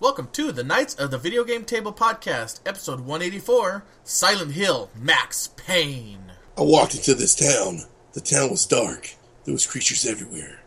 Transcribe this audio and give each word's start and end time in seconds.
Welcome 0.00 0.28
to 0.32 0.50
the 0.50 0.64
Knights 0.64 0.94
of 0.94 1.10
the 1.10 1.18
Video 1.18 1.44
Game 1.44 1.66
Table 1.66 1.92
podcast, 1.92 2.60
episode 2.64 3.00
184 3.00 3.84
Silent 4.02 4.52
Hill 4.52 4.88
Max 4.98 5.50
Payne. 5.56 6.32
I 6.56 6.62
walked 6.62 6.94
into 6.94 7.14
this 7.14 7.34
town. 7.34 7.82
The 8.14 8.22
town 8.22 8.48
was 8.48 8.64
dark. 8.64 9.14
There 9.44 9.52
was 9.52 9.66
creatures 9.66 10.06
everywhere. 10.06 10.60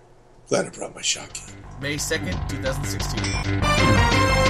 Glad 0.50 0.68
I 0.68 0.70
brought 0.70 0.94
my 0.94 1.02
shotgun. 1.02 1.50
May 1.82 1.96
2nd, 1.96 2.48
2016. 2.48 4.43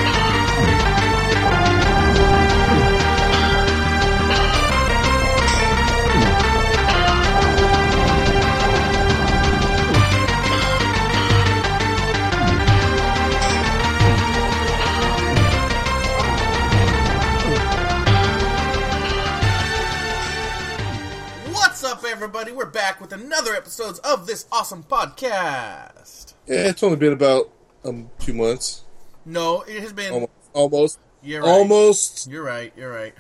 Everybody? 22.24 22.54
We're 22.54 22.68
back 22.68 23.02
with 23.02 23.12
another 23.12 23.54
episode 23.54 24.00
of 24.00 24.28
this 24.28 24.46
awesome 24.50 24.84
podcast. 24.84 26.34
Yeah, 26.48 26.70
it's 26.70 26.82
only 26.82 26.96
been 26.96 27.12
about 27.12 27.52
um 27.84 28.12
two 28.18 28.34
months. 28.34 28.86
No, 29.26 29.64
it 29.64 29.82
has 29.82 29.92
been. 29.92 30.14
Almost. 30.14 30.32
Almost. 30.54 31.00
You're 31.22 31.42
right. 31.42 31.50
Almost. 31.50 32.32
You're 32.32 32.46
right. 32.46 32.72
You're 32.78 32.94
right. 32.94 33.14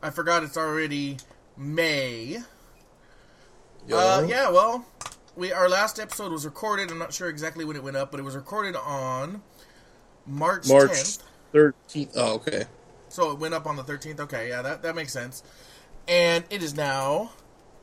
I 0.00 0.10
forgot 0.10 0.44
it's 0.44 0.56
already 0.56 1.16
May. 1.56 2.36
Uh, 3.92 4.24
yeah, 4.28 4.48
well, 4.48 4.86
we 5.34 5.52
our 5.52 5.68
last 5.68 5.98
episode 5.98 6.30
was 6.30 6.44
recorded. 6.44 6.92
I'm 6.92 6.98
not 6.98 7.12
sure 7.12 7.28
exactly 7.28 7.64
when 7.64 7.74
it 7.74 7.82
went 7.82 7.96
up, 7.96 8.12
but 8.12 8.20
it 8.20 8.22
was 8.22 8.36
recorded 8.36 8.76
on 8.76 9.42
March, 10.24 10.68
March 10.68 10.90
10th. 10.90 11.22
thirteenth. 11.50 12.12
Oh, 12.14 12.34
okay. 12.34 12.66
So 13.08 13.32
it 13.32 13.40
went 13.40 13.54
up 13.54 13.66
on 13.66 13.74
the 13.74 13.82
13th. 13.82 14.20
Okay, 14.20 14.50
yeah, 14.50 14.62
that 14.62 14.82
that 14.82 14.94
makes 14.94 15.12
sense. 15.12 15.42
And 16.06 16.44
it 16.48 16.62
is 16.62 16.76
now 16.76 17.32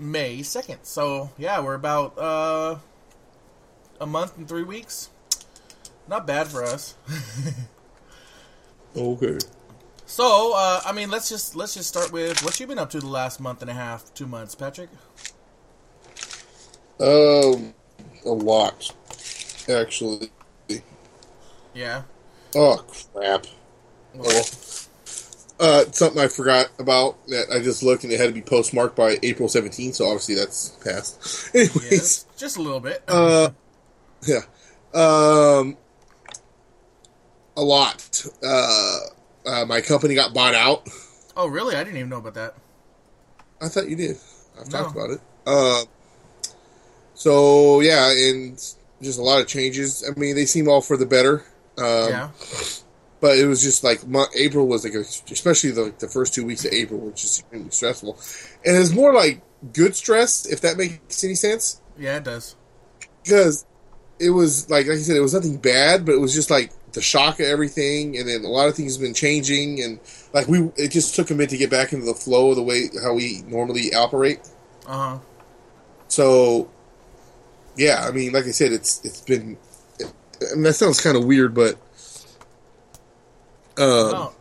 May 0.02 0.39
2nd. 0.39 0.80
So 0.83 1.30
yeah, 1.38 1.61
we're 1.61 1.75
about 1.75 2.17
uh, 2.17 2.77
a 4.02 4.05
month 4.05 4.38
and 4.38 4.47
three 4.47 4.63
weeks. 4.63 5.09
Not 6.07 6.27
bad 6.27 6.47
for 6.47 6.63
us. 6.63 6.95
Okay. 8.95 9.38
So, 10.05 10.53
uh, 10.53 10.81
I 10.85 10.91
mean, 10.91 11.09
let's 11.09 11.29
just 11.29 11.55
let's 11.55 11.73
just 11.73 11.88
start 11.88 12.11
with 12.11 12.44
what 12.44 12.59
you've 12.59 12.67
been 12.67 12.79
up 12.79 12.89
to 12.89 12.99
the 12.99 13.07
last 13.07 13.39
month 13.39 13.61
and 13.61 13.72
a 13.72 13.73
half, 13.73 14.13
two 14.13 14.27
months, 14.27 14.55
Patrick. 14.55 14.89
Um, 16.99 17.73
a 18.25 18.29
lot, 18.29 18.94
actually. 19.69 20.29
Yeah. 21.73 22.03
Oh 22.53 22.83
crap. 23.13 23.45
Oh. 24.19 24.41
Uh, 25.62 25.84
something 25.92 26.20
I 26.20 26.28
forgot 26.28 26.72
about 26.80 27.28
that 27.28 27.52
I 27.54 27.59
just 27.59 27.84
looked 27.84 28.04
and 28.04 28.12
it 28.12 28.20
had 28.20 28.26
to 28.26 28.34
be 28.34 28.42
postmarked 28.42 28.95
by 28.95 29.20
April 29.22 29.48
seventeenth, 29.48 29.95
so 29.95 30.06
obviously 30.06 30.34
that's 30.34 30.70
passed. 30.84 31.52
Anyways, 31.56 31.92
Yes, 31.92 32.26
just 32.36 32.58
a 32.58 32.62
little 32.64 32.80
bit. 32.80 33.03
Uh, 33.08 33.52
yeah. 34.26 34.42
Um, 34.94 35.78
a 37.56 37.62
lot. 37.62 38.26
Uh, 38.44 39.00
uh, 39.45 39.66
my 39.66 39.81
company 39.81 40.16
got 40.16 40.34
bought 40.34 40.56
out. 40.56 40.90
oh, 41.38 41.48
really? 41.48 41.75
I 41.75 41.84
didn't 41.84 41.98
even 41.98 42.09
know 42.09 42.18
about 42.18 42.34
that. 42.34 42.56
I 43.62 43.68
thought 43.68 43.88
you 43.88 43.96
did. 43.96 44.18
I've 44.59 44.68
talked 44.70 44.96
about 44.96 45.12
it. 45.12 45.22
Uh, 45.46 45.84
so 47.14 47.81
yeah, 47.81 48.12
and 48.12 48.56
just 49.02 49.20
a 49.20 49.23
lot 49.23 49.42
of 49.42 49.48
changes. 49.48 50.03
I 50.09 50.18
mean, 50.20 50.36
they 50.36 50.46
seem 50.46 50.68
all 50.68 50.81
for 50.81 50.98
the 50.98 51.06
better. 51.06 51.46
Um, 51.78 52.09
yeah. 52.09 52.30
But 53.22 53.38
it 53.38 53.45
was 53.45 53.61
just 53.61 53.83
like 53.83 54.02
April 54.36 54.67
was 54.67 54.83
like, 54.83 54.95
a, 54.95 55.02
especially 55.31 55.72
the, 55.72 55.94
the 56.00 56.08
first 56.08 56.33
two 56.33 56.44
weeks 56.45 56.66
of 56.66 56.73
April 56.73 57.00
were 57.00 57.11
just 57.11 57.39
extremely 57.39 57.69
stressful, 57.69 58.19
and 58.66 58.75
it's 58.75 58.91
more 58.91 59.13
like 59.13 59.41
good 59.73 59.95
stress, 59.95 60.45
if 60.47 60.61
that 60.61 60.75
makes 60.75 61.23
any 61.23 61.35
sense. 61.35 61.81
Yeah, 61.97 62.18
it 62.18 62.23
does. 62.23 62.56
because 63.23 63.66
it 64.19 64.31
was 64.31 64.69
like 64.69 64.88
like 64.88 64.97
I 64.97 65.01
said, 65.01 65.16
it 65.16 65.22
was 65.22 65.34
nothing 65.34 65.57
bad, 65.57 66.06
but 66.06 66.13
it 66.13 66.19
was 66.19 66.34
just 66.34 66.50
like 66.50 66.72
the 66.94 67.01
shock 67.01 67.40
of 67.40 67.46
everything, 67.46 68.18
and 68.18 68.28
then 68.28 68.44
a 68.44 68.50
lot 68.50 68.68
of 68.68 68.75
things 68.75 68.96
have 68.96 69.01
been 69.01 69.13
changing, 69.13 69.81
and 69.81 70.00
like 70.34 70.47
we, 70.47 70.72
it 70.75 70.90
just 70.90 71.16
took 71.16 71.29
a 71.31 71.34
minute 71.34 71.51
to 71.51 71.57
get 71.57 71.69
back 71.69 71.94
into 71.94 72.06
the 72.06 72.13
flow 72.13 72.50
of 72.50 72.56
the 72.56 72.63
way 72.63 72.90
how 73.03 73.13
we 73.13 73.44
normally 73.47 73.94
operate. 73.94 74.40
Uh 74.88 75.17
huh. 75.17 75.19
So, 76.07 76.69
yeah, 77.78 78.06
I 78.07 78.12
mean, 78.12 78.34
like 78.34 78.46
I 78.46 78.51
said, 78.51 78.72
it's 78.72 79.03
it's 79.06 79.22
been. 79.22 79.57
I 80.01 80.56
mean, 80.56 80.63
that 80.63 80.73
sounds 80.73 81.00
kind 81.00 81.16
of 81.16 81.25
weird, 81.25 81.53
but 81.53 81.78
um, 83.78 84.12
no, 84.12 84.34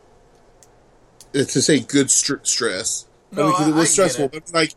it's 1.33 1.53
to 1.55 1.63
say 1.63 1.81
good 1.81 2.11
str- 2.11 2.43
stress. 2.43 3.07
No, 3.33 3.43
I 3.43 3.47
mean, 3.47 3.55
'cause 3.57 3.69
it 3.69 3.71
I- 3.73 3.75
I 3.75 3.79
was 3.79 3.89
get 3.89 3.93
stressful. 3.93 4.29
But 4.29 4.53
like, 4.53 4.75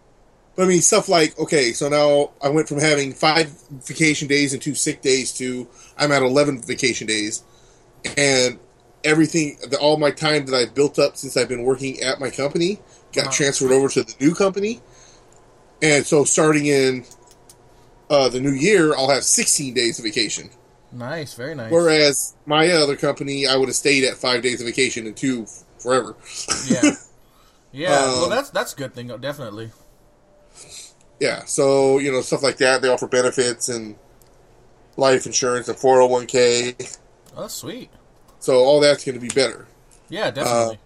but 0.56 0.64
I 0.64 0.66
mean, 0.68 0.82
stuff 0.82 1.10
like 1.10 1.38
okay, 1.40 1.74
so 1.74 1.90
now 1.90 2.32
I 2.42 2.50
went 2.50 2.68
from 2.68 2.80
having 2.80 3.14
five 3.14 3.52
vacation 3.72 4.28
days 4.28 4.54
and 4.54 4.62
two 4.62 4.76
sick 4.76 5.02
days 5.02 5.32
to 5.34 5.68
I'm 5.98 6.12
at 6.12 6.22
eleven 6.22 6.62
vacation 6.62 7.08
days, 7.08 7.42
and 8.18 8.60
everything, 9.04 9.58
the, 9.70 9.78
all 9.80 9.98
my 9.98 10.12
time 10.12 10.46
that 10.46 10.56
I've 10.56 10.74
built 10.76 10.98
up 11.00 11.18
since 11.18 11.36
I've 11.36 11.50
been 11.50 11.64
working 11.64 12.00
at 12.02 12.20
my 12.20 12.30
company 12.30 12.80
got 13.14 13.26
Wow. 13.26 13.32
transferred 13.32 13.72
over 13.72 13.90
to 13.90 14.04
the 14.04 14.14
new 14.20 14.34
company, 14.36 14.82
and 15.82 16.06
so 16.06 16.24
starting 16.24 16.68
in 16.68 17.06
uh, 18.10 18.30
the 18.30 18.40
new 18.40 18.52
year, 18.52 18.96
I'll 18.96 19.10
have 19.10 19.24
sixteen 19.24 19.74
days 19.74 19.98
of 19.98 20.06
vacation. 20.06 20.50
Nice, 20.94 21.34
very 21.34 21.56
nice. 21.56 21.72
Whereas 21.72 22.36
my 22.46 22.70
other 22.72 22.96
company, 22.96 23.48
I 23.48 23.56
would 23.58 23.68
have 23.70 23.76
stayed 23.76 24.04
at 24.04 24.16
five 24.16 24.42
days 24.42 24.62
of 24.62 24.68
vacation 24.68 25.08
and 25.08 25.16
two 25.18 25.46
forever. 25.80 26.16
yeah. 26.68 26.92
Yeah. 27.76 27.90
well, 27.90 28.26
Um, 28.26 28.30
that's 28.30 28.52
that's 28.52 28.74
a 28.74 28.76
good 28.76 28.94
thing, 28.94 29.08
definitely. 29.20 29.72
Yeah, 31.20 31.44
so 31.46 31.98
you 31.98 32.12
know 32.12 32.22
stuff 32.22 32.44
like 32.44 32.58
that. 32.58 32.84
They 32.84 32.88
offer 32.90 33.08
benefits 33.08 33.68
and 33.68 33.96
life 34.96 35.26
insurance 35.26 35.68
and 35.68 35.76
four 35.78 35.96
hundred 36.00 36.12
one 36.12 36.28
k. 36.28 36.76
Oh, 37.36 37.48
sweet. 37.48 37.90
So 38.40 38.58
all 38.60 38.80
that's 38.80 39.04
going 39.04 39.16
to 39.16 39.22
be 39.22 39.30
better. 39.34 39.66
Yeah, 40.10 40.30
definitely. 40.30 40.78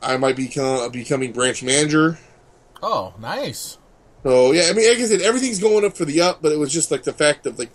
I 0.00 0.16
might 0.16 0.36
become 0.36 0.90
becoming 0.90 1.32
branch 1.32 1.62
manager. 1.62 2.18
oh, 2.82 3.12
nice. 3.18 3.76
So 4.22 4.52
yeah, 4.52 4.68
I 4.70 4.72
mean, 4.72 4.88
like 4.88 4.98
I 5.00 5.04
said, 5.04 5.20
everything's 5.20 5.58
going 5.58 5.84
up 5.84 5.96
for 5.98 6.06
the 6.06 6.22
up, 6.22 6.40
but 6.40 6.52
it 6.52 6.58
was 6.58 6.72
just 6.72 6.90
like 6.90 7.02
the 7.02 7.12
fact 7.12 7.44
of 7.44 7.58
like, 7.58 7.72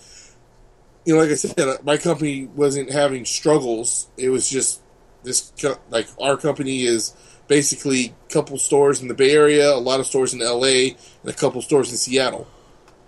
you 1.07 1.13
know, 1.13 1.21
like 1.21 1.31
I 1.31 1.35
said, 1.35 1.85
my 1.85 1.95
company 1.95 2.47
wasn't 2.47 2.91
having 2.91 3.23
struggles. 3.23 4.09
It 4.17 4.27
was 4.27 4.49
just 4.49 4.81
this 5.23 5.53
co- 5.57 5.79
like 5.89 6.05
our 6.19 6.35
company 6.35 6.83
is 6.83 7.13
basically 7.47 8.13
a 8.29 8.33
couple 8.33 8.57
stores 8.57 9.01
in 9.01 9.07
the 9.07 9.13
Bay 9.13 9.31
Area, 9.31 9.73
a 9.73 9.79
lot 9.79 10.01
of 10.01 10.05
stores 10.05 10.33
in 10.33 10.41
L.A., 10.41 10.97
and 11.21 11.31
a 11.31 11.33
couple 11.33 11.61
stores 11.61 11.91
in 11.91 11.97
Seattle. 11.97 12.45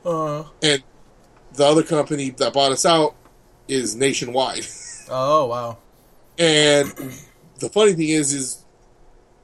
Uh. 0.05 0.45
And 0.63 0.81
the 1.51 1.65
other 1.65 1.83
company 1.83 2.29
that 2.29 2.53
bought 2.53 2.71
us 2.71 2.85
out 2.85 3.15
is 3.67 3.95
nationwide. 3.95 4.65
Oh, 5.11 5.47
wow. 5.47 5.79
And 6.37 6.87
the 7.57 7.67
funny 7.69 7.93
thing 7.93 8.09
is, 8.09 8.31
is 8.31 8.63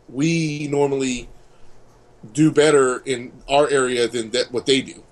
we 0.08 0.68
normally 0.68 1.28
do 2.34 2.52
better 2.52 3.00
in 3.00 3.32
our 3.50 3.68
area 3.68 4.08
than 4.08 4.30
that 4.30 4.52
what 4.52 4.68
they 4.68 4.82
do. 4.82 5.04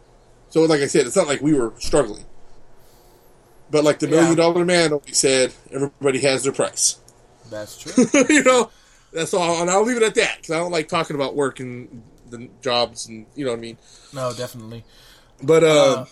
So, 0.49 0.61
like 0.65 0.81
I 0.81 0.85
said, 0.85 1.07
it's 1.07 1.15
not 1.15 1.25
like 1.25 1.41
we 1.41 1.55
were 1.55 1.73
struggling. 1.79 2.25
But 3.73 3.83
like 3.83 3.97
the 3.99 4.07
Yeah. 4.07 4.17
million 4.21 4.37
dollar 4.37 4.63
man 4.63 4.93
always 4.93 5.17
said, 5.17 5.51
everybody 5.71 6.19
has 6.19 6.43
their 6.43 6.53
price. 6.53 6.97
That's 7.49 7.75
true. 7.81 8.05
you 8.29 8.43
know, 8.43 8.69
that's 9.11 9.33
all. 9.33 9.61
And 9.61 9.69
I'll 9.69 9.83
leave 9.83 9.97
it 9.97 10.03
at 10.03 10.13
that 10.15 10.37
because 10.37 10.51
I 10.51 10.59
don't 10.59 10.71
like 10.71 10.87
talking 10.87 11.15
about 11.15 11.35
work 11.35 11.59
and 11.59 12.03
the 12.29 12.49
jobs 12.61 13.07
and 13.07 13.25
you 13.35 13.43
know 13.45 13.51
what 13.51 13.57
I 13.57 13.61
mean. 13.61 13.77
no, 14.13 14.31
definitely. 14.33 14.85
But 15.41 15.63
uh, 15.63 15.67
Uh, 15.67 16.05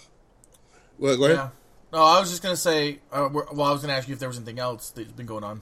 well, 0.99 1.17
go 1.17 1.23
ahead. 1.25 1.37
Yeah. 1.37 1.49
No, 1.93 2.03
I 2.03 2.19
was 2.19 2.29
just 2.31 2.41
gonna 2.41 2.55
say. 2.55 2.99
Uh, 3.11 3.29
well, 3.31 3.61
I 3.63 3.71
was 3.71 3.81
gonna 3.81 3.93
ask 3.93 4.07
you 4.07 4.13
if 4.13 4.19
there 4.19 4.29
was 4.29 4.37
anything 4.37 4.59
else 4.59 4.89
that's 4.89 5.11
been 5.11 5.25
going 5.27 5.43
on. 5.43 5.59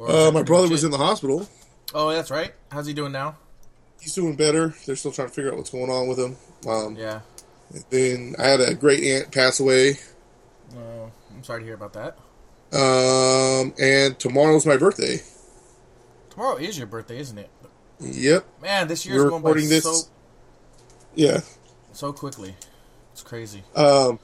Uh, 0.00 0.30
my 0.32 0.42
brother 0.42 0.68
was 0.68 0.84
in 0.84 0.90
the 0.92 0.98
hospital. 0.98 1.48
Oh, 1.94 2.10
that's 2.12 2.30
right. 2.30 2.52
How's 2.70 2.86
he 2.86 2.92
doing 2.94 3.10
now? 3.12 3.36
He's 4.00 4.14
doing 4.14 4.36
better. 4.36 4.74
They're 4.86 4.94
still 4.94 5.10
trying 5.10 5.28
to 5.28 5.34
figure 5.34 5.50
out 5.50 5.56
what's 5.56 5.70
going 5.70 5.90
on 5.90 6.06
with 6.06 6.18
him. 6.18 6.36
Um, 6.68 6.94
Yeah. 6.96 7.20
Then 7.90 8.34
I 8.38 8.46
had 8.46 8.60
a 8.60 8.74
great 8.74 9.02
aunt 9.04 9.32
pass 9.32 9.58
away. 9.60 9.98
Oh, 10.76 11.10
I'm 11.34 11.42
sorry 11.44 11.60
to 11.60 11.64
hear 11.66 11.74
about 11.74 11.92
that. 11.94 12.16
Um, 12.72 13.72
and 13.80 14.18
tomorrow's 14.18 14.66
my 14.66 14.76
birthday. 14.76 15.20
Tomorrow 16.30 16.56
is 16.56 16.76
your 16.78 16.86
birthday, 16.86 17.18
isn't 17.18 17.38
it? 17.38 17.50
Yep. 18.00 18.44
Man, 18.62 18.88
this 18.88 19.04
year's 19.06 19.22
We're 19.24 19.30
going 19.30 19.42
by 19.42 19.48
recording 19.50 19.68
this. 19.70 19.84
so 19.84 20.08
Yeah. 21.14 21.40
so 21.92 22.12
quickly. 22.12 22.54
It's 23.12 23.22
crazy. 23.22 23.64
Um, 23.74 24.18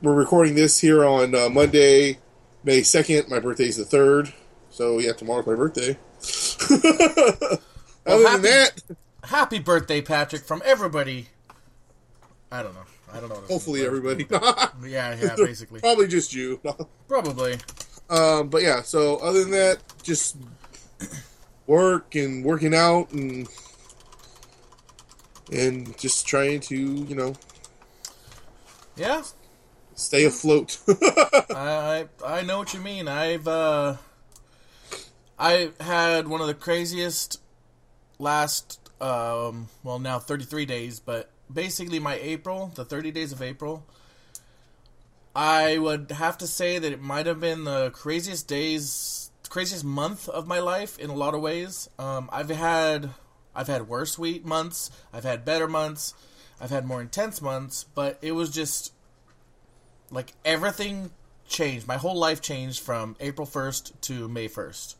we're 0.00 0.14
recording 0.14 0.54
this 0.54 0.78
here 0.80 1.04
on 1.04 1.34
uh, 1.34 1.48
Monday, 1.50 2.18
May 2.64 2.80
2nd. 2.80 3.28
My 3.28 3.40
birthday's 3.40 3.76
the 3.76 3.84
3rd. 3.84 4.32
So, 4.70 4.98
yeah, 4.98 5.12
tomorrow's 5.12 5.46
my 5.46 5.54
birthday. 5.56 5.98
Other 8.06 8.22
happy- 8.28 8.32
than 8.32 8.42
that, 8.42 8.82
Happy 9.24 9.58
birthday, 9.58 10.00
Patrick, 10.00 10.42
from 10.44 10.62
everybody. 10.64 11.28
I 12.52 12.62
don't 12.62 12.74
know. 12.74 12.84
I 13.12 13.20
don't 13.20 13.28
know. 13.28 13.40
Hopefully, 13.48 13.84
everybody. 13.84 14.26
yeah, 14.30 15.16
yeah, 15.20 15.34
basically. 15.36 15.80
Probably 15.80 16.08
just 16.08 16.34
you. 16.34 16.60
Probably. 17.08 17.58
Um, 18.08 18.48
but 18.48 18.62
yeah. 18.62 18.82
So 18.82 19.16
other 19.18 19.42
than 19.42 19.52
that, 19.52 19.78
just 20.02 20.36
work 21.66 22.14
and 22.14 22.44
working 22.44 22.74
out 22.74 23.12
and 23.12 23.48
and 25.52 25.96
just 25.98 26.26
trying 26.26 26.60
to 26.60 26.76
you 26.76 27.14
know 27.14 27.34
yeah 28.96 29.22
stay 29.94 30.24
afloat. 30.24 30.78
I 31.50 32.06
I 32.24 32.42
know 32.42 32.58
what 32.58 32.74
you 32.74 32.80
mean. 32.80 33.06
I've 33.06 33.46
uh, 33.46 33.96
I 35.38 35.70
had 35.80 36.26
one 36.26 36.40
of 36.40 36.48
the 36.48 36.54
craziest 36.54 37.40
last 38.18 38.80
um, 39.00 39.68
well 39.84 39.98
now 39.98 40.18
33 40.18 40.66
days, 40.66 41.00
but 41.00 41.30
basically 41.52 41.98
my 41.98 42.16
April, 42.16 42.72
the 42.74 42.84
30 42.84 43.10
days 43.10 43.32
of 43.32 43.42
April. 43.42 43.86
I 45.34 45.78
would 45.78 46.10
have 46.10 46.38
to 46.38 46.46
say 46.46 46.78
that 46.78 46.92
it 46.92 47.00
might 47.00 47.26
have 47.26 47.40
been 47.40 47.64
the 47.64 47.90
craziest 47.90 48.48
days, 48.48 49.30
craziest 49.48 49.84
month 49.84 50.28
of 50.28 50.46
my 50.46 50.58
life 50.58 50.98
in 50.98 51.10
a 51.10 51.14
lot 51.14 51.34
of 51.34 51.40
ways. 51.40 51.88
Um, 51.98 52.28
I've 52.32 52.50
had 52.50 53.10
I've 53.54 53.68
had 53.68 53.88
worse 53.88 54.18
week 54.18 54.44
months, 54.44 54.90
I've 55.12 55.24
had 55.24 55.44
better 55.44 55.68
months, 55.68 56.14
I've 56.60 56.70
had 56.70 56.84
more 56.84 57.00
intense 57.00 57.40
months, 57.40 57.84
but 57.94 58.18
it 58.22 58.32
was 58.32 58.50
just 58.50 58.92
like 60.10 60.32
everything 60.44 61.10
changed. 61.48 61.86
My 61.86 61.96
whole 61.96 62.16
life 62.16 62.40
changed 62.40 62.80
from 62.80 63.16
April 63.20 63.46
1st 63.46 64.00
to 64.02 64.28
May 64.28 64.48
1st. 64.48 64.94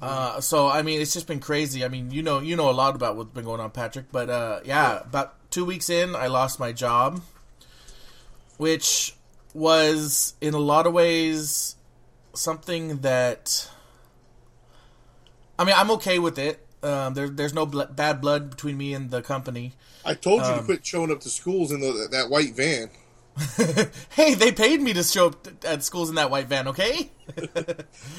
Uh, 0.00 0.40
so 0.40 0.68
I 0.68 0.82
mean, 0.82 1.00
it's 1.00 1.12
just 1.12 1.26
been 1.26 1.40
crazy. 1.40 1.84
I 1.84 1.88
mean, 1.88 2.10
you 2.10 2.22
know, 2.22 2.38
you 2.40 2.56
know 2.56 2.70
a 2.70 2.72
lot 2.72 2.94
about 2.94 3.16
what's 3.16 3.30
been 3.30 3.44
going 3.44 3.60
on, 3.60 3.70
Patrick. 3.70 4.06
But 4.12 4.30
uh, 4.30 4.60
yeah, 4.64 4.92
yeah, 4.92 5.00
about 5.00 5.34
two 5.50 5.64
weeks 5.64 5.90
in, 5.90 6.14
I 6.14 6.26
lost 6.26 6.58
my 6.60 6.72
job, 6.72 7.22
which 8.56 9.14
was 9.54 10.34
in 10.40 10.54
a 10.54 10.58
lot 10.58 10.86
of 10.86 10.92
ways 10.92 11.76
something 12.34 12.98
that. 12.98 13.68
I 15.58 15.64
mean, 15.64 15.74
I'm 15.76 15.90
okay 15.92 16.18
with 16.18 16.38
it. 16.38 16.64
Um, 16.82 17.14
there, 17.14 17.28
there's 17.28 17.54
no 17.54 17.66
bl- 17.66 17.82
bad 17.90 18.20
blood 18.20 18.50
between 18.50 18.76
me 18.76 18.94
and 18.94 19.10
the 19.10 19.22
company. 19.22 19.72
I 20.04 20.14
told 20.14 20.42
you 20.42 20.48
um, 20.48 20.58
to 20.60 20.64
quit 20.64 20.86
showing 20.86 21.10
up 21.10 21.20
to 21.20 21.28
schools 21.28 21.72
in 21.72 21.80
the, 21.80 22.08
that 22.12 22.30
white 22.30 22.54
van. 22.54 22.90
hey, 24.10 24.34
they 24.34 24.52
paid 24.52 24.80
me 24.80 24.92
to 24.92 25.02
show 25.02 25.28
up 25.28 25.46
at 25.64 25.84
schools 25.84 26.08
in 26.08 26.16
that 26.16 26.30
white 26.30 26.46
van, 26.46 26.68
okay? 26.68 27.10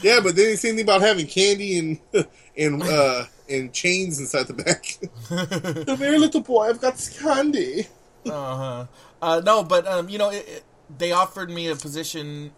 yeah, 0.01 0.19
but 0.21 0.35
they 0.35 0.43
didn't 0.43 0.57
say 0.57 0.69
anything 0.69 0.85
about 0.85 1.01
having 1.01 1.27
candy 1.27 1.77
and 1.77 1.99
and 2.57 2.83
uh, 2.83 3.25
and 3.49 3.73
chains 3.73 4.19
inside 4.19 4.47
the 4.47 4.53
back. 4.53 4.97
the 5.29 5.95
very 5.97 6.17
little 6.17 6.41
boy, 6.41 6.69
I've 6.69 6.81
got 6.81 6.95
candy. 7.19 7.87
uh-huh. 8.25 8.87
Uh 9.21 9.41
No, 9.43 9.63
but 9.63 9.87
um, 9.87 10.09
you 10.09 10.17
know, 10.17 10.29
it, 10.29 10.47
it, 10.47 10.63
they 10.97 11.11
offered 11.11 11.49
me 11.49 11.67
a 11.67 11.75
position 11.75 12.51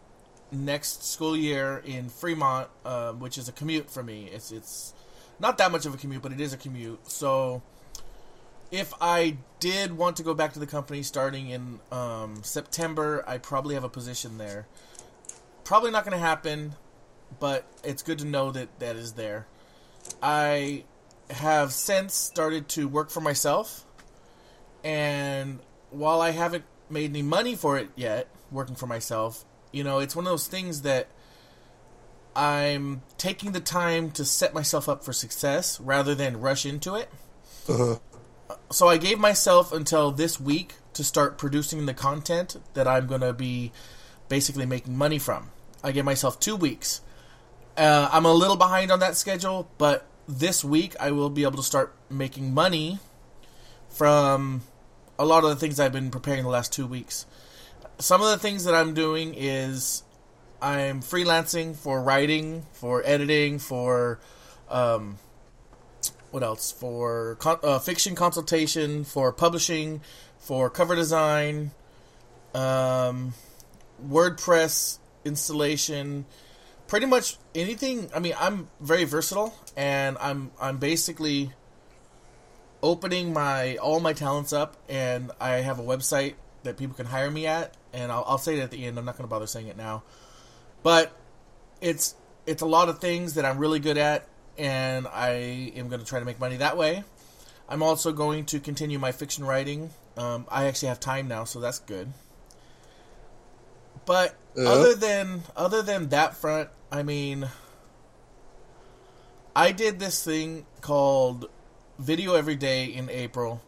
next 0.51 1.03
school 1.03 1.35
year 1.35 1.81
in 1.85 2.09
Fremont, 2.09 2.67
uh, 2.85 3.13
which 3.13 3.37
is 3.37 3.47
a 3.47 3.51
commute 3.51 3.89
for 3.89 4.03
me. 4.03 4.29
It's 4.31 4.51
it's 4.51 4.93
not 5.39 5.57
that 5.57 5.71
much 5.71 5.85
of 5.85 5.93
a 5.93 5.97
commute, 5.97 6.21
but 6.21 6.31
it 6.31 6.39
is 6.41 6.53
a 6.53 6.57
commute. 6.57 7.09
So 7.09 7.61
if 8.71 8.93
I 9.01 9.37
did 9.59 9.97
want 9.97 10.17
to 10.17 10.23
go 10.23 10.33
back 10.33 10.53
to 10.53 10.59
the 10.59 10.67
company 10.67 11.03
starting 11.03 11.49
in 11.49 11.79
um, 11.91 12.41
September, 12.43 13.23
I 13.27 13.37
probably 13.37 13.75
have 13.75 13.83
a 13.83 13.89
position 13.89 14.37
there. 14.37 14.67
Probably 15.63 15.91
not 15.91 16.05
going 16.05 16.17
to 16.17 16.25
happen, 16.25 16.75
but 17.39 17.65
it's 17.83 18.01
good 18.01 18.19
to 18.19 18.25
know 18.25 18.51
that 18.51 18.79
that 18.79 18.95
is 18.95 19.13
there. 19.13 19.45
I 20.21 20.83
have 21.29 21.71
since 21.71 22.13
started 22.13 22.67
to 22.69 22.87
work 22.87 23.09
for 23.09 23.21
myself, 23.21 23.85
and 24.83 25.59
while 25.89 26.21
I 26.21 26.31
haven't 26.31 26.65
made 26.89 27.11
any 27.11 27.21
money 27.21 27.55
for 27.55 27.77
it 27.77 27.89
yet, 27.95 28.27
working 28.51 28.75
for 28.75 28.87
myself, 28.87 29.45
you 29.71 29.83
know, 29.83 29.99
it's 29.99 30.15
one 30.15 30.25
of 30.25 30.31
those 30.31 30.47
things 30.47 30.81
that 30.81 31.07
I'm 32.35 33.01
taking 33.17 33.51
the 33.51 33.59
time 33.59 34.11
to 34.11 34.25
set 34.25 34.53
myself 34.53 34.87
up 34.89 35.03
for 35.03 35.13
success 35.13 35.79
rather 35.79 36.15
than 36.15 36.39
rush 36.39 36.65
into 36.65 36.95
it. 36.95 37.09
Uh-huh 37.69 37.97
so 38.71 38.87
I 38.87 38.97
gave 38.97 39.19
myself 39.19 39.71
until 39.71 40.11
this 40.11 40.39
week 40.39 40.75
to 40.93 41.03
start 41.03 41.37
producing 41.37 41.85
the 41.85 41.93
content 41.93 42.57
that 42.73 42.87
I'm 42.87 43.07
going 43.07 43.21
to 43.21 43.33
be 43.33 43.71
basically 44.29 44.65
making 44.65 44.97
money 44.97 45.19
from. 45.19 45.51
I 45.83 45.91
gave 45.91 46.05
myself 46.05 46.39
two 46.39 46.55
weeks. 46.55 47.01
Uh, 47.77 48.09
I'm 48.11 48.25
a 48.25 48.33
little 48.33 48.57
behind 48.57 48.91
on 48.91 48.99
that 48.99 49.15
schedule, 49.15 49.69
but 49.77 50.05
this 50.27 50.63
week 50.63 50.95
I 50.99 51.11
will 51.11 51.29
be 51.29 51.43
able 51.43 51.57
to 51.57 51.63
start 51.63 51.95
making 52.09 52.53
money 52.53 52.99
from 53.89 54.61
a 55.17 55.25
lot 55.25 55.43
of 55.43 55.49
the 55.51 55.55
things 55.55 55.79
I've 55.79 55.93
been 55.93 56.11
preparing 56.11 56.43
the 56.43 56.49
last 56.49 56.73
two 56.73 56.85
weeks. 56.85 57.25
Some 57.99 58.21
of 58.21 58.29
the 58.29 58.37
things 58.37 58.65
that 58.65 58.75
I'm 58.75 58.93
doing 58.93 59.33
is 59.35 60.03
I'm 60.61 61.01
freelancing 61.01 61.75
for 61.75 62.01
writing, 62.01 62.65
for 62.73 63.03
editing, 63.05 63.59
for 63.59 64.19
um, 64.69 65.17
what 66.31 66.43
else 66.43 66.71
for 66.71 67.37
uh, 67.45 67.79
fiction 67.79 68.15
consultation, 68.15 69.03
for 69.03 69.31
publishing, 69.31 70.01
for 70.39 70.69
cover 70.69 70.95
design, 70.95 71.71
um, 72.53 73.33
WordPress 74.05 74.97
installation, 75.23 76.25
pretty 76.91 77.05
much 77.05 77.37
anything. 77.55 78.09
I 78.13 78.19
mean, 78.19 78.33
I'm 78.37 78.67
very 78.81 79.05
versatile, 79.05 79.57
and 79.77 80.17
I'm 80.19 80.51
I'm 80.59 80.77
basically 80.77 81.53
opening 82.83 83.31
my 83.31 83.77
all 83.77 84.01
my 84.01 84.11
talents 84.11 84.51
up, 84.51 84.75
and 84.89 85.31
I 85.39 85.61
have 85.61 85.79
a 85.79 85.83
website 85.83 86.35
that 86.63 86.75
people 86.75 86.93
can 86.93 87.05
hire 87.05 87.31
me 87.31 87.47
at, 87.47 87.77
and 87.93 88.11
I'll, 88.11 88.25
I'll 88.27 88.37
say 88.37 88.57
it 88.57 88.61
at 88.61 88.71
the 88.71 88.85
end. 88.85 88.99
I'm 88.99 89.05
not 89.05 89.15
going 89.15 89.23
to 89.23 89.29
bother 89.29 89.47
saying 89.47 89.67
it 89.67 89.77
now, 89.77 90.03
but 90.83 91.13
it's 91.79 92.13
it's 92.45 92.61
a 92.61 92.65
lot 92.65 92.89
of 92.89 92.99
things 92.99 93.35
that 93.35 93.45
I'm 93.45 93.57
really 93.57 93.79
good 93.79 93.97
at, 93.97 94.27
and 94.57 95.07
I 95.07 95.71
am 95.77 95.87
going 95.87 96.01
to 96.01 96.05
try 96.05 96.19
to 96.19 96.25
make 96.25 96.41
money 96.41 96.57
that 96.57 96.75
way. 96.75 97.05
I'm 97.69 97.83
also 97.83 98.11
going 98.11 98.47
to 98.47 98.59
continue 98.59 98.99
my 98.99 99.13
fiction 99.13 99.45
writing. 99.45 99.91
Um, 100.17 100.45
I 100.51 100.65
actually 100.65 100.89
have 100.89 100.99
time 100.99 101.29
now, 101.29 101.45
so 101.45 101.61
that's 101.61 101.79
good. 101.79 102.11
But 104.05 104.35
uh-huh. 104.57 104.69
other 104.69 104.95
than 104.95 105.43
other 105.55 105.81
than 105.81 106.09
that 106.09 106.35
front, 106.35 106.67
I 106.91 107.03
mean, 107.03 107.47
I 109.55 109.71
did 109.71 109.99
this 109.99 110.23
thing 110.23 110.65
called 110.81 111.49
Video 111.97 112.33
Every 112.35 112.55
Day 112.55 112.85
in 112.85 113.09
April 113.09 113.61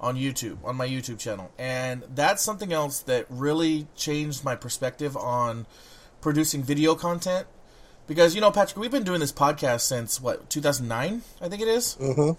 on 0.00 0.16
YouTube, 0.16 0.58
on 0.64 0.76
my 0.76 0.86
YouTube 0.86 1.18
channel. 1.18 1.50
And 1.58 2.04
that's 2.14 2.42
something 2.42 2.72
else 2.72 3.00
that 3.00 3.26
really 3.28 3.88
changed 3.96 4.44
my 4.44 4.54
perspective 4.54 5.16
on 5.16 5.66
producing 6.20 6.62
video 6.62 6.94
content 6.94 7.46
because 8.06 8.34
you 8.34 8.40
know, 8.40 8.50
Patrick, 8.50 8.78
we've 8.78 8.90
been 8.90 9.04
doing 9.04 9.20
this 9.20 9.32
podcast 9.32 9.80
since 9.82 10.20
what 10.20 10.48
2009, 10.50 11.22
I 11.40 11.48
think 11.48 11.62
it 11.62 11.68
is. 11.68 11.96
Uh-huh. 12.00 12.34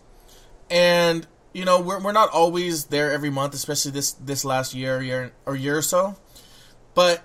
And 0.70 1.28
you 1.54 1.66
know, 1.66 1.80
we're 1.80 2.02
we're 2.02 2.12
not 2.12 2.30
always 2.32 2.86
there 2.86 3.12
every 3.12 3.30
month, 3.30 3.54
especially 3.54 3.92
this 3.92 4.14
this 4.14 4.44
last 4.44 4.74
year, 4.74 5.02
year 5.02 5.32
or 5.46 5.56
year 5.56 5.78
or 5.78 5.82
so. 5.82 6.18
But 6.96 7.24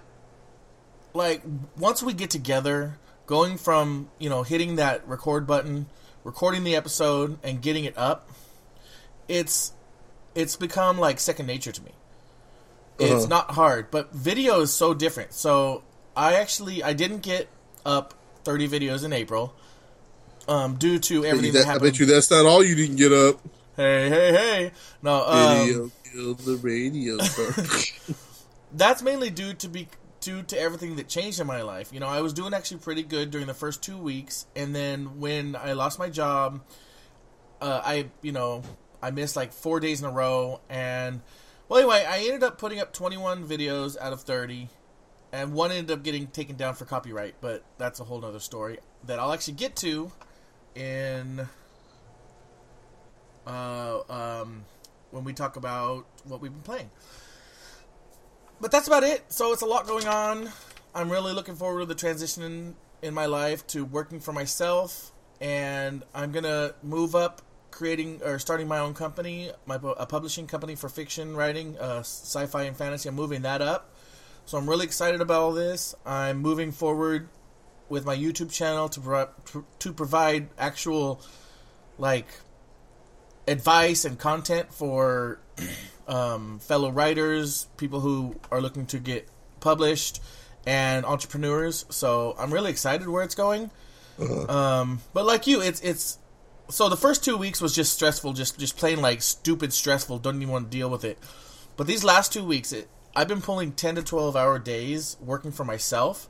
like 1.14 1.42
once 1.76 2.02
we 2.02 2.12
get 2.12 2.30
together, 2.30 2.98
going 3.26 3.56
from 3.56 4.08
you 4.18 4.28
know 4.28 4.42
hitting 4.42 4.76
that 4.76 5.06
record 5.08 5.46
button, 5.46 5.86
recording 6.22 6.64
the 6.64 6.76
episode, 6.76 7.38
and 7.42 7.60
getting 7.62 7.84
it 7.84 7.96
up, 7.96 8.28
it's 9.28 9.72
it's 10.34 10.56
become 10.56 10.98
like 10.98 11.20
second 11.20 11.46
nature 11.46 11.72
to 11.72 11.82
me. 11.82 11.92
Uh-huh. 13.00 13.16
It's 13.16 13.28
not 13.28 13.52
hard, 13.52 13.90
but 13.90 14.12
video 14.12 14.60
is 14.60 14.72
so 14.72 14.94
different. 14.94 15.32
So 15.32 15.82
I 16.16 16.34
actually 16.34 16.82
I 16.82 16.92
didn't 16.92 17.22
get 17.22 17.48
up 17.84 18.14
30 18.44 18.68
videos 18.68 19.04
in 19.04 19.12
April. 19.12 19.54
Um, 20.46 20.74
due 20.74 20.98
to 20.98 21.24
everything 21.24 21.54
that, 21.54 21.60
that, 21.60 21.64
happened. 21.64 21.86
I 21.86 21.90
bet 21.90 21.98
you 21.98 22.06
that's 22.06 22.30
not 22.30 22.44
all 22.44 22.62
you 22.62 22.74
didn't 22.74 22.96
get 22.96 23.12
up. 23.12 23.40
Hey, 23.76 24.10
hey, 24.10 24.32
hey! 24.32 24.72
No, 25.02 25.26
um, 25.26 25.66
video 25.66 25.90
killed 26.12 26.38
the 26.40 26.56
radio. 26.56 27.16
that's 28.72 29.02
mainly 29.02 29.30
due 29.30 29.54
to 29.54 29.68
be 29.68 29.88
due 30.24 30.42
to 30.42 30.58
everything 30.58 30.96
that 30.96 31.08
changed 31.08 31.40
in 31.40 31.46
my 31.46 31.62
life. 31.62 31.92
You 31.92 32.00
know, 32.00 32.08
I 32.08 32.20
was 32.20 32.32
doing 32.32 32.54
actually 32.54 32.78
pretty 32.78 33.02
good 33.02 33.30
during 33.30 33.46
the 33.46 33.54
first 33.54 33.82
two 33.82 33.98
weeks, 33.98 34.46
and 34.56 34.74
then 34.74 35.20
when 35.20 35.56
I 35.56 35.74
lost 35.74 35.98
my 35.98 36.08
job, 36.08 36.62
uh, 37.60 37.80
I 37.84 38.06
you 38.22 38.32
know 38.32 38.62
I 39.02 39.10
missed 39.10 39.36
like 39.36 39.52
four 39.52 39.80
days 39.80 40.00
in 40.00 40.06
a 40.06 40.12
row, 40.12 40.60
and 40.68 41.20
well, 41.68 41.80
anyway, 41.80 42.04
I 42.08 42.18
ended 42.18 42.42
up 42.42 42.58
putting 42.58 42.80
up 42.80 42.92
21 42.92 43.46
videos 43.46 43.98
out 43.98 44.12
of 44.12 44.22
30 44.22 44.68
and 45.34 45.52
one 45.52 45.72
ended 45.72 45.90
up 45.90 46.04
getting 46.04 46.28
taken 46.28 46.54
down 46.54 46.74
for 46.74 46.84
copyright, 46.84 47.34
but 47.40 47.64
that's 47.76 47.98
a 47.98 48.04
whole 48.04 48.24
other 48.24 48.38
story 48.38 48.78
that 49.02 49.18
I'll 49.18 49.32
actually 49.32 49.54
get 49.54 49.74
to 49.76 50.12
in 50.76 51.48
uh, 53.44 53.98
um, 54.08 54.64
when 55.10 55.24
we 55.24 55.32
talk 55.32 55.56
about 55.56 56.06
what 56.22 56.40
we've 56.40 56.52
been 56.52 56.62
playing. 56.62 56.90
But 58.64 58.70
that's 58.70 58.86
about 58.86 59.02
it. 59.02 59.30
So 59.30 59.52
it's 59.52 59.60
a 59.60 59.66
lot 59.66 59.86
going 59.86 60.08
on. 60.08 60.48
I'm 60.94 61.10
really 61.10 61.34
looking 61.34 61.54
forward 61.54 61.80
to 61.80 61.84
the 61.84 61.94
transition 61.94 62.74
in, 63.02 63.12
my 63.12 63.26
life 63.26 63.66
to 63.66 63.84
working 63.84 64.20
for 64.20 64.32
myself, 64.32 65.12
and 65.38 66.02
I'm 66.14 66.32
gonna 66.32 66.72
move 66.82 67.14
up 67.14 67.42
creating 67.70 68.22
or 68.24 68.38
starting 68.38 68.66
my 68.66 68.78
own 68.78 68.94
company, 68.94 69.50
my 69.66 69.78
a 69.98 70.06
publishing 70.06 70.46
company 70.46 70.76
for 70.76 70.88
fiction 70.88 71.36
writing, 71.36 71.76
uh, 71.78 71.98
sci-fi 71.98 72.62
and 72.62 72.74
fantasy. 72.74 73.06
I'm 73.06 73.14
moving 73.14 73.42
that 73.42 73.60
up, 73.60 73.92
so 74.46 74.56
I'm 74.56 74.66
really 74.66 74.86
excited 74.86 75.20
about 75.20 75.42
all 75.42 75.52
this. 75.52 75.94
I'm 76.06 76.38
moving 76.38 76.72
forward 76.72 77.28
with 77.90 78.06
my 78.06 78.16
YouTube 78.16 78.50
channel 78.50 78.88
to 78.88 79.00
pro- 79.00 79.64
to 79.78 79.92
provide 79.92 80.48
actual 80.56 81.20
like 81.98 82.28
advice 83.46 84.06
and 84.06 84.18
content 84.18 84.72
for 84.72 85.38
um, 86.08 86.58
fellow 86.58 86.90
writers, 86.90 87.68
people 87.76 88.00
who 88.00 88.36
are 88.50 88.60
looking 88.60 88.86
to 88.86 88.98
get 88.98 89.28
published, 89.60 90.20
and 90.66 91.04
entrepreneurs. 91.04 91.86
So 91.90 92.34
I'm 92.38 92.52
really 92.52 92.70
excited 92.70 93.08
where 93.08 93.22
it's 93.22 93.34
going. 93.34 93.70
Uh-huh. 94.18 94.52
Um, 94.52 95.00
but 95.12 95.26
like 95.26 95.46
you, 95.46 95.60
it's 95.60 95.80
it's 95.80 96.18
so 96.68 96.88
the 96.88 96.96
first 96.96 97.24
two 97.24 97.36
weeks 97.36 97.60
was 97.60 97.74
just 97.74 97.92
stressful, 97.92 98.32
just 98.32 98.58
just 98.58 98.76
plain 98.76 99.00
like 99.00 99.22
stupid 99.22 99.72
stressful. 99.72 100.18
Don't 100.18 100.36
even 100.36 100.48
want 100.48 100.70
to 100.70 100.76
deal 100.76 100.88
with 100.88 101.04
it. 101.04 101.18
But 101.76 101.86
these 101.86 102.04
last 102.04 102.32
two 102.32 102.44
weeks, 102.44 102.72
it, 102.72 102.88
I've 103.16 103.28
been 103.28 103.42
pulling 103.42 103.72
ten 103.72 103.96
to 103.96 104.02
twelve 104.02 104.36
hour 104.36 104.58
days 104.58 105.16
working 105.20 105.50
for 105.50 105.64
myself, 105.64 106.28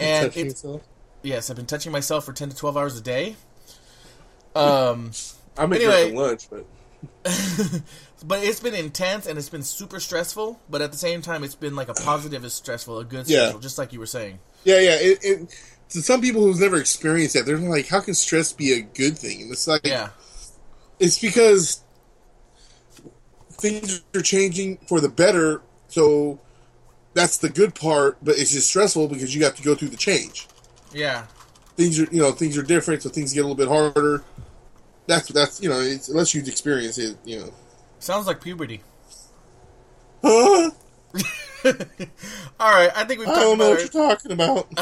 and 0.00 0.36
it's 0.36 0.64
yes, 1.22 1.50
I've 1.50 1.56
been 1.56 1.66
touching 1.66 1.92
myself 1.92 2.24
for 2.24 2.32
ten 2.32 2.48
to 2.48 2.56
twelve 2.56 2.76
hours 2.76 2.98
a 2.98 3.02
day. 3.02 3.36
Um, 4.54 5.12
I'm 5.56 5.72
anyway, 5.72 6.12
lunch, 6.12 6.48
but 6.50 6.66
but 8.24 8.42
it's 8.42 8.60
been 8.60 8.74
intense 8.74 9.26
and 9.26 9.38
it's 9.38 9.48
been 9.48 9.62
super 9.62 10.00
stressful. 10.00 10.60
But 10.68 10.82
at 10.82 10.92
the 10.92 10.98
same 10.98 11.22
time, 11.22 11.44
it's 11.44 11.54
been 11.54 11.76
like 11.76 11.88
a 11.88 11.94
positive 11.94 12.44
is 12.44 12.54
stressful, 12.54 12.98
a 12.98 13.04
good 13.04 13.26
stressful, 13.26 13.60
yeah. 13.60 13.62
just 13.62 13.78
like 13.78 13.92
you 13.92 14.00
were 14.00 14.06
saying. 14.06 14.38
Yeah, 14.64 14.80
yeah. 14.80 14.96
It, 15.00 15.18
it, 15.22 15.54
to 15.90 16.02
some 16.02 16.20
people 16.20 16.42
who've 16.42 16.60
never 16.60 16.78
experienced 16.78 17.34
that, 17.34 17.46
they're 17.46 17.58
like, 17.58 17.88
"How 17.88 18.00
can 18.00 18.14
stress 18.14 18.52
be 18.52 18.72
a 18.72 18.80
good 18.80 19.16
thing?" 19.16 19.42
And 19.42 19.52
it's 19.52 19.66
like, 19.66 19.86
yeah, 19.86 20.10
it's 20.98 21.18
because 21.18 21.82
things 23.52 24.02
are 24.14 24.22
changing 24.22 24.78
for 24.88 25.00
the 25.00 25.08
better. 25.08 25.62
So 25.88 26.40
that's 27.14 27.38
the 27.38 27.48
good 27.48 27.74
part, 27.74 28.18
but 28.22 28.36
it's 28.38 28.52
just 28.52 28.68
stressful 28.68 29.08
because 29.08 29.34
you 29.34 29.44
have 29.44 29.54
to 29.56 29.62
go 29.62 29.74
through 29.74 29.88
the 29.88 29.96
change. 29.96 30.48
Yeah, 30.92 31.26
things 31.76 31.98
are 32.00 32.08
you 32.10 32.20
know 32.20 32.32
things 32.32 32.58
are 32.58 32.62
different, 32.62 33.02
so 33.02 33.08
things 33.08 33.32
get 33.32 33.40
a 33.40 33.48
little 33.48 33.56
bit 33.56 33.68
harder. 33.68 34.24
That's 35.06 35.28
that's 35.28 35.62
you 35.62 35.68
know 35.68 35.80
unless 36.08 36.34
you 36.34 36.42
experience 36.42 36.98
it, 36.98 37.16
you 37.24 37.40
know. 37.40 37.52
Sounds 37.98 38.26
like 38.26 38.40
puberty. 38.40 38.82
Huh? 40.22 40.70
All 42.60 42.70
right, 42.70 42.90
I 42.94 43.04
think 43.04 43.20
we've. 43.20 43.28
I 43.28 43.34
don't 43.34 43.58
know 43.58 43.70
what 43.70 43.78
our... 43.78 43.80
you're 43.80 43.88
talking 43.88 44.32
about. 44.32 44.68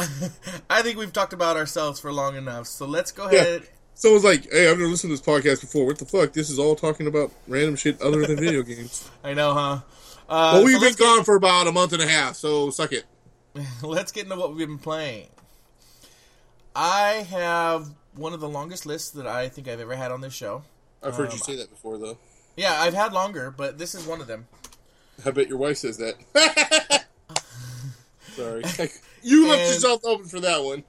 I 0.70 0.82
think 0.82 0.99
we've 0.99 1.12
talked 1.12 1.32
about 1.32 1.56
ourselves 1.56 2.00
for 2.00 2.12
long 2.12 2.37
enough, 2.37 2.66
so 2.66 2.87
let's 2.87 3.12
go 3.12 3.28
ahead. 3.28 3.62
Yeah. 3.62 3.68
Someone's 3.94 4.25
like, 4.25 4.50
"Hey, 4.52 4.70
I've 4.70 4.78
never 4.78 4.90
listened 4.90 5.16
to 5.16 5.23
this 5.23 5.26
podcast 5.26 5.62
before. 5.62 5.87
What 5.87 5.99
the 5.99 6.04
fuck? 6.04 6.32
This 6.32 6.50
is 6.50 6.58
all 6.58 6.76
talking 6.76 7.06
about 7.06 7.32
random 7.49 7.76
shit 7.76 8.00
other 8.02 8.26
than 8.26 8.37
video 8.37 8.62
games." 8.62 9.11
I 9.25 9.32
know, 9.32 9.54
huh? 9.54 9.80
Uh, 10.28 10.50
well, 10.54 10.64
we've 10.64 10.78
so 10.78 10.87
been 10.87 10.94
gone 10.94 11.25
for 11.25 11.37
about 11.37 11.66
a 11.66 11.73
month 11.73 11.92
and 11.92 12.02
a 12.02 12.08
half, 12.08 12.37
so 12.37 12.70
suck 12.70 12.92
it. 12.92 13.04
let's 13.82 14.12
get 14.12 14.25
into 14.25 14.37
what 14.37 14.54
we've 14.54 14.66
been 14.66 14.78
playing. 14.78 15.28
I 16.75 17.26
have 17.30 17.88
one 18.14 18.35
of 18.35 18.40
the 18.40 18.49
longest 18.49 18.85
lists 18.85 19.11
that 19.12 19.26
I 19.26 19.49
think 19.49 19.66
I've 19.66 19.80
ever 19.80 19.96
had 19.96 20.11
on 20.11 20.20
this 20.20 20.35
show. 20.35 20.62
I've 21.02 21.14
heard 21.14 21.28
um, 21.28 21.32
you 21.32 21.38
say 21.38 21.56
that 21.56 21.70
before, 21.70 21.96
though. 21.96 22.18
Yeah, 22.56 22.80
I've 22.80 22.94
had 22.94 23.12
longer, 23.12 23.50
but 23.50 23.78
this 23.78 23.94
is 23.94 24.06
one 24.06 24.20
of 24.20 24.26
them. 24.26 24.46
I 25.25 25.30
bet 25.30 25.48
your 25.48 25.58
wife 25.58 25.76
says 25.78 25.98
that. 25.98 26.16
Sorry. 28.34 28.64
You 29.22 29.48
left 29.48 29.62
and, 29.62 29.75
yourself 29.75 30.04
open 30.04 30.26
for 30.28 30.38
that 30.38 30.62
one. 30.62 30.84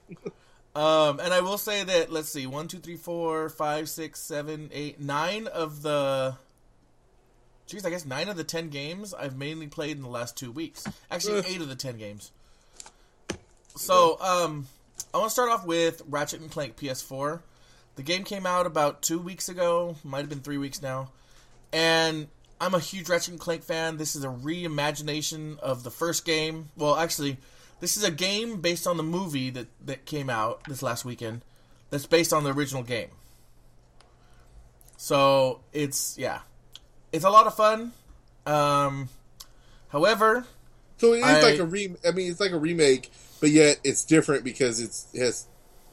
um, 0.75 1.19
and 1.19 1.33
I 1.33 1.41
will 1.41 1.57
say 1.57 1.83
that, 1.83 2.11
let's 2.11 2.29
see, 2.29 2.45
one, 2.45 2.67
two, 2.67 2.77
three, 2.77 2.95
four, 2.95 3.49
five, 3.49 3.89
six, 3.89 4.19
seven, 4.19 4.69
eight, 4.71 4.99
nine 4.99 5.47
of 5.47 5.81
the. 5.81 6.37
Geez, 7.65 7.83
I 7.83 7.89
guess 7.89 8.05
nine 8.05 8.29
of 8.29 8.37
the 8.37 8.43
ten 8.43 8.69
games 8.69 9.11
I've 9.11 9.35
mainly 9.35 9.65
played 9.65 9.97
in 9.97 10.03
the 10.03 10.09
last 10.09 10.37
two 10.37 10.51
weeks. 10.51 10.85
Actually, 11.09 11.39
eight 11.47 11.61
of 11.61 11.67
the 11.67 11.75
ten 11.75 11.97
games. 11.97 12.31
So, 13.75 14.21
um, 14.21 14.67
I 15.11 15.17
want 15.17 15.29
to 15.29 15.33
start 15.33 15.49
off 15.49 15.65
with 15.65 16.03
Ratchet 16.07 16.41
and 16.41 16.51
Clank 16.51 16.77
PS4. 16.77 17.39
The 17.95 18.03
game 18.03 18.23
came 18.23 18.45
out 18.45 18.67
about 18.67 19.01
two 19.01 19.17
weeks 19.17 19.49
ago, 19.49 19.95
might 20.03 20.19
have 20.19 20.29
been 20.29 20.41
three 20.41 20.59
weeks 20.59 20.79
now, 20.83 21.09
and 21.71 22.27
I'm 22.59 22.73
a 22.73 22.79
huge 22.79 23.09
Ratchet 23.09 23.29
and 23.29 23.39
Clank 23.39 23.63
fan. 23.63 23.97
This 23.97 24.15
is 24.15 24.23
a 24.23 24.29
reimagination 24.29 25.59
of 25.59 25.83
the 25.83 25.91
first 25.91 26.25
game. 26.25 26.69
Well, 26.75 26.95
actually, 26.95 27.37
this 27.79 27.97
is 27.97 28.03
a 28.03 28.11
game 28.11 28.61
based 28.61 28.87
on 28.87 28.97
the 28.97 29.03
movie 29.03 29.49
that, 29.51 29.67
that 29.85 30.05
came 30.05 30.29
out 30.29 30.63
this 30.65 30.81
last 30.81 31.05
weekend 31.05 31.41
that's 31.89 32.05
based 32.05 32.33
on 32.33 32.43
the 32.43 32.51
original 32.51 32.83
game. 32.83 33.09
So 34.97 35.61
it's 35.73 36.17
yeah, 36.17 36.39
it's 37.11 37.23
a 37.23 37.29
lot 37.29 37.45
of 37.45 37.55
fun. 37.55 37.93
Um, 38.47 39.09
however, 39.89 40.45
so 40.97 41.13
it 41.13 41.19
is 41.19 41.23
I, 41.23 41.41
like 41.41 41.59
a 41.59 41.65
re. 41.65 41.95
I 42.05 42.11
mean, 42.11 42.31
it's 42.31 42.39
like 42.39 42.51
a 42.51 42.57
remake, 42.57 43.11
but 43.39 43.51
yet 43.51 43.79
it's 43.83 44.03
different 44.03 44.43
because 44.43 44.79
it's 44.79 45.07
it 45.13 45.21
has 45.21 45.47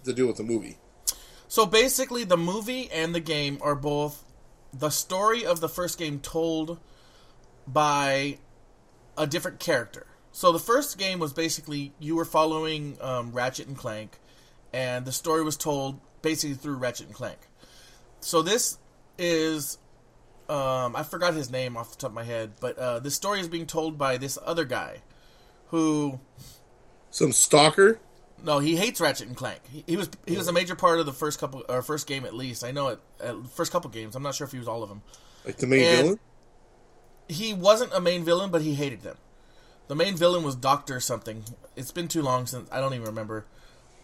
to 0.05 0.15
do 0.15 0.27
with 0.27 0.37
the 0.37 0.43
movie. 0.43 0.79
So 1.49 1.67
basically, 1.67 2.25
the 2.25 2.39
movie 2.39 2.91
and 2.91 3.15
the 3.15 3.21
game 3.21 3.59
are 3.61 3.75
both 3.75 4.25
the 4.79 4.91
story 4.91 5.45
of 5.45 5.61
the 5.61 5.69
first 5.69 5.99
game 5.99 6.21
told 6.21 6.79
by 7.67 8.39
a 9.17 9.27
different 9.27 9.61
character. 9.61 10.07
So 10.33 10.51
the 10.51 10.59
first 10.59 10.99
game 10.99 11.19
was 11.19 11.33
basically 11.33 11.93
you 11.99 12.17
were 12.17 12.25
following 12.25 12.99
um, 13.01 13.33
Ratchet 13.33 13.69
and 13.69 13.77
Clank, 13.77 14.19
and 14.73 15.05
the 15.05 15.13
story 15.13 15.45
was 15.45 15.57
told 15.57 16.01
basically 16.23 16.57
through 16.57 16.75
Ratchet 16.75 17.07
and 17.07 17.15
Clank. 17.15 17.39
So 18.21 18.43
this 18.43 18.79
is 19.17 19.79
um, 20.49 20.97
I 20.97 21.03
forgot 21.03 21.35
his 21.35 21.51
name 21.51 21.77
off 21.77 21.93
the 21.93 21.97
top 21.97 22.11
of 22.11 22.15
my 22.15 22.25
head, 22.25 22.53
but 22.61 22.79
uh, 22.79 22.99
this 22.99 23.15
story 23.15 23.41
is 23.41 23.49
being 23.49 23.67
told 23.67 23.97
by 23.97 24.17
this 24.17 24.39
other 24.45 24.65
guy 24.65 25.03
who 25.69 26.21
some 27.11 27.33
stalker. 27.33 28.01
No, 28.45 28.59
he 28.59 28.77
hates 28.77 29.01
Ratchet 29.01 29.27
and 29.27 29.37
Clank. 29.37 29.61
He, 29.71 29.85
he 29.87 29.97
was 29.97 30.11
he 30.27 30.37
was 30.37 30.49
a 30.49 30.53
major 30.53 30.75
part 30.75 31.01
of 31.01 31.07
the 31.07 31.13
first 31.13 31.41
couple 31.41 31.65
or 31.67 31.81
first 31.81 32.07
game 32.07 32.27
at 32.27 32.35
least. 32.35 32.63
I 32.63 32.73
know 32.73 32.89
it. 32.89 33.01
at 33.23 33.35
first 33.49 33.73
couple 33.73 33.91
games. 33.91 34.15
I'm 34.15 34.23
not 34.23 34.35
sure 34.35 34.47
if 34.47 34.53
he 34.53 34.59
was 34.59 34.69
all 34.69 34.83
of 34.83 34.91
them. 34.91 35.03
Like 35.47 35.57
the 35.57 35.67
main 35.67 35.83
and 35.83 35.99
villain. 35.99 36.21
He 37.27 37.55
wasn't 37.55 37.95
a 37.95 38.01
main 38.01 38.23
villain, 38.23 38.51
but 38.51 38.61
he 38.61 38.75
hated 38.75 39.01
them. 39.01 39.17
The 39.89 39.95
main 39.95 40.15
villain 40.15 40.45
was 40.45 40.57
Doctor 40.57 41.01
something. 41.01 41.45
It's 41.75 41.91
been 41.91 42.07
too 42.07 42.21
long 42.21 42.47
since 42.47 42.69
I 42.71 42.81
don't 42.81 42.93
even 42.93 43.07
remember. 43.07 43.47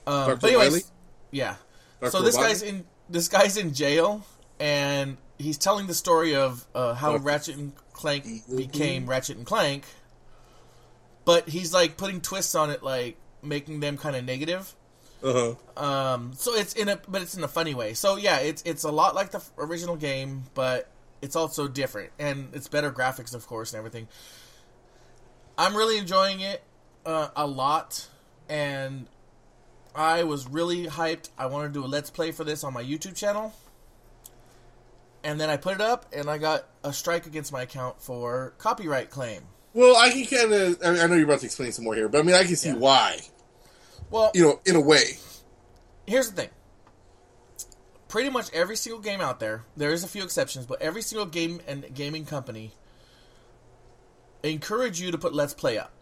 Um, 0.06 0.38
but 0.40 0.44
anyways, 0.44 0.73
Riley? 0.73 0.82
yeah. 1.30 1.56
Dr. 2.00 2.11
So 2.11 2.23
this 2.23 2.37
Robotnik? 2.37 2.40
guy's 2.40 2.62
in 2.62 2.85
this 3.11 3.28
guy's 3.28 3.56
in 3.59 3.75
jail, 3.75 4.25
and 4.59 5.18
he's 5.38 5.59
telling 5.59 5.87
the 5.87 5.94
story 5.94 6.35
of 6.35 6.66
uh, 6.75 6.94
how 6.94 7.12
Dr. 7.12 7.23
Ratchet 7.25 7.56
and 7.56 7.73
Clank 7.92 8.25
became 8.54 9.04
Ratchet 9.04 9.37
and 9.37 9.44
Clank. 9.44 9.85
But 11.26 11.50
he's 11.50 11.75
like 11.75 11.99
putting 11.99 12.23
twists 12.23 12.54
on 12.54 12.70
it, 12.70 12.82
like 12.82 13.18
making 13.42 13.80
them 13.80 13.97
kind 13.97 14.16
of 14.16 14.25
negative. 14.25 14.75
Uh 15.23 15.54
huh. 15.76 15.82
Um, 15.82 16.32
so 16.35 16.54
it's 16.54 16.73
in 16.75 16.88
a, 16.88 17.00
but 17.09 17.23
it's 17.23 17.35
in 17.35 17.44
a 17.44 17.49
funny 17.49 17.75
way. 17.75 17.94
So 17.94 18.16
yeah, 18.16 18.38
it's 18.38 18.62
it's 18.64 18.85
a 18.85 18.90
lot 18.90 19.14
like 19.14 19.30
the 19.30 19.42
original 19.59 19.97
game, 19.97 20.44
but 20.54 20.90
it's 21.23 21.37
also 21.37 21.68
different, 21.68 22.11
and 22.18 22.49
it's 22.54 22.68
better 22.68 22.90
graphics, 22.90 23.35
of 23.35 23.47
course, 23.47 23.73
and 23.73 23.78
everything. 23.78 24.09
I'm 25.59 25.76
really 25.76 25.99
enjoying 25.99 26.40
it 26.40 26.62
uh, 27.04 27.28
a 27.37 27.47
lot, 27.47 28.09
and 28.49 29.06
I 29.94 30.23
was 30.25 30.49
really 30.49 30.87
hyped. 30.87 31.28
I 31.37 31.47
wanted 31.47 31.68
to 31.68 31.80
do 31.80 31.85
a 31.85 31.88
let's 31.88 32.09
play 32.11 32.32
for 32.32 32.44
this 32.44 32.64
on 32.64 32.73
my 32.73 32.82
YouTube 32.82 33.14
channel, 33.14 33.52
and 35.23 35.38
then 35.38 35.50
I 35.50 35.59
put 35.59 35.75
it 35.75 35.82
up, 35.82 36.06
and 36.14 36.30
I 36.30 36.38
got 36.38 36.66
a 36.82 36.94
strike 36.94 37.26
against 37.26 37.52
my 37.52 37.62
account 37.62 38.00
for 38.00 38.54
copyright 38.56 39.11
claim. 39.11 39.42
Well, 39.72 39.96
I 39.96 40.10
can 40.10 40.26
kind 40.26 40.52
of. 40.52 40.78
I, 40.84 40.90
mean, 40.90 41.00
I 41.00 41.06
know 41.06 41.14
you're 41.14 41.24
about 41.24 41.40
to 41.40 41.46
explain 41.46 41.72
some 41.72 41.84
more 41.84 41.94
here, 41.94 42.08
but 42.08 42.18
I 42.18 42.22
mean, 42.22 42.34
I 42.34 42.44
can 42.44 42.56
see 42.56 42.70
yeah. 42.70 42.76
why. 42.76 43.20
Well, 44.10 44.32
you 44.34 44.42
know, 44.42 44.60
in 44.66 44.76
a 44.76 44.80
way. 44.80 45.18
Here's 46.06 46.30
the 46.30 46.42
thing. 46.42 46.50
Pretty 48.08 48.30
much 48.30 48.52
every 48.52 48.74
single 48.74 49.00
game 49.00 49.20
out 49.20 49.38
there, 49.38 49.64
there 49.76 49.92
is 49.92 50.02
a 50.02 50.08
few 50.08 50.24
exceptions, 50.24 50.66
but 50.66 50.82
every 50.82 51.02
single 51.02 51.26
game 51.26 51.60
and 51.68 51.94
gaming 51.94 52.24
company 52.24 52.72
encourage 54.42 55.00
you 55.00 55.12
to 55.12 55.18
put 55.18 55.32
Let's 55.32 55.54
Play 55.54 55.78
up. 55.78 55.92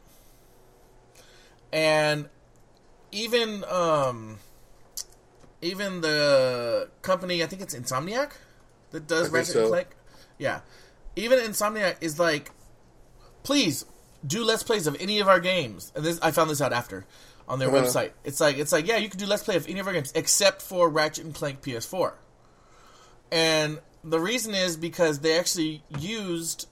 And 1.70 2.30
even 3.12 3.64
um 3.68 4.38
even 5.60 6.00
the 6.00 6.88
company, 7.02 7.42
I 7.42 7.46
think 7.46 7.62
it's 7.62 7.75
Insomniac 7.75 8.32
that 8.90 9.06
does 9.06 9.28
Ratchet 9.28 9.52
so. 9.52 9.60
and 9.60 9.68
Clank. 9.68 9.88
Yeah. 10.38 10.60
Even 11.16 11.40
Insomniac 11.40 11.96
is 12.00 12.18
like 12.18 12.52
please 13.49 13.87
do 14.26 14.45
let's 14.45 14.62
plays 14.62 14.87
of 14.87 14.95
any 15.00 15.21
of 15.21 15.26
our 15.26 15.40
games. 15.40 15.90
And 15.97 16.05
this 16.05 16.21
I 16.21 16.33
found 16.33 16.50
this 16.50 16.61
out 16.61 16.75
after 16.75 17.07
on 17.49 17.59
their 17.59 17.69
uh-huh. 17.69 17.87
website. 17.87 18.11
It's 18.23 18.43
like 18.43 18.59
it's 18.59 18.73
like 18.73 18.87
yeah, 18.87 18.99
you 18.99 19.09
can 19.09 19.19
do 19.19 19.25
let's 19.25 19.43
play 19.43 19.57
of 19.57 19.67
any 19.67 19.81
of 19.81 19.87
our 19.87 19.95
games 19.95 20.12
except 20.14 20.61
for 20.61 20.90
Ratchet 20.90 21.25
and 21.25 21.35
Clank 21.35 21.62
PS4. 21.62 22.12
And 23.33 23.78
the 24.05 24.21
reason 24.21 24.55
is 24.55 24.76
because 24.76 25.21
they 25.21 25.38
actually 25.38 25.83
used 25.99 26.69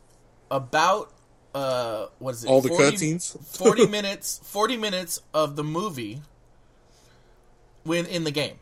about 0.51 1.15
uh 1.55 2.09
what 2.19 2.35
is 2.35 2.45
it? 2.45 2.51
All 2.51 2.61
40, 2.61 2.69
the 2.69 2.83
cutscenes. 2.83 3.57
Forty 3.57 3.87
minutes. 3.99 4.39
Forty 4.45 4.77
minutes 4.77 5.19
of 5.33 5.57
the 5.57 5.65
movie 5.65 6.21
when 7.85 8.05
in 8.05 8.25
the 8.25 8.31
game 8.31 8.59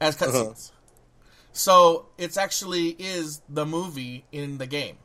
as 0.00 0.14
uh-huh. 0.14 0.30
cutscenes. 0.30 0.68
Uh-huh. 0.68 0.74
So 1.54 2.06
it's 2.18 2.36
actually 2.36 2.90
is 2.90 3.42
the 3.48 3.66
movie 3.66 4.26
in 4.30 4.58
the 4.58 4.66
game. 4.68 4.98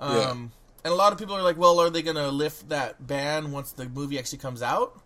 Um, 0.00 0.16
Yeah. 0.16 0.30
And 0.82 0.92
a 0.92 0.96
lot 0.96 1.12
of 1.12 1.18
people 1.18 1.36
are 1.36 1.42
like, 1.42 1.58
well, 1.58 1.78
are 1.78 1.90
they 1.90 2.00
going 2.02 2.16
to 2.16 2.30
lift 2.30 2.70
that 2.70 3.06
ban 3.06 3.52
once 3.52 3.72
the 3.72 3.86
movie 3.88 4.18
actually 4.18 4.38
comes 4.38 4.62
out? 4.62 4.98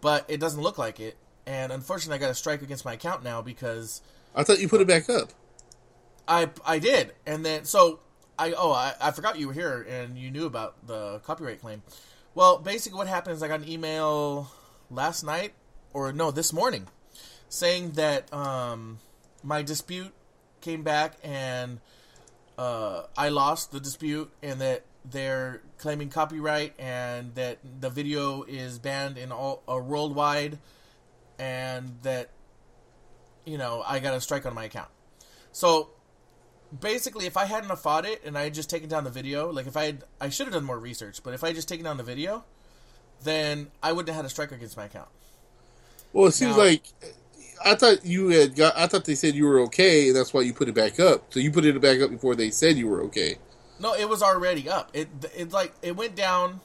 But 0.00 0.24
it 0.28 0.40
doesn't 0.40 0.60
look 0.60 0.78
like 0.78 0.98
it. 0.98 1.16
And 1.46 1.70
unfortunately, 1.70 2.16
I 2.16 2.18
got 2.18 2.30
a 2.30 2.34
strike 2.34 2.60
against 2.60 2.84
my 2.84 2.94
account 2.94 3.22
now 3.22 3.40
because 3.40 4.02
I 4.34 4.42
thought 4.42 4.58
you 4.58 4.68
put 4.68 4.80
it 4.80 4.88
back 4.88 5.08
up. 5.08 5.30
I 6.26 6.50
I 6.64 6.80
did, 6.80 7.12
and 7.24 7.46
then 7.46 7.64
so 7.64 8.00
I 8.36 8.52
oh 8.52 8.72
I, 8.72 8.94
I 9.00 9.12
forgot 9.12 9.38
you 9.38 9.46
were 9.46 9.52
here 9.52 9.86
and 9.88 10.18
you 10.18 10.32
knew 10.32 10.44
about 10.46 10.86
the 10.88 11.20
copyright 11.20 11.60
claim. 11.60 11.82
Well, 12.34 12.58
basically, 12.58 12.98
what 12.98 13.06
happened 13.06 13.36
is 13.36 13.44
I 13.44 13.48
got 13.48 13.60
an 13.60 13.68
email 13.68 14.50
last 14.90 15.22
night 15.22 15.52
or 15.92 16.12
no 16.12 16.32
this 16.32 16.52
morning 16.52 16.88
saying 17.48 17.92
that 17.92 18.32
um, 18.34 18.98
my 19.44 19.62
dispute 19.62 20.12
came 20.60 20.82
back 20.82 21.14
and 21.22 21.78
uh, 22.58 23.02
I 23.16 23.28
lost 23.28 23.72
the 23.72 23.80
dispute 23.80 24.30
and 24.42 24.60
that 24.60 24.84
they're 25.04 25.62
claiming 25.78 26.08
copyright 26.08 26.74
and 26.78 27.34
that 27.34 27.58
the 27.80 27.90
video 27.90 28.42
is 28.42 28.78
banned 28.78 29.18
in 29.18 29.30
all 29.30 29.62
uh, 29.68 29.76
worldwide 29.76 30.58
and 31.38 31.96
that 32.02 32.30
you 33.44 33.58
know 33.58 33.82
I 33.86 34.00
got 34.00 34.14
a 34.14 34.20
strike 34.20 34.46
on 34.46 34.54
my 34.54 34.64
account. 34.64 34.88
So 35.52 35.90
basically, 36.80 37.26
if 37.26 37.36
I 37.36 37.44
hadn't 37.44 37.68
have 37.70 37.80
fought 37.80 38.04
it 38.06 38.22
and 38.24 38.36
I 38.36 38.44
had 38.44 38.54
just 38.54 38.70
taken 38.70 38.88
down 38.88 39.04
the 39.04 39.10
video, 39.10 39.50
like 39.50 39.66
if 39.66 39.76
I 39.76 39.84
had, 39.84 40.04
I 40.20 40.28
should 40.28 40.46
have 40.46 40.54
done 40.54 40.64
more 40.64 40.78
research, 40.78 41.22
but 41.22 41.34
if 41.34 41.44
I 41.44 41.48
had 41.48 41.56
just 41.56 41.68
taken 41.68 41.84
down 41.84 41.96
the 41.96 42.02
video, 42.02 42.44
then 43.22 43.70
I 43.82 43.92
wouldn't 43.92 44.08
have 44.08 44.16
had 44.16 44.24
a 44.24 44.28
strike 44.30 44.52
against 44.52 44.76
my 44.76 44.84
account. 44.86 45.08
Well, 46.12 46.26
it 46.26 46.32
seems 46.32 46.56
Now- 46.56 46.64
like 46.64 46.82
I 47.64 47.74
thought 47.74 48.04
you 48.04 48.28
had 48.28 48.54
got. 48.54 48.76
I 48.76 48.86
thought 48.86 49.04
they 49.04 49.14
said 49.14 49.34
you 49.34 49.46
were 49.46 49.60
okay, 49.60 50.08
and 50.08 50.16
that's 50.16 50.32
why 50.32 50.42
you 50.42 50.52
put 50.52 50.68
it 50.68 50.74
back 50.74 51.00
up. 51.00 51.32
So 51.32 51.40
you 51.40 51.50
put 51.50 51.64
it 51.64 51.80
back 51.80 52.00
up 52.00 52.10
before 52.10 52.34
they 52.34 52.50
said 52.50 52.76
you 52.76 52.88
were 52.88 53.02
okay. 53.04 53.36
No, 53.78 53.94
it 53.94 54.08
was 54.08 54.22
already 54.22 54.68
up. 54.68 54.90
It 54.94 55.08
it 55.36 55.52
like 55.52 55.74
it 55.82 55.96
went 55.96 56.16
down, 56.16 56.60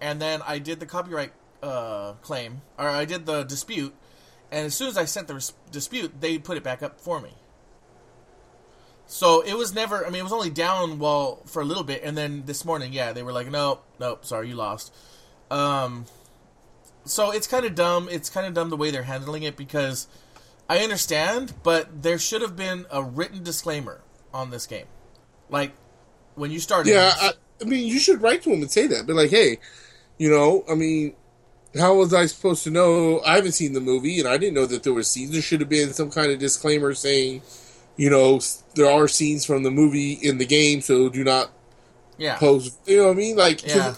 and 0.00 0.20
then 0.20 0.42
I 0.46 0.58
did 0.58 0.80
the 0.80 0.86
copyright 0.86 1.32
uh, 1.62 2.12
claim, 2.22 2.62
or 2.78 2.88
I 2.88 3.04
did 3.04 3.26
the 3.26 3.44
dispute, 3.44 3.94
and 4.50 4.66
as 4.66 4.74
soon 4.74 4.88
as 4.88 4.96
I 4.96 5.04
sent 5.04 5.28
the 5.28 5.34
res- 5.34 5.52
dispute, 5.70 6.20
they 6.20 6.38
put 6.38 6.56
it 6.56 6.62
back 6.62 6.82
up 6.82 7.00
for 7.00 7.20
me. 7.20 7.34
So 9.06 9.40
it 9.42 9.54
was 9.54 9.74
never. 9.74 10.04
I 10.04 10.10
mean, 10.10 10.20
it 10.20 10.24
was 10.24 10.32
only 10.32 10.50
down 10.50 10.98
well 10.98 11.42
for 11.46 11.62
a 11.62 11.64
little 11.64 11.84
bit, 11.84 12.02
and 12.02 12.16
then 12.16 12.44
this 12.46 12.64
morning, 12.64 12.92
yeah, 12.92 13.12
they 13.12 13.22
were 13.22 13.32
like, 13.32 13.50
"Nope, 13.50 13.84
nope, 14.00 14.24
sorry, 14.24 14.48
you 14.48 14.54
lost." 14.54 14.92
Um, 15.50 16.06
so 17.04 17.30
it's 17.30 17.46
kind 17.46 17.64
of 17.64 17.74
dumb. 17.74 18.08
It's 18.10 18.28
kind 18.28 18.46
of 18.46 18.54
dumb 18.54 18.70
the 18.70 18.76
way 18.76 18.90
they're 18.90 19.04
handling 19.04 19.44
it 19.44 19.56
because 19.56 20.08
I 20.68 20.78
understand, 20.78 21.54
but 21.62 22.02
there 22.02 22.18
should 22.18 22.42
have 22.42 22.56
been 22.56 22.86
a 22.90 23.02
written 23.02 23.42
disclaimer 23.42 24.00
on 24.34 24.50
this 24.50 24.66
game, 24.66 24.86
like 25.48 25.72
when 26.34 26.50
you 26.50 26.58
started. 26.58 26.90
Yeah, 26.90 27.12
I, 27.16 27.32
I 27.60 27.64
mean, 27.64 27.86
you 27.86 27.98
should 27.98 28.20
write 28.20 28.42
to 28.42 28.50
him 28.50 28.62
and 28.62 28.70
say 28.70 28.86
that. 28.88 29.06
But 29.06 29.16
like, 29.16 29.30
hey, 29.30 29.58
you 30.18 30.28
know, 30.28 30.64
I 30.68 30.74
mean, 30.74 31.14
how 31.78 31.94
was 31.94 32.12
I 32.12 32.26
supposed 32.26 32.64
to 32.64 32.70
know? 32.70 33.20
I 33.20 33.36
haven't 33.36 33.52
seen 33.52 33.74
the 33.74 33.80
movie, 33.80 34.18
and 34.18 34.28
I 34.28 34.38
didn't 34.38 34.54
know 34.54 34.66
that 34.66 34.82
there 34.82 34.92
were 34.92 35.02
scenes. 35.02 35.32
There 35.32 35.42
should 35.42 35.60
have 35.60 35.68
been 35.68 35.92
some 35.92 36.10
kind 36.10 36.32
of 36.32 36.38
disclaimer 36.38 36.94
saying, 36.94 37.42
you 37.96 38.10
know, 38.10 38.40
there 38.74 38.90
are 38.90 39.08
scenes 39.08 39.44
from 39.44 39.62
the 39.62 39.70
movie 39.70 40.14
in 40.14 40.38
the 40.38 40.46
game, 40.46 40.80
so 40.80 41.08
do 41.08 41.22
not 41.22 41.50
yeah. 42.18 42.36
post. 42.38 42.78
You 42.86 42.98
know 42.98 43.04
what 43.04 43.12
I 43.12 43.14
mean? 43.14 43.36
Like, 43.36 43.66
Yeah. 43.66 43.94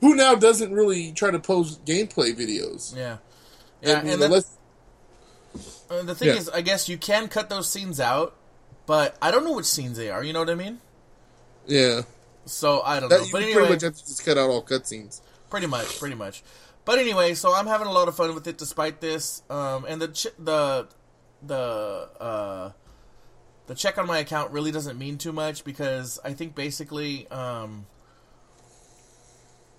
who 0.00 0.14
now 0.16 0.34
doesn't 0.34 0.72
really 0.72 1.12
try 1.12 1.30
to 1.30 1.38
post 1.38 1.84
gameplay 1.84 2.34
videos? 2.34 2.96
Yeah, 2.96 3.18
yeah, 3.82 3.98
I 3.98 4.02
mean, 4.02 4.14
and 4.14 4.22
unless- 4.22 4.56
uh, 5.90 6.02
the 6.02 6.14
thing 6.14 6.28
yeah. 6.28 6.34
is, 6.36 6.48
I 6.48 6.60
guess 6.62 6.88
you 6.88 6.96
can 6.98 7.28
cut 7.28 7.50
those 7.50 7.68
scenes 7.70 8.00
out, 8.00 8.36
but 8.86 9.16
I 9.20 9.30
don't 9.30 9.44
know 9.44 9.52
which 9.52 9.66
scenes 9.66 9.96
they 9.96 10.10
are. 10.10 10.22
You 10.24 10.32
know 10.32 10.40
what 10.40 10.50
I 10.50 10.54
mean? 10.54 10.80
yeah, 11.66 12.02
So 12.46 12.80
I 12.82 13.00
don't 13.00 13.08
that, 13.10 13.20
know. 13.20 13.26
you 13.26 13.32
But 13.32 13.38
pretty 13.42 13.52
anyway, 13.52 13.68
much 13.70 13.82
have 13.82 13.94
to 13.94 14.00
just 14.06 14.24
cut 14.24 14.38
out 14.38 14.50
all 14.50 14.62
cutscenes. 14.62 15.20
pretty 15.50 15.66
much, 15.66 15.98
pretty 15.98 16.14
much. 16.16 16.42
But 16.84 16.98
anyway, 16.98 17.34
so 17.34 17.54
I'm 17.54 17.66
having 17.66 17.86
a 17.86 17.92
lot 17.92 18.08
of 18.08 18.16
fun 18.16 18.34
with 18.34 18.46
it 18.46 18.56
despite 18.58 19.00
this. 19.00 19.42
Um, 19.50 19.84
and 19.86 20.00
the 20.00 20.08
ch- 20.08 20.34
the 20.38 20.88
the 21.42 22.08
uh, 22.20 22.72
the 23.66 23.74
check 23.74 23.98
on 23.98 24.06
my 24.06 24.18
account 24.18 24.50
really 24.52 24.72
doesn't 24.72 24.98
mean 24.98 25.18
too 25.18 25.32
much 25.32 25.62
because 25.64 26.18
I 26.24 26.32
think 26.32 26.54
basically 26.54 27.28
um, 27.28 27.86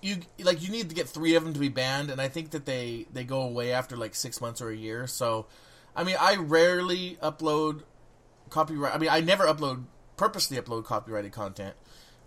you 0.00 0.16
like 0.40 0.62
you 0.62 0.70
need 0.70 0.88
to 0.88 0.94
get 0.94 1.08
three 1.08 1.34
of 1.34 1.44
them 1.44 1.52
to 1.52 1.60
be 1.60 1.68
banned, 1.68 2.10
and 2.10 2.20
I 2.20 2.28
think 2.28 2.50
that 2.50 2.64
they 2.66 3.06
they 3.12 3.24
go 3.24 3.42
away 3.42 3.72
after 3.72 3.96
like 3.96 4.14
six 4.14 4.40
months 4.40 4.62
or 4.62 4.70
a 4.70 4.76
year. 4.76 5.06
So, 5.06 5.46
I 5.94 6.04
mean, 6.04 6.16
I 6.18 6.36
rarely 6.36 7.18
upload 7.22 7.82
copyright. 8.50 8.94
I 8.94 8.98
mean, 8.98 9.10
I 9.10 9.20
never 9.20 9.44
upload 9.44 9.84
purposely 10.16 10.56
upload 10.56 10.84
copyrighted 10.84 11.32
content. 11.32 11.74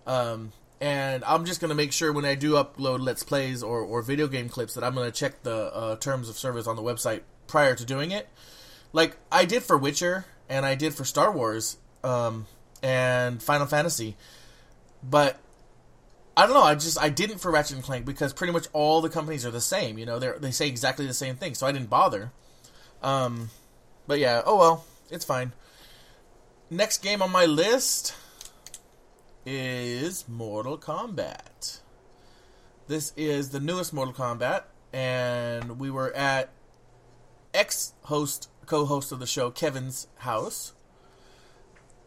Um, 0.06 0.51
and 0.82 1.23
I'm 1.23 1.45
just 1.45 1.62
gonna 1.62 1.75
make 1.75 1.91
sure 1.91 2.12
when 2.12 2.25
I 2.25 2.36
do 2.36 2.54
upload 2.54 2.99
let's 2.99 3.23
plays 3.23 3.63
or, 3.63 3.80
or 3.80 4.01
video 4.01 4.28
game 4.28 4.49
clips 4.49 4.73
that 4.75 4.84
I'm 4.84 4.93
gonna 4.93 5.12
check 5.12 5.43
the 5.43 5.73
uh, 5.73 5.95
terms 5.95 6.30
of 6.30 6.38
service 6.38 6.67
on 6.67 6.75
the 6.75 6.82
website 6.82 7.21
prior 7.47 7.75
to 7.75 7.86
doing 7.86 8.12
it. 8.12 8.28
Like 8.93 9.17
I 9.32 9.45
did 9.45 9.63
for 9.63 9.78
Witcher 9.78 10.25
and 10.49 10.65
I 10.65 10.75
did 10.75 10.93
for 10.93 11.06
Star 11.06 11.32
Wars 11.32 11.78
um, 12.04 12.45
and 12.84 13.41
Final 13.41 13.65
Fantasy, 13.65 14.15
but 15.01 15.39
I 16.38 16.45
don't 16.45 16.56
know. 16.56 16.63
I 16.63 16.75
just 16.75 17.01
I 17.01 17.10
didn't 17.10 17.39
for 17.39 17.51
Ratchet 17.51 17.78
and 17.78 17.84
Clank 17.84 18.06
because 18.06 18.34
pretty 18.34 18.54
much 18.54 18.67
all 18.73 19.01
the 19.01 19.10
companies 19.10 19.45
are 19.45 19.51
the 19.51 19.62
same. 19.62 19.97
You 19.97 20.06
know, 20.06 20.19
they 20.19 20.32
they 20.39 20.51
say 20.51 20.67
exactly 20.67 21.08
the 21.08 21.13
same 21.13 21.36
thing, 21.36 21.56
so 21.56 21.65
I 21.65 21.71
didn't 21.71 21.89
bother. 21.89 22.32
Um, 23.01 23.49
but 24.08 24.19
yeah, 24.19 24.41
oh 24.45 24.58
well, 24.58 24.86
it's 25.10 25.25
fine. 25.25 25.53
Next 26.69 27.03
game 27.03 27.21
on 27.21 27.31
my 27.31 27.45
list 27.45 28.15
is 29.45 30.27
Mortal 30.27 30.77
Kombat. 30.77 31.79
This 32.88 33.13
is 33.15 33.49
the 33.49 33.60
newest 33.60 33.93
Mortal 33.93 34.13
Kombat, 34.13 34.63
and 34.91 35.79
we 35.79 35.91
were 35.91 36.13
at 36.15 36.49
ex 37.53 37.93
host, 38.03 38.49
co 38.65 38.86
host 38.86 39.12
of 39.12 39.19
the 39.19 39.27
show, 39.27 39.51
Kevin's 39.51 40.08
house. 40.19 40.73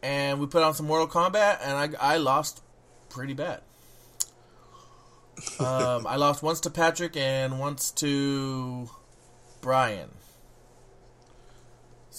And 0.02 0.40
we 0.40 0.46
put 0.46 0.62
on 0.62 0.74
some 0.74 0.86
Mortal 0.86 1.08
Kombat, 1.08 1.58
and 1.62 1.96
I, 1.96 2.14
I 2.14 2.16
lost 2.18 2.62
pretty 3.08 3.34
bad. 3.34 3.62
um, 5.60 6.06
I 6.06 6.16
lost 6.16 6.42
once 6.42 6.60
to 6.60 6.70
Patrick 6.70 7.16
and 7.16 7.58
once 7.58 7.90
to 7.92 8.90
Brian. 9.60 10.10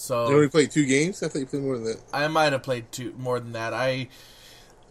So 0.00 0.28
You 0.30 0.36
only 0.36 0.48
played 0.48 0.70
two 0.70 0.86
games. 0.86 1.22
I 1.22 1.28
thought 1.28 1.40
you 1.40 1.46
played 1.46 1.62
more 1.62 1.74
than 1.76 1.84
that. 1.84 2.00
I 2.10 2.26
might 2.28 2.52
have 2.52 2.62
played 2.62 2.90
two 2.90 3.12
more 3.18 3.38
than 3.38 3.52
that. 3.52 3.74
I 3.74 4.08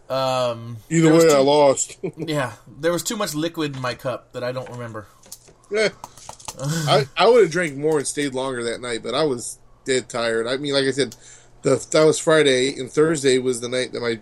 um 0.08 0.76
Either 0.88 1.12
way, 1.12 1.20
too- 1.20 1.30
I 1.34 1.38
lost. 1.38 1.98
yeah, 2.16 2.52
there 2.78 2.92
was 2.92 3.02
too 3.02 3.16
much 3.16 3.34
liquid 3.34 3.74
in 3.76 3.82
my 3.82 3.94
cup 3.94 4.32
that 4.32 4.44
I 4.44 4.52
don't 4.52 4.68
remember. 4.70 5.06
Yeah. 5.70 5.88
I, 6.62 7.06
I 7.16 7.28
would 7.28 7.42
have 7.42 7.50
drank 7.52 7.76
more 7.76 7.98
and 7.98 8.06
stayed 8.06 8.34
longer 8.34 8.62
that 8.64 8.80
night, 8.80 9.02
but 9.02 9.14
I 9.14 9.24
was 9.24 9.58
dead 9.84 10.08
tired. 10.08 10.46
I 10.46 10.56
mean, 10.58 10.74
like 10.74 10.84
I 10.84 10.90
said, 10.92 11.16
the 11.62 11.84
that 11.90 12.04
was 12.04 12.18
Friday, 12.18 12.78
and 12.78 12.90
Thursday 12.90 13.38
was 13.38 13.60
the 13.60 13.68
night 13.68 13.92
that 13.92 14.00
my 14.00 14.20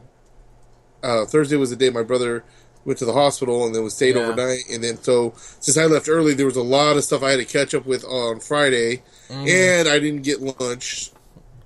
uh, 1.07 1.27
Thursday 1.27 1.57
was 1.57 1.71
the 1.71 1.77
day 1.77 1.91
my 1.91 2.03
brother 2.03 2.45
went 2.85 2.99
to 3.01 3.05
the 3.05 3.13
hospital 3.13 3.67
and 3.67 3.75
then 3.75 3.83
was 3.85 3.95
stayed 3.95 4.15
Yeah. 4.17 4.23
overnight. 4.23 4.61
And 4.73 4.83
then 4.83 4.97
so 5.03 5.35
since 5.37 5.77
I 5.77 5.85
left 5.87 6.09
early, 6.09 6.33
there 6.35 6.47
was 6.47 6.57
a 6.57 6.63
lot 6.63 6.97
of 6.97 7.05
stuff 7.05 7.23
I 7.23 7.31
had 7.33 7.37
to 7.41 7.45
catch 7.45 7.75
up 7.75 7.85
with 7.87 8.05
on 8.05 8.41
Friday, 8.41 9.03
and 9.31 9.89
I 9.89 9.99
didn't 9.99 10.23
get 10.23 10.41
lunch, 10.41 11.11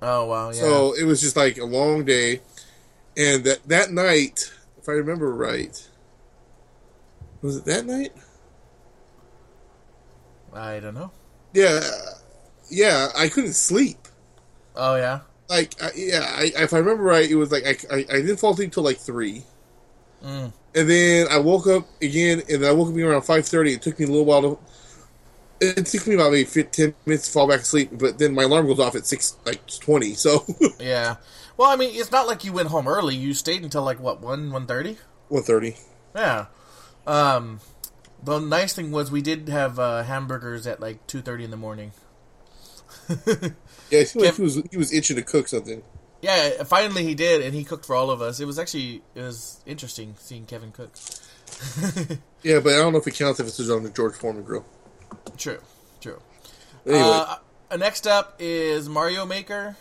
Oh 0.01 0.25
wow, 0.25 0.47
yeah. 0.49 0.59
so 0.59 0.93
it 0.95 1.03
was 1.03 1.21
just 1.21 1.35
like 1.35 1.57
a 1.57 1.65
long 1.65 2.03
day. 2.05 2.41
And 3.15 3.43
that 3.45 3.67
that 3.67 3.91
night, 3.91 4.51
if 4.77 4.89
I 4.89 4.93
remember 4.93 5.33
right, 5.33 5.89
was 7.41 7.57
it 7.57 7.65
that 7.65 7.85
night? 7.85 8.11
I 10.53 10.79
don't 10.79 10.93
know. 10.95 11.11
Yeah, 11.53 11.81
yeah, 12.69 13.09
I 13.15 13.27
couldn't 13.29 13.53
sleep. 13.53 13.97
Oh 14.75 14.95
yeah. 14.95 15.21
Like, 15.49 15.75
I, 15.81 15.91
yeah, 15.95 16.25
I, 16.35 16.51
if 16.55 16.73
I 16.73 16.77
remember 16.79 17.03
right, 17.03 17.29
it 17.29 17.35
was 17.35 17.51
like 17.51 17.65
I, 17.65 17.95
I, 17.95 17.97
I 18.09 18.21
didn't 18.21 18.37
fall 18.37 18.53
asleep 18.53 18.71
till 18.73 18.83
like 18.83 18.97
three, 18.97 19.43
Mm. 20.23 20.53
and 20.73 20.89
then 20.89 21.27
I 21.29 21.37
woke 21.37 21.67
up 21.67 21.85
again, 22.01 22.41
and 22.49 22.63
then 22.63 22.69
I 22.69 22.71
woke 22.71 22.89
up 22.89 22.95
around 22.95 23.23
five 23.23 23.45
thirty. 23.45 23.73
It 23.73 23.81
took 23.81 23.99
me 23.99 24.05
a 24.05 24.07
little 24.07 24.25
while 24.25 24.41
to. 24.41 24.59
It 25.63 25.85
took 25.85 26.07
me 26.07 26.15
about 26.15 26.31
maybe 26.31 26.45
15, 26.45 26.71
ten 26.71 26.95
minutes 27.05 27.27
to 27.27 27.33
fall 27.33 27.47
back 27.47 27.61
asleep, 27.61 27.89
but 27.93 28.17
then 28.19 28.33
my 28.35 28.43
alarm 28.43 28.67
goes 28.67 28.79
off 28.79 28.95
at 28.95 29.05
six 29.05 29.37
like 29.45 29.61
twenty. 29.79 30.13
So 30.13 30.45
Yeah. 30.79 31.15
Well, 31.57 31.69
I 31.69 31.75
mean, 31.75 31.91
it's 31.93 32.11
not 32.11 32.27
like 32.27 32.43
you 32.43 32.51
went 32.53 32.69
home 32.69 32.87
early. 32.87 33.15
You 33.15 33.33
stayed 33.33 33.63
until 33.63 33.83
like 33.83 33.99
what 33.99 34.21
one 34.21 34.51
one 34.51 34.65
thirty. 34.65 34.97
one 35.29 35.43
thirty. 35.43 35.75
Yeah. 36.15 36.47
Um, 37.05 37.59
the 38.23 38.39
nice 38.39 38.73
thing 38.73 38.91
was 38.91 39.11
we 39.11 39.21
did 39.21 39.49
have 39.49 39.77
uh, 39.79 40.03
hamburgers 40.03 40.65
at 40.67 40.79
like 40.79 41.05
two 41.07 41.21
thirty 41.21 41.43
in 41.43 41.51
the 41.51 41.57
morning. 41.57 41.91
Yeah, 43.09 43.99
it 43.99 44.07
seemed 44.07 44.25
like 44.25 44.35
he 44.35 44.41
was 44.41 44.55
he 44.71 44.77
was 44.77 44.91
itching 44.93 45.17
to 45.17 45.21
cook 45.21 45.47
something. 45.47 45.83
Yeah, 46.21 46.63
finally 46.63 47.03
he 47.03 47.15
did, 47.15 47.41
and 47.41 47.53
he 47.53 47.63
cooked 47.63 47.85
for 47.85 47.95
all 47.95 48.09
of 48.09 48.21
us. 48.21 48.39
It 48.39 48.45
was 48.45 48.57
actually 48.57 49.03
it 49.13 49.21
was 49.21 49.61
interesting 49.65 50.15
seeing 50.17 50.45
Kevin 50.45 50.71
cook. 50.71 50.91
Yeah, 52.43 52.59
but 52.59 52.73
I 52.73 52.77
don't 52.79 52.91
know 52.91 52.99
if 52.99 53.07
it 53.07 53.15
counts 53.15 53.39
if 53.39 53.47
it's 53.47 53.69
on 53.69 53.83
the 53.83 53.89
George 53.89 54.15
Foreman 54.15 54.43
grill. 54.43 54.65
True, 55.37 55.59
true. 56.01 56.21
Anyway, 56.85 57.01
Uh, 57.01 57.77
next 57.77 58.05
up 58.07 58.35
is 58.39 58.87
Mario 58.89 59.25
Maker 59.25 59.75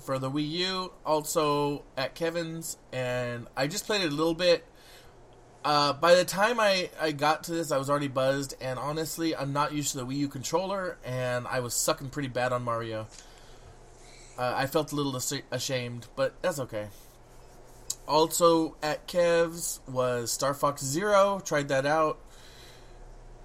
for 0.00 0.18
the 0.18 0.30
Wii 0.30 0.48
U, 0.50 0.92
also 1.04 1.84
at 1.96 2.14
Kevin's, 2.14 2.76
and 2.92 3.46
I 3.56 3.66
just 3.66 3.86
played 3.86 4.02
it 4.02 4.12
a 4.12 4.14
little 4.14 4.34
bit. 4.34 4.64
Uh, 5.64 5.92
by 5.92 6.16
the 6.16 6.24
time 6.24 6.58
I, 6.58 6.90
I 7.00 7.12
got 7.12 7.44
to 7.44 7.52
this, 7.52 7.70
I 7.70 7.78
was 7.78 7.88
already 7.88 8.08
buzzed, 8.08 8.54
and 8.60 8.78
honestly, 8.78 9.34
I'm 9.34 9.52
not 9.52 9.72
used 9.72 9.92
to 9.92 9.98
the 9.98 10.06
Wii 10.06 10.16
U 10.16 10.28
controller, 10.28 10.98
and 11.04 11.46
I 11.46 11.60
was 11.60 11.74
sucking 11.74 12.10
pretty 12.10 12.28
bad 12.28 12.52
on 12.52 12.64
Mario. 12.64 13.06
Uh, 14.36 14.52
I 14.56 14.66
felt 14.66 14.92
a 14.92 14.96
little 14.96 15.14
ashamed, 15.52 16.06
but 16.16 16.34
that's 16.42 16.58
okay. 16.58 16.88
Also 18.08 18.76
at 18.82 19.06
Kev's 19.06 19.80
was 19.86 20.32
Star 20.32 20.52
Fox 20.54 20.82
Zero. 20.82 21.40
Tried 21.44 21.68
that 21.68 21.86
out. 21.86 22.18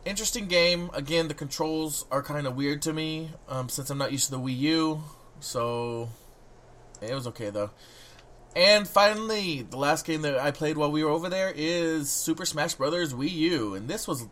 Interesting 0.08 0.48
game. 0.48 0.89
Again, 0.93 1.28
the 1.28 1.34
controls 1.34 2.06
are 2.10 2.24
kind 2.24 2.48
of 2.48 2.56
weird 2.56 2.82
to 2.84 2.93
me 2.93 3.30
um, 3.50 3.67
since 3.67 3.89
I'm 3.89 3.98
not 3.98 4.13
used 4.13 4.24
to 4.28 4.32
the 4.32 4.39
Wii 4.39 4.58
U. 4.60 5.04
So 5.41 6.08
it 7.02 7.13
was 7.13 7.28
okay 7.28 7.50
though. 7.50 7.72
And 8.56 8.88
finally, 8.88 9.63
the 9.63 9.76
last 9.76 10.06
game 10.06 10.22
that 10.22 10.39
I 10.39 10.52
played 10.52 10.78
while 10.78 10.93
we 10.93 11.04
were 11.04 11.10
over 11.10 11.28
there 11.28 11.52
is 11.54 12.10
Super 12.10 12.46
Smash 12.46 12.76
Bros. 12.76 13.13
Wii 13.13 13.32
U, 13.32 13.76
and 13.76 13.89
this 13.89 14.08
was 14.08 14.26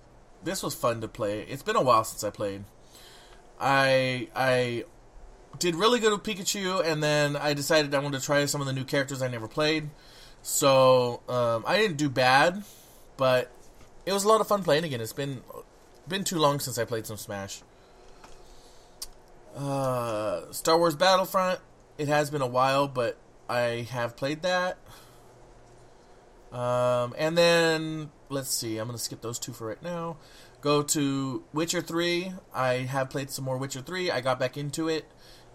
this 0.46 0.64
was 0.64 0.74
fun 0.74 1.02
to 1.02 1.10
play. 1.10 1.42
It's 1.42 1.62
been 1.62 1.76
a 1.76 1.84
while 1.84 2.06
since 2.06 2.24
I 2.24 2.30
played. 2.30 2.64
I 3.60 4.30
I 4.34 4.86
did 5.60 5.76
really 5.76 6.00
good 6.00 6.14
with 6.14 6.24
Pikachu, 6.24 6.86
and 6.86 7.04
then 7.04 7.36
I 7.36 7.54
decided 7.54 7.94
I 7.94 8.00
wanted 8.00 8.22
to 8.22 8.26
try 8.26 8.46
some 8.46 8.62
of 8.62 8.68
the 8.68 8.74
new 8.74 8.86
characters 8.86 9.22
I 9.22 9.28
never 9.28 9.50
played. 9.50 9.90
So 10.42 11.22
um, 11.28 11.66
I 11.68 11.76
didn't 11.76 11.98
do 11.98 12.08
bad, 12.08 12.64
but 13.18 13.52
it 14.06 14.14
was 14.14 14.24
a 14.24 14.28
lot 14.28 14.42
of 14.42 14.48
fun 14.48 14.64
playing 14.64 14.84
again. 14.84 15.02
It's 15.02 15.14
been 15.14 15.42
been 16.08 16.24
too 16.24 16.38
long 16.38 16.60
since 16.60 16.78
I 16.78 16.86
played 16.86 17.06
some 17.06 17.18
Smash. 17.18 17.62
Uh, 19.56 20.52
Star 20.52 20.78
Wars 20.78 20.96
Battlefront. 20.96 21.60
It 21.98 22.08
has 22.08 22.30
been 22.30 22.42
a 22.42 22.48
while, 22.48 22.88
but 22.88 23.18
I 23.48 23.88
have 23.92 24.18
played 24.18 24.42
that. 24.42 24.78
Um, 26.52 27.14
and 27.18 27.38
then 27.38 28.12
let's 28.30 28.50
see. 28.50 28.78
I'm 28.78 28.88
gonna 28.88 28.98
skip 28.98 29.22
those 29.22 29.40
two 29.40 29.54
for 29.54 29.68
right 29.68 29.82
now. 29.82 30.18
Go 30.62 30.84
to 30.84 31.44
Witcher 31.54 31.82
Three. 31.82 32.34
I 32.54 32.74
have 32.74 33.10
played 33.10 33.30
some 33.30 33.46
more 33.46 33.58
Witcher 33.58 33.82
Three. 33.82 34.12
I 34.12 34.22
got 34.22 34.40
back 34.40 34.58
into 34.58 34.88
it 34.88 35.06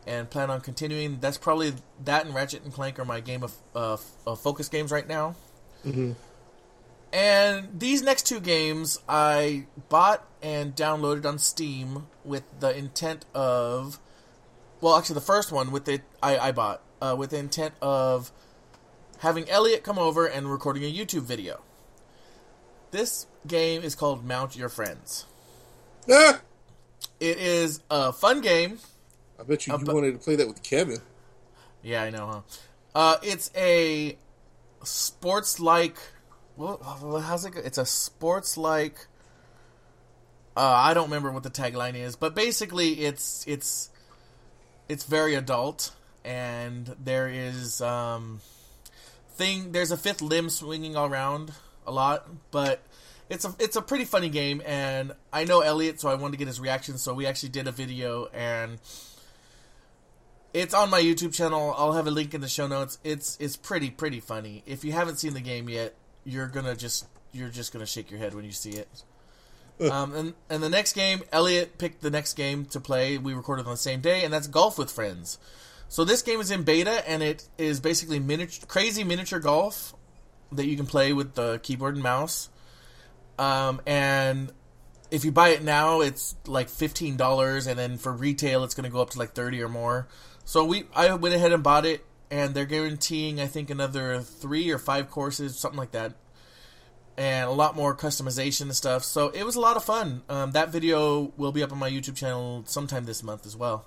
and 0.06 0.30
plan 0.30 0.50
on 0.50 0.60
continuing. 0.60 1.18
That's 1.20 1.38
probably 1.38 1.74
that 2.04 2.24
and 2.26 2.34
Ratchet 2.34 2.64
and 2.64 2.72
Clank 2.72 2.98
are 2.98 3.04
my 3.04 3.20
game 3.20 3.42
of, 3.42 3.54
uh, 3.74 3.96
of 4.26 4.40
focus 4.40 4.68
games 4.68 4.90
right 4.90 5.06
now. 5.06 5.36
Mm-hmm. 5.84 6.12
And 7.12 7.68
these 7.78 8.02
next 8.02 8.26
two 8.26 8.40
games 8.40 9.00
I 9.08 9.66
bought 9.88 10.26
and 10.42 10.74
downloaded 10.74 11.24
on 11.24 11.38
Steam 11.38 12.06
with 12.24 12.44
the 12.60 12.76
intent 12.76 13.24
of, 13.34 13.98
well, 14.80 14.96
actually 14.96 15.14
the 15.14 15.20
first 15.20 15.52
one 15.52 15.70
with 15.70 15.88
it 15.88 16.02
I, 16.22 16.38
I 16.38 16.52
bought 16.52 16.82
uh, 17.00 17.14
with 17.18 17.30
the 17.30 17.38
intent 17.38 17.74
of 17.80 18.32
having 19.18 19.48
Elliot 19.48 19.82
come 19.82 19.98
over 19.98 20.26
and 20.26 20.50
recording 20.50 20.84
a 20.84 20.92
YouTube 20.92 21.22
video. 21.22 21.62
This 22.90 23.26
game 23.46 23.82
is 23.82 23.94
called 23.94 24.24
Mount 24.24 24.56
Your 24.56 24.68
Friends. 24.68 25.26
Ah! 26.10 26.40
It 27.20 27.38
is 27.38 27.80
a 27.90 28.12
fun 28.12 28.40
game 28.40 28.78
I 29.40 29.42
bet 29.42 29.66
you, 29.66 29.76
you 29.76 29.84
wanted 29.86 30.12
to 30.12 30.18
play 30.18 30.36
that 30.36 30.46
with 30.46 30.62
Kevin. 30.62 30.98
Yeah, 31.82 32.02
I 32.02 32.10
know, 32.10 32.26
huh? 32.26 32.40
Uh, 32.94 33.16
it's 33.22 33.50
a 33.56 34.18
sports 34.84 35.58
like. 35.58 35.96
What, 36.56 36.82
how's 36.82 37.46
it? 37.46 37.52
Go? 37.52 37.60
It's 37.60 37.78
a 37.78 37.86
sports 37.86 38.58
like. 38.58 39.06
Uh, 40.56 40.60
I 40.60 40.94
don't 40.94 41.04
remember 41.04 41.30
what 41.30 41.42
the 41.42 41.50
tagline 41.50 41.94
is, 41.94 42.16
but 42.16 42.34
basically, 42.34 43.04
it's 43.04 43.44
it's 43.46 43.90
it's 44.88 45.04
very 45.04 45.34
adult, 45.34 45.92
and 46.24 46.96
there 47.02 47.28
is 47.28 47.80
um, 47.80 48.40
thing. 49.34 49.72
There's 49.72 49.90
a 49.90 49.96
fifth 49.96 50.20
limb 50.20 50.50
swinging 50.50 50.96
all 50.96 51.06
around 51.06 51.52
a 51.86 51.92
lot, 51.92 52.26
but 52.50 52.82
it's 53.28 53.44
a 53.44 53.54
it's 53.60 53.76
a 53.76 53.82
pretty 53.82 54.04
funny 54.04 54.28
game, 54.28 54.60
and 54.66 55.12
I 55.32 55.44
know 55.44 55.60
Elliot, 55.60 56.00
so 56.00 56.08
I 56.08 56.14
wanted 56.16 56.32
to 56.32 56.38
get 56.38 56.48
his 56.48 56.60
reaction. 56.60 56.98
So 56.98 57.14
we 57.14 57.26
actually 57.26 57.50
did 57.50 57.68
a 57.68 57.72
video, 57.72 58.26
and 58.26 58.80
it's 60.52 60.74
on 60.74 60.90
my 60.90 61.00
YouTube 61.00 61.32
channel. 61.32 61.72
I'll 61.78 61.92
have 61.92 62.08
a 62.08 62.10
link 62.10 62.34
in 62.34 62.40
the 62.40 62.48
show 62.48 62.66
notes. 62.66 62.98
It's 63.04 63.36
it's 63.40 63.56
pretty 63.56 63.90
pretty 63.90 64.18
funny. 64.18 64.64
If 64.66 64.84
you 64.84 64.90
haven't 64.90 65.18
seen 65.20 65.34
the 65.34 65.40
game 65.40 65.68
yet, 65.68 65.94
you're 66.24 66.48
gonna 66.48 66.74
just 66.74 67.06
you're 67.32 67.50
just 67.50 67.72
gonna 67.72 67.86
shake 67.86 68.10
your 68.10 68.18
head 68.18 68.34
when 68.34 68.44
you 68.44 68.52
see 68.52 68.70
it. 68.70 68.88
Um, 69.90 70.14
and 70.14 70.34
and 70.48 70.62
the 70.62 70.68
next 70.68 70.92
game, 70.92 71.22
Elliot 71.32 71.78
picked 71.78 72.02
the 72.02 72.10
next 72.10 72.34
game 72.34 72.64
to 72.66 72.80
play. 72.80 73.18
We 73.18 73.34
recorded 73.34 73.66
on 73.66 73.72
the 73.72 73.78
same 73.78 74.00
day, 74.00 74.24
and 74.24 74.32
that's 74.32 74.46
Golf 74.46 74.78
with 74.78 74.90
Friends. 74.90 75.38
So 75.88 76.04
this 76.04 76.22
game 76.22 76.40
is 76.40 76.50
in 76.50 76.62
beta, 76.62 77.08
and 77.08 77.22
it 77.22 77.48
is 77.58 77.80
basically 77.80 78.20
miniature, 78.20 78.64
crazy 78.68 79.02
miniature 79.02 79.40
golf 79.40 79.94
that 80.52 80.66
you 80.66 80.76
can 80.76 80.86
play 80.86 81.12
with 81.12 81.34
the 81.34 81.58
keyboard 81.62 81.94
and 81.94 82.02
mouse. 82.02 82.48
Um, 83.38 83.80
and 83.86 84.52
if 85.10 85.24
you 85.24 85.32
buy 85.32 85.48
it 85.48 85.64
now, 85.64 86.00
it's 86.00 86.36
like 86.46 86.68
fifteen 86.68 87.16
dollars, 87.16 87.66
and 87.66 87.78
then 87.78 87.98
for 87.98 88.12
retail, 88.12 88.64
it's 88.64 88.74
going 88.74 88.84
to 88.84 88.90
go 88.90 89.00
up 89.00 89.10
to 89.10 89.18
like 89.18 89.32
thirty 89.32 89.62
or 89.62 89.68
more. 89.68 90.06
So 90.44 90.64
we 90.64 90.84
I 90.94 91.12
went 91.14 91.34
ahead 91.34 91.52
and 91.52 91.62
bought 91.62 91.86
it, 91.86 92.04
and 92.30 92.54
they're 92.54 92.66
guaranteeing 92.66 93.40
I 93.40 93.46
think 93.46 93.70
another 93.70 94.20
three 94.20 94.70
or 94.70 94.78
five 94.78 95.10
courses, 95.10 95.58
something 95.58 95.78
like 95.78 95.92
that, 95.92 96.14
and 97.20 97.50
a 97.50 97.52
lot 97.52 97.76
more 97.76 97.94
customization 97.94 98.62
and 98.62 98.74
stuff. 98.74 99.04
So 99.04 99.28
it 99.28 99.44
was 99.44 99.54
a 99.54 99.60
lot 99.60 99.76
of 99.76 99.84
fun. 99.84 100.22
Um, 100.30 100.52
that 100.52 100.70
video 100.70 101.34
will 101.36 101.52
be 101.52 101.62
up 101.62 101.70
on 101.70 101.76
my 101.76 101.90
YouTube 101.90 102.16
channel 102.16 102.64
sometime 102.66 103.04
this 103.04 103.22
month 103.22 103.44
as 103.44 103.54
well. 103.54 103.84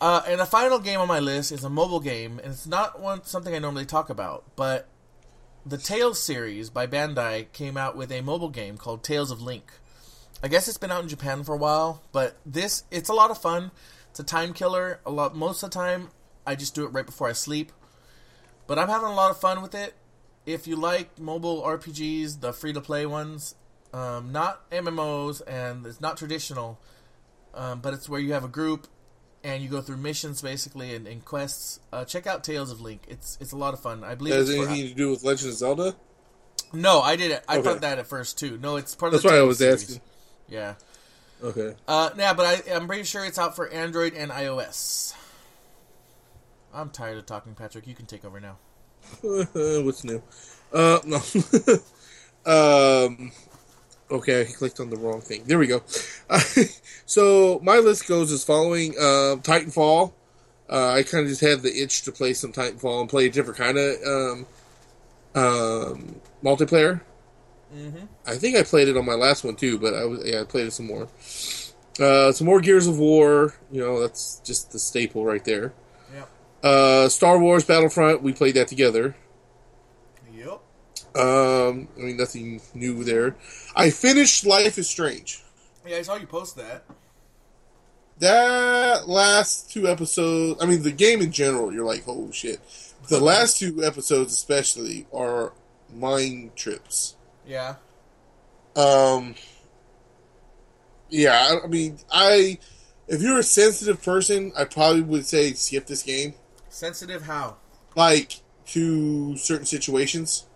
Uh, 0.00 0.22
and 0.26 0.40
the 0.40 0.46
final 0.46 0.78
game 0.78 0.98
on 0.98 1.08
my 1.08 1.20
list 1.20 1.52
is 1.52 1.62
a 1.62 1.68
mobile 1.68 2.00
game, 2.00 2.40
and 2.42 2.52
it's 2.52 2.66
not 2.66 2.98
one 3.00 3.22
something 3.24 3.54
I 3.54 3.58
normally 3.58 3.84
talk 3.84 4.08
about, 4.08 4.44
but 4.56 4.88
the 5.66 5.76
Tales 5.76 6.18
series 6.18 6.70
by 6.70 6.86
Bandai 6.86 7.52
came 7.52 7.76
out 7.76 7.98
with 7.98 8.10
a 8.10 8.22
mobile 8.22 8.48
game 8.48 8.78
called 8.78 9.04
Tales 9.04 9.30
of 9.30 9.42
Link. 9.42 9.70
I 10.42 10.48
guess 10.48 10.68
it's 10.68 10.78
been 10.78 10.90
out 10.90 11.02
in 11.02 11.08
Japan 11.10 11.44
for 11.44 11.54
a 11.54 11.58
while, 11.58 12.02
but 12.12 12.38
this 12.46 12.84
it's 12.90 13.10
a 13.10 13.14
lot 13.14 13.30
of 13.30 13.36
fun. 13.36 13.72
It's 14.08 14.20
a 14.20 14.24
time 14.24 14.54
killer. 14.54 15.00
A 15.04 15.10
lot 15.10 15.36
most 15.36 15.62
of 15.62 15.70
the 15.70 15.74
time, 15.74 16.08
I 16.46 16.54
just 16.54 16.74
do 16.74 16.86
it 16.86 16.94
right 16.94 17.04
before 17.04 17.28
I 17.28 17.34
sleep. 17.34 17.72
But 18.66 18.78
I'm 18.78 18.88
having 18.88 19.08
a 19.08 19.14
lot 19.14 19.30
of 19.30 19.38
fun 19.38 19.60
with 19.60 19.74
it. 19.74 19.92
If 20.52 20.66
you 20.66 20.76
like 20.76 21.18
mobile 21.18 21.62
RPGs, 21.62 22.40
the 22.40 22.52
free 22.52 22.72
to 22.72 22.80
play 22.80 23.06
ones, 23.06 23.54
um, 23.92 24.32
not 24.32 24.68
MMOs, 24.70 25.42
and 25.46 25.86
it's 25.86 26.00
not 26.00 26.16
traditional, 26.16 26.78
um, 27.54 27.80
but 27.80 27.94
it's 27.94 28.08
where 28.08 28.20
you 28.20 28.32
have 28.32 28.44
a 28.44 28.48
group 28.48 28.86
and 29.42 29.62
you 29.62 29.68
go 29.68 29.80
through 29.80 29.96
missions 29.96 30.42
basically 30.42 30.94
and, 30.94 31.06
and 31.06 31.24
quests. 31.24 31.80
Uh, 31.92 32.04
check 32.04 32.26
out 32.26 32.44
Tales 32.44 32.70
of 32.70 32.80
Link. 32.80 33.02
It's 33.08 33.38
it's 33.40 33.52
a 33.52 33.56
lot 33.56 33.74
of 33.74 33.80
fun. 33.80 34.04
I 34.04 34.14
believe. 34.14 34.34
Has 34.34 34.50
anything 34.50 34.82
for, 34.82 34.88
to 34.88 34.94
do 34.94 35.10
with 35.10 35.24
Legend 35.24 35.50
of 35.50 35.56
Zelda? 35.56 35.96
No, 36.72 37.00
I 37.00 37.16
did 37.16 37.30
it. 37.30 37.44
I 37.48 37.58
okay. 37.58 37.62
thought 37.62 37.80
that 37.80 37.98
at 37.98 38.06
first 38.06 38.38
too. 38.38 38.58
No, 38.58 38.76
it's 38.76 38.94
part 38.94 39.14
of. 39.14 39.22
That's 39.22 39.32
why 39.32 39.38
I 39.38 39.42
was 39.42 39.58
series. 39.58 39.82
asking. 39.82 40.02
Yeah. 40.48 40.74
Okay. 41.42 41.74
Uh, 41.88 42.10
yeah, 42.18 42.34
but 42.34 42.46
I, 42.46 42.74
I'm 42.74 42.86
pretty 42.86 43.04
sure 43.04 43.24
it's 43.24 43.38
out 43.38 43.56
for 43.56 43.68
Android 43.68 44.14
and 44.14 44.30
iOS. 44.30 45.14
I'm 46.72 46.90
tired 46.90 47.18
of 47.18 47.26
talking, 47.26 47.54
Patrick. 47.54 47.86
You 47.86 47.94
can 47.94 48.06
take 48.06 48.24
over 48.24 48.40
now. 48.40 48.58
What's 49.22 50.04
new? 50.04 50.22
Uh, 50.72 51.00
no. 51.04 51.16
um, 53.06 53.32
okay, 54.10 54.42
I 54.42 54.44
clicked 54.44 54.80
on 54.80 54.90
the 54.90 54.96
wrong 54.96 55.20
thing. 55.20 55.44
There 55.44 55.58
we 55.58 55.66
go. 55.66 55.82
so 57.06 57.60
my 57.62 57.78
list 57.78 58.06
goes 58.06 58.32
as 58.32 58.44
following: 58.44 58.94
uh, 58.98 59.36
Titanfall. 59.42 60.12
Uh, 60.68 60.92
I 60.92 61.02
kind 61.02 61.24
of 61.24 61.28
just 61.28 61.40
had 61.40 61.62
the 61.62 61.82
itch 61.82 62.02
to 62.02 62.12
play 62.12 62.32
some 62.32 62.52
Titanfall 62.52 63.00
and 63.00 63.10
play 63.10 63.26
a 63.26 63.30
different 63.30 63.58
kind 63.58 63.76
of 63.76 63.96
um, 64.06 64.46
um, 65.34 66.20
multiplayer. 66.44 67.00
Mm-hmm. 67.74 68.06
I 68.26 68.36
think 68.36 68.56
I 68.56 68.62
played 68.62 68.88
it 68.88 68.96
on 68.96 69.04
my 69.04 69.14
last 69.14 69.44
one 69.44 69.56
too, 69.56 69.78
but 69.78 69.94
I 69.94 70.04
was 70.04 70.22
yeah 70.24 70.40
I 70.40 70.44
played 70.44 70.66
it 70.66 70.72
some 70.72 70.86
more. 70.86 71.08
Uh, 72.00 72.32
some 72.32 72.46
more 72.46 72.60
Gears 72.60 72.86
of 72.86 72.98
War. 72.98 73.54
You 73.70 73.80
know 73.80 74.00
that's 74.00 74.40
just 74.44 74.72
the 74.72 74.78
staple 74.78 75.24
right 75.24 75.44
there. 75.44 75.72
Uh, 76.62 77.08
Star 77.08 77.38
Wars 77.38 77.64
Battlefront. 77.64 78.22
We 78.22 78.32
played 78.32 78.54
that 78.54 78.68
together. 78.68 79.16
Yep. 80.34 80.60
Um, 81.16 81.88
I 81.96 82.00
mean 82.00 82.16
nothing 82.16 82.60
new 82.74 83.02
there. 83.04 83.36
I 83.74 83.90
finished 83.90 84.44
Life 84.44 84.78
is 84.78 84.88
Strange. 84.88 85.42
Yeah, 85.86 85.96
I 85.96 86.02
saw 86.02 86.16
you 86.16 86.26
post 86.26 86.56
that. 86.56 86.84
That 88.18 89.08
last 89.08 89.72
two 89.72 89.88
episodes. 89.88 90.62
I 90.62 90.66
mean, 90.66 90.82
the 90.82 90.92
game 90.92 91.22
in 91.22 91.32
general. 91.32 91.72
You're 91.72 91.86
like, 91.86 92.04
oh 92.06 92.30
shit. 92.30 92.60
The 93.08 93.20
last 93.24 93.58
two 93.58 93.82
episodes, 93.82 94.34
especially, 94.34 95.06
are 95.12 95.54
mind 95.92 96.54
trips. 96.56 97.16
Yeah. 97.46 97.76
Um. 98.76 99.34
Yeah, 101.08 101.58
I 101.64 101.66
mean, 101.66 101.98
I 102.12 102.58
if 103.08 103.20
you're 103.20 103.38
a 103.38 103.42
sensitive 103.42 104.02
person, 104.02 104.52
I 104.56 104.64
probably 104.64 105.00
would 105.02 105.26
say 105.26 105.52
skip 105.54 105.86
this 105.86 106.04
game. 106.04 106.34
Sensitive 106.70 107.22
how? 107.22 107.56
Like 107.96 108.40
to 108.68 109.36
certain 109.36 109.66
situations. 109.66 110.46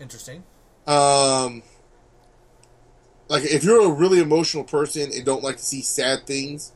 Interesting. 0.00 0.42
Um 0.86 1.62
like 3.28 3.44
if 3.44 3.62
you're 3.62 3.84
a 3.86 3.92
really 3.92 4.20
emotional 4.20 4.64
person 4.64 5.10
and 5.14 5.24
don't 5.24 5.42
like 5.44 5.56
to 5.58 5.64
see 5.64 5.82
sad 5.82 6.26
things 6.26 6.72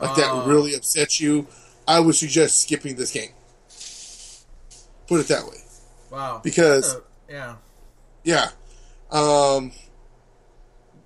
like 0.00 0.10
uh, 0.10 0.14
that 0.16 0.46
really 0.48 0.74
upsets 0.74 1.20
you, 1.20 1.46
I 1.86 2.00
would 2.00 2.16
suggest 2.16 2.60
skipping 2.62 2.96
this 2.96 3.12
game. 3.12 3.30
Put 5.06 5.20
it 5.20 5.28
that 5.28 5.44
way. 5.46 5.58
Wow. 6.10 6.40
Because- 6.42 6.96
Uh, 6.96 7.00
yeah. 7.28 7.54
Yeah. 8.24 8.48
Um, 9.12 9.72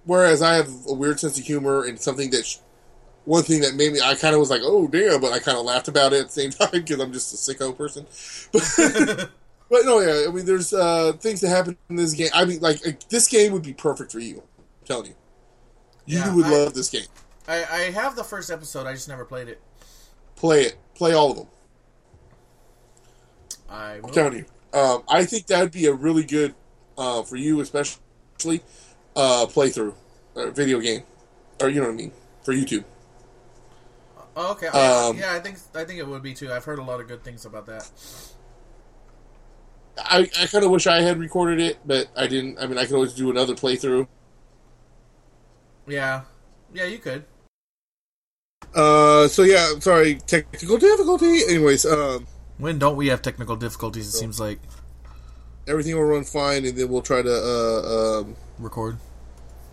whereas 0.05 0.41
I 0.41 0.55
have 0.55 0.71
a 0.89 0.95
weird 0.95 1.21
sense 1.21 1.39
of 1.39 1.45
humor 1.45 1.85
and 1.85 2.01
something 2.01 2.31
that, 2.31 2.47
sh- 2.47 2.57
one 3.27 3.43
thing 3.43 3.61
that 3.61 3.75
made 3.75 3.93
me, 3.93 4.01
I 4.01 4.15
kind 4.15 4.35
of 4.35 4.41
was 4.41 4.49
like, 4.51 4.63
oh 4.65 4.89
damn, 4.89 5.21
but 5.21 5.33
I 5.33 5.39
kind 5.39 5.59
of 5.59 5.65
laughed 5.65 5.89
about 5.89 6.13
it 6.15 6.21
at 6.21 6.27
the 6.29 6.33
same 6.33 6.51
time 6.53 6.71
because 6.73 6.99
I'm 7.01 7.13
just 7.13 7.35
a 7.35 7.55
sicko 7.55 7.77
person. 7.77 8.07
But, 8.53 9.31
but 9.69 9.85
no, 9.85 9.99
yeah, 10.01 10.29
I 10.29 10.33
mean, 10.33 10.47
there's 10.47 10.73
uh, 10.73 11.13
things 11.15 11.41
that 11.41 11.49
happen 11.49 11.77
in 11.91 11.97
this 11.97 12.15
game. 12.15 12.29
I 12.33 12.45
mean, 12.45 12.61
like, 12.61 12.85
like, 12.87 13.09
this 13.09 13.27
game 13.29 13.51
would 13.53 13.65
be 13.65 13.73
perfect 13.75 14.13
for 14.13 14.21
you. 14.21 14.37
I'm 14.59 14.87
telling 14.87 15.07
you. 15.07 15.15
You 16.07 16.19
Yeah, 16.21 16.35
would 16.35 16.47
I- 16.47 16.51
love 16.51 16.75
this 16.75 16.89
game. 16.89 17.07
I, 17.49 17.65
I 17.65 17.81
have 17.91 18.15
the 18.17 18.25
first 18.25 18.51
episode. 18.51 18.87
I 18.87 18.93
just 18.93 19.09
never 19.09 19.25
played 19.25 19.49
it. 19.49 19.61
Play 20.37 20.63
it. 20.63 20.77
Play 20.95 21.13
all 21.15 21.31
of 21.33 21.37
them. 21.37 21.47
I. 23.69 23.95
I'm 23.95 24.11
telling 24.11 24.39
you. 24.39 24.45
Um, 24.79 25.03
I 25.09 25.25
think 25.25 25.47
that 25.47 25.61
would 25.63 25.73
be 25.73 25.87
a 25.87 25.93
really 25.93 26.25
good, 26.25 26.55
uh, 26.99 27.23
for 27.23 27.37
you 27.37 27.61
especially, 27.61 28.01
uh, 29.17 29.47
playthrough, 29.49 29.95
uh, 30.37 30.51
video 30.51 30.81
game. 30.81 31.03
Or, 31.61 31.69
you 31.69 31.81
know 31.81 31.87
what 31.87 31.95
I 31.95 31.97
mean? 31.97 32.13
For 32.45 32.53
YouTube. 32.55 32.85
Oh, 34.37 34.53
okay. 34.53 34.69
Oh, 34.73 35.11
Um, 35.11 35.19
yeah, 35.19 35.33
I 35.35 35.41
think 35.41 35.59
I 35.75 35.85
think 35.85 35.99
it 35.99 36.07
would 36.07 36.23
be 36.23 36.35
too. 36.35 36.53
I've 36.53 36.65
heard 36.65 36.79
a 36.79 36.83
lot 36.83 37.01
of 37.01 37.09
good 37.09 37.25
things 37.25 37.45
about 37.47 37.67
that. 37.67 37.91
I, 39.99 40.29
I 40.39 40.47
kind 40.47 40.63
of 40.65 40.71
wish 40.71 40.87
I 40.87 41.01
had 41.01 41.19
recorded 41.19 41.59
it, 41.59 41.79
but 41.87 42.09
I 42.17 42.27
didn't. 42.27 42.59
I 42.59 42.67
mean, 42.67 42.77
I 42.79 42.85
could 42.85 42.95
always 42.95 43.15
do 43.15 43.31
another 43.31 43.55
playthrough. 43.55 44.07
Yeah. 45.87 46.23
Yeah, 46.75 46.85
you 46.85 46.99
could. 46.99 47.25
Uh, 48.75 49.27
so 49.29 49.43
yeah, 49.43 49.79
sorry, 49.79 50.17
technical 50.27 50.77
difficulty. 50.77 51.41
Anyways, 51.49 51.87
um, 51.87 52.27
When 52.59 52.79
don't 52.79 52.97
we 52.97 53.09
have 53.09 53.23
technical 53.23 53.57
difficulties? 53.57 54.09
It 54.09 54.13
seems 54.13 54.39
like 54.41 54.59
everything 55.67 55.95
will 55.97 56.05
run 56.05 56.25
fine, 56.25 56.65
and 56.65 56.77
then 56.77 56.89
we'll 56.89 57.03
try 57.03 57.23
to 57.23 57.33
uh, 57.33 58.21
um, 58.21 58.37
record. 58.59 58.99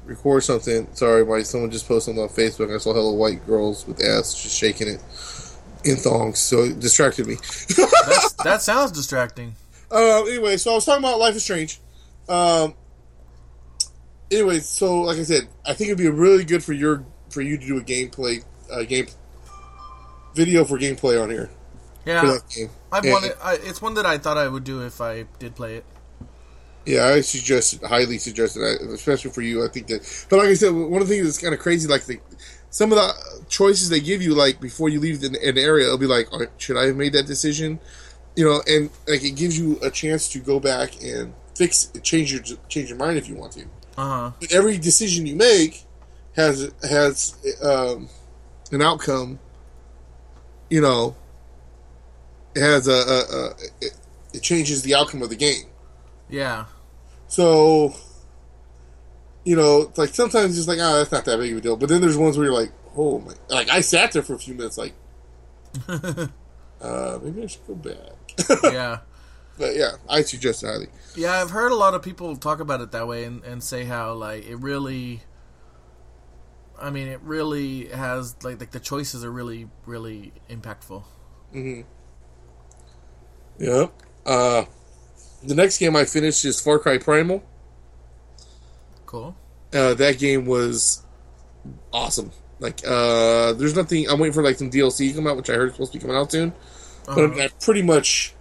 Record 0.05 0.43
something. 0.43 0.87
Sorry, 0.93 1.25
my 1.25 1.41
someone 1.43 1.71
just 1.71 1.87
posted 1.87 2.17
on 2.17 2.27
Facebook. 2.29 2.73
I 2.73 2.77
saw 2.77 2.93
hello 2.93 3.11
white 3.11 3.45
girls 3.45 3.87
with 3.87 4.03
ass 4.03 4.33
just 4.41 4.57
shaking 4.57 4.87
it 4.87 5.01
in 5.83 5.95
thongs, 5.97 6.39
so 6.39 6.63
it 6.63 6.79
distracted 6.79 7.27
me. 7.27 7.37
That 8.43 8.61
sounds 8.61 8.91
distracting. 8.91 9.55
Uh, 9.89 10.23
anyway, 10.25 10.57
so 10.57 10.71
I 10.71 10.75
was 10.75 10.83
talking 10.85 11.01
about 11.01 11.17
Life 11.17 11.35
is 11.35 11.43
Strange. 11.45 11.79
Um, 12.27 12.73
anyway, 14.29 14.59
so 14.59 15.01
like 15.01 15.17
I 15.17 15.23
said, 15.23 15.47
I 15.65 15.73
think 15.73 15.89
it'd 15.89 15.97
be 15.97 16.09
really 16.09 16.43
good 16.43 16.61
for 16.61 16.73
your 16.73 17.05
for 17.29 17.41
you 17.41 17.57
to 17.57 17.65
do 17.65 17.77
a 17.77 17.81
gameplay 17.81 18.43
uh, 18.69 18.83
game 18.83 19.07
video 20.35 20.65
for 20.65 20.77
gameplay 20.77 21.21
on 21.21 21.29
here 21.29 21.49
Yeah. 22.05 22.37
I've 22.91 23.03
And- 23.05 23.11
wanted. 23.13 23.33
I, 23.41 23.53
it's 23.63 23.81
one 23.81 23.93
that 23.93 24.05
I 24.05 24.17
thought 24.17 24.37
I 24.37 24.47
would 24.47 24.65
do 24.65 24.81
if 24.85 24.99
I 24.99 25.23
did 25.39 25.55
play 25.55 25.77
it. 25.77 25.85
Yeah, 26.85 27.05
I 27.07 27.21
suggest 27.21 27.81
highly 27.83 28.17
suggest 28.17 28.57
it, 28.57 28.81
especially 28.81 29.31
for 29.31 29.41
you. 29.41 29.63
I 29.63 29.69
think 29.69 29.87
that, 29.87 30.25
but 30.29 30.37
like 30.37 30.49
I 30.49 30.53
said, 30.53 30.73
one 30.73 31.01
of 31.01 31.07
the 31.07 31.15
things 31.15 31.25
that's 31.25 31.37
kind 31.37 31.53
of 31.53 31.59
crazy, 31.59 31.87
like 31.87 32.03
the 32.05 32.19
some 32.69 32.91
of 32.91 32.97
the 32.97 33.13
choices 33.47 33.89
they 33.89 33.99
give 34.01 34.21
you, 34.21 34.33
like 34.33 34.59
before 34.59 34.89
you 34.89 34.99
leave 34.99 35.23
an, 35.23 35.35
an 35.35 35.57
area, 35.57 35.85
it'll 35.85 35.97
be 35.97 36.07
like, 36.07 36.27
"Oh, 36.33 36.45
should 36.57 36.75
I 36.75 36.87
have 36.87 36.97
made 36.97 37.13
that 37.13 37.25
decision? 37.25 37.79
You 38.35 38.45
know, 38.45 38.61
and 38.67 38.89
like 39.07 39.23
it 39.23 39.35
gives 39.35 39.57
you 39.57 39.79
a 39.81 39.89
chance 39.89 40.27
to 40.29 40.39
go 40.39 40.59
back 40.59 41.01
and 41.01 41.33
fix, 41.55 41.91
change 42.01 42.33
your 42.33 42.41
change 42.67 42.89
your 42.89 42.97
mind 42.97 43.17
if 43.17 43.29
you 43.29 43.35
want 43.35 43.53
to. 43.53 43.65
Uh 43.97 44.09
huh. 44.09 44.31
But 44.41 44.51
every 44.51 44.77
decision 44.77 45.25
you 45.25 45.35
make 45.35 45.85
has 46.35 46.69
has 46.89 47.37
um, 47.61 48.09
an 48.71 48.81
outcome. 48.81 49.39
You 50.69 50.81
know, 50.81 51.15
it 52.55 52.61
has 52.61 52.87
a, 52.87 52.91
a, 52.91 53.19
a 53.37 53.49
it, 53.79 53.93
it 54.33 54.41
changes 54.41 54.81
the 54.81 54.95
outcome 54.95 55.21
of 55.21 55.29
the 55.29 55.35
game. 55.35 55.65
Yeah. 56.29 56.65
So, 57.33 57.95
you 59.43 59.55
know, 59.55 59.91
like 59.97 60.09
sometimes 60.09 60.55
it's 60.55 60.67
like, 60.67 60.77
oh, 60.79 60.97
that's 60.97 61.11
not 61.11 61.25
that 61.25 61.39
big 61.39 61.51
of 61.51 61.57
a 61.57 61.61
deal. 61.61 61.75
But 61.75 61.89
then 61.89 61.99
there's 61.99 62.15
ones 62.15 62.37
where 62.37 62.45
you're 62.45 62.53
like, 62.53 62.71
oh 62.95 63.17
my, 63.21 63.33
like 63.49 63.71
I 63.71 63.81
sat 63.81 64.11
there 64.11 64.21
for 64.21 64.35
a 64.35 64.37
few 64.37 64.53
minutes, 64.53 64.77
like, 64.77 64.93
uh, 65.89 67.17
maybe 67.23 67.41
I 67.41 67.47
should 67.47 67.65
go 67.65 67.73
back. 67.73 68.37
Yeah. 68.71 68.99
but 69.57 69.75
yeah, 69.75 69.93
I 70.07 70.21
suggest 70.21 70.63
highly. 70.63 70.89
Yeah, 71.15 71.41
I've 71.41 71.49
heard 71.49 71.71
a 71.71 71.75
lot 71.75 71.95
of 71.95 72.03
people 72.03 72.35
talk 72.37 72.59
about 72.59 72.81
it 72.81 72.91
that 72.91 73.07
way 73.07 73.23
and, 73.23 73.43
and 73.43 73.63
say 73.63 73.83
how 73.83 74.13
like 74.13 74.45
it 74.45 74.57
really 74.57 75.23
I 76.79 76.91
mean 76.91 77.07
it 77.07 77.21
really 77.21 77.87
has 77.87 78.35
like 78.43 78.59
like 78.59 78.71
the 78.71 78.79
choices 78.79 79.25
are 79.25 79.31
really 79.31 79.69
really 79.87 80.33
impactful. 80.51 81.03
Mm-hmm. 81.51 81.81
Yep. 83.59 83.93
Yeah. 84.27 84.31
Uh, 84.31 84.65
the 85.45 85.55
next 85.55 85.77
game 85.77 85.95
I 85.95 86.05
finished 86.05 86.45
is 86.45 86.59
Far 86.59 86.79
Cry 86.79 86.97
Primal. 86.97 87.43
Cool. 89.05 89.35
Uh, 89.73 89.93
that 89.95 90.19
game 90.19 90.45
was 90.45 91.03
awesome. 91.91 92.31
Like, 92.59 92.81
uh, 92.87 93.53
there's 93.53 93.75
nothing. 93.75 94.09
I'm 94.09 94.19
waiting 94.19 94.33
for 94.33 94.43
like 94.43 94.57
some 94.57 94.69
DLC 94.69 95.09
to 95.09 95.15
come 95.15 95.27
out, 95.27 95.37
which 95.37 95.49
I 95.49 95.53
heard 95.53 95.69
is 95.69 95.73
supposed 95.73 95.91
to 95.93 95.97
be 95.97 96.01
coming 96.01 96.17
out 96.17 96.31
soon. 96.31 96.53
But 97.05 97.17
I, 97.17 97.27
mean, 97.27 97.41
I 97.41 97.49
pretty 97.59 97.81
much, 97.81 98.33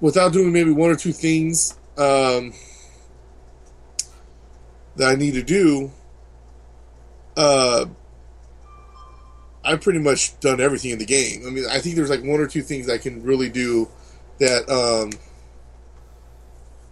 without 0.00 0.32
doing 0.32 0.52
maybe 0.52 0.70
one 0.70 0.90
or 0.90 0.96
two 0.96 1.12
things 1.12 1.78
um, 1.96 2.52
that 4.96 5.08
I 5.08 5.14
need 5.14 5.34
to 5.34 5.42
do, 5.42 5.90
uh, 7.36 7.86
I've 9.64 9.80
pretty 9.80 10.00
much 10.00 10.38
done 10.40 10.60
everything 10.60 10.90
in 10.90 10.98
the 10.98 11.06
game. 11.06 11.44
I 11.46 11.50
mean, 11.50 11.64
I 11.70 11.78
think 11.78 11.96
there's 11.96 12.10
like 12.10 12.22
one 12.22 12.40
or 12.40 12.46
two 12.46 12.62
things 12.62 12.88
I 12.90 12.98
can 12.98 13.22
really 13.22 13.48
do 13.48 13.88
that 14.40 14.68
um, 14.68 15.10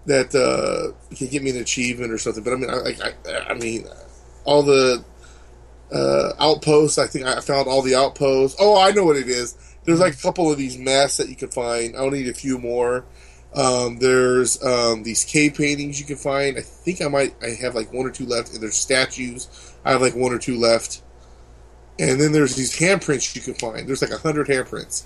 that 0.07 0.35
uh, 0.35 0.92
can 1.16 1.29
get 1.29 1.42
me 1.42 1.51
an 1.51 1.59
achievement 1.59 2.12
or 2.12 2.19
something. 2.19 2.42
But 2.42 2.53
I 2.53 2.57
mean, 2.57 2.71
I, 2.71 2.92
I, 3.31 3.51
I 3.51 3.55
mean, 3.55 3.87
all 4.45 4.62
the 4.62 5.05
uh, 5.92 6.33
outposts. 6.38 6.99
I 6.99 7.07
think 7.07 7.27
I 7.27 7.40
found 7.40 7.69
all 7.69 7.83
the 7.83 7.95
outposts. 7.95 8.57
Oh, 8.61 8.81
I 8.81 8.90
know 8.92 9.05
what 9.05 9.16
it 9.16 9.29
is. 9.29 9.57
There's 9.85 10.01
like 10.01 10.14
a 10.14 10.19
couple 10.19 10.51
of 10.51 10.59
these 10.59 10.79
masks 10.79 11.19
that 11.19 11.29
you 11.29 11.37
can 11.37 11.49
find. 11.51 11.97
I'll 11.97 12.11
need 12.11 12.29
a 12.29 12.35
few 12.35 12.59
more. 12.59 13.05
Um, 13.55 13.99
there's 13.99 14.62
um, 14.62 15.03
these 15.05 15.25
cave 15.25 15.55
paintings 15.55 15.99
you 16.01 16.07
can 16.07 16.16
find. 16.16 16.59
I 16.59 16.61
think 16.62 17.01
I 17.01 17.09
might. 17.09 17.35
I 17.42 17.51
have 17.62 17.75
like 17.75 17.92
one 17.92 18.05
or 18.07 18.11
two 18.11 18.27
left. 18.27 18.53
And 18.53 18.62
there's 18.62 18.77
statues. 18.77 19.49
I 19.85 19.92
have 19.92 20.03
like 20.03 20.14
one 20.16 20.33
or 20.33 20.38
two 20.38 20.57
left. 20.59 21.03
And 21.99 22.21
then 22.21 22.33
there's 22.33 22.57
these 22.57 22.79
handprints 22.79 23.35
you 23.35 23.40
can 23.40 23.55
find. 23.55 23.88
There's 23.88 24.03
like 24.03 24.11
a 24.11 24.19
hundred 24.19 24.49
handprints. 24.49 25.05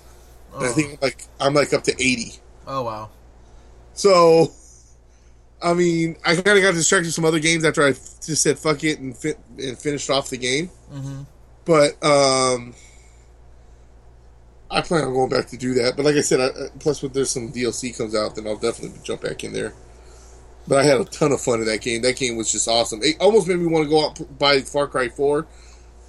And 0.55 0.65
I 0.65 0.69
Oh. 0.69 0.73
think 0.73 1.01
like 1.01 1.23
I'm 1.39 1.53
like 1.53 1.71
up 1.73 1.83
to 1.83 1.93
eighty. 1.93 2.33
Oh 2.67 2.83
wow. 2.83 3.09
So, 3.93 4.51
I 5.63 5.73
mean, 5.73 6.15
I 6.25 6.35
kind 6.35 6.57
of 6.57 6.63
got 6.63 6.73
distracted 6.73 7.07
with 7.07 7.13
some 7.13 7.25
other 7.25 7.39
games 7.39 7.63
after 7.65 7.85
I 7.85 7.91
just 7.91 8.41
said 8.41 8.57
fuck 8.57 8.83
it 8.83 8.99
and 8.99 9.15
fit 9.15 9.37
and 9.59 9.77
finished 9.77 10.09
off 10.09 10.29
the 10.29 10.37
game. 10.37 10.69
Mhm. 10.91 11.25
But 11.65 12.03
um, 12.03 12.73
I 14.69 14.81
plan 14.81 15.03
on 15.03 15.13
going 15.13 15.29
back 15.29 15.47
to 15.47 15.57
do 15.57 15.73
that. 15.75 15.95
But 15.97 16.05
like 16.05 16.15
I 16.15 16.21
said, 16.21 16.39
I, 16.39 16.45
uh, 16.45 16.67
plus 16.79 17.01
when 17.03 17.11
there's 17.11 17.29
some 17.29 17.51
DLC 17.51 17.95
comes 17.95 18.15
out, 18.15 18.35
then 18.35 18.47
I'll 18.47 18.55
definitely 18.57 18.97
jump 19.03 19.21
back 19.21 19.43
in 19.43 19.53
there. 19.53 19.73
But 20.67 20.79
I 20.79 20.83
had 20.83 21.01
a 21.01 21.05
ton 21.05 21.31
of 21.31 21.41
fun 21.41 21.59
in 21.59 21.65
that 21.65 21.81
game. 21.81 22.01
That 22.03 22.15
game 22.15 22.37
was 22.37 22.51
just 22.51 22.67
awesome. 22.67 23.01
It 23.03 23.17
almost 23.19 23.47
made 23.47 23.59
me 23.59 23.65
want 23.67 23.83
to 23.85 23.89
go 23.89 24.05
out 24.05 24.19
and 24.19 24.39
buy 24.39 24.61
Far 24.61 24.87
Cry 24.87 25.09
Four 25.09 25.47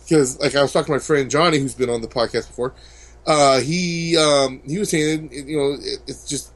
because, 0.05 0.39
like, 0.41 0.55
I 0.55 0.63
was 0.63 0.73
talking 0.73 0.87
to 0.87 0.93
my 0.93 0.99
friend 0.99 1.31
Johnny, 1.31 1.59
who's 1.59 1.75
been 1.75 1.91
on 1.91 2.03
the 2.03 2.09
podcast 2.09 2.49
before. 2.49 2.75
Uh, 3.27 3.61
he 3.61 4.17
um, 4.17 4.61
he 4.67 4.79
was 4.79 4.91
saying, 4.91 5.31
you 5.33 5.57
know, 5.57 5.73
it, 5.81 6.01
it's 6.07 6.29
just 6.29 6.53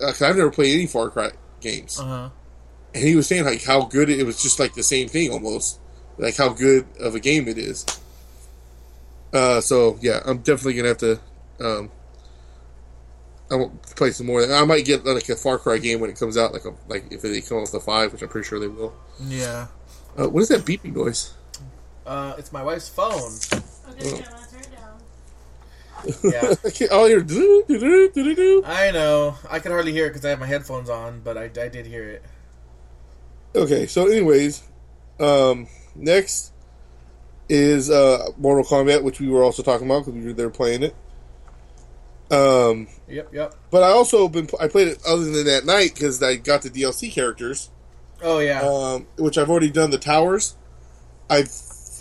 uh, 0.00 0.06
'cause 0.06 0.22
I've 0.22 0.36
never 0.36 0.50
played 0.50 0.74
any 0.74 0.86
Far 0.86 1.10
Cry 1.10 1.30
games, 1.60 1.98
Uh 1.98 2.04
huh. 2.04 2.28
And 2.94 3.04
he 3.04 3.16
was 3.16 3.26
saying 3.26 3.44
like 3.44 3.64
how 3.64 3.84
good 3.84 4.10
it, 4.10 4.20
it 4.20 4.24
was, 4.24 4.42
just 4.42 4.58
like 4.58 4.74
the 4.74 4.82
same 4.82 5.08
thing 5.08 5.30
almost, 5.30 5.80
like 6.16 6.36
how 6.36 6.50
good 6.50 6.86
of 7.00 7.14
a 7.14 7.20
game 7.20 7.48
it 7.48 7.58
is. 7.58 7.84
Uh, 9.32 9.60
so 9.60 9.98
yeah, 10.00 10.20
I'm 10.24 10.38
definitely 10.38 10.74
gonna 10.74 10.88
have 10.88 10.98
to. 10.98 11.20
Um, 11.60 11.90
I 13.50 13.56
won't 13.56 13.82
play 13.96 14.10
some 14.10 14.26
more. 14.26 14.42
I 14.50 14.64
might 14.64 14.84
get 14.84 15.04
like 15.04 15.28
a 15.28 15.36
Far 15.36 15.58
Cry 15.58 15.78
game 15.78 16.00
when 16.00 16.10
it 16.10 16.18
comes 16.18 16.36
out, 16.36 16.52
like 16.52 16.64
a 16.64 16.74
like 16.88 17.10
if 17.10 17.22
they 17.22 17.40
come 17.40 17.58
out 17.58 17.62
with 17.62 17.72
the 17.72 17.80
five, 17.80 18.12
which 18.12 18.22
I'm 18.22 18.28
pretty 18.28 18.46
sure 18.46 18.60
they 18.60 18.68
will. 18.68 18.94
Yeah. 19.26 19.68
Uh, 20.18 20.28
what 20.28 20.40
is 20.40 20.48
that 20.48 20.60
beeping 20.60 20.94
noise? 20.94 21.34
Uh, 22.06 22.34
it's 22.38 22.52
my 22.52 22.62
wife's 22.62 22.88
phone. 22.88 23.12
Okay, 23.90 24.18
yeah, 24.18 24.28
let's 24.32 24.50
turn 24.50 24.60
it 24.60 24.72
down. 24.72 24.98
Yeah. 26.24 26.54
I 26.90 26.94
all 26.94 27.04
I 27.04 27.08
hear 27.08 27.20
doo 27.20 27.64
doo 27.68 27.78
doo 27.78 28.10
doo 28.10 28.34
doo. 28.34 28.62
I 28.64 28.90
know. 28.90 29.36
I 29.50 29.58
can 29.58 29.72
hardly 29.72 29.92
hear 29.92 30.06
it 30.06 30.10
because 30.10 30.24
I 30.24 30.30
have 30.30 30.40
my 30.40 30.46
headphones 30.46 30.88
on, 30.88 31.20
but 31.20 31.36
I, 31.36 31.44
I 31.44 31.68
did 31.68 31.86
hear 31.86 32.08
it. 32.08 32.24
Okay, 33.58 33.86
so 33.86 34.06
anyways, 34.06 34.62
um, 35.18 35.66
next 35.96 36.52
is 37.48 37.90
uh, 37.90 38.28
Mortal 38.36 38.64
Kombat, 38.64 39.02
which 39.02 39.20
we 39.20 39.28
were 39.28 39.42
also 39.42 39.62
talking 39.62 39.86
about 39.86 40.04
because 40.04 40.14
we 40.14 40.24
were 40.26 40.32
there 40.32 40.50
playing 40.50 40.82
it. 40.84 40.94
Um, 42.30 42.86
Yep. 43.08 43.30
Yep. 43.32 43.54
but 43.70 43.82
I 43.82 43.88
also 43.88 44.28
been 44.28 44.48
I 44.60 44.68
played 44.68 44.88
it 44.88 45.00
other 45.06 45.24
than 45.24 45.44
that 45.46 45.64
night 45.64 45.94
because 45.94 46.22
I 46.22 46.36
got 46.36 46.60
the 46.62 46.68
DLC 46.70 47.10
characters, 47.10 47.70
Oh 48.22 48.38
yeah. 48.38 48.60
um, 48.60 49.06
which 49.16 49.38
I've 49.38 49.48
already 49.50 49.70
done 49.70 49.90
the 49.90 49.98
towers. 49.98 50.54
I 51.30 51.44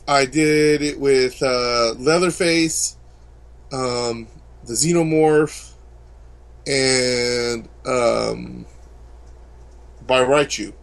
I 0.08 0.26
did 0.26 0.82
it 0.82 1.00
with 1.00 1.42
uh, 1.42 1.94
Leatherface, 1.98 2.98
um, 3.72 4.28
the 4.66 4.74
Xenomorph, 4.74 5.72
and 6.68 7.70
um, 7.86 8.66
Bo' 10.06 10.26
Rai 10.28 10.46
Cho. 10.46 10.74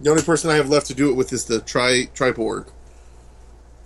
The 0.00 0.10
only 0.10 0.22
person 0.22 0.50
I 0.50 0.54
have 0.54 0.68
left 0.68 0.86
to 0.88 0.94
do 0.94 1.10
it 1.10 1.14
with 1.14 1.32
is 1.32 1.44
the 1.46 1.60
Tri 1.60 2.08
Triborg. 2.14 2.70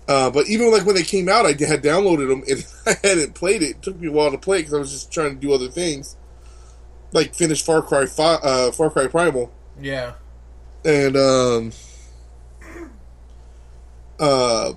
Uh, 0.09 0.31
but 0.31 0.47
even 0.49 0.71
like 0.71 0.85
when 0.85 0.95
they 0.97 1.03
came 1.05 1.29
out, 1.29 1.47
I 1.47 1.51
had 1.51 1.83
downloaded 1.83 2.29
them 2.29 2.43
and 2.49 2.67
I 3.03 3.07
hadn't 3.07 3.35
played 3.35 3.63
it. 3.63 3.71
It 3.71 3.83
took 3.83 3.99
me 3.99 4.09
a 4.09 4.13
while 4.13 4.31
to 4.31 4.37
play 4.39 4.59
because 4.59 4.75
I 4.75 4.79
was 4.79 4.91
just 4.93 5.13
trying 5.13 5.35
to 5.35 5.41
do 5.41 5.53
other 5.55 5.69
things, 5.69 6.17
like 7.13 7.35
finish 7.35 7.63
Far 7.65 7.83
Cry 7.83 8.07
Fi- 8.07 8.41
uh, 8.43 8.73
Far 8.73 8.91
Cry 8.91 9.07
Primal, 9.07 9.51
Yeah. 9.81 10.15
and 10.85 11.17
um, 11.17 11.73
uh, 14.19 14.73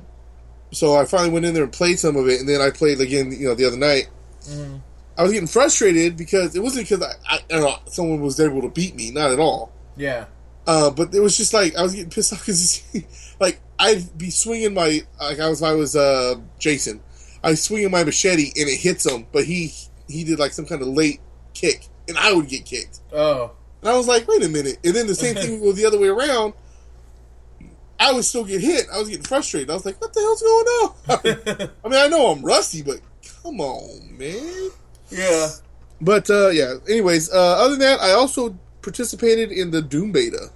so 0.72 0.96
I 0.96 1.06
finally 1.06 1.32
went 1.32 1.46
in 1.46 1.54
there 1.54 1.64
and 1.64 1.74
played 1.74 2.00
some 2.00 2.16
of 2.16 2.28
it, 2.28 2.40
and 2.40 2.48
then 2.50 2.62
I 2.62 2.70
played 2.70 3.00
again, 3.02 3.32
you 3.32 3.48
know, 3.48 3.56
the 3.56 3.66
other 3.66 3.78
night. 3.78 4.08
Mhm. 4.48 4.82
I 5.18 5.24
was 5.24 5.32
getting 5.32 5.48
frustrated 5.48 6.18
because 6.18 6.56
it 6.56 6.62
wasn't 6.62 6.90
because 6.90 7.04
I, 7.04 7.36
I, 7.36 7.40
I 7.56 7.60
know, 7.60 7.76
someone 7.88 8.22
was 8.22 8.40
able 8.40 8.62
to 8.62 8.70
beat 8.70 8.96
me, 8.96 9.12
not 9.12 9.32
at 9.32 9.40
all. 9.40 9.72
Yeah. 9.96 10.26
Uh, 10.68 10.90
but 10.90 11.14
it 11.14 11.20
was 11.20 11.38
just 11.38 11.54
like 11.54 11.76
I 11.78 11.84
was 11.84 11.94
getting 11.94 12.10
pissed 12.10 12.34
off 12.34 12.40
because 12.46 12.82
like 13.40 13.60
I'd 13.78 14.18
be 14.18 14.30
swinging 14.32 14.74
my 14.74 15.02
like 15.20 15.40
I 15.40 15.48
was 15.50 15.62
I 15.62 15.74
was 15.74 15.96
uh, 15.96 16.36
Jason, 16.60 17.02
I 17.44 17.52
was 17.52 17.62
swinging 17.64 17.92
my 17.92 18.04
machete 18.04 18.52
and 18.60 18.70
it 18.70 18.80
hits 18.80 19.06
him, 19.06 19.28
but 19.32 19.46
he 19.46 19.72
he 20.08 20.24
did 20.24 20.40
like 20.40 20.52
some 20.54 20.66
kind 20.66 20.82
of 20.82 20.88
late 20.88 21.20
kick 21.54 21.88
and 22.08 22.18
I 22.18 22.34
would 22.34 22.48
get 22.48 22.66
kicked, 22.66 23.00
Oh. 23.14 23.52
and 23.82 23.90
I 23.90 23.96
was 23.98 24.08
like, 24.08 24.28
wait 24.28 24.44
a 24.44 24.50
minute, 24.50 24.78
and 24.84 24.96
then 24.96 25.08
the 25.08 25.16
same 25.16 25.36
thing 25.36 25.60
was 25.66 25.76
the 25.76 25.86
other 25.86 26.00
way 26.00 26.08
around. 26.08 26.54
I 28.00 28.12
would 28.12 28.26
still 28.26 28.44
get 28.44 28.62
hit. 28.62 28.88
I 28.94 29.00
was 29.00 29.08
getting 29.10 29.24
frustrated. 29.24 29.70
I 29.70 29.74
was 29.74 29.86
like, 29.86 30.00
what 30.02 30.14
the 30.14 30.20
hell's 30.20 30.42
going 30.42 30.66
on? 30.68 31.70
I 31.86 31.88
mean, 31.90 32.00
I 32.00 32.08
know 32.08 32.28
I'm 32.28 32.44
rusty, 32.44 32.82
but 32.82 33.00
come 33.42 33.62
on, 33.62 34.18
man. 34.18 34.70
yeah. 35.10 35.48
But 36.02 36.30
uh, 36.30 36.50
yeah. 36.50 36.74
Anyways, 36.90 37.32
uh, 37.32 37.56
other 37.58 37.72
than 37.72 37.80
that, 37.80 38.02
I 38.02 38.12
also 38.12 38.58
participated 38.86 39.52
in 39.52 39.72
the 39.72 39.82
Doom 39.82 40.12
beta. 40.14 40.52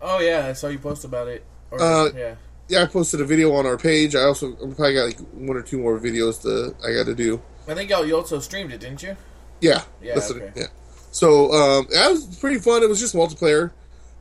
Oh 0.00 0.20
yeah, 0.20 0.46
I 0.46 0.52
saw 0.52 0.68
you 0.68 0.78
post 0.78 1.04
about 1.04 1.26
it. 1.26 1.44
Or, 1.72 1.80
Uh, 1.80 2.10
yeah. 2.14 2.34
yeah, 2.68 2.82
I 2.82 2.86
posted 2.86 3.20
a 3.20 3.24
video 3.24 3.52
on 3.54 3.66
our 3.66 3.76
page. 3.78 4.14
I 4.14 4.22
also 4.22 4.52
I 4.52 4.66
probably 4.74 4.94
got 4.94 5.04
like 5.06 5.18
one 5.32 5.56
or 5.56 5.62
two 5.62 5.78
more 5.78 5.98
videos 5.98 6.42
to 6.42 6.76
I 6.86 6.92
got 6.94 7.06
to 7.06 7.14
do. 7.14 7.40
I 7.66 7.74
think 7.74 7.90
y'all 7.90 8.08
also 8.14 8.38
streamed 8.38 8.72
it, 8.72 8.78
didn't 8.80 9.02
you? 9.02 9.16
Yeah, 9.60 9.82
Yeah, 10.00 10.20
okay. 10.30 10.52
yeah. 10.54 10.66
So 11.10 11.50
um, 11.52 11.88
that 11.90 12.10
was 12.10 12.26
pretty 12.36 12.58
fun. 12.60 12.82
It 12.82 12.88
was 12.88 13.00
just 13.00 13.14
multiplayer, 13.14 13.72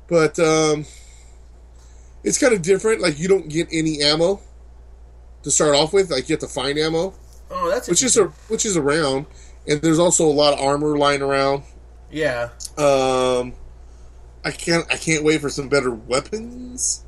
but 0.07 0.39
um, 0.39 0.85
it's 2.23 2.37
kind 2.39 2.53
of 2.53 2.61
different. 2.61 3.01
Like 3.01 3.19
you 3.19 3.27
don't 3.27 3.49
get 3.49 3.67
any 3.71 4.01
ammo 4.01 4.39
to 5.43 5.51
start 5.51 5.75
off 5.75 5.93
with. 5.93 6.09
Like 6.09 6.29
you 6.29 6.33
have 6.33 6.39
to 6.39 6.47
find 6.47 6.77
ammo, 6.79 7.13
Oh, 7.51 7.69
that's 7.69 7.87
which 7.87 8.01
is 8.01 8.17
a 8.17 8.25
which 8.47 8.65
is 8.65 8.77
around, 8.77 9.25
and 9.67 9.81
there's 9.81 9.99
also 9.99 10.25
a 10.25 10.31
lot 10.31 10.53
of 10.53 10.59
armor 10.61 10.97
lying 10.97 11.21
around. 11.21 11.63
Yeah. 12.11 12.49
Um, 12.77 13.53
I 14.43 14.51
can't 14.51 14.85
I 14.91 14.97
can't 14.97 15.23
wait 15.23 15.41
for 15.41 15.49
some 15.49 15.69
better 15.69 15.91
weapons. 15.91 17.03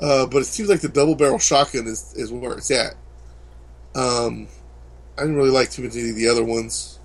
Uh, 0.00 0.26
but 0.26 0.38
it 0.38 0.46
seems 0.46 0.68
like 0.68 0.80
the 0.80 0.88
double 0.88 1.14
barrel 1.14 1.38
shotgun 1.38 1.86
is, 1.86 2.12
is 2.16 2.32
where 2.32 2.54
it's 2.54 2.72
at. 2.72 2.94
Um, 3.94 4.48
I 5.16 5.22
didn't 5.22 5.36
really 5.36 5.50
like 5.50 5.70
too 5.70 5.82
many 5.82 6.10
of 6.10 6.16
the 6.16 6.28
other 6.28 6.42
ones. 6.42 6.98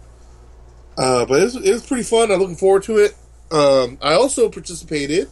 Uh, 0.97 1.23
but 1.25 1.39
it 1.39 1.43
was, 1.43 1.55
it 1.57 1.71
was 1.71 1.85
pretty 1.85 2.01
fun. 2.01 2.31
I'm 2.31 2.39
looking 2.39 2.55
forward 2.55 2.83
to 2.83 2.97
it. 2.97 3.15
Um, 3.51 3.99
I 4.01 4.13
also 4.13 4.49
participated 4.49 5.27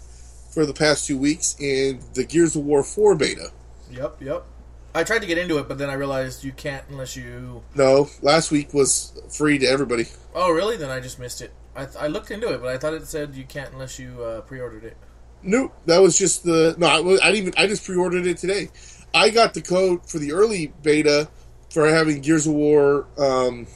for 0.52 0.68
the 0.68 0.74
past 0.74 1.08
two 1.08 1.18
weeks 1.18 1.56
in 1.60 2.02
the 2.14 2.24
Gears 2.24 2.56
of 2.56 2.64
War 2.64 2.84
4 2.84 3.16
beta. 3.16 3.52
Yep. 3.90 4.22
Yep. 4.22 4.46
I 4.94 5.04
tried 5.04 5.20
to 5.20 5.28
get 5.28 5.40
into 5.40 5.58
it, 5.58 5.68
but 5.68 5.80
then 5.80 5.90
I 5.90 5.94
realized 5.94 6.44
you 6.44 6.52
can't 6.52 6.86
unless 6.90 7.18
you. 7.18 7.64
No, 7.74 8.10
last 8.22 8.52
week 8.52 8.74
was 8.74 9.20
free 9.30 9.58
to 9.58 9.66
everybody. 9.66 10.06
Oh, 10.36 10.52
really? 10.52 10.78
Then 10.78 10.92
I 10.92 11.00
just 11.00 11.20
missed 11.20 11.42
it. 11.42 11.52
I, 11.76 11.88
I 12.00 12.08
looked 12.08 12.32
into 12.32 12.54
it, 12.54 12.62
but 12.62 12.70
I 12.70 12.78
thought 12.78 12.94
it 12.94 13.06
said 13.08 13.36
you 13.36 13.44
can't 13.44 13.74
unless 13.74 14.00
you 14.00 14.22
uh, 14.24 14.42
pre-ordered 14.42 14.84
it. 14.86 14.98
Nope, 15.44 15.74
that 15.86 16.00
was 16.02 16.18
just 16.18 16.44
the 16.44 16.76
no. 16.78 16.88
I, 16.88 16.98
I 16.98 17.32
didn't 17.32 17.36
even. 17.48 17.54
I 17.58 17.68
just 17.68 17.86
pre-ordered 17.86 18.26
it 18.26 18.38
today. 18.38 18.70
I 19.14 19.30
got 19.30 19.54
the 19.54 19.62
code 19.62 20.10
for 20.10 20.18
the 20.20 20.32
early 20.34 20.74
beta 20.82 21.30
for 21.70 21.88
having 21.88 22.22
Gears 22.22 22.48
of 22.48 22.54
War 22.54 23.06
um, 23.18 23.68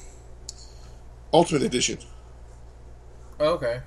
Ultimate 1.34 1.64
Edition, 1.64 2.00
Oh, 3.40 3.54
okay. 3.54 3.82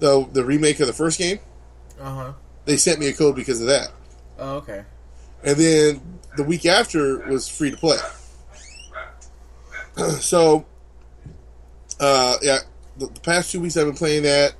the 0.00 0.26
the 0.32 0.44
remake 0.44 0.80
of 0.80 0.86
the 0.86 0.92
first 0.92 1.18
game. 1.18 1.38
Uh 2.00 2.14
huh. 2.14 2.32
They 2.64 2.76
sent 2.76 2.98
me 2.98 3.08
a 3.08 3.12
code 3.12 3.36
because 3.36 3.60
of 3.60 3.66
that, 3.68 3.88
Oh, 4.38 4.56
okay. 4.56 4.84
and 5.44 5.56
then 5.56 6.18
the 6.36 6.42
week 6.44 6.66
after 6.66 7.18
was 7.28 7.48
free 7.48 7.70
to 7.70 7.76
play. 7.76 7.98
so, 10.20 10.66
uh, 12.00 12.36
yeah, 12.42 12.58
the, 13.00 13.06
the 13.06 13.20
past 13.20 13.50
two 13.50 13.60
weeks 13.60 13.76
I've 13.76 13.86
been 13.86 13.96
playing 13.96 14.22
that. 14.22 14.54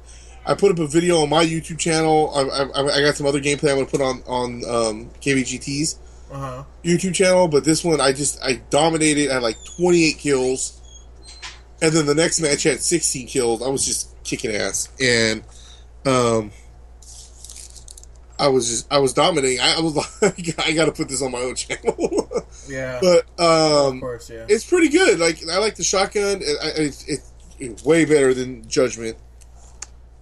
I 0.44 0.54
put 0.54 0.72
up 0.72 0.78
a 0.78 0.86
video 0.86 1.18
on 1.18 1.28
my 1.28 1.44
YouTube 1.44 1.78
channel. 1.78 2.32
I, 2.34 2.40
I, 2.42 2.96
I 2.96 3.00
got 3.02 3.14
some 3.14 3.26
other 3.26 3.40
gameplay 3.40 3.70
I'm 3.70 3.76
going 3.76 3.86
to 3.86 3.90
put 3.90 4.00
on 4.00 4.22
on 4.26 4.54
um, 4.64 5.10
KVGT's. 5.20 5.98
Uh 6.32 6.38
huh. 6.38 6.64
YouTube 6.84 7.14
channel, 7.14 7.48
but 7.48 7.64
this 7.64 7.84
one 7.84 8.00
I 8.00 8.12
just 8.12 8.42
I 8.42 8.54
dominated. 8.70 9.30
I 9.30 9.34
had 9.34 9.42
like 9.42 9.56
28 9.76 10.16
kills, 10.18 10.80
and 11.82 11.92
then 11.92 12.06
the 12.06 12.14
next 12.14 12.40
match 12.40 12.62
had 12.62 12.80
16 12.80 13.26
kills. 13.26 13.62
I 13.62 13.68
was 13.68 13.84
just 13.84 14.14
kicking 14.22 14.52
ass, 14.52 14.88
and 15.00 15.42
um, 16.06 16.52
I 18.38 18.48
was 18.48 18.68
just 18.68 18.92
I 18.92 18.98
was 18.98 19.12
dominating. 19.12 19.60
I, 19.60 19.76
I 19.76 19.80
was 19.80 19.96
like, 20.22 20.58
I 20.66 20.72
got 20.72 20.86
to 20.86 20.92
put 20.92 21.08
this 21.08 21.20
on 21.20 21.32
my 21.32 21.40
own 21.40 21.54
channel, 21.56 22.30
Yeah. 22.68 22.98
but 23.02 23.26
of 23.38 23.88
um, 23.92 24.00
course, 24.00 24.30
yeah. 24.30 24.46
it's 24.48 24.64
pretty 24.64 24.88
good. 24.88 25.18
Like 25.18 25.40
I 25.50 25.58
like 25.58 25.74
the 25.74 25.84
shotgun. 25.84 26.38
It, 26.42 26.56
I- 26.62 26.80
it's 26.80 27.04
it's 27.60 27.84
way 27.84 28.04
better 28.04 28.32
than 28.34 28.66
Judgment. 28.68 29.16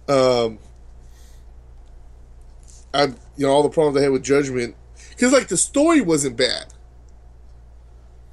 Um, 0.07 0.59
I 2.93 3.03
you 3.37 3.45
know 3.45 3.49
all 3.49 3.63
the 3.63 3.69
problems 3.69 3.97
I 3.97 4.01
had 4.01 4.11
with 4.11 4.23
Judgment 4.23 4.75
because 5.09 5.31
like 5.31 5.47
the 5.47 5.57
story 5.57 6.01
wasn't 6.01 6.37
bad. 6.37 6.65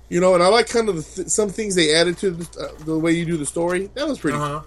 You 0.08 0.20
know, 0.20 0.34
and 0.34 0.42
I 0.42 0.46
like 0.48 0.68
kind 0.68 0.88
of 0.88 0.96
the 0.96 1.02
th- 1.02 1.28
some 1.28 1.48
things 1.48 1.74
they 1.74 1.92
added 1.92 2.16
to 2.18 2.30
the, 2.30 2.60
uh, 2.60 2.84
the 2.84 2.96
way 2.98 3.10
you 3.12 3.24
do 3.24 3.36
the 3.36 3.44
story. 3.46 3.90
That 3.94 4.06
was 4.06 4.18
pretty, 4.20 4.38
Uh 4.38 4.60
huh. 4.60 4.62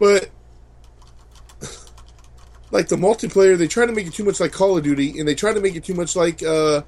but 0.00 0.30
like 2.72 2.88
the 2.88 2.96
multiplayer, 2.96 3.56
they 3.56 3.68
try 3.68 3.86
to 3.86 3.92
make 3.92 4.06
it 4.06 4.12
too 4.14 4.24
much 4.24 4.40
like 4.40 4.50
Call 4.52 4.76
of 4.76 4.82
Duty, 4.82 5.18
and 5.20 5.28
they 5.28 5.34
try 5.36 5.52
to 5.52 5.60
make 5.60 5.76
it 5.76 5.84
too 5.84 5.94
much 5.94 6.16
like 6.16 6.42
uh, 6.42 6.82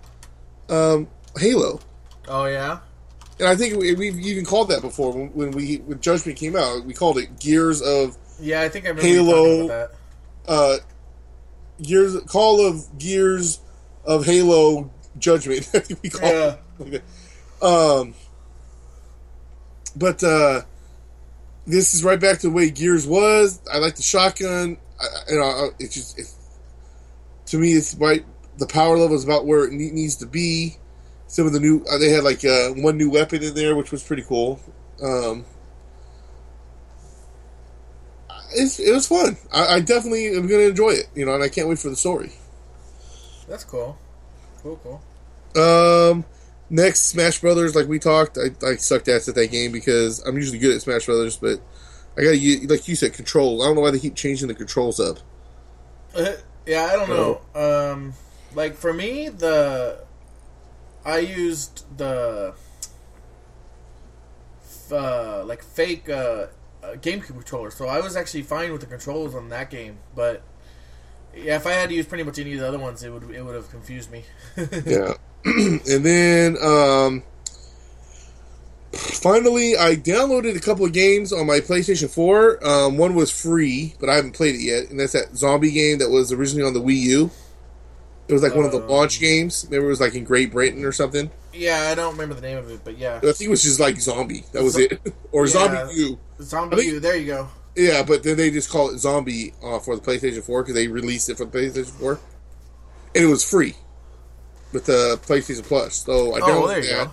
um, 0.69 1.07
Halo. 1.39 1.79
Oh 2.27 2.47
yeah. 2.47 2.81
And 3.39 3.49
I 3.49 3.57
think 3.57 3.77
we, 3.77 3.95
we've 3.95 4.19
even 4.21 4.45
called 4.45 4.69
that 4.69 4.81
before 4.81 5.13
when, 5.13 5.29
when 5.33 5.51
we 5.51 5.77
when 5.79 6.01
Judgment 6.01 6.39
came 6.39 6.55
out. 6.57 6.85
We 6.85 6.95
called 6.95 7.19
it 7.19 7.39
Gears 7.41 7.83
of 7.83 8.17
Yeah, 8.41 8.61
I 8.63 8.69
think 8.69 8.85
I 8.87 8.91
remember 8.91 9.07
Halo. 9.09 9.33
talking 9.45 9.65
about 9.71 9.91
that. 10.47 10.51
uh, 10.53 10.77
Gears 11.83 12.17
Call 12.29 12.65
of 12.65 12.99
Gears 12.99 13.61
of 14.05 14.25
Halo 14.25 14.91
Judgment. 15.19 15.69
I 15.75 15.79
think 15.81 16.03
we 16.03 16.11
call 16.11 16.29
Yeah. 16.31 16.57
it. 16.81 17.03
Um, 17.63 18.15
but 19.97 20.23
uh, 20.23 20.63
this 21.67 21.95
is 21.95 22.05
right 22.05 22.21
back 22.21 22.39
to 22.41 22.49
the 22.49 22.53
way 22.53 22.71
Gears 22.71 23.07
was. 23.07 23.61
I 23.73 23.79
like 23.79 23.97
the 23.97 24.03
shotgun. 24.03 24.77
I, 25.01 25.07
you 25.33 25.39
know, 25.39 25.71
it's 25.81 25.95
just 25.95 26.19
it, 26.19 26.27
to 27.47 27.59
me, 27.59 27.73
it's 27.73 27.95
right. 27.97 28.25
The 28.59 28.67
power 28.67 28.97
level 28.97 29.17
is 29.17 29.25
about 29.25 29.45
where 29.47 29.65
it 29.65 29.73
needs 29.73 30.17
to 30.17 30.27
be. 30.27 30.77
Some 31.35 31.49
of 31.49 31.53
the 31.53 31.59
new 31.59 31.85
uh, 31.91 31.99
they 31.99 32.11
had 32.11 32.23
like 32.23 32.45
uh, 32.45 32.69
one 32.75 32.97
new 32.97 33.11
weapon 33.11 33.43
in 33.43 33.55
there, 33.55 33.75
which 33.75 33.91
was 33.91 34.05
pretty 34.05 34.23
cool. 34.23 34.61
Um, 35.03 35.45
it's, 38.53 38.79
it 38.79 38.93
was 38.93 39.09
fun. 39.09 39.37
I, 39.53 39.67
I 39.67 39.81
definitely 39.81 40.29
am 40.29 40.47
going 40.47 40.61
to 40.61 40.69
enjoy 40.69 40.91
it, 40.91 41.09
you 41.13 41.27
know, 41.27 41.35
and 41.35 41.43
I 41.43 41.49
can't 41.49 41.67
wait 41.67 41.81
for 41.81 41.91
the 41.91 41.97
story. 41.97 42.31
That's 43.49 43.65
cool. 43.65 43.99
Cool, 44.63 44.79
cool. 44.85 45.61
Um, 45.61 46.25
next 46.71 47.07
Smash 47.07 47.41
Brothers, 47.41 47.75
like 47.75 47.89
we 47.89 47.99
talked, 47.99 48.39
I, 48.39 48.65
I 48.65 48.77
sucked 48.77 49.09
ass 49.09 49.29
at 49.29 49.35
that 49.35 49.51
game 49.51 49.73
because 49.73 50.21
I'm 50.21 50.37
usually 50.37 50.59
good 50.59 50.73
at 50.73 50.83
Smash 50.83 51.07
Brothers, 51.07 51.37
but 51.37 51.59
I 52.17 52.23
got 52.23 52.31
to 52.31 52.67
like 52.69 52.87
you 52.87 52.95
said, 52.95 53.13
controls. 53.13 53.61
I 53.61 53.67
don't 53.67 53.75
know 53.75 53.81
why 53.83 53.91
they 53.91 53.99
keep 53.99 54.15
changing 54.15 54.47
the 54.47 54.55
controls 54.55 55.01
up. 55.01 55.19
yeah, 56.17 56.85
I 56.85 56.93
don't 56.95 57.09
know. 57.09 57.41
Um, 57.57 58.13
like 58.55 58.75
for 58.77 58.93
me, 58.93 59.31
the 59.31 60.04
I 61.05 61.19
used 61.19 61.85
the 61.99 62.55
uh, 64.91 65.45
like 65.45 65.63
fake 65.63 66.09
uh, 66.09 66.47
uh, 66.83 66.95
GameCube 66.95 67.27
controller, 67.27 67.71
so 67.71 67.87
I 67.87 68.01
was 68.01 68.17
actually 68.17 68.43
fine 68.43 68.73
with 68.73 68.81
the 68.81 68.87
controls 68.87 69.35
on 69.35 69.49
that 69.51 69.71
game. 69.71 69.99
But 70.15 70.43
yeah, 71.35 71.57
if 71.57 71.67
I 71.67 71.73
had 71.73 71.89
to 71.91 71.95
use 71.95 72.07
pretty 72.07 72.25
much 72.25 72.39
any 72.39 72.55
of 72.55 72.61
the 72.61 72.69
other 72.69 72.79
ones, 72.79 73.03
it 73.03 73.11
would 73.11 73.31
it 73.31 73.43
would 73.43 73.55
have 73.55 73.71
confused 73.71 74.11
me. 74.11 74.25
Yeah, 74.87 75.15
and 75.45 76.05
then 76.05 76.57
um, 76.63 77.23
finally, 78.93 79.77
I 79.77 79.97
downloaded 79.97 80.57
a 80.57 80.61
couple 80.61 80.87
of 80.87 80.93
games 80.93 81.33
on 81.33 81.47
my 81.47 81.61
PlayStation 81.61 82.09
Four. 82.09 82.65
Um, 82.67 82.97
one 82.97 83.15
was 83.15 83.31
free, 83.31 83.95
but 84.01 84.09
I 84.09 84.15
haven't 84.15 84.33
played 84.33 84.55
it 84.55 84.63
yet, 84.63 84.91
and 84.91 84.99
that's 84.99 85.13
that 85.13 85.37
zombie 85.37 85.73
game 85.73 85.99
that 85.99 86.11
was 86.11 86.33
originally 86.33 86.67
on 86.67 86.73
the 86.73 86.81
Wii 86.81 87.01
U. 87.01 87.31
It 88.27 88.33
was 88.33 88.43
like 88.43 88.55
one 88.55 88.65
of 88.65 88.73
the 88.73 88.81
Um, 88.83 88.89
launch 88.89 89.21
games. 89.21 89.67
Maybe 89.71 89.85
it 89.85 89.87
was 89.87 90.01
like 90.01 90.15
in 90.15 90.25
Great 90.25 90.51
Britain 90.53 90.85
or 90.85 90.93
something. 90.93 91.31
Yeah, 91.53 91.89
I 91.91 91.95
don't 91.95 92.13
remember 92.13 92.35
the 92.35 92.41
name 92.41 92.57
of 92.59 92.71
it, 92.71 92.81
but 92.83 92.97
yeah, 92.99 93.17
I 93.19 93.21
think 93.21 93.43
it 93.43 93.49
was 93.51 93.63
just 93.63 93.79
like 93.79 94.01
Zombie. 94.01 94.45
That 94.53 94.63
was 94.65 94.77
it, 94.79 95.01
or 95.33 95.47
Yeah. 95.47 95.53
Zombie 95.53 95.95
U. 95.95 96.19
Zombie. 96.41 96.77
Think- 96.77 96.93
U, 96.93 97.01
There 97.01 97.17
you 97.17 97.27
go. 97.27 97.49
Yeah, 97.77 98.03
but 98.05 98.23
then 98.23 98.37
they 98.37 98.51
just 98.51 98.71
call 98.71 98.91
it 98.91 98.99
Zombie 98.99 99.53
uh, 99.63 99.79
for 99.81 99.97
the 99.97 100.03
PlayStation 100.03 100.43
4 100.45 100.63
because 100.63 100.75
they 100.75 100.87
released 100.89 101.29
it 101.29 101.37
for 101.37 101.45
the 101.45 101.59
PlayStation 101.59 101.91
4, 101.91 102.21
and 103.17 103.25
it 103.25 103.27
was 103.27 103.45
free 103.45 103.75
with 104.73 104.87
the 104.87 105.19
PlayStation 105.27 105.65
Plus. 105.65 105.97
So 106.05 106.13
I 106.35 106.41
Oh, 106.41 106.47
well, 106.47 106.63
downloaded 106.63 106.69
there 106.69 106.83
you 106.83 106.97
that. 106.97 107.07
go. 107.07 107.13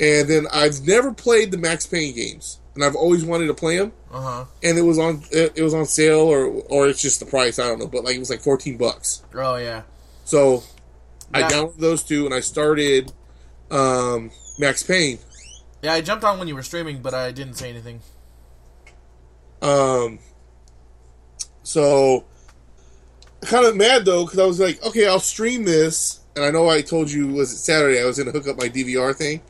And 0.00 0.28
then 0.30 0.46
I've 0.52 0.86
never 0.86 1.12
played 1.12 1.50
the 1.50 1.58
Max 1.58 1.86
Payne 1.86 2.14
games, 2.14 2.60
and 2.74 2.84
I've 2.84 2.94
always 2.94 3.24
wanted 3.24 3.46
to 3.48 3.54
play 3.54 3.78
them. 3.78 3.92
Uh 4.12 4.20
huh. 4.20 4.44
And 4.62 4.78
it 4.78 4.82
was 4.82 4.98
on 4.98 5.22
it, 5.32 5.52
it 5.56 5.62
was 5.62 5.74
on 5.74 5.86
sale, 5.86 6.20
or 6.20 6.44
or 6.46 6.86
it's 6.86 7.02
just 7.02 7.18
the 7.20 7.26
price. 7.26 7.58
I 7.58 7.66
don't 7.68 7.78
know, 7.80 7.88
but 7.88 8.04
like 8.04 8.14
it 8.14 8.20
was 8.20 8.30
like 8.30 8.40
fourteen 8.40 8.76
bucks. 8.76 9.22
Oh 9.34 9.56
yeah. 9.56 9.82
So 10.28 10.62
I 11.32 11.44
downloaded 11.44 11.78
those 11.78 12.02
two, 12.02 12.26
and 12.26 12.34
I 12.34 12.40
started 12.40 13.14
um, 13.70 14.30
Max 14.58 14.82
Payne. 14.82 15.18
Yeah, 15.80 15.94
I 15.94 16.02
jumped 16.02 16.22
on 16.22 16.38
when 16.38 16.46
you 16.46 16.54
were 16.54 16.62
streaming, 16.62 17.00
but 17.00 17.14
I 17.14 17.32
didn't 17.32 17.54
say 17.54 17.70
anything. 17.70 18.02
Um, 19.62 20.18
so 21.62 22.26
kind 23.40 23.64
of 23.64 23.74
mad 23.74 24.04
though 24.04 24.26
because 24.26 24.38
I 24.38 24.44
was 24.44 24.60
like, 24.60 24.84
okay, 24.84 25.06
I'll 25.06 25.18
stream 25.18 25.64
this, 25.64 26.20
and 26.36 26.44
I 26.44 26.50
know 26.50 26.68
I 26.68 26.82
told 26.82 27.10
you 27.10 27.28
was 27.28 27.50
it 27.50 27.56
Saturday 27.56 27.98
I 27.98 28.04
was 28.04 28.18
going 28.18 28.30
to 28.30 28.38
hook 28.38 28.48
up 28.48 28.58
my 28.58 28.68
DVR 28.68 29.16
thing, 29.16 29.40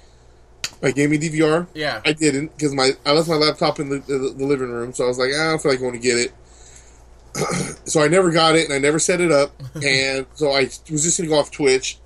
my 0.80 0.92
gaming 0.92 1.20
DVR. 1.20 1.66
Yeah. 1.74 2.02
I 2.04 2.12
didn't 2.12 2.56
because 2.56 2.72
my 2.72 2.92
I 3.04 3.14
left 3.14 3.28
my 3.28 3.34
laptop 3.34 3.80
in 3.80 3.88
the, 3.88 3.98
the, 3.98 4.32
the 4.36 4.46
living 4.46 4.70
room, 4.70 4.92
so 4.92 5.06
I 5.06 5.08
was 5.08 5.18
like, 5.18 5.32
ah, 5.34 5.40
I 5.40 5.50
don't 5.50 5.60
feel 5.60 5.72
like 5.72 5.80
I 5.80 5.82
want 5.82 5.96
to 5.96 6.00
get 6.00 6.18
it. 6.18 6.32
so 7.84 8.02
I 8.02 8.08
never 8.08 8.30
got 8.30 8.56
it, 8.56 8.64
and 8.64 8.74
I 8.74 8.78
never 8.78 8.98
set 8.98 9.20
it 9.20 9.30
up, 9.32 9.52
and 9.74 10.26
so 10.34 10.50
I 10.50 10.62
was 10.90 11.02
just 11.04 11.16
to 11.18 11.26
go 11.26 11.38
off 11.38 11.50
Twitch. 11.50 11.98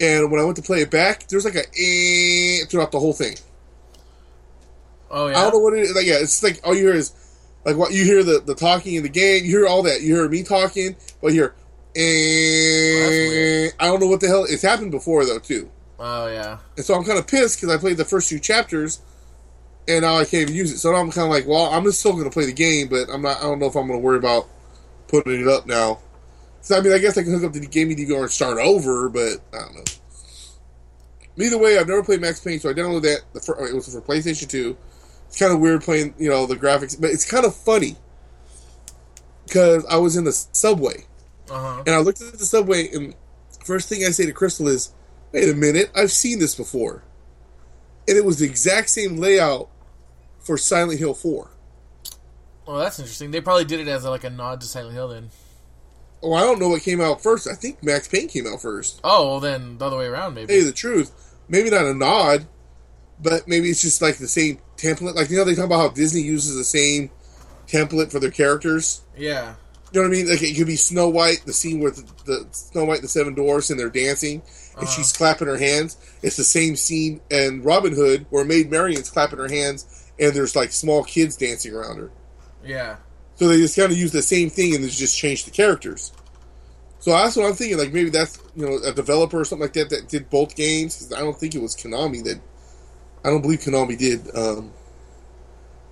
And 0.00 0.30
when 0.30 0.40
I 0.40 0.44
went 0.44 0.56
to 0.56 0.62
play 0.62 0.80
it 0.80 0.90
back, 0.90 1.26
there's 1.28 1.44
like 1.44 1.56
a 1.56 1.64
eh 1.78 2.64
throughout 2.68 2.90
the 2.92 2.98
whole 3.00 3.12
thing. 3.12 3.36
Oh 5.10 5.26
yeah. 5.28 5.38
I 5.38 5.42
don't 5.42 5.54
know 5.54 5.58
what 5.58 5.74
it 5.74 5.80
is. 5.80 5.94
Like, 5.94 6.06
yeah, 6.06 6.18
it's 6.20 6.42
like 6.42 6.60
all 6.64 6.74
you 6.74 6.86
hear 6.86 6.94
is 6.94 7.12
like 7.66 7.76
what 7.76 7.92
you 7.92 8.04
hear 8.04 8.22
the, 8.22 8.40
the 8.40 8.54
talking 8.54 8.94
in 8.94 9.02
the 9.02 9.08
game. 9.08 9.44
You 9.44 9.50
hear 9.58 9.66
all 9.66 9.82
that. 9.82 10.00
You 10.00 10.14
hear 10.14 10.28
me 10.28 10.42
talking, 10.42 10.96
but 11.20 11.28
you 11.34 11.40
hear. 11.40 11.54
Eh, 11.96 13.08
weird. 13.08 13.72
I 13.80 13.86
don't 13.86 14.00
know 14.00 14.06
what 14.06 14.20
the 14.20 14.28
hell. 14.28 14.44
It's 14.48 14.62
happened 14.62 14.90
before 14.92 15.24
though 15.26 15.38
too, 15.40 15.70
Oh 15.98 16.28
yeah. 16.28 16.58
and 16.76 16.84
so 16.86 16.94
I'm 16.94 17.04
kind 17.04 17.18
of 17.18 17.26
pissed 17.26 17.60
because 17.60 17.74
I 17.74 17.78
played 17.78 17.96
the 17.96 18.04
first 18.04 18.28
two 18.28 18.38
chapters, 18.38 19.00
and 19.90 20.02
now 20.02 20.16
I 20.16 20.24
can't 20.24 20.42
even 20.42 20.54
use 20.54 20.72
it. 20.72 20.78
So 20.78 20.92
now 20.92 20.98
I'm 20.98 21.10
kind 21.10 21.26
of 21.26 21.30
like, 21.30 21.46
well, 21.46 21.66
I'm 21.66 21.84
just 21.84 22.00
still 22.00 22.12
going 22.12 22.24
to 22.24 22.30
play 22.30 22.46
the 22.46 22.52
game, 22.52 22.88
but 22.88 23.08
I'm 23.10 23.22
not. 23.22 23.38
I 23.38 23.42
don't 23.42 23.58
know 23.58 23.66
if 23.66 23.74
I'm 23.76 23.86
going 23.86 23.98
to 24.00 24.04
worry 24.04 24.18
about 24.18 24.46
putting 25.08 25.40
it 25.40 25.48
up 25.48 25.66
now. 25.66 25.98
So 26.62 26.76
I 26.76 26.80
mean, 26.80 26.92
I 26.92 26.98
guess 26.98 27.16
I 27.18 27.22
can 27.22 27.32
hook 27.32 27.44
up 27.44 27.52
the 27.52 27.60
gaming 27.66 27.96
DVR 27.96 28.22
and 28.22 28.30
start 28.30 28.58
over, 28.58 29.08
but 29.08 29.38
I 29.52 29.58
don't 29.58 29.74
know. 29.76 29.84
Either 31.38 31.58
way, 31.58 31.78
I've 31.78 31.88
never 31.88 32.02
played 32.02 32.20
Max 32.20 32.40
Payne, 32.40 32.60
so 32.60 32.68
I 32.68 32.72
downloaded 32.74 33.02
that. 33.02 33.20
The 33.32 33.40
fir- 33.40 33.66
it 33.66 33.74
was 33.74 33.92
for 33.92 34.00
PlayStation 34.02 34.48
Two. 34.48 34.76
It's 35.26 35.38
kind 35.38 35.52
of 35.52 35.60
weird 35.60 35.82
playing, 35.82 36.14
you 36.18 36.28
know, 36.28 36.44
the 36.46 36.56
graphics, 36.56 37.00
but 37.00 37.10
it's 37.10 37.28
kind 37.30 37.44
of 37.46 37.54
funny 37.54 37.96
because 39.46 39.84
I 39.86 39.96
was 39.96 40.16
in 40.16 40.24
the 40.24 40.32
subway 40.32 41.04
Uh 41.50 41.54
huh. 41.76 41.82
and 41.86 41.94
I 41.94 41.98
looked 41.98 42.20
at 42.20 42.32
the 42.32 42.44
subway, 42.46 42.90
and 42.92 43.14
first 43.64 43.88
thing 43.88 44.04
I 44.04 44.10
say 44.10 44.26
to 44.26 44.32
Crystal 44.32 44.68
is, 44.68 44.92
"Wait 45.32 45.48
a 45.48 45.54
minute, 45.54 45.90
I've 45.94 46.12
seen 46.12 46.40
this 46.40 46.54
before," 46.54 47.04
and 48.08 48.16
it 48.18 48.24
was 48.24 48.38
the 48.40 48.44
exact 48.46 48.90
same 48.90 49.16
layout 49.16 49.68
for 50.40 50.56
Silent 50.58 50.98
Hill 50.98 51.14
Four. 51.14 51.50
Well, 52.66 52.78
that's 52.78 52.98
interesting. 52.98 53.30
They 53.30 53.40
probably 53.40 53.64
did 53.64 53.80
it 53.80 53.88
as 53.88 54.04
like 54.04 54.24
a 54.24 54.30
nod 54.30 54.60
to 54.60 54.66
Silent 54.66 54.94
Hill 54.94 55.08
then. 55.08 55.30
Oh, 56.22 56.34
I 56.34 56.40
don't 56.40 56.60
know 56.60 56.68
what 56.68 56.82
came 56.82 57.00
out 57.00 57.22
first. 57.22 57.48
I 57.48 57.54
think 57.54 57.82
Max 57.82 58.06
Payne 58.06 58.28
came 58.28 58.46
out 58.46 58.60
first. 58.60 59.00
Oh, 59.02 59.26
well 59.28 59.40
then 59.40 59.78
the 59.78 59.86
other 59.86 59.96
way 59.96 60.06
around 60.06 60.34
maybe. 60.34 60.52
You 60.54 60.64
the 60.64 60.72
truth, 60.72 61.12
maybe 61.48 61.70
not 61.70 61.86
a 61.86 61.94
nod, 61.94 62.46
but 63.22 63.48
maybe 63.48 63.70
it's 63.70 63.80
just 63.82 64.02
like 64.02 64.18
the 64.18 64.28
same 64.28 64.58
template. 64.76 65.14
Like 65.14 65.30
you 65.30 65.36
know, 65.38 65.44
they 65.44 65.54
talk 65.54 65.64
about 65.66 65.80
how 65.80 65.88
Disney 65.88 66.20
uses 66.20 66.56
the 66.56 66.64
same 66.64 67.10
template 67.66 68.12
for 68.12 68.20
their 68.20 68.30
characters. 68.30 69.00
Yeah. 69.16 69.54
You 69.92 70.00
know 70.02 70.08
what 70.08 70.14
I 70.14 70.18
mean? 70.18 70.28
Like 70.30 70.42
it 70.42 70.54
could 70.56 70.66
be 70.68 70.76
Snow 70.76 71.08
White, 71.08 71.42
the 71.46 71.52
scene 71.52 71.80
where 71.80 71.90
the, 71.90 72.04
the 72.24 72.46
Snow 72.52 72.84
White 72.84 73.02
the 73.02 73.08
Seven 73.08 73.34
Dwarfs 73.34 73.70
and 73.70 73.80
they're 73.80 73.88
dancing, 73.90 74.34
and 74.76 74.84
Uh-huh. 74.84 74.86
she's 74.86 75.12
clapping 75.12 75.48
her 75.48 75.56
hands. 75.58 75.96
It's 76.22 76.36
the 76.36 76.44
same 76.44 76.76
scene 76.76 77.20
in 77.30 77.62
Robin 77.62 77.94
Hood 77.94 78.26
where 78.30 78.44
Maid 78.44 78.70
Marian's 78.70 79.10
clapping 79.10 79.38
her 79.38 79.48
hands, 79.48 79.86
and 80.20 80.32
there's 80.34 80.54
like 80.54 80.72
small 80.72 81.02
kids 81.02 81.36
dancing 81.36 81.74
around 81.74 81.96
her. 81.98 82.10
Yeah. 82.64 82.96
So 83.36 83.48
they 83.48 83.56
just 83.56 83.76
kind 83.76 83.90
of 83.90 83.96
use 83.96 84.12
the 84.12 84.22
same 84.22 84.50
thing 84.50 84.74
and 84.74 84.84
they 84.84 84.88
just 84.88 85.16
change 85.18 85.44
the 85.44 85.50
characters. 85.50 86.12
So 86.98 87.12
that's 87.12 87.34
what 87.36 87.46
I'm 87.46 87.54
thinking. 87.54 87.78
Like 87.78 87.92
maybe 87.92 88.10
that's 88.10 88.38
you 88.54 88.66
know 88.68 88.78
a 88.84 88.92
developer 88.92 89.40
or 89.40 89.44
something 89.44 89.62
like 89.64 89.72
that 89.72 89.88
that 89.90 90.08
did 90.08 90.28
both 90.28 90.54
games. 90.54 90.96
'Cause 90.96 91.12
I 91.12 91.20
don't 91.20 91.38
think 91.38 91.54
it 91.54 91.62
was 91.62 91.74
Konami 91.74 92.22
that. 92.24 92.40
I 93.24 93.30
don't 93.30 93.40
believe 93.42 93.60
Konami 93.60 93.98
did 93.98 94.34
um, 94.36 94.72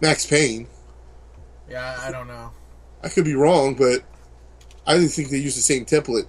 Max 0.00 0.26
Payne. 0.26 0.66
Yeah, 1.68 1.98
I 2.00 2.10
don't 2.10 2.26
know. 2.28 2.50
I 3.02 3.08
could 3.08 3.24
be 3.24 3.34
wrong, 3.34 3.74
but 3.74 4.02
I 4.86 4.94
didn't 4.94 5.10
think 5.10 5.28
they 5.30 5.38
used 5.38 5.56
the 5.56 5.62
same 5.62 5.84
template. 5.84 6.26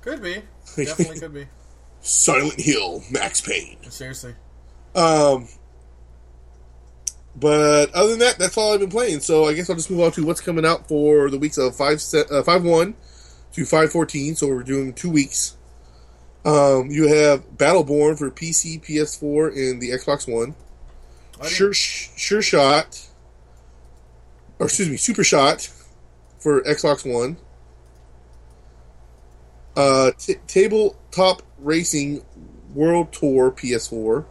Could 0.00 0.22
be. 0.22 0.42
Definitely 0.76 1.18
could 1.20 1.34
be. 1.34 1.46
Silent 2.00 2.58
Hill, 2.60 3.02
Max 3.10 3.40
Payne. 3.40 3.76
Seriously. 3.90 4.34
Um, 4.94 5.48
but 7.36 7.92
other 7.94 8.10
than 8.10 8.18
that, 8.20 8.38
that's 8.38 8.56
all 8.56 8.74
I've 8.74 8.80
been 8.80 8.90
playing. 8.90 9.20
So 9.20 9.46
I 9.46 9.54
guess 9.54 9.70
I'll 9.70 9.76
just 9.76 9.90
move 9.90 10.00
on 10.00 10.12
to 10.12 10.24
what's 10.24 10.40
coming 10.40 10.64
out 10.64 10.88
for 10.88 11.30
the 11.30 11.38
weeks 11.38 11.58
of 11.58 11.76
five 11.76 12.00
se- 12.00 12.24
uh, 12.30 12.42
five 12.42 12.64
one 12.64 12.94
to 13.52 13.64
five 13.64 13.90
fourteen. 13.92 14.34
So 14.34 14.48
we're 14.48 14.62
doing 14.62 14.92
two 14.92 15.10
weeks. 15.10 15.56
Um, 16.44 16.90
you 16.90 17.08
have 17.08 17.44
Battleborn 17.56 18.18
for 18.18 18.30
PC, 18.30 18.82
PS4, 18.82 19.48
and 19.48 19.80
the 19.80 19.90
Xbox 19.90 20.32
One. 20.32 20.54
Sure, 21.48 21.72
sure 21.72 22.42
shot, 22.42 23.06
or 24.58 24.66
excuse 24.66 24.88
me, 24.88 24.96
Super 24.96 25.24
Shot 25.24 25.70
for 26.38 26.62
Xbox 26.62 27.10
One. 27.10 27.36
Uh, 29.76 30.10
t- 30.18 30.36
tabletop 30.46 31.42
racing 31.58 32.22
World 32.74 33.12
Tour 33.12 33.50
PS4. 33.50 34.24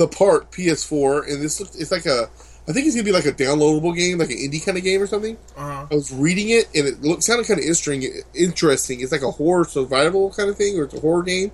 The 0.00 0.08
part 0.08 0.50
PS4, 0.50 1.30
and 1.30 1.42
this 1.42 1.60
looks, 1.60 1.76
it's 1.76 1.92
like 1.92 2.06
a, 2.06 2.30
I 2.66 2.72
think 2.72 2.86
it's 2.86 2.96
gonna 2.96 3.04
be 3.04 3.12
like 3.12 3.26
a 3.26 3.32
downloadable 3.32 3.94
game, 3.94 4.16
like 4.16 4.30
an 4.30 4.38
indie 4.38 4.64
kind 4.64 4.78
of 4.78 4.82
game 4.82 5.02
or 5.02 5.06
something. 5.06 5.36
Uh-huh. 5.58 5.86
I 5.90 5.94
was 5.94 6.10
reading 6.10 6.48
it, 6.48 6.68
and 6.74 6.86
it 6.88 7.02
looked 7.02 7.22
sounded 7.22 7.46
kind 7.46 7.60
of 7.60 7.64
interesting. 7.66 8.02
Interesting. 8.34 9.00
It's 9.02 9.12
like 9.12 9.20
a 9.20 9.30
horror 9.30 9.66
survival 9.66 10.32
kind 10.32 10.48
of 10.48 10.56
thing, 10.56 10.78
or 10.78 10.84
it's 10.84 10.94
a 10.94 11.00
horror 11.00 11.22
game, 11.22 11.52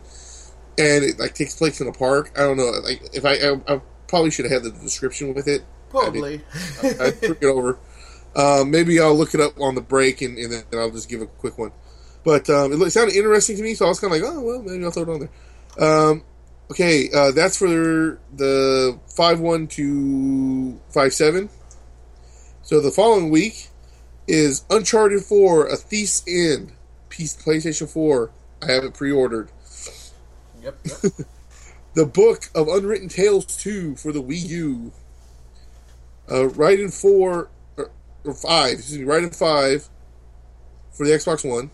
and 0.79 1.03
it 1.03 1.19
like 1.19 1.35
takes 1.35 1.57
place 1.57 1.81
in 1.81 1.89
a 1.89 1.93
park. 1.93 2.31
I 2.37 2.43
don't 2.43 2.57
know. 2.57 2.71
Like 2.85 3.03
if 3.13 3.25
I, 3.25 3.33
I, 3.33 3.75
I 3.75 3.81
probably 4.07 4.31
should 4.31 4.45
have 4.45 4.63
had 4.63 4.63
the 4.63 4.71
description 4.79 5.35
with 5.35 5.49
it. 5.49 5.65
Probably. 5.91 6.41
I 6.85 7.11
took 7.11 7.43
it 7.43 7.47
over. 7.47 7.81
Um, 8.37 8.71
maybe 8.71 9.01
I'll 9.01 9.17
look 9.17 9.35
it 9.35 9.41
up 9.41 9.59
on 9.61 9.75
the 9.75 9.81
break, 9.81 10.23
and, 10.23 10.39
and 10.39 10.53
then 10.53 10.65
I'll 10.79 10.93
just 10.93 11.09
give 11.09 11.21
a 11.21 11.27
quick 11.27 11.59
one. 11.59 11.73
But 12.23 12.49
um, 12.49 12.73
it 12.73 12.77
looked- 12.77 12.93
sounded 12.93 13.17
interesting 13.17 13.57
to 13.57 13.63
me, 13.65 13.75
so 13.75 13.87
I 13.87 13.89
was 13.89 13.99
kind 13.99 14.15
of 14.15 14.21
like, 14.21 14.31
oh 14.31 14.41
well, 14.41 14.63
maybe 14.63 14.85
I'll 14.85 14.93
throw 14.93 15.03
it 15.03 15.09
on 15.09 15.19
there. 15.21 16.11
Um, 16.11 16.23
okay, 16.71 17.11
uh, 17.15 17.33
that's 17.33 17.57
for 17.57 18.19
the 18.35 18.99
five 19.09 19.41
one 19.41 19.67
to 19.69 20.81
five 20.91 21.13
seven. 21.13 21.49
So 22.63 22.81
the 22.81 22.91
following 22.91 23.31
week 23.31 23.69
is 24.27 24.65
Uncharted 24.71 25.23
Four: 25.23 25.67
A 25.67 25.77
Thief's 25.77 26.23
End, 26.27 26.73
piece 27.09 27.37
PlayStation 27.37 27.89
Four. 27.89 28.31
I 28.63 28.73
have 28.73 28.85
it 28.85 28.95
pre-ordered. 28.95 29.51
yep. 30.63 30.77
yep. 31.03 31.13
The 31.97 32.05
Book 32.05 32.51
of 32.55 32.69
Unwritten 32.69 33.09
Tales 33.09 33.47
2 33.57 33.97
for 33.97 34.13
the 34.13 34.23
Wii 34.23 34.49
U. 34.51 34.93
Uh, 36.29 36.51
Raiden 36.51 36.93
4, 36.93 37.49
or, 37.79 37.91
or 38.23 38.35
5, 38.35 38.73
excuse 38.75 38.99
me, 38.99 39.07
Raiden 39.07 39.35
5 39.35 39.89
for 40.93 41.07
the 41.07 41.13
Xbox 41.13 41.49
One. 41.49 41.71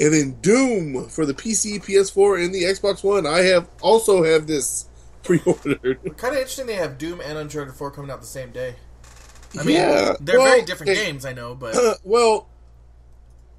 And 0.00 0.14
then 0.14 0.32
Doom 0.40 1.08
for 1.08 1.26
the 1.26 1.34
PC, 1.34 1.84
PS4, 1.84 2.44
and 2.44 2.54
the 2.54 2.62
Xbox 2.62 3.02
One. 3.02 3.26
I 3.26 3.38
have 3.40 3.68
also 3.82 4.22
have 4.22 4.46
this 4.46 4.88
pre-ordered. 5.22 6.00
kind 6.16 6.34
of 6.34 6.40
interesting 6.40 6.66
they 6.66 6.74
have 6.74 6.98
Doom 6.98 7.20
and 7.20 7.36
Uncharted 7.36 7.74
4 7.74 7.90
coming 7.90 8.10
out 8.10 8.20
the 8.20 8.26
same 8.26 8.50
day. 8.50 8.76
I 9.58 9.64
mean, 9.64 9.76
yeah, 9.76 10.14
they're 10.20 10.38
well, 10.38 10.48
very 10.48 10.62
different 10.62 10.96
hey, 10.96 11.06
games, 11.06 11.24
I 11.24 11.32
know, 11.32 11.54
but. 11.54 11.74
well, 12.04 12.48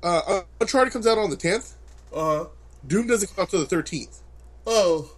uh, 0.01 0.41
Uncharted 0.61 0.93
comes 0.93 1.07
out 1.07 1.17
on 1.17 1.29
the 1.29 1.35
10th. 1.37 1.73
Uh, 2.13 2.45
Doom 2.87 3.07
doesn't 3.07 3.35
come 3.35 3.43
out 3.43 3.49
till 3.49 3.65
the 3.65 3.75
13th. 3.75 4.21
oh. 4.67 5.15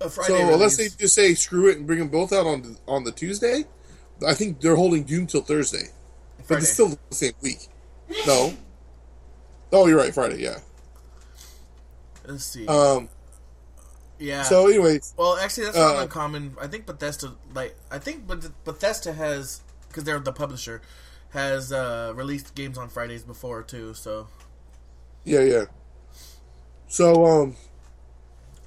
A 0.00 0.10
Friday 0.10 0.38
So 0.38 0.52
unless 0.52 0.76
they 0.76 0.88
just 0.88 1.14
say 1.14 1.34
screw 1.34 1.68
it 1.68 1.78
and 1.78 1.86
bring 1.86 2.00
them 2.00 2.08
both 2.08 2.32
out 2.32 2.46
on 2.46 2.62
the, 2.62 2.76
on 2.86 3.04
the 3.04 3.12
Tuesday, 3.12 3.64
I 4.26 4.34
think 4.34 4.60
they're 4.60 4.76
holding 4.76 5.04
Doom 5.04 5.26
till 5.26 5.42
Thursday. 5.42 5.90
But 6.48 6.58
it's 6.58 6.72
still 6.72 6.88
the 6.88 6.98
same 7.14 7.32
week. 7.42 7.68
No. 8.26 8.54
Oh, 9.72 9.86
you're 9.86 9.98
right. 9.98 10.14
Friday. 10.14 10.42
Yeah. 10.42 10.58
Let's 12.26 12.44
see. 12.44 12.66
Um. 12.66 13.08
yeah. 14.18 14.42
So, 14.42 14.66
anyways, 14.68 15.14
Well, 15.16 15.36
actually, 15.36 15.64
that's 15.64 15.76
not 15.76 15.96
Uh, 15.96 16.02
uncommon. 16.02 16.56
I 16.60 16.66
think 16.66 16.86
Bethesda, 16.86 17.34
like, 17.52 17.76
I 17.90 17.98
think 17.98 18.26
Bethesda 18.64 19.12
has, 19.12 19.60
because 19.88 20.04
they're 20.04 20.18
the 20.20 20.32
publisher, 20.32 20.80
has 21.30 21.72
uh, 21.72 22.12
released 22.14 22.54
games 22.54 22.78
on 22.78 22.88
Fridays 22.88 23.24
before 23.24 23.62
too. 23.62 23.94
So 23.94 24.28
Yeah, 25.24 25.40
yeah. 25.40 25.64
So, 26.88 27.26
um, 27.26 27.56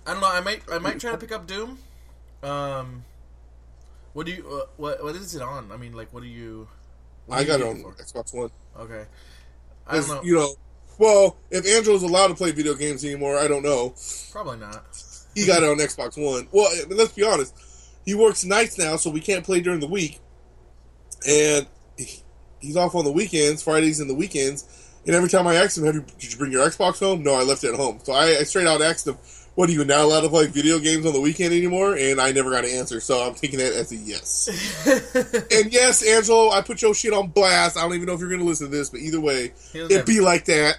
I 0.05 0.11
don't 0.11 0.21
know. 0.21 0.27
I 0.31 0.41
might 0.41 0.61
I 0.71 0.79
might 0.79 0.99
try 0.99 1.11
to 1.11 1.17
pick 1.17 1.31
up 1.31 1.47
Doom. 1.47 1.79
Um, 2.43 3.05
what 4.13 4.25
do 4.25 4.31
you 4.31 4.47
uh, 4.49 4.65
what 4.77 5.03
what 5.03 5.15
is 5.15 5.35
it 5.35 5.41
on? 5.41 5.71
I 5.71 5.77
mean, 5.77 5.93
like, 5.93 6.13
what 6.13 6.23
do 6.23 6.29
you? 6.29 6.67
what 7.25 7.37
I 7.37 7.43
do 7.43 7.51
you 7.51 7.57
got 7.57 7.61
it 7.61 7.67
on 7.69 7.81
for? 7.81 7.93
Xbox 7.93 8.33
One. 8.33 8.49
Okay, 8.77 9.05
I 9.85 9.95
don't 9.95 10.07
know. 10.07 10.23
You 10.23 10.35
know, 10.35 10.55
well, 10.97 11.37
if 11.51 11.65
Andrew's 11.65 12.03
allowed 12.03 12.27
to 12.27 12.35
play 12.35 12.51
video 12.51 12.73
games 12.73 13.03
anymore, 13.05 13.37
I 13.37 13.47
don't 13.47 13.63
know. 13.63 13.93
Probably 14.31 14.57
not. 14.57 14.83
He 15.35 15.45
got 15.45 15.61
it 15.63 15.69
on 15.69 15.77
Xbox 15.77 16.17
One. 16.23 16.47
Well, 16.51 16.69
let's 16.89 17.13
be 17.13 17.23
honest. 17.23 17.53
He 18.05 18.15
works 18.15 18.43
nights 18.45 18.77
now, 18.77 18.95
so 18.95 19.09
we 19.09 19.19
can't 19.21 19.45
play 19.45 19.59
during 19.59 19.79
the 19.79 19.87
week. 19.87 20.19
And 21.27 21.67
he's 22.59 22.77
off 22.77 22.95
on 22.95 23.05
the 23.05 23.11
weekends, 23.11 23.61
Fridays 23.63 23.99
and 23.99 24.09
the 24.09 24.15
weekends. 24.15 24.65
And 25.05 25.15
every 25.15 25.29
time 25.29 25.47
I 25.47 25.55
ask 25.55 25.77
him, 25.77 25.85
"Have 25.85 25.95
you 25.95 26.05
did 26.19 26.31
you 26.31 26.37
bring 26.37 26.51
your 26.51 26.67
Xbox 26.67 26.99
home?" 26.99 27.23
No, 27.23 27.33
I 27.33 27.43
left 27.43 27.63
it 27.63 27.69
at 27.69 27.75
home. 27.75 27.99
So 28.03 28.13
I, 28.13 28.39
I 28.39 28.43
straight 28.43 28.67
out 28.67 28.81
asked 28.81 29.07
him, 29.07 29.17
"What 29.55 29.69
are 29.69 29.71
you 29.71 29.85
not 29.85 30.01
allowed 30.01 30.21
to 30.21 30.29
play 30.29 30.47
video 30.47 30.79
games 30.79 31.05
on 31.05 31.13
the 31.13 31.21
weekend 31.21 31.53
anymore?" 31.53 31.95
And 31.95 32.19
I 32.19 32.31
never 32.31 32.51
got 32.51 32.65
an 32.65 32.71
answer. 32.71 32.99
So 32.99 33.25
I'm 33.25 33.33
taking 33.33 33.59
that 33.59 33.73
as 33.73 33.91
a 33.91 33.95
yes. 33.95 34.49
and 35.51 35.71
yes, 35.71 36.05
Angelo, 36.05 36.49
I 36.49 36.61
put 36.61 36.81
your 36.81 36.93
shit 36.93 37.13
on 37.13 37.27
blast. 37.29 37.77
I 37.77 37.83
don't 37.83 37.93
even 37.93 38.05
know 38.07 38.13
if 38.13 38.19
you're 38.19 38.29
going 38.29 38.41
to 38.41 38.45
listen 38.47 38.69
to 38.69 38.75
this, 38.75 38.89
but 38.89 38.99
either 38.99 39.21
way, 39.21 39.53
it 39.73 39.91
have- 39.91 40.05
be 40.05 40.19
like 40.19 40.45
that. 40.45 40.77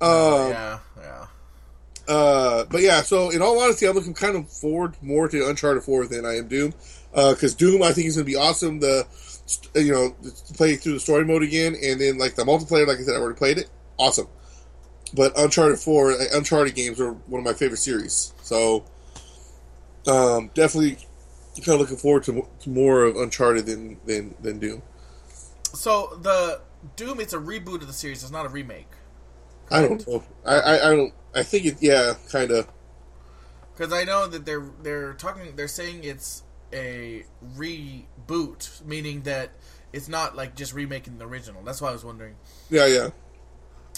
Um, 0.00 0.50
yeah, 0.50 0.78
yeah. 0.98 1.26
uh, 2.08 2.64
but 2.64 2.80
yeah, 2.80 3.02
so 3.02 3.30
in 3.30 3.42
all 3.42 3.60
honesty, 3.60 3.86
I'm 3.86 3.94
looking 3.94 4.14
kind 4.14 4.36
of 4.36 4.50
forward 4.50 4.96
more 5.02 5.28
to 5.28 5.48
Uncharted 5.48 5.82
4 5.82 6.06
than 6.06 6.24
I 6.24 6.36
am 6.36 6.48
Doom. 6.48 6.72
Because 7.12 7.54
Doom, 7.54 7.82
I 7.82 7.92
think, 7.92 8.06
is 8.06 8.16
going 8.16 8.26
to 8.26 8.30
be 8.30 8.36
awesome. 8.36 8.80
The 8.80 9.06
you 9.74 9.92
know 9.92 10.16
play 10.54 10.76
through 10.76 10.94
the 10.94 11.00
story 11.00 11.24
mode 11.24 11.42
again, 11.42 11.74
and 11.82 12.00
then 12.00 12.18
like 12.18 12.36
the 12.36 12.44
multiplayer, 12.44 12.86
like 12.86 12.98
I 12.98 13.02
said, 13.02 13.14
I 13.14 13.18
already 13.18 13.38
played 13.38 13.58
it. 13.58 13.68
Awesome. 13.98 14.28
But 15.12 15.36
Uncharted 15.36 15.78
4, 15.80 16.18
like, 16.18 16.28
Uncharted 16.32 16.74
games 16.74 17.00
are 17.00 17.12
one 17.12 17.40
of 17.40 17.44
my 17.44 17.52
favorite 17.52 17.78
series. 17.78 18.32
So 18.42 18.84
um, 20.06 20.50
definitely 20.54 20.98
kind 21.56 21.74
of 21.74 21.80
looking 21.80 21.96
forward 21.96 22.24
to, 22.24 22.46
to 22.60 22.70
more 22.70 23.04
of 23.04 23.16
Uncharted 23.16 23.66
than 23.66 23.98
than 24.06 24.34
than 24.40 24.58
Doom. 24.58 24.82
So 25.74 26.18
the 26.22 26.60
Doom, 26.96 27.20
it's 27.20 27.32
a 27.32 27.38
reboot 27.38 27.82
of 27.82 27.86
the 27.86 27.92
series. 27.92 28.22
It's 28.22 28.32
not 28.32 28.46
a 28.46 28.48
remake. 28.48 28.88
I 29.70 29.82
don't 29.82 30.06
know. 30.06 30.22
I, 30.44 30.54
I, 30.56 30.74
I 30.88 30.96
don't. 30.96 31.14
I 31.34 31.42
think 31.42 31.66
it. 31.66 31.76
Yeah, 31.80 32.14
kind 32.30 32.50
of. 32.50 32.66
Because 33.76 33.92
I 33.92 34.04
know 34.04 34.26
that 34.26 34.44
they're 34.44 34.66
they're 34.82 35.14
talking. 35.14 35.54
They're 35.56 35.68
saying 35.68 36.04
it's 36.04 36.42
a 36.72 37.24
reboot, 37.56 38.84
meaning 38.84 39.22
that 39.22 39.50
it's 39.92 40.08
not 40.08 40.36
like 40.36 40.54
just 40.54 40.74
remaking 40.74 41.18
the 41.18 41.26
original. 41.26 41.62
That's 41.62 41.80
why 41.80 41.90
I 41.90 41.92
was 41.92 42.04
wondering. 42.04 42.34
Yeah, 42.68 42.86
yeah. 42.86 43.10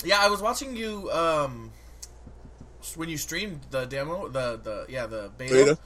Yeah, 0.04 0.18
I 0.20 0.28
was 0.28 0.40
watching 0.40 0.76
you 0.76 1.10
um 1.12 1.70
when 2.96 3.08
you 3.08 3.16
streamed 3.16 3.60
the 3.70 3.84
demo, 3.84 4.28
the 4.28 4.60
the 4.62 4.86
yeah 4.88 5.06
the 5.06 5.30
beta, 5.36 5.54
Beta. 5.54 5.78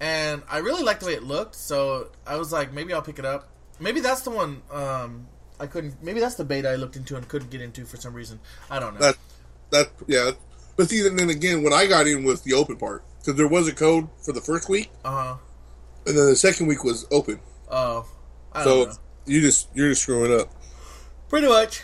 and 0.00 0.42
I 0.48 0.58
really 0.58 0.82
liked 0.82 1.00
the 1.00 1.06
way 1.06 1.14
it 1.14 1.22
looked. 1.22 1.54
So 1.54 2.10
I 2.26 2.36
was 2.36 2.52
like, 2.52 2.72
maybe 2.72 2.92
I'll 2.92 3.02
pick 3.02 3.18
it 3.18 3.24
up. 3.24 3.48
Maybe 3.80 4.00
that's 4.00 4.22
the 4.22 4.30
one. 4.30 4.62
Um, 4.70 5.28
I 5.60 5.66
couldn't. 5.66 6.02
Maybe 6.02 6.20
that's 6.20 6.36
the 6.36 6.44
beta 6.44 6.70
I 6.70 6.76
looked 6.76 6.96
into 6.96 7.16
and 7.16 7.26
couldn't 7.28 7.50
get 7.50 7.60
into 7.60 7.84
for 7.84 7.96
some 7.96 8.14
reason. 8.14 8.38
I 8.70 8.78
don't 8.78 8.94
know. 8.94 9.00
That 9.00 9.16
that 9.70 9.90
yeah. 10.06 10.30
But 10.76 10.88
see, 10.90 11.02
then 11.02 11.28
again, 11.30 11.62
when 11.64 11.72
I 11.72 11.86
got 11.86 12.06
in 12.06 12.22
was 12.24 12.42
the 12.42 12.54
open 12.54 12.76
part 12.76 13.02
because 13.18 13.36
there 13.36 13.48
was 13.48 13.66
a 13.66 13.74
code 13.74 14.08
for 14.24 14.32
the 14.32 14.40
first 14.40 14.68
week, 14.68 14.90
Uh 15.04 15.10
huh. 15.10 15.36
and 16.06 16.16
then 16.16 16.26
the 16.26 16.36
second 16.36 16.68
week 16.68 16.84
was 16.84 17.06
open. 17.10 17.40
Oh, 17.70 18.06
I 18.52 18.62
don't 18.64 18.84
So 18.84 18.90
know. 18.90 18.96
you 19.26 19.40
just 19.40 19.68
you're 19.74 19.88
just 19.88 20.02
screwing 20.02 20.38
up. 20.40 20.50
Pretty 21.28 21.48
much. 21.48 21.82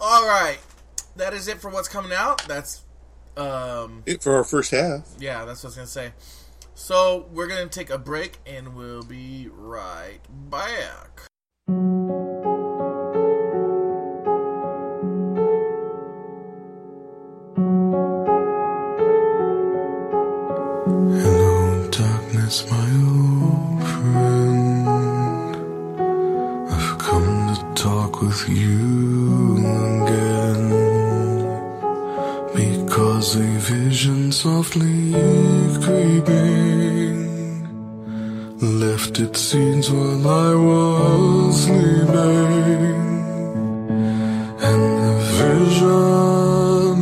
All 0.00 0.26
right, 0.26 0.58
that 1.16 1.32
is 1.32 1.48
it 1.48 1.58
for 1.58 1.70
what's 1.70 1.88
coming 1.88 2.12
out. 2.12 2.46
That's 2.46 2.82
um 3.36 4.02
It 4.06 4.22
for 4.22 4.34
our 4.36 4.44
first 4.44 4.70
half. 4.70 5.06
yeah, 5.18 5.44
that's 5.44 5.62
what 5.62 5.68
I 5.68 5.70
was 5.70 5.76
gonna 5.76 5.86
say. 5.86 6.12
So 6.78 7.26
we're 7.32 7.46
gonna 7.46 7.68
take 7.68 7.88
a 7.88 7.96
break 7.96 8.36
and 8.44 8.76
we'll 8.76 9.02
be 9.02 9.48
right 9.50 10.20
back. 10.50 11.22
Hello, 21.16 21.88
darkness, 21.90 22.70
my 22.70 22.90
old 23.08 23.82
friend. 23.88 24.88
I've 26.70 26.98
come 26.98 27.54
to 27.54 27.82
talk 27.82 28.20
with 28.20 28.46
you 28.50 29.56
again. 29.56 30.35
Because 33.26 33.40
a 33.40 33.58
vision 33.58 34.30
softly 34.30 35.10
creeping 35.82 37.26
left 38.60 39.18
its 39.18 39.40
seeds 39.40 39.90
while 39.90 40.28
I 40.28 40.54
was 40.54 41.64
sleeping. 41.64 43.02
And 44.68 44.82
the 45.02 45.14
vision 45.42 47.00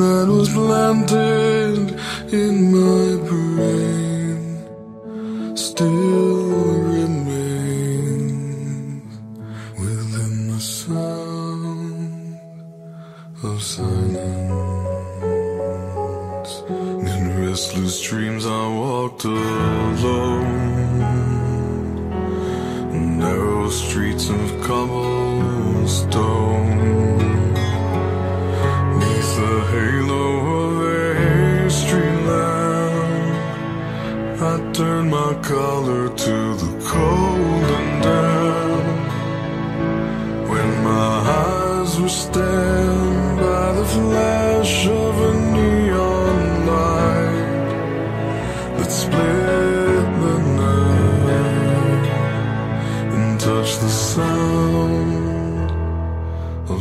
that 0.00 0.26
was 0.28 0.48
planted 0.48 1.94
in 2.32 2.54
my 2.72 3.21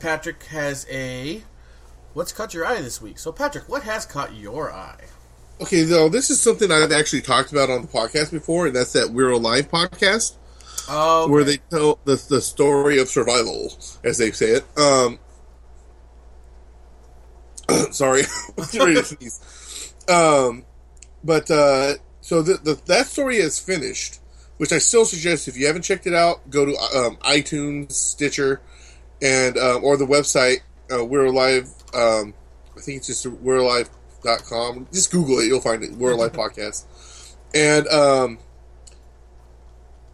Patrick 0.00 0.42
has 0.44 0.86
a 0.90 1.42
what's 2.14 2.32
caught 2.32 2.54
your 2.54 2.64
eye 2.64 2.80
this 2.80 3.00
week. 3.00 3.18
So 3.18 3.30
Patrick, 3.30 3.68
what 3.68 3.82
has 3.82 4.06
caught 4.06 4.34
your 4.34 4.72
eye? 4.72 5.04
Okay, 5.60 5.82
though 5.82 6.08
this 6.08 6.30
is 6.30 6.40
something 6.40 6.70
I've 6.70 6.92
actually 6.92 7.22
talked 7.22 7.52
about 7.52 7.70
on 7.70 7.82
the 7.82 7.88
podcast 7.88 8.30
before, 8.30 8.66
and 8.66 8.74
that's 8.74 8.92
that 8.94 9.10
We're 9.10 9.30
Alive 9.30 9.70
podcast. 9.70 10.36
Oh, 10.88 11.28
where 11.28 11.44
they 11.44 11.56
tell 11.56 11.98
the, 12.04 12.22
the 12.28 12.40
story 12.40 12.98
of 12.98 13.08
survival, 13.08 13.72
as 14.04 14.18
they 14.18 14.30
say 14.30 14.60
it. 14.60 14.78
Um, 14.78 15.18
sorry, 17.92 18.22
I'm 18.58 18.64
getting 18.64 18.80
ready 18.80 18.94
to 18.94 19.04
sneeze. 19.04 19.94
Um, 20.08 20.64
but 21.24 21.50
uh, 21.50 21.94
so 22.26 22.42
the, 22.42 22.54
the, 22.54 22.74
that 22.86 23.06
story 23.06 23.36
is 23.36 23.60
finished, 23.60 24.18
which 24.56 24.72
I 24.72 24.78
still 24.78 25.04
suggest 25.04 25.46
if 25.46 25.56
you 25.56 25.68
haven't 25.68 25.82
checked 25.82 26.08
it 26.08 26.12
out, 26.12 26.50
go 26.50 26.64
to 26.64 26.72
um, 26.72 27.18
iTunes, 27.18 27.92
Stitcher, 27.92 28.60
and 29.22 29.56
um, 29.56 29.84
or 29.84 29.96
the 29.96 30.08
website 30.08 30.62
uh, 30.92 31.04
We're 31.04 31.26
Alive. 31.26 31.68
Um, 31.94 32.34
I 32.76 32.80
think 32.80 32.96
it's 32.96 33.06
just 33.06 33.26
We're 33.26 33.58
Alive.com. 33.58 34.88
Just 34.92 35.12
Google 35.12 35.38
it, 35.38 35.46
you'll 35.46 35.60
find 35.60 35.84
it. 35.84 35.92
We're 35.92 36.14
Alive 36.14 36.32
podcast, 36.32 36.84
and 37.54 37.86
um, 37.86 38.38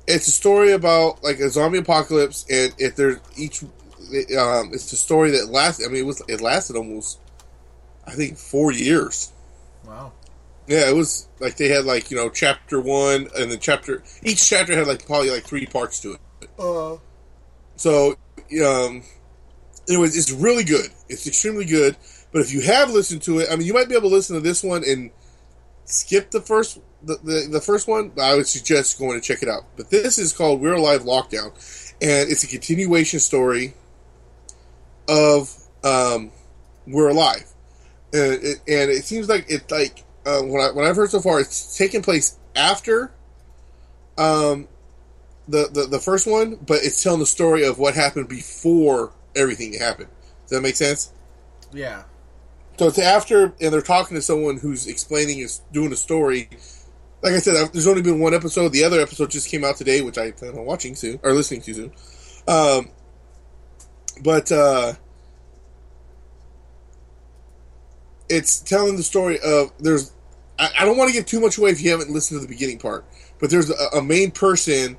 it's 0.07 0.29
a 0.29 0.33
story 0.33 0.73
about 0.73 1.25
like 1.25 1.39
a 1.39 1.49
zombie 1.49 1.79
apocalypse, 1.79 2.45
and 2.51 2.75
if 2.77 2.95
there's 2.95 3.21
each, 3.39 3.63
um, 3.63 4.69
it's 4.75 4.93
a 4.93 4.99
story 4.99 5.31
that 5.31 5.49
lasts. 5.49 5.83
I 5.83 5.89
mean, 5.89 6.03
it 6.03 6.07
was 6.07 6.21
it 6.29 6.43
lasted 6.43 6.77
almost, 6.77 7.21
I 8.07 8.11
think, 8.11 8.37
four 8.37 8.71
years. 8.71 9.33
wow. 9.87 10.13
Yeah, 10.73 10.89
it 10.89 10.97
was 10.97 11.29
like 11.39 11.59
they 11.59 11.69
had 11.69 11.85
like 11.85 12.11
you 12.11 12.17
know 12.17 12.31
chapter 12.31 12.81
one, 12.81 13.29
and 13.37 13.53
then 13.53 13.59
chapter 13.61 14.03
each 14.23 14.49
chapter 14.49 14.75
had 14.75 14.87
like 14.87 15.05
probably 15.05 15.29
like 15.29 15.45
three 15.45 15.67
parts 15.67 16.01
to 16.01 16.13
it. 16.13 16.21
Uh, 16.59 16.97
So, 17.77 18.17
um, 18.65 19.03
anyways, 19.87 20.17
it's 20.17 20.33
really 20.33 20.65
good. 20.65 20.87
It's 21.11 21.27
extremely 21.27 21.67
good. 21.67 21.99
But 22.33 22.41
if 22.41 22.55
you 22.55 22.63
have 22.63 22.91
listened 22.91 23.21
to 23.25 23.41
it, 23.41 23.49
I 23.53 23.57
mean, 23.57 23.67
you 23.67 23.75
might 23.75 23.91
be 23.91 23.95
able 23.95 24.09
to 24.09 24.15
listen 24.15 24.35
to 24.35 24.41
this 24.41 24.63
one 24.65 24.83
and 24.83 25.11
skip 25.85 26.31
the 26.31 26.41
first 26.41 26.81
the, 27.03 27.19
the, 27.23 27.49
the 27.51 27.61
first 27.61 27.87
one, 27.87 28.09
But 28.09 28.23
I 28.23 28.35
would 28.35 28.47
suggest 28.47 28.99
going 28.99 29.21
to 29.21 29.27
check 29.27 29.43
it 29.43 29.51
out. 29.51 29.65
But 29.77 29.91
this 29.91 30.17
is 30.17 30.33
called 30.33 30.63
We're 30.63 30.73
Alive 30.73 31.03
Lockdown, 31.03 31.53
and 32.01 32.31
it's 32.31 32.45
a 32.45 32.49
continuation 32.49 33.21
story 33.21 33.75
of 35.07 35.55
um, 35.85 36.33
We're 36.87 37.11
Alive, 37.11 37.45
and 38.15 38.33
it, 38.43 38.59
and 38.67 38.91
it 38.91 39.05
seems 39.05 39.29
like 39.29 39.45
it's 39.51 39.71
like 39.71 40.05
uh, 40.27 40.41
when 40.43 40.61
I 40.63 40.71
when 40.73 40.87
I've 40.87 40.97
heard 40.97 41.11
so 41.11 41.21
far, 41.21 41.41
it's 41.41 41.77
taking 41.77 42.03
place 42.03 42.39
after 42.55 43.13
um, 44.19 44.69
the, 45.49 45.69
the 45.73 45.87
the 45.91 45.99
first 45.99 46.27
one, 46.27 46.57
but 46.57 46.79
it's 46.83 47.03
telling 47.03 47.21
the 47.21 47.27
story 47.27 47.65
of 47.65 47.79
what 47.79 47.95
happened 47.95 48.29
before 48.29 49.13
everything 49.35 49.73
happened. 49.75 50.09
Does 50.43 50.51
that 50.51 50.61
make 50.63 50.77
sense? 50.77 51.13
Yeah. 51.73 52.05
So 52.79 52.89
it's 52.89 52.99
after, 52.99 53.53
and 53.61 53.73
they're 53.73 53.81
talking 53.83 54.15
to 54.17 54.23
someone 54.23 54.57
who's 54.59 54.87
explaining 54.87 55.39
is 55.41 55.61
doing 55.73 55.93
a 55.93 55.97
story. 55.97 56.49
Like 57.23 57.35
I 57.35 57.39
said, 57.39 57.57
I've- 57.57 57.71
there's 57.73 57.87
only 57.87 58.03
been 58.03 58.19
one 58.19 58.35
episode. 58.35 58.71
The 58.73 58.85
other 58.85 59.01
episode 59.01 59.31
just 59.31 59.49
came 59.49 59.65
out 59.65 59.77
today, 59.77 60.01
which 60.01 60.19
I 60.19 60.31
plan 60.33 60.53
on 60.59 60.65
watching 60.65 60.95
soon 60.97 61.21
or 61.23 61.33
listening 61.33 61.61
to 61.63 61.75
soon. 61.75 61.93
Um, 62.49 62.91
but 64.23 64.51
uh, 64.51 64.95
it's 68.33 68.61
telling 68.61 68.97
the 68.97 69.03
story 69.03 69.39
of 69.45 69.73
there's. 69.79 70.13
I, 70.59 70.71
I 70.81 70.85
don't 70.85 70.97
want 70.97 71.09
to 71.11 71.15
give 71.15 71.27
too 71.27 71.41
much 71.41 71.59
away 71.59 71.71
if 71.71 71.81
you 71.83 71.91
haven't 71.91 72.11
listened 72.11 72.41
to 72.41 72.47
the 72.47 72.53
beginning 72.53 72.79
part, 72.79 73.05
but 73.39 73.51
there's 73.51 73.71
a, 73.71 73.99
a 73.99 74.03
main 74.03 74.31
person 74.31 74.97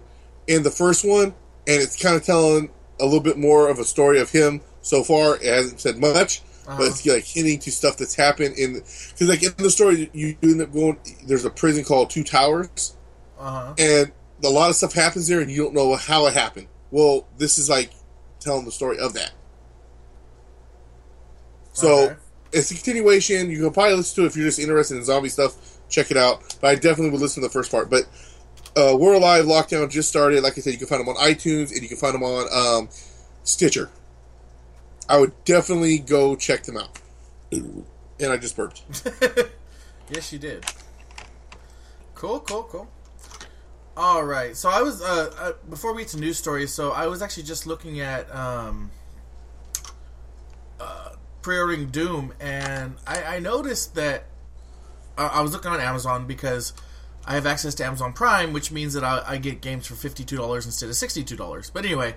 in 0.47 0.63
the 0.63 0.71
first 0.71 1.03
one, 1.05 1.27
and 1.67 1.81
it's 1.81 2.01
kind 2.01 2.15
of 2.15 2.23
telling 2.23 2.69
a 2.99 3.05
little 3.05 3.19
bit 3.21 3.37
more 3.37 3.69
of 3.69 3.79
a 3.79 3.83
story 3.83 4.19
of 4.19 4.29
him 4.29 4.61
so 4.81 5.03
far. 5.03 5.35
It 5.37 5.45
hasn't 5.45 5.79
said 5.79 5.97
much, 5.97 6.41
Uh-huh. 6.67 6.77
but 6.77 6.87
it's 6.87 7.05
like 7.05 7.23
hinting 7.23 7.59
to 7.59 7.71
stuff 7.71 7.97
that's 7.97 8.15
happened 8.15 8.57
in 8.57 8.73
because 8.73 9.29
like 9.29 9.43
in 9.43 9.53
the 9.57 9.69
story 9.71 10.09
you 10.13 10.37
end 10.43 10.61
up 10.61 10.71
going. 10.73 10.97
There's 11.25 11.45
a 11.45 11.49
prison 11.49 11.83
called 11.83 12.09
Two 12.09 12.23
Towers, 12.23 12.95
Uh 13.39 13.51
huh. 13.67 13.73
and 13.77 14.11
a 14.43 14.49
lot 14.49 14.69
of 14.69 14.75
stuff 14.75 14.93
happens 14.93 15.27
there, 15.27 15.39
and 15.39 15.49
you 15.49 15.63
don't 15.63 15.73
know 15.73 15.95
how 15.95 16.27
it 16.27 16.33
happened. 16.33 16.67
Well, 16.91 17.25
this 17.37 17.57
is 17.57 17.69
like 17.69 17.91
telling 18.39 18.65
the 18.65 18.71
story 18.71 18.99
of 18.99 19.13
that. 19.13 19.31
So 21.73 22.03
Okay. 22.05 22.15
It's 22.53 22.71
a 22.71 22.75
continuation. 22.75 23.49
You 23.49 23.61
can 23.61 23.71
probably 23.71 23.95
listen 23.95 24.15
to 24.15 24.23
it 24.23 24.27
if 24.27 24.37
you're 24.37 24.45
just 24.45 24.59
interested 24.59 24.97
in 24.97 25.03
zombie 25.03 25.29
stuff. 25.29 25.55
Check 25.89 26.11
it 26.11 26.17
out. 26.17 26.57
But 26.61 26.67
I 26.67 26.75
definitely 26.75 27.09
would 27.09 27.21
listen 27.21 27.41
to 27.41 27.49
the 27.49 27.53
first 27.53 27.71
part. 27.71 27.89
But 27.89 28.03
uh, 28.75 28.95
We're 28.97 29.13
Alive 29.13 29.45
Lockdown 29.45 29.89
just 29.89 30.09
started. 30.09 30.43
Like 30.43 30.57
I 30.57 30.61
said, 30.61 30.73
you 30.73 30.79
can 30.79 30.87
find 30.87 31.01
them 31.01 31.09
on 31.09 31.15
iTunes 31.15 31.71
and 31.71 31.81
you 31.81 31.87
can 31.87 31.97
find 31.97 32.13
them 32.13 32.23
on 32.23 32.47
um, 32.53 32.89
Stitcher. 33.43 33.89
I 35.09 35.19
would 35.19 35.33
definitely 35.43 35.99
go 35.99 36.35
check 36.35 36.63
them 36.63 36.77
out. 36.77 36.99
And 37.51 37.85
I 38.31 38.37
just 38.37 38.55
burped. 38.55 38.83
Yes, 40.09 40.33
you 40.33 40.39
did. 40.39 40.65
Cool, 42.13 42.39
cool, 42.41 42.63
cool. 42.63 42.89
All 43.95 44.23
right. 44.23 44.55
So 44.55 44.69
I 44.69 44.81
was 44.81 45.01
uh, 45.01 45.33
uh 45.37 45.51
before 45.69 45.93
we 45.93 46.01
get 46.01 46.09
to 46.09 46.19
news 46.19 46.37
stories. 46.37 46.73
So 46.73 46.91
I 46.91 47.07
was 47.07 47.21
actually 47.21 47.43
just 47.43 47.67
looking 47.67 47.99
at 47.99 48.33
um 48.35 48.91
uh 50.79 51.12
pre-ordering 51.43 51.89
Doom, 51.89 52.33
and 52.39 52.95
I, 53.05 53.35
I 53.35 53.39
noticed 53.39 53.93
that 53.95 54.25
uh, 55.17 55.29
I 55.31 55.41
was 55.41 55.53
looking 55.53 55.69
on 55.71 55.79
Amazon 55.79 56.25
because 56.25 56.73
I 57.25 57.35
have 57.35 57.45
access 57.45 57.75
to 57.75 57.85
Amazon 57.85 58.13
Prime, 58.13 58.51
which 58.53 58.71
means 58.71 58.93
that 58.95 59.03
I, 59.03 59.23
I 59.25 59.37
get 59.37 59.61
games 59.61 59.85
for 59.85 59.93
fifty-two 59.95 60.37
dollars 60.37 60.65
instead 60.65 60.89
of 60.89 60.95
sixty-two 60.95 61.35
dollars. 61.35 61.69
But 61.69 61.85
anyway, 61.85 62.15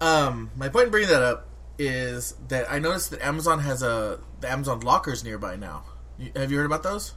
um, 0.00 0.50
my 0.56 0.68
point 0.68 0.84
in 0.86 0.90
bringing 0.92 1.10
that 1.10 1.22
up 1.22 1.48
is 1.78 2.34
that 2.48 2.70
I 2.70 2.78
noticed 2.78 3.10
that 3.10 3.24
Amazon 3.26 3.58
has 3.60 3.82
a 3.82 4.20
the 4.40 4.48
Amazon 4.50 4.80
lockers 4.80 5.24
nearby 5.24 5.56
now. 5.56 5.82
You- 6.18 6.30
Have 6.36 6.50
you 6.52 6.58
heard 6.58 6.66
about 6.66 6.82
those? 6.82 7.14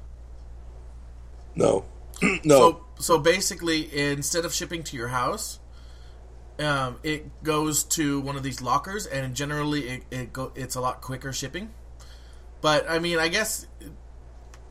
No. 1.55 1.85
no. 2.43 2.57
So, 2.57 2.85
so 2.99 3.17
basically, 3.19 3.95
instead 4.09 4.45
of 4.45 4.53
shipping 4.53 4.83
to 4.83 4.97
your 4.97 5.09
house, 5.09 5.59
um, 6.63 6.99
it 7.03 7.43
goes 7.43 7.83
to 7.83 8.19
one 8.21 8.35
of 8.35 8.43
these 8.43 8.61
lockers, 8.61 9.05
and 9.05 9.35
generally, 9.35 9.87
it, 9.89 10.03
it 10.11 10.33
go 10.33 10.51
it's 10.55 10.75
a 10.75 10.81
lot 10.81 11.01
quicker 11.01 11.33
shipping. 11.33 11.73
But 12.61 12.89
I 12.89 12.99
mean, 12.99 13.19
I 13.19 13.27
guess 13.27 13.67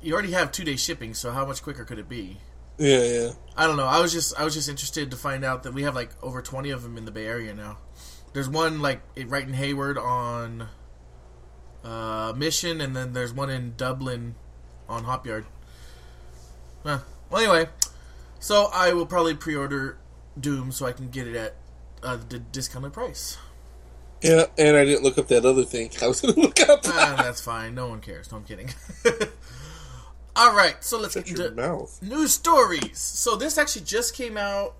you 0.00 0.12
already 0.12 0.32
have 0.32 0.52
two 0.52 0.64
day 0.64 0.76
shipping, 0.76 1.14
so 1.14 1.30
how 1.30 1.46
much 1.46 1.62
quicker 1.62 1.84
could 1.84 1.98
it 1.98 2.08
be? 2.08 2.38
yeah, 2.78 3.02
yeah. 3.02 3.30
I 3.56 3.66
don't 3.66 3.76
know. 3.76 3.86
I 3.86 4.00
was 4.00 4.12
just 4.12 4.38
I 4.38 4.44
was 4.44 4.54
just 4.54 4.68
interested 4.68 5.10
to 5.10 5.16
find 5.16 5.44
out 5.44 5.62
that 5.64 5.74
we 5.74 5.82
have 5.82 5.94
like 5.94 6.10
over 6.22 6.42
twenty 6.42 6.70
of 6.70 6.82
them 6.82 6.96
in 6.96 7.04
the 7.04 7.10
Bay 7.10 7.26
Area 7.26 7.54
now. 7.54 7.78
There's 8.32 8.48
one 8.48 8.80
like 8.80 9.02
right 9.26 9.46
in 9.46 9.52
Hayward 9.54 9.98
on 9.98 10.68
uh, 11.84 12.32
Mission, 12.36 12.80
and 12.80 12.96
then 12.96 13.12
there's 13.12 13.32
one 13.32 13.50
in 13.50 13.74
Dublin 13.76 14.34
on 14.88 15.04
Hopyard. 15.04 15.46
Huh. 16.84 17.00
Well, 17.30 17.42
anyway, 17.42 17.70
so 18.40 18.68
I 18.72 18.92
will 18.92 19.06
probably 19.06 19.34
pre-order 19.34 19.98
Doom 20.38 20.72
so 20.72 20.86
I 20.86 20.92
can 20.92 21.08
get 21.08 21.26
it 21.26 21.36
at 21.36 21.54
uh, 22.02 22.18
the 22.28 22.38
discounted 22.38 22.92
price. 22.92 23.38
Yeah, 24.22 24.46
and 24.56 24.76
I 24.76 24.84
didn't 24.84 25.02
look 25.02 25.18
up 25.18 25.28
that 25.28 25.44
other 25.44 25.64
thing. 25.64 25.90
I 26.02 26.08
was 26.08 26.20
going 26.20 26.34
to 26.34 26.40
look 26.40 26.60
up. 26.60 26.80
ah, 26.84 27.20
that's 27.22 27.40
fine. 27.40 27.74
No 27.74 27.88
one 27.88 28.00
cares. 28.00 28.30
No, 28.30 28.38
I'm 28.38 28.44
kidding. 28.44 28.70
All 30.36 30.54
right, 30.56 30.82
so 30.82 30.98
let's 30.98 31.14
Shut 31.14 31.26
get 31.26 31.36
to 31.36 31.88
news 32.00 32.32
stories. 32.32 32.98
So 32.98 33.36
this 33.36 33.58
actually 33.58 33.84
just 33.84 34.16
came 34.16 34.36
out. 34.38 34.76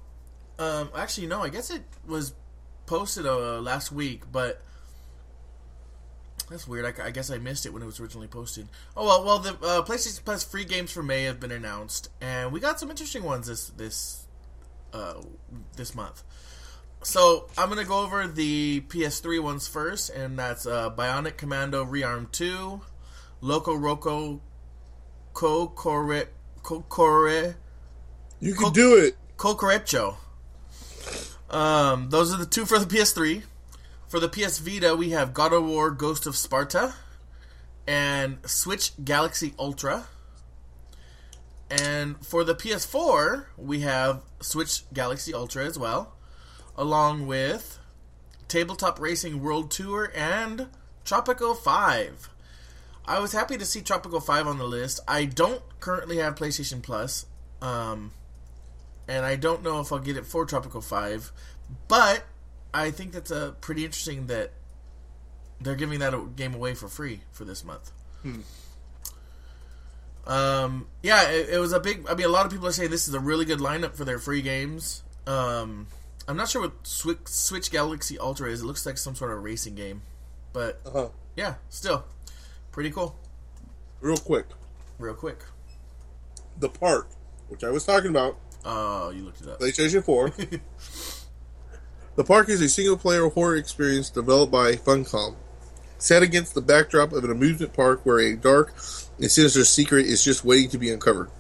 Um, 0.59 0.91
actually, 0.97 1.27
no, 1.27 1.43
I 1.43 1.51
guess 1.51 1.71
it 1.71 1.83
was 2.07 2.33
posted 2.87 3.27
uh, 3.27 3.61
last 3.61 3.93
week, 3.93 4.23
but 4.33 4.63
that's 6.49 6.67
weird. 6.67 6.99
I, 6.99 7.07
I 7.07 7.11
guess 7.11 7.31
I 7.31 7.39
missed 7.39 7.67
it 7.67 7.73
when 7.73 7.83
it 7.83 7.87
was 7.87 8.01
originally 8.01 8.29
posted. 8.29 8.69
Oh 8.97 9.05
well, 9.05 9.25
well 9.25 9.39
the 9.41 9.51
uh, 9.51 9.83
PlayStation 9.83 10.25
Plus 10.25 10.43
free 10.43 10.65
games 10.65 10.91
for 10.91 11.03
May 11.03 11.25
have 11.25 11.39
been 11.39 11.53
announced, 11.53 12.09
and 12.21 12.51
we 12.51 12.61
got 12.61 12.81
some 12.81 12.91
interesting 12.91 13.23
ones 13.23 13.47
this 13.47 13.69
this 13.71 14.27
uh, 14.93 15.21
this 15.77 15.95
month. 15.95 16.23
So 17.03 17.49
I'm 17.59 17.69
gonna 17.69 17.85
go 17.85 18.01
over 18.01 18.27
the 18.29 18.81
PS3 18.83 19.43
ones 19.43 19.67
first, 19.67 20.11
and 20.11 20.39
that's 20.39 20.67
uh, 20.67 20.91
Bionic 20.91 21.37
Commando 21.37 21.85
Rearm 21.85 22.31
Two, 22.31 22.81
Loco 23.41 23.77
Roco 23.77 24.41
Kokore 25.35 26.29
Kokore 26.63 27.55
You 28.41 28.55
can 28.55 28.73
do 28.73 28.97
it. 28.97 29.17
Cocoreccho. 29.37 30.17
Um, 31.51 32.11
those 32.11 32.33
are 32.33 32.39
the 32.39 32.47
two 32.47 32.65
for 32.65 32.79
the 32.79 32.87
PS3. 32.87 33.43
For 34.09 34.21
the 34.21 34.29
PS 34.29 34.59
Vita, 34.59 34.95
we 34.95 35.11
have 35.11 35.35
God 35.35 35.53
of 35.53 35.65
War 35.65 35.91
Ghost 35.91 36.27
of 36.27 36.37
Sparta 36.37 36.95
and 37.87 38.39
Switch 38.47 38.93
Galaxy 39.03 39.55
Ultra. 39.59 40.07
And 41.71 42.25
for 42.25 42.45
the 42.45 42.55
PS4, 42.55 43.47
we 43.57 43.81
have 43.81 44.21
Switch 44.41 44.85
Galaxy 44.93 45.33
Ultra 45.33 45.65
as 45.65 45.79
well, 45.79 46.15
along 46.77 47.27
with 47.27 47.79
Tabletop 48.49 49.01
Racing 49.01 49.43
World 49.43 49.71
Tour 49.71 50.13
and 50.15 50.69
Tropico 51.05 51.57
5. 51.57 52.29
I 53.05 53.19
was 53.19 53.33
happy 53.33 53.57
to 53.57 53.65
see 53.65 53.81
Tropico 53.81 54.23
5 54.23 54.47
on 54.47 54.59
the 54.59 54.65
list. 54.65 55.01
I 55.09 55.25
don't 55.25 55.63
currently 55.81 56.19
have 56.19 56.35
PlayStation 56.35 56.83
Plus. 56.83 57.27
Um, 57.61 58.13
and 59.09 59.25
I 59.25 59.37
don't 59.37 59.63
know 59.63 59.81
if 59.81 59.93
I'll 59.93 59.99
get 59.99 60.17
it 60.17 60.27
for 60.27 60.47
Tropico 60.47 60.83
Five, 60.83 61.33
but 61.89 62.25
I 62.73 62.91
think 62.91 63.13
that's 63.13 63.31
a 63.31 63.55
pretty 63.61 63.85
interesting 63.85 64.27
that 64.27 64.53
they're 65.61 65.77
giving 65.77 66.01
that 66.01 66.37
game 66.37 66.55
away 66.55 66.75
for 66.75 66.89
free 66.89 67.21
for 67.31 67.45
this 67.45 67.65
month. 67.65 67.93
Um, 70.27 70.87
yeah, 71.03 71.31
it, 71.31 71.51
it 71.51 71.59
was 71.59 71.73
a 71.73 71.81
big. 71.81 72.07
I 72.09 72.15
mean, 72.15 72.27
a 72.27 72.31
lot 72.31 72.47
of 72.47 72.53
people 72.53 72.67
are 72.67 72.73
saying 72.73 72.91
this 72.91 73.09
is 73.09 73.15
a 73.15 73.21
really 73.21 73.45
good 73.45 73.59
lineup 73.59 73.97
for 73.97 74.05
their 74.05 74.19
free 74.19 74.43
games. 74.43 75.03
Um, 75.27 75.87
I'm 76.29 76.37
not 76.37 76.49
sure 76.49 76.63
what 76.63 76.87
Switch, 76.87 77.19
Switch 77.27 77.71
Galaxy 77.71 78.19
Ultra 78.19 78.51
is. 78.51 78.61
It 78.63 78.65
looks 78.65 78.87
like 78.87 78.97
some 78.99 79.15
sort 79.15 79.33
of 79.33 79.43
racing 79.43 79.75
game, 79.75 80.03
but 80.53 80.81
Uh-huh. 80.87 81.09
yeah, 81.37 81.55
still 81.69 82.05
pretty 82.71 82.91
cool. 82.91 83.17
Real 84.01 84.17
quick. 84.17 84.47
Real 84.99 85.15
quick. 85.15 85.41
The 86.59 86.69
Park, 86.69 87.09
which 87.49 87.65
I 87.65 87.71
was 87.71 87.85
talking 87.85 88.11
about, 88.11 88.37
Oh, 88.65 89.11
you 89.11 89.25
looked 89.25 89.41
it 89.41 89.49
up. 89.49 89.59
PlayStation 89.59 90.05
4. 90.05 90.31
the 92.17 92.25
Park 92.25 92.49
is 92.49 92.61
a 92.61 92.69
single 92.69 92.97
player 92.97 93.29
horror 93.29 93.57
experience 93.57 94.09
developed 94.11 94.53
by 94.53 94.73
Funcom. 94.75 95.35
Set 95.99 96.23
against 96.23 96.55
the 96.55 96.61
backdrop 96.63 97.13
of 97.13 97.25
an 97.25 97.31
amusement 97.31 97.73
park 97.73 98.01
where 98.05 98.19
a 98.21 98.37
dark 98.37 98.73
and 99.19 99.31
sinister 99.31 99.65
secret 99.65 100.07
is 100.07 100.23
just 100.25 100.45
waiting 100.45 100.69
to 100.71 100.79
be 100.79 100.91
uncovered. 100.93 101.31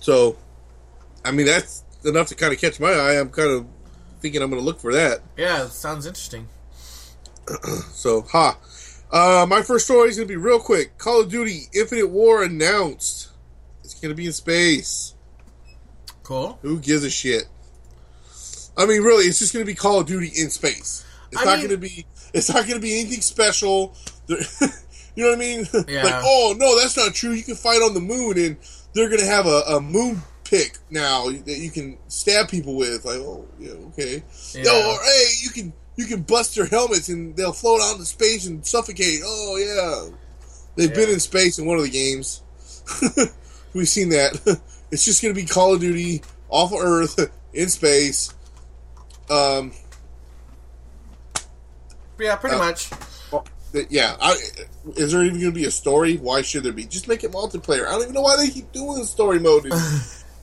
So, 0.00 0.36
I 1.24 1.30
mean, 1.32 1.46
that's 1.46 1.82
enough 2.04 2.28
to 2.28 2.34
kind 2.34 2.52
of 2.52 2.60
catch 2.60 2.78
my 2.80 2.90
eye. 2.92 3.18
I'm 3.20 3.30
kind 3.30 3.50
of 3.50 3.66
thinking 4.20 4.42
I'm 4.42 4.50
going 4.50 4.60
to 4.60 4.64
look 4.66 4.80
for 4.80 4.92
that. 4.92 5.20
Yeah, 5.36 5.66
sounds 5.68 6.06
interesting. 6.06 6.48
So, 7.92 8.22
ha. 8.22 8.58
Uh, 9.10 9.46
my 9.48 9.62
first 9.62 9.86
story 9.86 10.10
is 10.10 10.16
going 10.16 10.28
to 10.28 10.32
be 10.32 10.36
real 10.36 10.58
quick. 10.60 10.98
Call 10.98 11.22
of 11.22 11.30
Duty 11.30 11.62
Infinite 11.74 12.08
War 12.10 12.42
announced. 12.42 13.28
It's 13.82 13.94
going 13.98 14.10
to 14.10 14.14
be 14.14 14.26
in 14.26 14.32
space. 14.32 15.14
Cool. 16.22 16.58
Who 16.62 16.78
gives 16.78 17.04
a 17.04 17.10
shit? 17.10 17.44
I 18.76 18.84
mean, 18.86 19.02
really, 19.02 19.24
it's 19.24 19.38
just 19.38 19.52
going 19.54 19.64
to 19.64 19.66
be 19.66 19.74
Call 19.74 20.00
of 20.00 20.06
Duty 20.06 20.30
in 20.36 20.50
space. 20.50 21.06
It's 21.32 21.40
I 21.40 21.44
not 21.44 21.58
mean- 21.58 21.68
going 21.68 21.80
to 21.80 21.88
be. 21.88 22.06
It's 22.34 22.50
not 22.52 22.66
going 22.66 22.74
to 22.74 22.80
be 22.80 23.00
anything 23.00 23.22
special. 23.22 23.94
You 25.16 25.24
know 25.24 25.30
what 25.30 25.36
I 25.36 25.40
mean? 25.40 25.66
Yeah. 25.88 26.04
like, 26.04 26.22
oh 26.24 26.54
no, 26.56 26.78
that's 26.78 26.96
not 26.96 27.12
true. 27.12 27.32
You 27.32 27.42
can 27.42 27.56
fight 27.56 27.82
on 27.82 27.92
the 27.92 27.98
moon, 28.00 28.38
and 28.38 28.56
they're 28.94 29.08
gonna 29.10 29.24
have 29.24 29.46
a, 29.46 29.62
a 29.66 29.80
moon 29.80 30.22
pick 30.48 30.78
now 30.90 31.26
that 31.26 31.58
you 31.58 31.70
can 31.70 31.98
stab 32.08 32.48
people 32.48 32.74
with. 32.76 33.04
Like, 33.04 33.16
oh 33.18 33.46
yeah, 33.58 33.70
okay. 33.92 34.22
Yeah. 34.54 34.62
No, 34.64 34.90
or 34.92 34.98
hey, 35.04 35.24
you 35.42 35.50
can 35.50 35.72
you 35.96 36.06
can 36.06 36.22
bust 36.22 36.54
their 36.56 36.66
helmets 36.66 37.08
and 37.08 37.36
they'll 37.36 37.52
float 37.52 37.80
out 37.82 37.92
into 37.94 38.04
space 38.06 38.46
and 38.46 38.64
suffocate. 38.66 39.20
Oh 39.24 39.56
yeah, 40.10 40.16
they've 40.76 40.94
been 40.94 41.10
in 41.10 41.20
space 41.20 41.58
in 41.58 41.66
one 41.66 41.76
of 41.78 41.84
the 41.84 41.90
games. 41.90 42.42
We've 43.74 43.88
seen 43.88 44.08
that. 44.10 44.60
it's 44.90 45.04
just 45.04 45.22
gonna 45.22 45.34
be 45.34 45.44
Call 45.44 45.74
of 45.74 45.80
Duty 45.80 46.22
off 46.48 46.72
of 46.72 46.80
Earth 46.80 47.30
in 47.52 47.68
space. 47.68 48.32
Um, 49.30 49.72
Yeah, 52.18 52.36
pretty 52.36 52.56
Uh, 52.56 52.58
much. 52.58 52.90
yeah. 53.90 54.16
I, 54.20 54.36
is 54.96 55.12
there 55.12 55.22
even 55.24 55.38
gonna 55.38 55.52
be 55.52 55.66
a 55.66 55.70
story? 55.70 56.16
Why 56.16 56.42
should 56.42 56.62
there 56.62 56.72
be? 56.72 56.86
Just 56.86 57.06
make 57.08 57.22
it 57.24 57.30
multiplayer. 57.32 57.86
I 57.86 57.92
don't 57.92 58.02
even 58.02 58.14
know 58.14 58.22
why 58.22 58.36
they 58.36 58.48
keep 58.48 58.72
doing 58.72 58.98
the 58.98 59.06
story 59.06 59.38
mode 59.38 59.70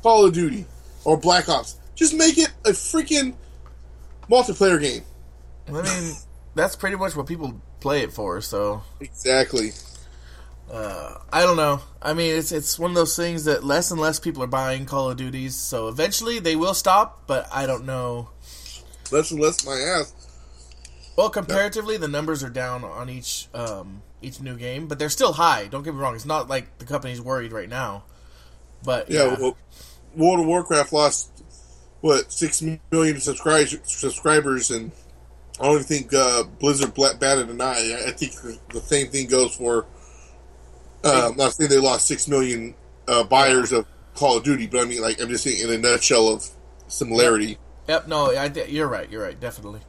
Call 0.05 0.23
of 0.23 0.33
Duty 0.33 0.67
or 1.03 1.17
Black 1.17 1.49
Ops. 1.49 1.79
Just 1.95 2.13
make 2.13 2.37
it 2.37 2.53
a 2.63 2.69
freaking 2.69 3.33
multiplayer 4.29 4.79
game. 4.79 5.01
I 5.67 5.81
mean, 5.81 6.13
that's 6.53 6.75
pretty 6.75 6.95
much 6.95 7.15
what 7.15 7.25
people 7.25 7.59
play 7.79 8.01
it 8.03 8.13
for. 8.13 8.39
So 8.39 8.83
Exactly. 8.99 9.71
uh, 10.71 11.15
I 11.33 11.41
don't 11.41 11.57
know. 11.57 11.81
I 12.03 12.13
mean, 12.13 12.35
it's 12.35 12.51
it's 12.51 12.77
one 12.77 12.91
of 12.91 12.95
those 12.95 13.15
things 13.15 13.45
that 13.45 13.63
less 13.63 13.89
and 13.89 13.99
less 13.99 14.19
people 14.19 14.43
are 14.43 14.47
buying 14.47 14.85
Call 14.85 15.09
of 15.09 15.17
Duties. 15.17 15.55
So 15.55 15.87
eventually 15.87 16.37
they 16.37 16.55
will 16.55 16.75
stop, 16.75 17.23
but 17.25 17.47
I 17.51 17.65
don't 17.65 17.87
know. 17.87 18.29
Less 19.11 19.31
and 19.31 19.39
less 19.39 19.65
my 19.65 19.73
ass. 19.73 20.13
Well, 21.17 21.31
comparatively, 21.31 21.97
the 21.97 22.07
numbers 22.07 22.43
are 22.43 22.51
down 22.51 22.83
on 22.83 23.09
each 23.09 23.47
um, 23.55 24.03
each 24.21 24.39
new 24.39 24.55
game, 24.55 24.85
but 24.85 24.99
they're 24.99 25.09
still 25.09 25.33
high. 25.33 25.65
Don't 25.65 25.81
get 25.81 25.95
me 25.95 25.99
wrong; 25.99 26.13
it's 26.13 26.27
not 26.27 26.47
like 26.47 26.77
the 26.77 26.85
company's 26.85 27.21
worried 27.21 27.51
right 27.51 27.69
now. 27.69 28.03
But 28.83 29.09
Yeah, 29.09 29.25
yeah, 29.25 29.37
Well, 29.39 29.57
World 30.15 30.39
of 30.41 30.45
Warcraft 30.45 30.93
lost 30.93 31.43
what 32.01 32.31
six 32.31 32.61
million 32.91 33.19
subscribers, 33.19 33.77
subscribers, 33.83 34.71
and 34.71 34.91
I 35.59 35.63
don't 35.63 35.75
even 35.75 35.83
think 35.85 36.13
uh, 36.13 36.43
Blizzard 36.43 36.93
batted 36.95 37.49
an 37.49 37.61
eye. 37.61 37.97
I 38.05 38.09
I 38.09 38.11
think 38.11 38.33
the 38.69 38.79
same 38.81 39.07
thing 39.07 39.27
goes 39.27 39.55
for. 39.55 39.85
Uh, 41.03 41.29
I'm 41.29 41.37
not 41.37 41.53
saying 41.53 41.69
they 41.69 41.77
lost 41.77 42.07
six 42.07 42.27
million 42.27 42.73
uh, 43.07 43.23
buyers 43.23 43.71
of 43.71 43.85
Call 44.15 44.37
of 44.37 44.43
Duty, 44.43 44.67
but 44.67 44.81
I 44.81 44.85
mean, 44.85 45.01
like, 45.01 45.21
I'm 45.21 45.29
just 45.29 45.43
saying 45.43 45.61
in 45.61 45.73
a 45.73 45.77
nutshell 45.77 46.29
of 46.29 46.47
similarity. 46.87 47.57
Yep, 47.87 48.07
no, 48.07 48.35
I, 48.35 48.45
you're 48.67 48.87
right. 48.87 49.09
You're 49.09 49.23
right, 49.23 49.39
definitely. 49.39 49.81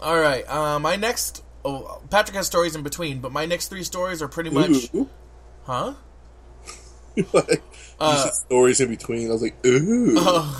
All 0.00 0.18
right, 0.18 0.48
uh, 0.48 0.78
my 0.78 0.96
next. 0.96 1.42
Oh, 1.64 2.00
Patrick 2.10 2.36
has 2.36 2.46
stories 2.46 2.74
in 2.74 2.82
between, 2.82 3.20
but 3.20 3.32
my 3.32 3.44
next 3.44 3.68
three 3.68 3.82
stories 3.82 4.22
are 4.22 4.28
pretty 4.28 4.50
much, 4.50 4.94
Ooh. 4.94 5.08
huh? 5.64 5.94
like, 7.32 7.62
Uh, 8.00 8.30
stories 8.30 8.80
in 8.80 8.88
between. 8.88 9.28
I 9.28 9.32
was 9.32 9.42
like, 9.42 9.56
ooh. 9.66 10.16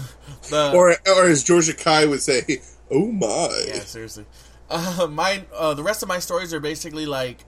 The, 0.49 0.73
or, 0.73 0.97
or 1.07 1.27
as 1.27 1.45
George 1.45 1.69
Takei 1.69 2.09
would 2.09 2.23
say, 2.23 2.61
oh 2.91 3.13
my. 3.13 3.65
yeah, 3.69 3.81
seriously. 3.81 4.25
Uh, 4.69 5.07
my 5.11 5.45
uh, 5.55 5.75
the 5.75 5.83
rest 5.83 6.03
of 6.03 6.09
my 6.09 6.19
stories 6.19 6.53
are 6.53 6.61
basically 6.61 7.07
like, 7.07 7.45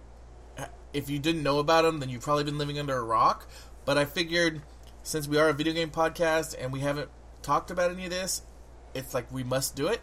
if 0.93 1.11
you 1.11 1.18
didn't 1.18 1.43
know 1.43 1.59
about 1.59 1.82
them, 1.82 2.01
then 2.01 2.11
you've 2.11 2.22
probably 2.22 2.45
been 2.45 2.59
living 2.59 2.78
under 2.78 2.97
a 2.97 3.03
rock. 3.03 3.49
But 3.84 3.99
I 3.99 4.05
figured, 4.05 4.62
since 5.03 5.26
we 5.26 5.38
are 5.38 5.49
a 5.49 5.53
video 5.53 5.72
game 5.72 5.90
podcast 5.90 6.55
and 6.59 6.72
we 6.72 6.80
haven't 6.80 7.11
talked 7.43 7.70
about 7.70 7.90
any 7.90 8.05
of 8.05 8.11
this, 8.11 8.43
it's 8.95 9.14
like 9.14 9.32
we 9.32 9.43
must 9.43 9.74
do 9.74 9.88
it. 9.88 10.01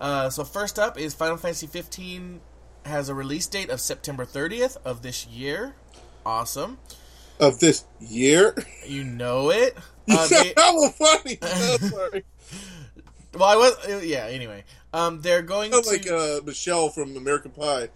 Uh, 0.00 0.30
so 0.30 0.44
first 0.44 0.78
up 0.78 0.98
is 0.98 1.14
Final 1.14 1.36
Fantasy 1.36 1.66
15 1.66 2.40
has 2.84 3.08
a 3.08 3.14
release 3.14 3.46
date 3.46 3.70
of 3.70 3.80
September 3.80 4.24
30th 4.24 4.76
of 4.84 5.02
this 5.02 5.26
year. 5.26 5.74
Awesome. 6.24 6.78
Of 7.40 7.58
this 7.60 7.84
year. 8.00 8.54
You 8.86 9.04
know 9.04 9.50
it. 9.50 9.76
Uh, 10.06 10.28
they- 10.28 10.52
That 10.52 10.70
was 10.74 10.92
funny. 10.98 11.38
I'm 11.42 11.78
sorry. 11.90 12.24
well, 13.34 13.44
I 13.44 13.56
was. 13.56 13.72
uh, 13.88 14.00
Yeah. 14.04 14.26
Anyway, 14.26 14.64
um, 14.92 15.22
they're 15.22 15.40
going 15.40 15.70
to. 15.70 15.80
like 15.80 16.06
uh, 16.10 16.40
Michelle 16.44 16.90
from 16.90 17.16
American 17.16 17.52
Pie. 17.52 17.88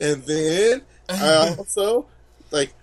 And 0.00 0.24
then 0.24 0.82
I 1.08 1.54
also 1.56 2.06
like 2.50 2.74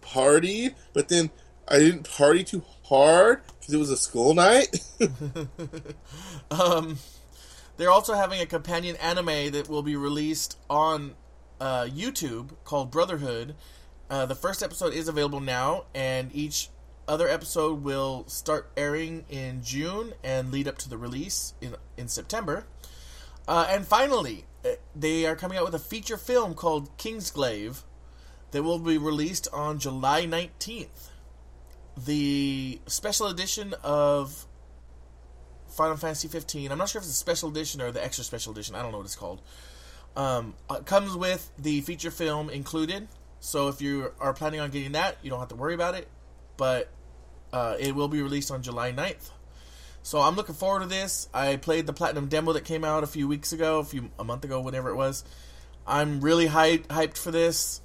party, 0.00 0.70
but 0.94 1.08
then 1.08 1.30
I 1.68 1.78
didn't 1.78 2.10
party 2.10 2.42
too 2.42 2.64
hard 2.82 3.42
because 3.60 3.72
it 3.72 3.78
was 3.78 3.90
a 3.90 3.96
school 3.96 4.34
night. 4.34 4.76
Um, 6.50 6.98
they're 7.76 7.90
also 7.90 8.14
having 8.14 8.40
a 8.40 8.46
companion 8.46 8.96
anime 8.96 9.52
that 9.52 9.68
will 9.68 9.82
be 9.82 9.94
released 9.96 10.58
on 10.68 11.14
uh, 11.60 11.84
YouTube 11.84 12.50
called 12.64 12.90
Brotherhood. 12.90 13.54
Uh, 14.08 14.26
the 14.26 14.34
first 14.34 14.62
episode 14.62 14.92
is 14.92 15.08
available 15.08 15.40
now, 15.40 15.84
and 15.94 16.30
each 16.34 16.70
other 17.08 17.28
episode 17.28 17.82
will 17.82 18.24
start 18.26 18.70
airing 18.76 19.24
in 19.28 19.62
June 19.62 20.12
and 20.24 20.50
lead 20.50 20.68
up 20.68 20.78
to 20.78 20.88
the 20.88 20.96
release 20.96 21.54
in 21.60 21.76
in 21.96 22.08
September. 22.08 22.66
Uh, 23.48 23.66
and 23.68 23.86
finally, 23.86 24.44
uh, 24.64 24.70
they 24.94 25.26
are 25.26 25.36
coming 25.36 25.58
out 25.58 25.64
with 25.64 25.74
a 25.74 25.78
feature 25.78 26.16
film 26.16 26.54
called 26.54 26.96
Kingsglaive 26.98 27.82
that 28.50 28.62
will 28.62 28.78
be 28.78 28.98
released 28.98 29.48
on 29.52 29.78
July 29.78 30.26
19th. 30.26 31.10
The 31.96 32.80
special 32.86 33.28
edition 33.28 33.74
of 33.82 34.46
Final 35.68 35.96
Fantasy 35.96 36.28
15. 36.28 36.72
I'm 36.72 36.78
not 36.78 36.88
sure 36.88 37.00
if 37.00 37.04
it's 37.04 37.12
a 37.12 37.16
special 37.16 37.48
edition 37.50 37.80
or 37.80 37.92
the 37.92 38.04
extra 38.04 38.24
special 38.24 38.52
edition. 38.52 38.74
I 38.74 38.82
don't 38.82 38.92
know 38.92 38.98
what 38.98 39.06
it's 39.06 39.16
called. 39.16 39.42
Um, 40.16 40.54
uh, 40.70 40.80
comes 40.80 41.14
with 41.14 41.50
the 41.58 41.82
feature 41.82 42.10
film 42.10 42.48
included. 42.50 43.08
So 43.40 43.68
if 43.68 43.80
you 43.80 44.12
are 44.20 44.32
planning 44.32 44.60
on 44.60 44.70
getting 44.70 44.92
that, 44.92 45.18
you 45.22 45.30
don't 45.30 45.38
have 45.38 45.48
to 45.48 45.56
worry 45.56 45.74
about 45.74 45.94
it. 45.94 46.08
But 46.56 46.90
uh, 47.52 47.76
it 47.78 47.94
will 47.94 48.08
be 48.08 48.22
released 48.22 48.50
on 48.50 48.62
July 48.62 48.92
9th. 48.92 49.30
So 50.02 50.20
I'm 50.20 50.36
looking 50.36 50.54
forward 50.54 50.82
to 50.82 50.86
this. 50.86 51.28
I 51.34 51.56
played 51.56 51.86
the 51.86 51.92
platinum 51.92 52.28
demo 52.28 52.52
that 52.52 52.64
came 52.64 52.84
out 52.84 53.02
a 53.02 53.08
few 53.08 53.26
weeks 53.26 53.52
ago, 53.52 53.80
a 53.80 53.84
few 53.84 54.10
a 54.18 54.24
month 54.24 54.44
ago, 54.44 54.60
whatever 54.60 54.88
it 54.90 54.94
was. 54.94 55.24
I'm 55.86 56.20
really 56.20 56.46
hyped 56.46 56.86
hyped 56.86 57.18
for 57.18 57.32
this, 57.32 57.80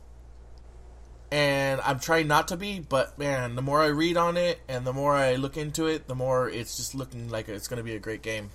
and 1.31 1.81
I'm 1.81 1.99
trying 1.99 2.27
not 2.27 2.49
to 2.49 2.57
be. 2.57 2.79
But 2.79 3.17
man, 3.17 3.55
the 3.55 3.63
more 3.63 3.81
I 3.81 3.87
read 3.87 4.17
on 4.17 4.37
it 4.37 4.59
and 4.67 4.85
the 4.85 4.93
more 4.93 5.15
I 5.15 5.35
look 5.35 5.57
into 5.57 5.87
it, 5.87 6.07
the 6.07 6.13
more 6.13 6.47
it's 6.47 6.77
just 6.77 6.93
looking 6.93 7.29
like 7.29 7.49
it's 7.49 7.67
going 7.67 7.77
to 7.77 7.83
be 7.83 7.95
a 7.95 7.99
great 7.99 8.21
game. 8.21 8.51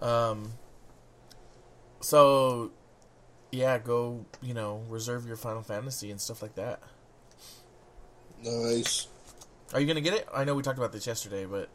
Um. 0.00 0.52
So, 2.00 2.70
yeah, 3.56 3.78
go 3.78 4.26
you 4.42 4.52
know 4.54 4.82
reserve 4.88 5.26
your 5.26 5.36
Final 5.36 5.62
Fantasy 5.62 6.10
and 6.10 6.20
stuff 6.20 6.42
like 6.42 6.54
that. 6.56 6.80
nice. 8.42 9.08
Are 9.72 9.80
you 9.80 9.86
gonna 9.86 10.00
get 10.02 10.14
it? 10.14 10.28
I 10.32 10.44
know 10.44 10.54
we 10.54 10.62
talked 10.62 10.78
about 10.78 10.92
this 10.92 11.06
yesterday, 11.06 11.46
but 11.46 11.68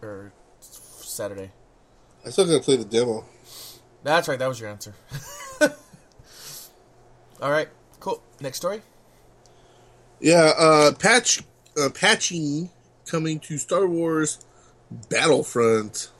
or 0.00 0.32
Saturday. 0.60 1.50
I 2.24 2.30
still 2.30 2.46
gotta 2.46 2.60
play 2.60 2.76
the 2.76 2.84
demo. 2.84 3.24
That's 4.04 4.28
right. 4.28 4.38
That 4.38 4.48
was 4.48 4.60
your 4.60 4.70
answer. 4.70 4.94
All 7.42 7.50
right. 7.50 7.68
Cool. 8.00 8.22
Next 8.40 8.58
story. 8.58 8.82
Yeah, 10.20 10.52
uh, 10.56 10.92
patch, 10.92 11.42
uh, 11.76 11.88
patching 11.90 12.70
coming 13.06 13.40
to 13.40 13.58
Star 13.58 13.88
Wars 13.88 14.38
Battlefront. 15.08 16.11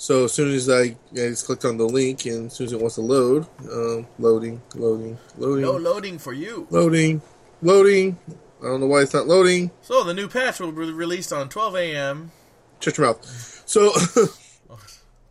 So 0.00 0.24
as 0.24 0.32
soon 0.32 0.50
as 0.54 0.70
I, 0.70 0.96
I 1.12 1.28
just 1.28 1.44
clicked 1.44 1.66
on 1.66 1.76
the 1.76 1.84
link, 1.84 2.24
and 2.24 2.46
as 2.46 2.54
soon 2.54 2.68
as 2.68 2.72
it 2.72 2.80
wants 2.80 2.94
to 2.94 3.02
load, 3.02 3.46
um, 3.70 4.06
loading, 4.18 4.62
loading, 4.74 5.18
loading, 5.36 5.60
No 5.60 5.72
loading 5.72 6.18
for 6.18 6.32
you. 6.32 6.66
loading, 6.70 7.20
loading. 7.60 8.18
I 8.62 8.64
don't 8.64 8.80
know 8.80 8.86
why 8.86 9.02
it's 9.02 9.12
not 9.12 9.26
loading. 9.26 9.70
So 9.82 10.02
the 10.02 10.14
new 10.14 10.26
patch 10.26 10.58
will 10.58 10.72
be 10.72 10.90
released 10.90 11.34
on 11.34 11.50
12 11.50 11.76
a.m. 11.76 12.32
Shut 12.80 12.96
your 12.96 13.08
mouth. 13.08 13.62
So, 13.66 13.92
so 13.92 14.26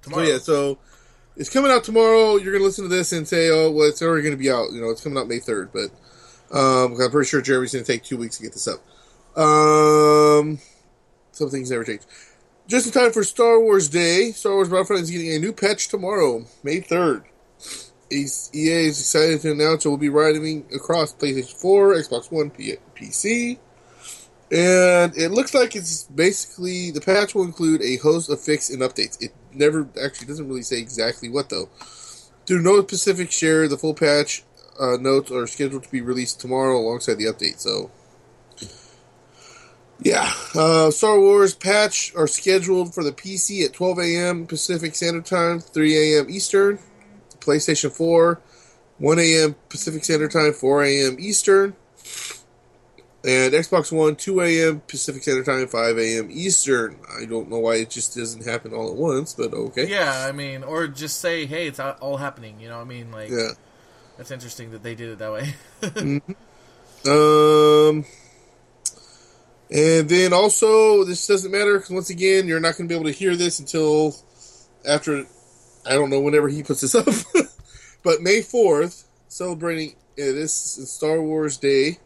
tomorrow. 0.04 0.24
yeah, 0.24 0.38
so 0.38 0.78
it's 1.36 1.50
coming 1.50 1.72
out 1.72 1.84
tomorrow. 1.84 2.36
You're 2.36 2.54
gonna 2.54 2.64
listen 2.66 2.84
to 2.88 2.96
this 2.96 3.12
and 3.12 3.28
say, 3.28 3.50
"Oh, 3.50 3.72
well, 3.72 3.88
it's 3.88 4.04
already 4.04 4.22
gonna 4.24 4.38
be 4.38 4.52
out." 4.52 4.72
You 4.72 4.82
know, 4.82 4.92
it's 4.92 5.02
coming 5.02 5.18
out 5.18 5.28
May 5.28 5.40
third, 5.40 5.72
but 5.74 5.90
um, 6.56 6.96
I'm 7.02 7.10
pretty 7.10 7.28
sure 7.28 7.42
Jeremy's 7.42 7.74
gonna 7.74 7.86
take 7.86 8.04
two 8.04 8.18
weeks 8.18 8.38
to 8.38 8.44
get 8.44 8.54
this 8.54 8.68
up. 8.68 8.86
Um, 9.36 10.60
some 11.32 11.50
things 11.50 11.72
never 11.72 11.84
change. 11.84 12.02
Just 12.70 12.86
in 12.86 12.92
time 12.92 13.12
for 13.12 13.24
Star 13.24 13.60
Wars 13.60 13.90
Day, 13.90 14.32
Star 14.32 14.54
Wars 14.54 14.70
Battlefront 14.70 15.02
is 15.02 15.10
getting 15.10 15.34
a 15.34 15.40
new 15.40 15.52
patch 15.52 15.88
tomorrow, 15.88 16.46
May 16.62 16.82
third. 16.82 17.24
EA 18.12 18.22
is 18.22 18.52
excited 18.54 19.42
to 19.42 19.54
announce 19.54 19.86
it 19.86 19.90
will 19.90 19.98
be 19.98 20.10
riding 20.10 20.68
across 20.72 21.12
PlayStation 21.12 21.60
4, 21.60 21.96
Xbox 21.96 22.32
One, 22.32 22.52
P- 22.52 22.78
PC, 22.96 23.58
and 24.52 25.18
it 25.18 25.32
looks 25.32 25.56
like 25.56 25.76
it's 25.76 26.04
basically 26.04 26.92
the 26.92 27.02
patch 27.02 27.34
will 27.34 27.44
include 27.44 27.82
a 27.82 27.98
host 27.98 28.30
of 28.30 28.40
fixes 28.40 28.76
and 28.76 28.84
updates. 28.84 29.20
It 29.20 29.34
never 29.52 29.90
actually 30.00 30.28
doesn't 30.28 30.48
really 30.48 30.62
say 30.62 30.78
exactly 30.78 31.28
what 31.28 31.50
though. 31.50 31.70
To 32.46 32.60
no 32.60 32.84
specific 32.84 33.32
share, 33.32 33.68
the 33.68 33.80
full 33.80 33.96
patch 33.96 34.44
uh, 34.80 34.98
notes 34.98 35.32
are 35.32 35.48
scheduled 35.48 35.86
to 35.86 35.92
be 35.92 36.02
released 36.02 36.40
tomorrow 36.40 36.78
alongside 36.78 37.16
the 37.16 37.26
update. 37.26 37.60
So, 37.60 37.90
yeah, 40.02 40.32
uh, 40.56 40.92
Star 40.92 41.20
Wars 41.20 41.54
patch 41.56 42.14
are 42.16 42.28
scheduled 42.28 42.94
for 42.94 43.04
the 43.04 43.12
PC 43.12 43.66
at 43.66 43.74
12 43.74 44.00
a.m. 44.00 44.48
Pacific 44.48 44.96
Standard 44.96 45.26
Time, 45.26 45.60
3 45.60 46.16
a.m. 46.16 46.30
Eastern. 46.30 46.80
PlayStation 47.40 47.92
4 47.92 48.40
1 49.00 49.20
a.m. 49.20 49.56
Pacific 49.70 50.04
Standard 50.04 50.32
Time, 50.32 50.52
4 50.54 50.84
a.m. 50.84 51.16
Eastern. 51.20 51.74
And 53.24 53.54
Xbox 53.54 53.92
One, 53.92 54.16
2 54.16 54.42
a.m. 54.42 54.82
Pacific 54.88 55.22
Standard 55.24 55.46
Time, 55.46 55.68
5 55.68 55.98
a.m. 55.98 56.28
Eastern. 56.32 56.98
I 57.18 57.26
don't 57.26 57.50
know 57.50 57.60
why 57.60 57.76
it 57.76 57.90
just 57.90 58.16
doesn't 58.16 58.46
happen 58.46 58.74
all 58.74 58.90
at 58.90 58.96
once, 58.96 59.34
but 59.34 59.54
okay. 59.54 59.90
Yeah, 59.90 60.26
I 60.28 60.32
mean, 60.32 60.64
or 60.64 60.88
just 60.88 61.20
say, 61.20 61.46
hey, 61.46 61.68
it's 61.68 61.80
all- 61.80 61.98
all 62.02 62.18
happening. 62.18 62.60
You 62.60 62.70
know, 62.70 62.78
what 62.78 62.84
I 62.86 62.90
mean, 62.90 63.12
like 63.12 63.30
Yeah. 63.30 63.52
that's 64.18 64.32
interesting 64.32 64.72
that 64.72 64.84
they 64.84 64.96
did 64.96 65.10
it 65.12 65.20
that 65.20 65.32
way. 65.32 66.22
Um, 67.06 68.04
and 69.72 70.10
then 70.10 70.34
also, 70.34 71.04
this 71.04 71.28
doesn't 71.28 71.52
matter 71.52 71.78
because 71.78 71.92
once 71.92 72.10
again, 72.10 72.48
you're 72.48 72.60
not 72.60 72.78
going 72.78 72.88
to 72.88 72.94
be 72.94 72.96
able 73.00 73.10
to 73.10 73.18
hear 73.18 73.36
this 73.36 73.60
until 73.60 74.16
after, 74.88 75.26
I 75.86 75.94
don't 75.94 76.10
know, 76.10 76.20
whenever 76.20 76.50
he 76.50 76.64
puts 76.64 76.82
this 76.82 76.96
up. 76.96 77.08
but 78.04 78.22
May 78.22 78.40
4th, 78.40 79.06
celebrating 79.28 79.92
uh, 79.92 80.34
this 80.34 80.54
Star 80.54 81.22
Wars 81.22 81.58
Day. 81.58 82.00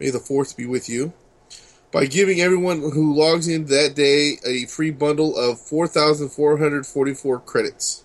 May 0.00 0.10
the 0.10 0.18
4th 0.18 0.56
be 0.56 0.66
with 0.66 0.88
you. 0.88 1.12
By 1.92 2.06
giving 2.06 2.40
everyone 2.40 2.80
who 2.80 3.14
logs 3.14 3.48
in 3.48 3.66
that 3.66 3.94
day 3.94 4.38
a 4.44 4.66
free 4.66 4.90
bundle 4.90 5.36
of 5.36 5.60
4,444 5.60 7.40
credits. 7.40 8.04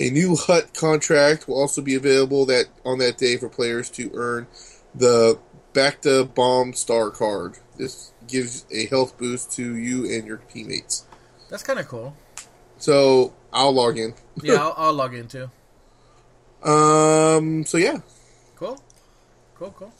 A 0.00 0.10
new 0.10 0.36
Hutt 0.36 0.74
contract 0.74 1.46
will 1.46 1.58
also 1.58 1.80
be 1.80 1.94
available 1.94 2.44
that 2.46 2.66
on 2.84 2.98
that 2.98 3.18
day 3.18 3.36
for 3.36 3.48
players 3.48 3.88
to 3.90 4.10
earn 4.14 4.46
the 4.94 5.38
Bacta 5.72 6.32
Bomb 6.34 6.72
Star 6.74 7.10
card. 7.10 7.58
This 7.76 8.12
gives 8.26 8.66
a 8.70 8.86
health 8.86 9.16
boost 9.18 9.52
to 9.52 9.76
you 9.76 10.04
and 10.12 10.26
your 10.26 10.38
teammates. 10.38 11.04
that's 11.48 11.62
kind 11.62 11.78
of 11.78 11.88
cool. 11.88 12.16
So 12.78 13.32
I'll 13.52 13.72
log 13.72 13.98
in. 13.98 14.14
Yeah, 14.42 14.54
I'll, 14.54 14.74
I'll 14.76 14.92
log 14.94 15.14
in 15.14 15.28
too. 15.28 15.50
Um. 16.62 17.64
So 17.64 17.78
yeah. 17.78 17.98
Cool, 18.56 18.82
cool, 19.54 19.70
cool. 19.76 19.94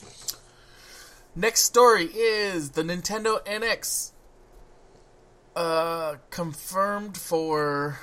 Next 1.35 1.61
story 1.63 2.05
is 2.05 2.71
the 2.71 2.83
Nintendo 2.83 3.43
NX. 3.45 4.11
Uh, 5.55 6.15
confirmed 6.29 7.17
for. 7.17 7.99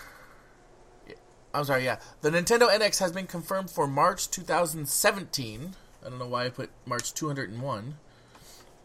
I'm 1.55 1.65
sorry, 1.65 1.85
yeah. 1.85 1.99
The 2.21 2.31
Nintendo 2.31 2.69
NX 2.69 2.99
has 3.01 3.13
been 3.13 3.27
confirmed 3.27 3.71
for 3.71 3.87
March 3.87 4.31
2017. 4.31 5.75
I 6.09 6.11
don't 6.11 6.21
know 6.21 6.27
why 6.27 6.47
I 6.47 6.49
put 6.49 6.71
March 6.87 7.13
201. 7.13 7.99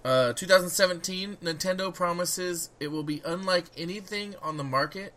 Uh, 0.03 0.33
2017, 0.33 1.37
Nintendo 1.41 1.93
promises 1.93 2.69
it 2.81 2.89
will 2.89 3.03
be 3.03 3.21
unlike 3.23 3.67
anything 3.77 4.35
on 4.41 4.57
the 4.57 4.63
market 4.65 5.13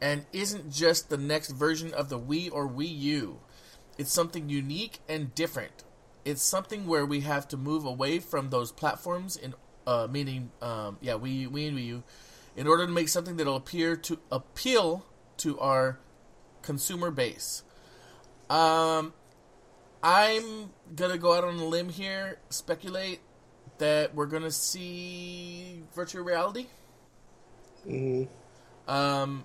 and 0.00 0.26
isn't 0.32 0.72
just 0.72 1.08
the 1.08 1.16
next 1.16 1.50
version 1.50 1.94
of 1.94 2.08
the 2.08 2.18
Wii 2.18 2.50
or 2.52 2.68
Wii 2.68 2.98
U. 2.98 3.38
It's 3.96 4.12
something 4.12 4.48
unique 4.48 4.98
and 5.08 5.36
different. 5.36 5.84
It's 6.24 6.42
something 6.42 6.84
where 6.84 7.06
we 7.06 7.20
have 7.20 7.46
to 7.46 7.56
move 7.56 7.84
away 7.84 8.18
from 8.18 8.50
those 8.50 8.72
platforms 8.72 9.36
in 9.36 9.54
uh, 9.86 10.08
meaning 10.10 10.50
um, 10.60 10.98
yeah, 11.00 11.12
Wii, 11.12 11.48
Wii 11.48 11.68
and 11.68 11.78
Wii 11.78 11.86
U 11.86 12.02
in 12.56 12.66
order 12.66 12.86
to 12.86 12.92
make 12.92 13.08
something 13.08 13.36
that'll 13.36 13.54
appear 13.54 13.94
to 13.94 14.18
appeal 14.32 15.06
to 15.36 15.60
our 15.60 16.00
consumer 16.62 17.12
base. 17.12 17.62
Um, 18.50 19.12
I'm 20.06 20.70
gonna 20.94 21.18
go 21.18 21.32
out 21.32 21.42
on 21.42 21.56
a 21.56 21.64
limb 21.64 21.88
here, 21.88 22.38
speculate 22.48 23.18
that 23.78 24.14
we're 24.14 24.26
gonna 24.26 24.52
see 24.52 25.82
virtual 25.96 26.22
reality. 26.22 26.68
Mhm. 27.84 28.28
Um, 28.86 29.44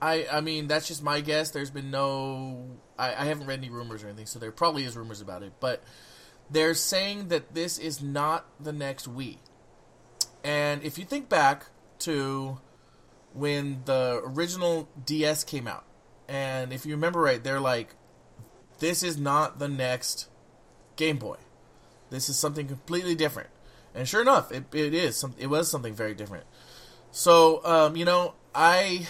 I 0.00 0.26
I 0.32 0.40
mean 0.40 0.66
that's 0.66 0.88
just 0.88 1.02
my 1.02 1.20
guess. 1.20 1.50
There's 1.50 1.70
been 1.70 1.90
no 1.90 2.78
I, 2.98 3.10
I 3.10 3.24
haven't 3.26 3.46
read 3.46 3.58
any 3.58 3.68
rumors 3.68 4.02
or 4.02 4.06
anything, 4.06 4.24
so 4.24 4.38
there 4.38 4.50
probably 4.50 4.84
is 4.84 4.96
rumors 4.96 5.20
about 5.20 5.42
it. 5.42 5.52
But 5.60 5.82
they're 6.50 6.72
saying 6.72 7.28
that 7.28 7.52
this 7.52 7.76
is 7.76 8.00
not 8.00 8.46
the 8.58 8.72
next 8.72 9.06
Wii. 9.14 9.40
And 10.42 10.82
if 10.82 10.96
you 10.96 11.04
think 11.04 11.28
back 11.28 11.66
to 12.00 12.60
when 13.34 13.82
the 13.84 14.22
original 14.24 14.88
DS 15.04 15.44
came 15.44 15.68
out, 15.68 15.84
and 16.28 16.72
if 16.72 16.86
you 16.86 16.94
remember 16.94 17.20
right, 17.20 17.44
they're 17.44 17.60
like, 17.60 17.94
this 18.78 19.02
is 19.02 19.16
not 19.18 19.58
the 19.58 19.68
next 19.68 20.28
Game 20.96 21.18
Boy. 21.18 21.36
This 22.10 22.28
is 22.28 22.38
something 22.38 22.66
completely 22.66 23.14
different. 23.14 23.50
And 23.94 24.08
sure 24.08 24.22
enough, 24.22 24.50
it, 24.50 24.64
it 24.72 24.94
is. 24.94 25.16
Some, 25.16 25.34
it 25.38 25.46
was 25.46 25.70
something 25.70 25.94
very 25.94 26.14
different. 26.14 26.44
So, 27.10 27.64
um, 27.64 27.96
you 27.96 28.04
know, 28.04 28.34
I 28.54 29.06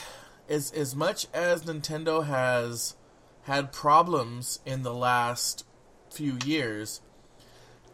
as 0.48 0.70
as 0.72 0.94
much 0.94 1.26
as 1.32 1.62
Nintendo 1.62 2.26
has 2.26 2.96
had 3.44 3.72
problems 3.72 4.60
in 4.66 4.82
the 4.82 4.94
last 4.94 5.64
few 6.10 6.38
years, 6.44 7.00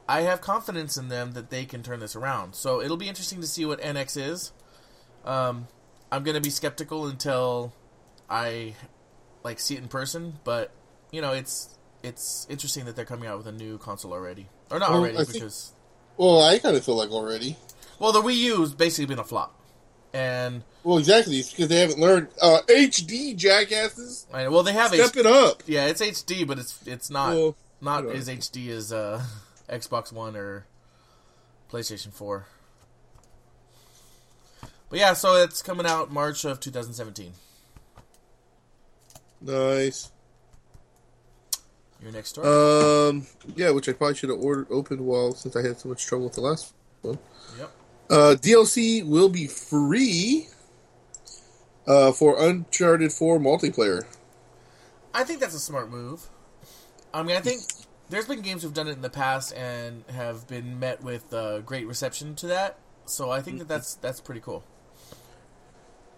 I 0.08 0.22
have 0.22 0.40
confidence 0.40 0.96
in 0.96 1.08
them 1.08 1.32
that 1.32 1.50
they 1.50 1.64
can 1.64 1.82
turn 1.82 2.00
this 2.00 2.16
around. 2.16 2.54
So 2.54 2.80
it'll 2.80 2.96
be 2.96 3.08
interesting 3.08 3.40
to 3.40 3.46
see 3.46 3.64
what 3.64 3.80
NX 3.80 4.20
is. 4.20 4.52
Um, 5.24 5.68
I'm 6.10 6.24
gonna 6.24 6.40
be 6.40 6.50
skeptical 6.50 7.06
until 7.06 7.72
I 8.28 8.74
like 9.44 9.60
see 9.60 9.76
it 9.76 9.82
in 9.82 9.88
person, 9.88 10.40
but 10.42 10.72
you 11.12 11.20
know, 11.20 11.32
it's 11.32 11.76
it's 12.02 12.46
interesting 12.48 12.84
that 12.86 12.96
they're 12.96 13.04
coming 13.04 13.28
out 13.28 13.36
with 13.38 13.46
a 13.46 13.52
new 13.52 13.76
console 13.78 14.12
already, 14.12 14.46
or 14.70 14.78
not 14.78 14.90
Well, 14.90 15.00
already 15.00 15.16
I 15.18 15.24
think- 15.24 15.34
because 15.34 15.72
Well, 16.16 16.42
I 16.42 16.58
kind 16.58 16.76
of 16.76 16.84
feel 16.84 16.96
like 16.96 17.10
already. 17.10 17.56
well, 17.98 18.12
the 18.12 18.22
Wii 18.22 18.36
U's 18.36 18.72
basically 18.74 19.06
been 19.06 19.18
a 19.18 19.24
flop, 19.24 19.54
and 20.14 20.62
Well, 20.82 20.96
exactly. 20.98 21.38
It's 21.38 21.50
because 21.50 21.68
they 21.68 21.80
haven't 21.80 21.98
learned 21.98 22.28
uh, 22.40 22.60
HD 22.68 23.34
jackasses. 23.36 24.26
I 24.32 24.48
well 24.48 24.62
they 24.62 24.72
have 24.72 24.92
Step 24.94 25.10
H- 25.10 25.16
it 25.16 25.26
up. 25.26 25.62
yeah, 25.66 25.86
it's 25.86 26.00
HD, 26.00 26.46
but 26.46 26.58
it's 26.58 26.78
it's 26.86 27.10
not 27.10 27.34
Well, 27.34 27.56
not 27.80 28.04
know. 28.04 28.10
as 28.10 28.28
HD 28.28 28.70
as 28.70 28.92
uh, 28.92 29.22
Xbox 29.68 30.12
One 30.12 30.36
or 30.36 30.64
PlayStation 31.70 32.12
Four. 32.12 32.46
But 34.88 34.98
yeah, 34.98 35.12
so 35.12 35.36
it's 35.36 35.62
coming 35.62 35.86
out 35.86 36.10
March 36.10 36.44
of 36.44 36.58
2017. 36.60 37.32
Nice. 39.40 40.10
Your 42.02 42.12
next 42.12 42.30
story. 42.30 42.46
Um, 42.48 43.26
yeah, 43.56 43.70
which 43.70 43.88
I 43.88 43.92
probably 43.92 44.16
should 44.16 44.30
have 44.30 44.38
ordered 44.38 44.68
opened 44.70 45.00
while 45.00 45.34
since 45.34 45.54
I 45.56 45.62
had 45.62 45.78
so 45.78 45.88
much 45.88 46.06
trouble 46.06 46.26
with 46.26 46.34
the 46.34 46.40
last 46.40 46.72
one. 47.02 47.18
yep. 47.58 47.70
Uh, 48.08 48.36
DLC 48.40 49.04
will 49.06 49.28
be 49.28 49.46
free 49.46 50.48
uh, 51.86 52.12
for 52.12 52.36
Uncharted 52.42 53.12
4 53.12 53.38
multiplayer. 53.38 54.04
I 55.12 55.24
think 55.24 55.40
that's 55.40 55.54
a 55.54 55.60
smart 55.60 55.90
move. 55.90 56.28
I 57.12 57.22
mean, 57.22 57.36
I 57.36 57.40
think 57.40 57.62
there's 58.08 58.26
been 58.26 58.40
games 58.40 58.62
who've 58.62 58.74
done 58.74 58.88
it 58.88 58.92
in 58.92 59.02
the 59.02 59.10
past 59.10 59.54
and 59.54 60.04
have 60.08 60.46
been 60.48 60.78
met 60.78 61.02
with 61.02 61.32
uh, 61.32 61.60
great 61.60 61.86
reception 61.86 62.34
to 62.36 62.46
that. 62.48 62.78
So 63.06 63.30
I 63.30 63.40
think 63.40 63.58
that 63.58 63.68
that's 63.68 63.94
that's 63.96 64.20
pretty 64.20 64.40
cool. 64.40 64.62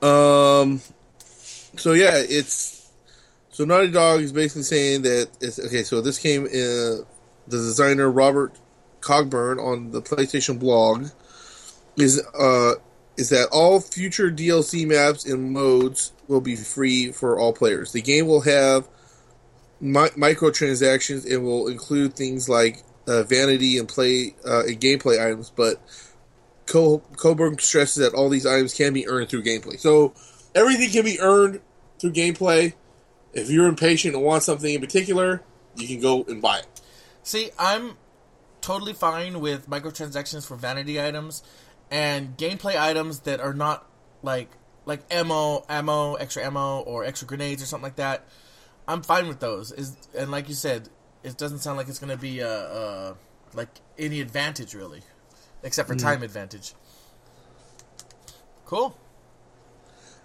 Um, 0.02 0.80
so 1.76 1.92
yeah, 1.92 2.12
it's 2.16 2.81
so 3.52 3.64
Naughty 3.64 3.90
Dog 3.90 4.20
is 4.20 4.32
basically 4.32 4.62
saying 4.62 5.02
that 5.02 5.28
it's 5.40 5.60
okay. 5.60 5.84
So 5.84 6.00
this 6.00 6.18
came 6.18 6.46
in 6.46 7.04
the 7.46 7.56
designer 7.56 8.10
Robert 8.10 8.58
Cogburn 9.00 9.64
on 9.64 9.92
the 9.92 10.02
PlayStation 10.02 10.58
blog 10.58 11.06
is 11.96 12.20
uh 12.38 12.74
is 13.16 13.28
that 13.28 13.48
all 13.52 13.78
future 13.78 14.30
DLC 14.30 14.86
maps 14.86 15.26
and 15.26 15.52
modes 15.52 16.12
will 16.28 16.40
be 16.40 16.56
free 16.56 17.12
for 17.12 17.38
all 17.38 17.52
players. 17.52 17.92
The 17.92 18.00
game 18.00 18.26
will 18.26 18.40
have 18.40 18.88
mi- 19.80 20.08
microtransactions 20.16 21.30
and 21.30 21.44
will 21.44 21.68
include 21.68 22.14
things 22.14 22.48
like 22.48 22.82
uh, 23.06 23.22
vanity 23.24 23.76
and 23.76 23.86
play 23.86 24.34
uh, 24.46 24.64
and 24.64 24.80
gameplay 24.80 25.24
items, 25.24 25.50
but 25.50 25.80
Co- 26.66 27.02
Coburn 27.16 27.58
stresses 27.58 28.02
that 28.02 28.14
all 28.14 28.28
these 28.28 28.46
items 28.46 28.72
can 28.72 28.94
be 28.94 29.06
earned 29.06 29.28
through 29.28 29.42
gameplay. 29.42 29.78
So 29.78 30.14
everything 30.54 30.90
can 30.90 31.04
be 31.04 31.20
earned 31.20 31.60
through 31.98 32.12
gameplay. 32.12 32.72
If 33.32 33.50
you're 33.50 33.66
impatient 33.66 34.14
and 34.14 34.24
want 34.24 34.42
something 34.42 34.72
in 34.72 34.80
particular, 34.80 35.42
you 35.76 35.86
can 35.86 36.00
go 36.00 36.24
and 36.28 36.42
buy 36.42 36.58
it. 36.58 36.80
See, 37.22 37.50
I'm 37.58 37.96
totally 38.60 38.92
fine 38.92 39.40
with 39.40 39.68
microtransactions 39.68 40.46
for 40.46 40.56
vanity 40.56 41.00
items 41.00 41.42
and 41.90 42.36
gameplay 42.36 42.80
items 42.80 43.20
that 43.20 43.40
are 43.40 43.54
not 43.54 43.86
like 44.22 44.48
like 44.84 45.02
ammo, 45.12 45.64
ammo, 45.68 46.14
extra 46.14 46.44
ammo, 46.44 46.80
or 46.80 47.04
extra 47.04 47.26
grenades 47.28 47.62
or 47.62 47.66
something 47.66 47.84
like 47.84 47.96
that. 47.96 48.26
I'm 48.88 49.02
fine 49.02 49.28
with 49.28 49.40
those. 49.40 49.70
Is 49.72 49.96
and 50.16 50.30
like 50.30 50.48
you 50.48 50.54
said, 50.54 50.88
it 51.22 51.36
doesn't 51.36 51.58
sound 51.58 51.76
like 51.76 51.88
it's 51.88 51.98
going 51.98 52.10
to 52.10 52.20
be 52.20 52.40
a, 52.40 52.50
a 52.50 53.16
like 53.54 53.68
any 53.98 54.20
advantage 54.20 54.74
really, 54.74 55.02
except 55.62 55.88
for 55.88 55.94
hmm. 55.94 56.00
time 56.00 56.22
advantage. 56.22 56.74
Cool. 58.64 58.96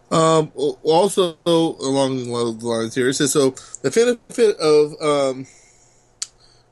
Um, 0.09 0.51
also, 0.55 1.37
along 1.45 2.23
the 2.25 2.65
lines 2.65 2.95
here, 2.95 3.09
it 3.09 3.15
says 3.15 3.33
so 3.33 3.51
the 3.81 3.91
benefit 3.91 4.55
of 4.57 4.91
um. 5.01 5.47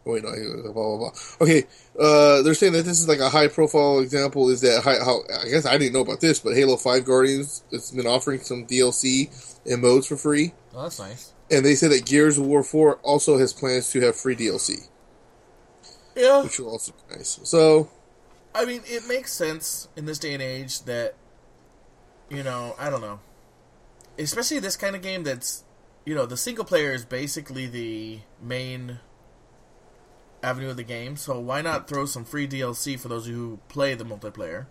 oh, 0.05 0.11
Wait, 0.13 0.23
no, 0.23 0.31
blah 0.63 0.71
blah 0.71 0.97
blah. 0.97 1.11
Okay, 1.41 1.63
uh, 1.99 2.41
they're 2.43 2.53
saying 2.53 2.73
that 2.73 2.83
this 2.85 2.99
is 3.01 3.07
like 3.09 3.19
a 3.19 3.29
high-profile 3.29 3.99
example. 3.99 4.49
Is 4.49 4.61
that 4.61 4.83
high, 4.83 5.03
how? 5.03 5.21
I 5.43 5.49
guess 5.49 5.65
I 5.65 5.77
didn't 5.77 5.93
know 5.93 6.01
about 6.01 6.21
this, 6.21 6.39
but 6.39 6.55
Halo 6.55 6.77
Five 6.77 7.03
Guardians 7.05 7.63
has 7.71 7.91
been 7.91 8.07
offering 8.07 8.39
some 8.39 8.65
DLC 8.65 9.29
and 9.69 9.81
modes 9.81 10.07
for 10.07 10.15
free. 10.15 10.53
Oh, 10.73 10.83
that's 10.83 10.99
nice. 10.99 11.33
And 11.51 11.65
they 11.65 11.75
said 11.75 11.91
that 11.91 12.05
Gears 12.05 12.37
of 12.37 12.45
War 12.47 12.63
4 12.63 12.95
also 13.03 13.37
has 13.37 13.53
plans 13.53 13.91
to 13.91 14.01
have 14.01 14.15
free 14.15 14.35
DLC, 14.35 14.87
Yeah. 16.15 16.41
which 16.43 16.57
will 16.59 16.69
also 16.69 16.91
be 17.09 17.15
nice. 17.17 17.39
So, 17.43 17.89
I 18.55 18.65
mean, 18.65 18.81
it 18.85 19.07
makes 19.07 19.31
sense 19.31 19.87
in 19.95 20.05
this 20.05 20.17
day 20.17 20.33
and 20.33 20.41
age 20.41 20.81
that, 20.85 21.13
you 22.29 22.43
know, 22.43 22.75
I 22.79 22.89
don't 22.89 23.01
know. 23.01 23.19
Especially 24.17 24.59
this 24.59 24.77
kind 24.77 24.95
of 24.95 25.01
game 25.01 25.23
that's, 25.23 25.63
you 26.05 26.15
know, 26.15 26.25
the 26.25 26.37
single 26.37 26.65
player 26.65 26.93
is 26.93 27.03
basically 27.05 27.67
the 27.67 28.19
main 28.41 28.99
avenue 30.41 30.69
of 30.69 30.77
the 30.77 30.83
game. 30.83 31.17
So 31.17 31.39
why 31.39 31.61
not 31.61 31.87
throw 31.87 32.05
some 32.05 32.23
free 32.23 32.47
DLC 32.47 32.99
for 32.99 33.07
those 33.07 33.25
who 33.25 33.59
play 33.67 33.93
the 33.95 34.05
multiplayer, 34.05 34.67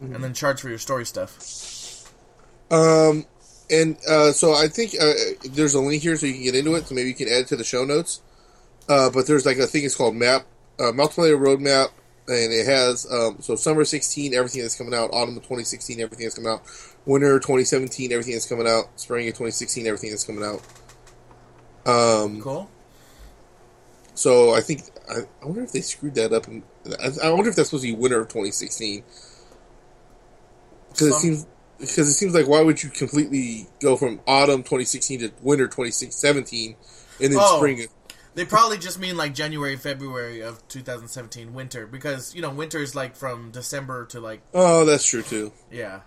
and 0.00 0.22
then 0.22 0.34
charge 0.34 0.60
for 0.60 0.68
your 0.68 0.78
story 0.78 1.06
stuff? 1.06 2.10
um, 2.70 3.26
and 3.70 3.96
uh, 4.08 4.32
so 4.32 4.54
I 4.54 4.68
think 4.68 4.94
uh, 5.00 5.12
there's 5.50 5.74
a 5.74 5.80
link 5.80 6.02
here 6.02 6.16
so 6.16 6.26
you 6.26 6.34
can 6.34 6.42
get 6.42 6.54
into 6.54 6.74
it. 6.74 6.86
So 6.86 6.94
maybe 6.94 7.08
you 7.08 7.14
can 7.14 7.28
add 7.28 7.40
it 7.40 7.46
to 7.48 7.56
the 7.56 7.64
show 7.64 7.84
notes. 7.84 8.20
Uh, 8.88 9.10
but 9.10 9.26
there's 9.26 9.46
like 9.46 9.56
a 9.56 9.66
thing 9.66 9.84
it's 9.84 9.96
called 9.96 10.14
map 10.14 10.46
uh, 10.78 10.92
multiplayer 10.92 11.38
roadmap, 11.38 11.90
and 12.26 12.52
it 12.52 12.66
has 12.66 13.06
um, 13.10 13.36
so 13.40 13.54
summer 13.54 13.84
16 13.84 14.34
everything 14.34 14.62
that's 14.62 14.76
coming 14.78 14.94
out, 14.94 15.10
autumn 15.12 15.36
of 15.36 15.42
2016 15.42 16.00
everything 16.00 16.24
that's 16.24 16.36
coming 16.36 16.50
out, 16.50 16.62
winter 17.06 17.38
2017 17.38 18.12
everything 18.12 18.32
that's 18.34 18.48
coming 18.48 18.66
out, 18.66 18.84
spring 18.98 19.26
of 19.28 19.34
2016 19.34 19.86
everything 19.86 20.10
that's 20.10 20.24
coming 20.24 20.44
out. 20.44 20.62
Um, 21.86 22.40
Cool. 22.40 22.70
So 24.14 24.54
I 24.54 24.60
think 24.60 24.82
I, 25.10 25.20
I 25.42 25.46
wonder 25.46 25.62
if 25.62 25.72
they 25.72 25.80
screwed 25.80 26.14
that 26.14 26.32
up. 26.32 26.46
And 26.46 26.62
I, 27.02 27.26
I 27.26 27.30
wonder 27.30 27.50
if 27.50 27.56
that's 27.56 27.68
supposed 27.70 27.84
to 27.84 27.92
be 27.92 27.96
winter 28.00 28.20
of 28.20 28.28
2016 28.28 29.02
because 30.90 31.08
it 31.08 31.14
seems 31.14 31.46
because 31.78 32.08
it 32.08 32.14
seems 32.14 32.34
like 32.34 32.46
why 32.46 32.62
would 32.62 32.82
you 32.82 32.88
completely 32.90 33.66
go 33.80 33.96
from 33.96 34.20
autumn 34.26 34.62
2016 34.62 35.20
to 35.20 35.32
winter 35.42 35.66
2017 35.66 36.76
and 37.20 37.32
then 37.32 37.38
Oh. 37.40 37.56
spring? 37.56 37.84
They 38.34 38.44
probably 38.44 38.78
just 38.78 38.98
mean 38.98 39.16
like 39.16 39.34
January, 39.34 39.76
February 39.76 40.40
of 40.40 40.66
2017 40.68 41.54
winter 41.54 41.86
because 41.86 42.34
you 42.34 42.42
know 42.42 42.50
winter 42.50 42.78
is 42.78 42.94
like 42.94 43.14
from 43.16 43.50
December 43.52 44.06
to 44.06 44.20
like 44.20 44.40
Oh, 44.52 44.84
that's 44.84 45.04
true 45.06 45.22
too. 45.22 45.52
yeah. 45.70 46.00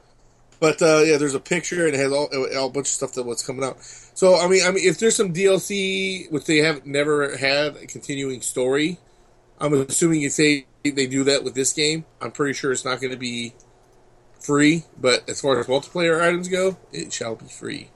But 0.60 0.82
uh, 0.82 1.04
yeah, 1.06 1.18
there's 1.18 1.36
a 1.36 1.40
picture 1.40 1.86
and 1.86 1.94
it 1.94 2.00
has 2.00 2.12
all, 2.12 2.30
all 2.58 2.68
a 2.68 2.72
bunch 2.72 2.88
of 2.88 2.94
stuff 2.94 3.14
that 3.14 3.24
what's 3.24 3.46
coming 3.46 3.64
out. 3.64 3.78
So 3.82 4.36
I 4.38 4.48
mean, 4.48 4.64
I 4.66 4.72
mean, 4.72 4.84
if 4.88 4.98
there's 4.98 5.16
some 5.16 5.32
DLC 5.34 6.32
which 6.32 6.46
they 6.46 6.58
have 6.58 6.86
never 6.86 7.38
had 7.38 7.76
a 7.78 7.86
continuing 7.86 8.42
story, 8.42 8.98
I'm 9.60 9.74
assuming 9.74 10.22
you 10.22 10.30
say 10.30 10.66
they 10.84 11.06
do 11.06 11.24
that 11.26 11.44
with 11.44 11.54
this 11.54 11.74
game, 11.74 12.06
I'm 12.20 12.32
pretty 12.32 12.54
sure 12.54 12.72
it's 12.72 12.86
not 12.86 13.00
going 13.00 13.12
to 13.12 13.18
be 13.20 13.54
free. 14.40 14.84
But 15.00 15.30
as 15.30 15.42
far 15.42 15.60
as 15.60 15.68
multiplayer 15.68 16.22
items 16.22 16.48
go, 16.48 16.78
it 16.92 17.14
shall 17.14 17.36
be 17.36 17.46
free. 17.46 17.92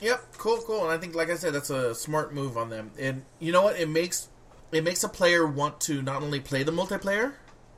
Yep, 0.00 0.36
cool, 0.38 0.58
cool. 0.58 0.82
And 0.84 0.92
I 0.92 0.98
think, 0.98 1.14
like 1.14 1.30
I 1.30 1.36
said, 1.36 1.54
that's 1.54 1.70
a 1.70 1.94
smart 1.94 2.34
move 2.34 2.56
on 2.56 2.68
them. 2.70 2.90
And 2.98 3.24
you 3.38 3.52
know 3.52 3.62
what? 3.62 3.78
It 3.80 3.88
makes 3.88 4.28
it 4.72 4.84
makes 4.84 5.02
a 5.04 5.08
player 5.08 5.46
want 5.46 5.80
to 5.82 6.02
not 6.02 6.22
only 6.22 6.40
play 6.40 6.62
the 6.62 6.72
multiplayer, 6.72 7.32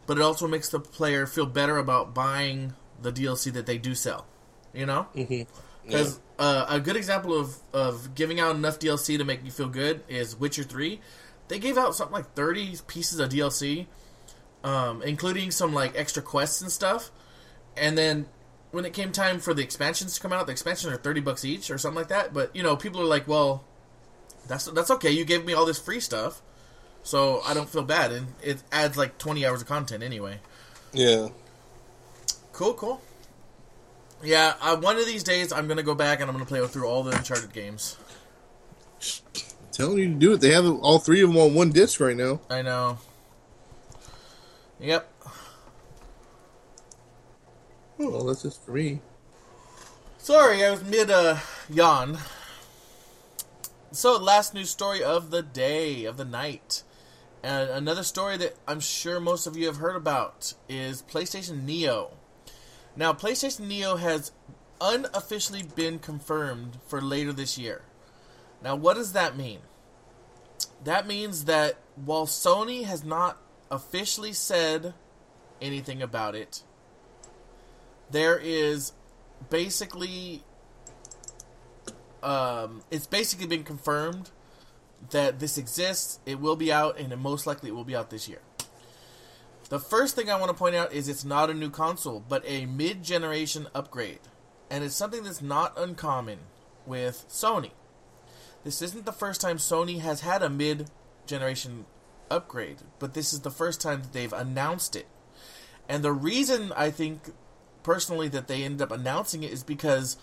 but 0.06 0.16
it 0.18 0.22
also 0.22 0.48
makes 0.48 0.68
the 0.70 0.80
player 0.80 1.26
feel 1.26 1.46
better 1.46 1.76
about 1.78 2.14
buying 2.14 2.74
the 3.00 3.12
DLC 3.12 3.52
that 3.52 3.66
they 3.66 3.78
do 3.78 3.94
sell. 3.94 4.26
You 4.74 4.86
know, 4.86 5.06
Mm-hmm. 5.14 5.42
because 5.86 6.20
uh, 6.38 6.66
a 6.68 6.80
good 6.80 6.96
example 6.96 7.38
of 7.38 7.56
of 7.72 8.14
giving 8.14 8.38
out 8.40 8.54
enough 8.56 8.78
DLC 8.78 9.16
to 9.18 9.24
make 9.24 9.44
you 9.44 9.50
feel 9.50 9.68
good 9.68 10.02
is 10.08 10.34
Witcher 10.36 10.62
Three. 10.64 11.00
They 11.48 11.58
gave 11.58 11.78
out 11.78 11.94
something 11.94 12.14
like 12.14 12.34
thirty 12.34 12.74
pieces 12.86 13.18
of 13.20 13.30
DLC, 13.30 13.86
um, 14.64 15.02
including 15.02 15.50
some 15.50 15.72
like 15.72 15.96
extra 15.96 16.22
quests 16.22 16.60
and 16.62 16.70
stuff. 16.70 17.10
And 17.76 17.96
then 17.96 18.26
when 18.70 18.84
it 18.84 18.92
came 18.92 19.12
time 19.12 19.38
for 19.38 19.54
the 19.54 19.62
expansions 19.62 20.14
to 20.14 20.20
come 20.20 20.32
out, 20.32 20.46
the 20.46 20.52
expansions 20.52 20.92
are 20.92 20.96
thirty 20.96 21.20
bucks 21.20 21.44
each 21.44 21.70
or 21.70 21.78
something 21.78 21.96
like 21.96 22.08
that. 22.08 22.34
But 22.34 22.54
you 22.54 22.62
know, 22.62 22.76
people 22.76 23.00
are 23.00 23.04
like, 23.04 23.26
"Well, 23.26 23.64
that's 24.46 24.66
that's 24.66 24.90
okay. 24.92 25.10
You 25.10 25.24
gave 25.24 25.44
me 25.44 25.52
all 25.52 25.66
this 25.66 25.78
free 25.78 26.00
stuff, 26.00 26.42
so 27.02 27.40
I 27.46 27.54
don't 27.54 27.68
feel 27.68 27.82
bad." 27.82 28.12
And 28.12 28.28
it 28.42 28.62
adds 28.70 28.96
like 28.96 29.18
twenty 29.18 29.46
hours 29.46 29.62
of 29.62 29.68
content 29.68 30.02
anyway. 30.02 30.40
Yeah. 30.92 31.28
Cool, 32.52 32.74
cool. 32.74 33.00
Yeah, 34.22 34.54
uh, 34.60 34.76
one 34.76 34.96
of 34.96 35.06
these 35.06 35.22
days 35.22 35.52
I'm 35.52 35.68
gonna 35.68 35.82
go 35.82 35.94
back 35.94 36.20
and 36.20 36.28
I'm 36.28 36.34
gonna 36.34 36.46
play 36.46 36.66
through 36.66 36.88
all 36.88 37.02
the 37.02 37.16
Uncharted 37.16 37.52
games. 37.52 37.96
Telling 39.70 39.98
you 39.98 40.08
to 40.08 40.14
do 40.14 40.32
it. 40.32 40.40
They 40.40 40.52
have 40.52 40.66
all 40.66 40.98
three 40.98 41.22
of 41.22 41.28
them 41.28 41.38
on 41.38 41.54
one 41.54 41.70
disc 41.70 42.00
right 42.00 42.16
now. 42.16 42.40
I 42.50 42.62
know. 42.62 42.98
Yep. 44.80 45.08
Oh, 48.00 48.10
well, 48.10 48.24
that's 48.24 48.42
just 48.42 48.64
for 48.64 48.72
me. 48.72 49.00
Sorry, 50.18 50.64
I 50.64 50.70
was 50.70 50.84
mid 50.84 51.10
uh, 51.10 51.38
yawn. 51.68 52.18
So, 53.90 54.16
last 54.16 54.54
news 54.54 54.70
story 54.70 55.02
of 55.02 55.30
the 55.30 55.42
day, 55.42 56.04
of 56.04 56.16
the 56.16 56.24
night. 56.24 56.82
And 57.42 57.70
another 57.70 58.02
story 58.02 58.36
that 58.36 58.56
I'm 58.66 58.80
sure 58.80 59.18
most 59.18 59.46
of 59.46 59.56
you 59.56 59.66
have 59.66 59.76
heard 59.76 59.96
about 59.96 60.54
is 60.68 61.02
PlayStation 61.02 61.64
Neo. 61.64 62.10
Now, 62.96 63.12
PlayStation 63.12 63.66
Neo 63.66 63.96
has 63.96 64.32
unofficially 64.80 65.62
been 65.62 65.98
confirmed 65.98 66.78
for 66.86 67.00
later 67.00 67.32
this 67.32 67.58
year. 67.58 67.82
Now, 68.62 68.76
what 68.76 68.94
does 68.94 69.12
that 69.12 69.36
mean? 69.36 69.60
That 70.84 71.06
means 71.06 71.46
that 71.46 71.76
while 71.96 72.26
Sony 72.26 72.84
has 72.84 73.04
not 73.04 73.38
officially 73.70 74.32
said 74.32 74.94
anything 75.60 76.02
about 76.02 76.34
it, 76.34 76.62
there 78.10 78.38
is 78.38 78.92
basically 79.50 80.42
um, 82.22 82.82
it's 82.90 83.06
basically 83.06 83.46
been 83.46 83.64
confirmed 83.64 84.30
that 85.10 85.38
this 85.38 85.58
exists. 85.58 86.18
It 86.26 86.40
will 86.40 86.56
be 86.56 86.72
out, 86.72 86.98
and 86.98 87.16
most 87.20 87.46
likely 87.46 87.70
it 87.70 87.74
will 87.74 87.84
be 87.84 87.96
out 87.96 88.10
this 88.10 88.28
year. 88.28 88.40
The 89.68 89.78
first 89.78 90.16
thing 90.16 90.30
I 90.30 90.38
want 90.38 90.50
to 90.50 90.56
point 90.56 90.74
out 90.74 90.92
is 90.92 91.08
it's 91.08 91.24
not 91.24 91.50
a 91.50 91.54
new 91.54 91.70
console, 91.70 92.24
but 92.26 92.42
a 92.46 92.66
mid-generation 92.66 93.68
upgrade, 93.74 94.20
and 94.70 94.82
it's 94.82 94.96
something 94.96 95.24
that's 95.24 95.42
not 95.42 95.78
uncommon 95.78 96.38
with 96.86 97.26
Sony. 97.28 97.72
This 98.64 98.82
isn't 98.82 99.04
the 99.04 99.12
first 99.12 99.40
time 99.40 99.58
Sony 99.58 100.00
has 100.00 100.22
had 100.22 100.42
a 100.42 100.50
mid-generation 100.50 101.84
upgrade, 102.30 102.78
but 102.98 103.14
this 103.14 103.32
is 103.32 103.40
the 103.40 103.50
first 103.50 103.80
time 103.80 104.02
that 104.02 104.12
they've 104.12 104.32
announced 104.32 104.96
it. 104.96 105.06
And 105.88 106.02
the 106.02 106.12
reason 106.12 106.72
I 106.76 106.90
think 106.90 107.30
personally 107.82 108.28
that 108.28 108.48
they 108.48 108.64
ended 108.64 108.82
up 108.82 108.90
announcing 108.90 109.42
it 109.42 109.52
is 109.52 109.62
because 109.62 110.16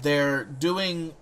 they're 0.00 0.44
doing 0.44 1.14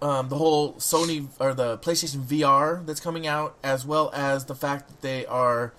um, 0.00 0.28
the 0.28 0.36
whole 0.36 0.74
Sony 0.74 1.28
or 1.40 1.54
the 1.54 1.78
PlayStation 1.78 2.24
VR 2.24 2.84
that's 2.84 3.00
coming 3.00 3.26
out, 3.26 3.56
as 3.62 3.86
well 3.86 4.10
as 4.12 4.44
the 4.44 4.54
fact 4.54 4.88
that 4.88 5.00
they 5.00 5.24
are 5.26 5.72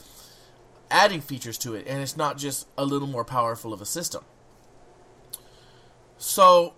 adding 0.90 1.22
features 1.22 1.58
to 1.60 1.76
it, 1.76 1.86
and 1.88 2.02
it's 2.02 2.18
not 2.18 2.38
just 2.38 2.68
a 2.78 2.86
little 2.86 3.08
more 3.08 3.26
powerful 3.26 3.74
of 3.74 3.82
a 3.82 3.86
system. 3.86 4.24
So, 6.18 6.74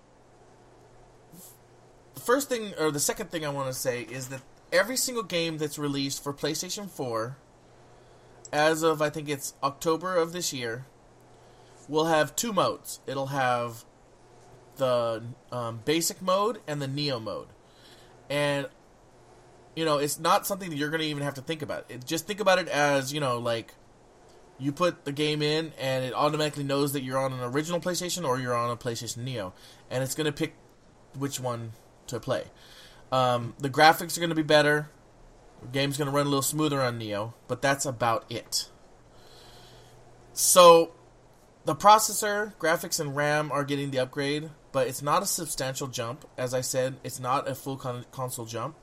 the 2.16 2.22
first 2.22 2.50
thing 2.50 2.74
or 2.80 2.92
the 2.92 3.00
second 3.00 3.30
thing 3.30 3.46
I 3.46 3.50
want 3.50 3.68
to 3.68 3.74
say 3.74 4.02
is 4.02 4.30
that 4.30 4.42
every 4.72 4.98
single 4.98 5.24
game 5.24 5.58
that's 5.58 5.78
released 5.78 6.24
for 6.24 6.34
PlayStation 6.34 6.90
4, 6.90 7.38
as 8.52 8.84
of 8.84 9.02
I 9.02 9.10
think 9.10 9.30
it's 9.30 9.54
October 9.64 10.16
of 10.16 10.34
this 10.34 10.52
year, 10.52 10.86
will 11.88 12.06
have 12.06 12.36
two 12.36 12.54
modes. 12.54 13.00
It'll 13.08 13.28
have 13.28 13.86
the 14.78 15.24
um, 15.52 15.82
basic 15.86 16.22
mode 16.22 16.60
and 16.68 16.82
the 16.82 16.88
neo 16.88 17.20
mode, 17.20 17.48
and 18.30 18.68
you 19.76 19.86
know 19.86 19.98
it's 19.98 20.20
not 20.20 20.46
something 20.46 20.70
that 20.70 20.76
you're 20.76 20.90
going 20.90 21.02
to 21.02 21.08
even 21.08 21.24
have 21.24 21.36
to 21.36 21.42
think 21.42 21.62
about. 21.62 21.86
It, 21.90 22.06
just 22.06 22.28
think 22.28 22.40
about 22.40 22.60
it 22.60 22.68
as 22.68 23.14
you 23.14 23.20
know, 23.20 23.40
like 23.40 23.74
you 24.60 24.72
put 24.72 25.06
the 25.06 25.12
game 25.12 25.42
in 25.42 25.72
and 25.80 26.04
it 26.04 26.14
automatically 26.14 26.64
knows 26.64 26.94
that 26.94 27.04
you're 27.04 27.20
on 27.20 27.32
an 27.32 27.42
original 27.42 27.80
PlayStation 27.80 28.28
or 28.28 28.40
you're 28.40 28.56
on 28.56 28.72
a 28.72 28.78
PlayStation 28.78 29.18
Neo, 29.18 29.54
and 29.90 30.04
it's 30.04 30.16
going 30.16 30.26
to 30.26 30.32
pick 30.32 30.54
which 31.18 31.40
one 31.40 31.74
to 32.08 32.20
play. 32.20 32.46
Um, 33.12 33.56
the 33.60 33.70
graphics 33.70 34.18
are 34.18 34.20
going 34.20 34.30
to 34.30 34.36
be 34.36 34.44
better. 34.44 34.90
The 35.62 35.68
game's 35.70 35.98
going 35.98 36.10
to 36.10 36.16
run 36.16 36.26
a 36.26 36.30
little 36.30 36.42
smoother 36.42 36.82
on 36.82 36.98
Neo, 36.98 37.34
but 37.48 37.62
that's 37.62 37.86
about 37.86 38.26
it. 38.30 38.70
So, 40.34 40.92
the 41.68 41.76
processor, 41.76 42.56
graphics, 42.56 42.98
and 42.98 43.14
RAM 43.14 43.52
are 43.52 43.66
getting 43.66 43.92
the 43.92 44.00
upgrade, 44.00 44.50
but 44.72 44.88
it's 44.88 45.02
not 45.02 45.22
a 45.22 45.26
substantial 45.26 45.88
jump. 45.88 46.26
As 46.38 46.54
I 46.54 46.62
said, 46.62 46.96
it's 47.04 47.20
not 47.20 47.46
a 47.46 47.54
full 47.54 47.76
con- 47.76 48.06
console 48.10 48.46
jump. 48.46 48.78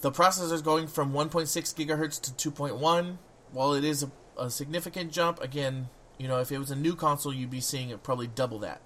The 0.00 0.10
processor 0.10 0.52
is 0.52 0.62
going 0.62 0.86
from 0.86 1.12
1.6 1.12 1.46
gigahertz 1.74 2.18
to 2.34 2.50
2.1. 2.50 3.18
While 3.52 3.74
it 3.74 3.84
is 3.84 4.04
a, 4.04 4.10
a 4.38 4.48
significant 4.48 5.12
jump, 5.12 5.42
again, 5.42 5.90
you 6.16 6.28
know, 6.28 6.40
if 6.40 6.50
it 6.50 6.56
was 6.56 6.70
a 6.70 6.76
new 6.76 6.96
console, 6.96 7.34
you'd 7.34 7.50
be 7.50 7.60
seeing 7.60 7.90
it 7.90 8.02
probably 8.02 8.26
double 8.26 8.60
that. 8.60 8.80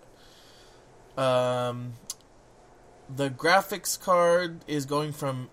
Um, 1.17 1.93
the 3.09 3.31
graphics 3.31 4.01
card 4.01 4.65
is 4.67 4.85
going 4.85 5.13
from 5.13 5.49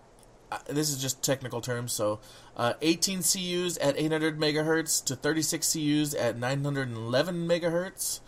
this 0.68 0.90
is 0.90 1.02
just 1.02 1.24
technical 1.24 1.62
terms 1.62 1.92
so 1.92 2.20
uh, 2.58 2.74
18 2.82 3.20
CUs 3.20 3.78
at 3.78 3.98
800 3.98 4.40
megahertz 4.40 5.04
to 5.06 5.16
36 5.16 5.74
CUs 5.74 6.14
at 6.14 6.38
911 6.38 7.48
megahertz 7.48 8.20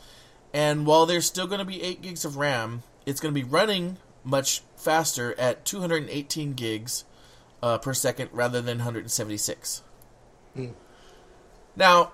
and 0.54 0.86
while 0.86 1.06
there's 1.06 1.26
still 1.26 1.48
going 1.48 1.60
to 1.60 1.66
be 1.66 1.82
8 1.82 2.02
gigs 2.02 2.26
of 2.26 2.38
RAM 2.38 2.84
it's 3.06 3.20
going 3.20 3.34
to 3.34 3.40
be 3.40 3.48
running 3.48 3.98
much 4.24 4.62
faster 4.76 5.38
at 5.40 5.66
218 5.66 6.54
gigs 6.54 7.06
uh, 7.62 7.78
per 7.78 7.94
second 7.94 8.30
rather 8.32 8.62
than 8.62 8.80
176. 8.80 9.84
Now, 11.76 12.12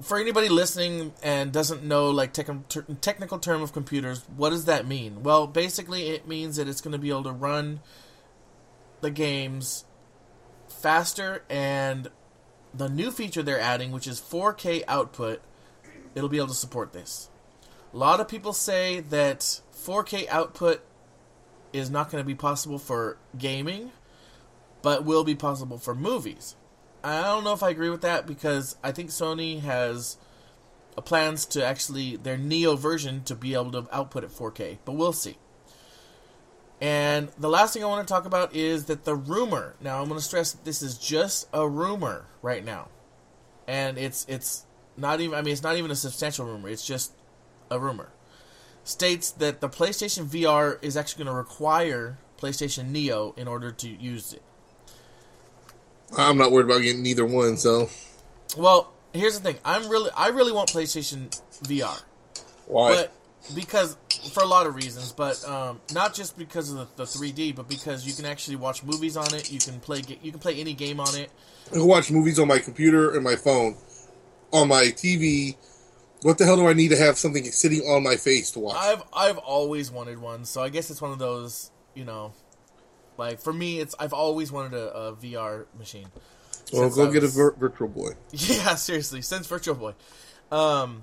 for 0.00 0.18
anybody 0.18 0.48
listening 0.48 1.12
and 1.22 1.52
doesn't 1.52 1.82
know 1.82 2.10
like 2.10 2.32
ter- 2.32 2.64
technical 3.00 3.38
term 3.38 3.62
of 3.62 3.72
computers, 3.72 4.22
what 4.36 4.50
does 4.50 4.64
that 4.66 4.86
mean? 4.86 5.22
Well, 5.22 5.46
basically, 5.46 6.08
it 6.08 6.26
means 6.26 6.56
that 6.56 6.68
it's 6.68 6.80
going 6.80 6.92
to 6.92 6.98
be 6.98 7.10
able 7.10 7.24
to 7.24 7.32
run 7.32 7.80
the 9.00 9.10
games 9.10 9.84
faster, 10.68 11.44
and 11.48 12.10
the 12.74 12.88
new 12.88 13.10
feature 13.10 13.42
they're 13.42 13.60
adding, 13.60 13.92
which 13.92 14.06
is 14.06 14.20
4K 14.20 14.84
output, 14.86 15.40
it'll 16.14 16.28
be 16.28 16.36
able 16.36 16.48
to 16.48 16.54
support 16.54 16.92
this. 16.92 17.30
A 17.92 17.96
lot 17.96 18.20
of 18.20 18.28
people 18.28 18.52
say 18.52 19.00
that 19.00 19.60
4K 19.72 20.28
output 20.28 20.84
is 21.72 21.90
not 21.90 22.10
going 22.10 22.22
to 22.22 22.26
be 22.26 22.34
possible 22.34 22.78
for 22.78 23.18
gaming, 23.36 23.92
but 24.82 25.04
will 25.04 25.24
be 25.24 25.34
possible 25.34 25.78
for 25.78 25.94
movies. 25.94 26.56
I 27.02 27.22
don't 27.22 27.44
know 27.44 27.52
if 27.52 27.62
I 27.62 27.70
agree 27.70 27.90
with 27.90 28.02
that 28.02 28.26
because 28.26 28.76
I 28.82 28.92
think 28.92 29.10
Sony 29.10 29.60
has 29.60 30.16
uh, 30.96 31.00
plans 31.00 31.46
to 31.46 31.64
actually 31.64 32.16
their 32.16 32.36
Neo 32.36 32.76
version 32.76 33.22
to 33.24 33.34
be 33.34 33.54
able 33.54 33.70
to 33.72 33.86
output 33.92 34.24
at 34.24 34.30
4K, 34.30 34.78
but 34.84 34.92
we'll 34.92 35.12
see. 35.12 35.36
And 36.80 37.28
the 37.38 37.48
last 37.48 37.74
thing 37.74 37.82
I 37.82 37.86
want 37.86 38.06
to 38.06 38.12
talk 38.12 38.24
about 38.24 38.54
is 38.54 38.84
that 38.84 39.04
the 39.04 39.14
rumor. 39.16 39.74
Now 39.80 40.00
I'm 40.00 40.08
going 40.08 40.18
to 40.20 40.24
stress 40.24 40.52
this 40.52 40.82
is 40.82 40.96
just 40.96 41.48
a 41.52 41.68
rumor 41.68 42.26
right 42.40 42.64
now, 42.64 42.88
and 43.66 43.98
it's 43.98 44.24
it's 44.28 44.64
not 44.96 45.20
even. 45.20 45.36
I 45.36 45.42
mean, 45.42 45.52
it's 45.52 45.62
not 45.62 45.76
even 45.76 45.90
a 45.90 45.96
substantial 45.96 46.46
rumor. 46.46 46.68
It's 46.68 46.86
just 46.86 47.12
a 47.70 47.78
rumor. 47.80 48.10
States 48.84 49.30
that 49.32 49.60
the 49.60 49.68
PlayStation 49.68 50.26
VR 50.26 50.78
is 50.82 50.96
actually 50.96 51.24
going 51.24 51.34
to 51.34 51.38
require 51.38 52.18
PlayStation 52.40 52.90
Neo 52.90 53.34
in 53.36 53.48
order 53.48 53.70
to 53.72 53.88
use 53.88 54.32
it. 54.32 54.42
I'm 56.16 56.38
not 56.38 56.52
worried 56.52 56.66
about 56.66 56.82
getting 56.82 57.04
either 57.04 57.26
one, 57.26 57.56
so 57.56 57.90
Well, 58.56 58.92
here's 59.12 59.38
the 59.38 59.44
thing. 59.44 59.60
I'm 59.64 59.88
really, 59.88 60.10
I 60.16 60.28
really 60.28 60.52
want 60.52 60.70
PlayStation 60.70 61.28
VR, 61.64 62.02
why? 62.66 62.94
but 62.94 63.12
because 63.54 63.96
for 64.32 64.42
a 64.42 64.46
lot 64.46 64.66
of 64.66 64.74
reasons, 64.74 65.12
but 65.12 65.42
um, 65.48 65.80
not 65.92 66.14
just 66.14 66.36
because 66.36 66.70
of 66.70 66.76
the, 66.76 66.86
the 66.96 67.04
3D, 67.04 67.54
but 67.54 67.68
because 67.68 68.06
you 68.06 68.12
can 68.12 68.24
actually 68.24 68.56
watch 68.56 68.82
movies 68.84 69.16
on 69.16 69.32
it. 69.34 69.50
You 69.52 69.58
can 69.58 69.80
play, 69.80 70.02
you 70.22 70.30
can 70.30 70.40
play 70.40 70.60
any 70.60 70.74
game 70.74 71.00
on 71.00 71.14
it. 71.16 71.30
I 71.68 71.74
can 71.74 71.86
watch 71.86 72.10
movies 72.10 72.38
on 72.38 72.48
my 72.48 72.58
computer 72.58 73.14
and 73.14 73.22
my 73.22 73.36
phone, 73.36 73.76
on 74.52 74.68
my 74.68 74.84
TV. 74.84 75.56
What 76.22 76.38
the 76.38 76.44
hell 76.44 76.56
do 76.56 76.66
I 76.66 76.72
need 76.72 76.88
to 76.88 76.96
have 76.96 77.16
something 77.16 77.44
sitting 77.44 77.80
on 77.82 78.02
my 78.02 78.16
face 78.16 78.50
to 78.52 78.58
watch? 78.58 78.76
I've, 78.76 79.02
I've 79.12 79.38
always 79.38 79.90
wanted 79.90 80.18
one, 80.18 80.44
so 80.44 80.62
I 80.62 80.68
guess 80.68 80.90
it's 80.90 81.00
one 81.00 81.12
of 81.12 81.18
those, 81.18 81.70
you 81.94 82.04
know, 82.04 82.32
like 83.16 83.40
for 83.40 83.52
me, 83.52 83.80
it's 83.80 83.94
I've 83.98 84.12
always 84.12 84.50
wanted 84.50 84.74
a, 84.74 84.92
a 84.94 85.12
VR 85.16 85.66
machine. 85.78 86.06
well, 86.72 86.88
go 86.90 87.08
I 87.08 87.12
get 87.12 87.24
a 87.24 87.28
vir- 87.28 87.56
Virtual 87.58 87.88
Boy. 87.88 88.12
Yeah, 88.32 88.74
seriously, 88.76 89.22
since 89.22 89.46
Virtual 89.46 89.74
Boy. 89.74 89.94
Um, 90.50 91.02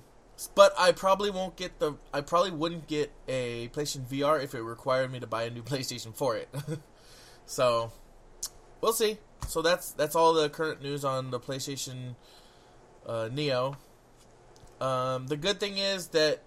but 0.54 0.74
I 0.78 0.92
probably 0.92 1.32
won't 1.32 1.56
get 1.56 1.80
the. 1.80 1.96
I 2.14 2.22
probably 2.22 2.52
wouldn't 2.52 2.88
get 2.88 3.12
a 3.28 3.70
PlayStation 3.70 4.06
VR 4.06 4.44
if 4.44 4.54
it 4.54 4.62
required 4.62 5.12
me 5.12 5.20
to 5.20 5.28
buy 5.28 5.44
a 5.44 5.50
new 5.50 5.64
PlayStation 5.64 6.16
for 6.16 6.36
it. 6.36 6.50
so, 7.46 7.92
we'll 8.82 8.94
see. 8.94 9.18
So 9.48 9.62
that's 9.62 9.92
that's 9.92 10.16
all 10.16 10.34
the 10.34 10.50
current 10.50 10.82
news 10.82 11.06
on 11.06 11.32
the 11.32 11.40
PlayStation 11.40 12.16
uh, 13.06 13.30
Neo. 13.32 13.78
Um, 14.82 15.28
the 15.28 15.38
good 15.38 15.60
thing 15.60 15.78
is 15.78 16.10
that 16.10 16.42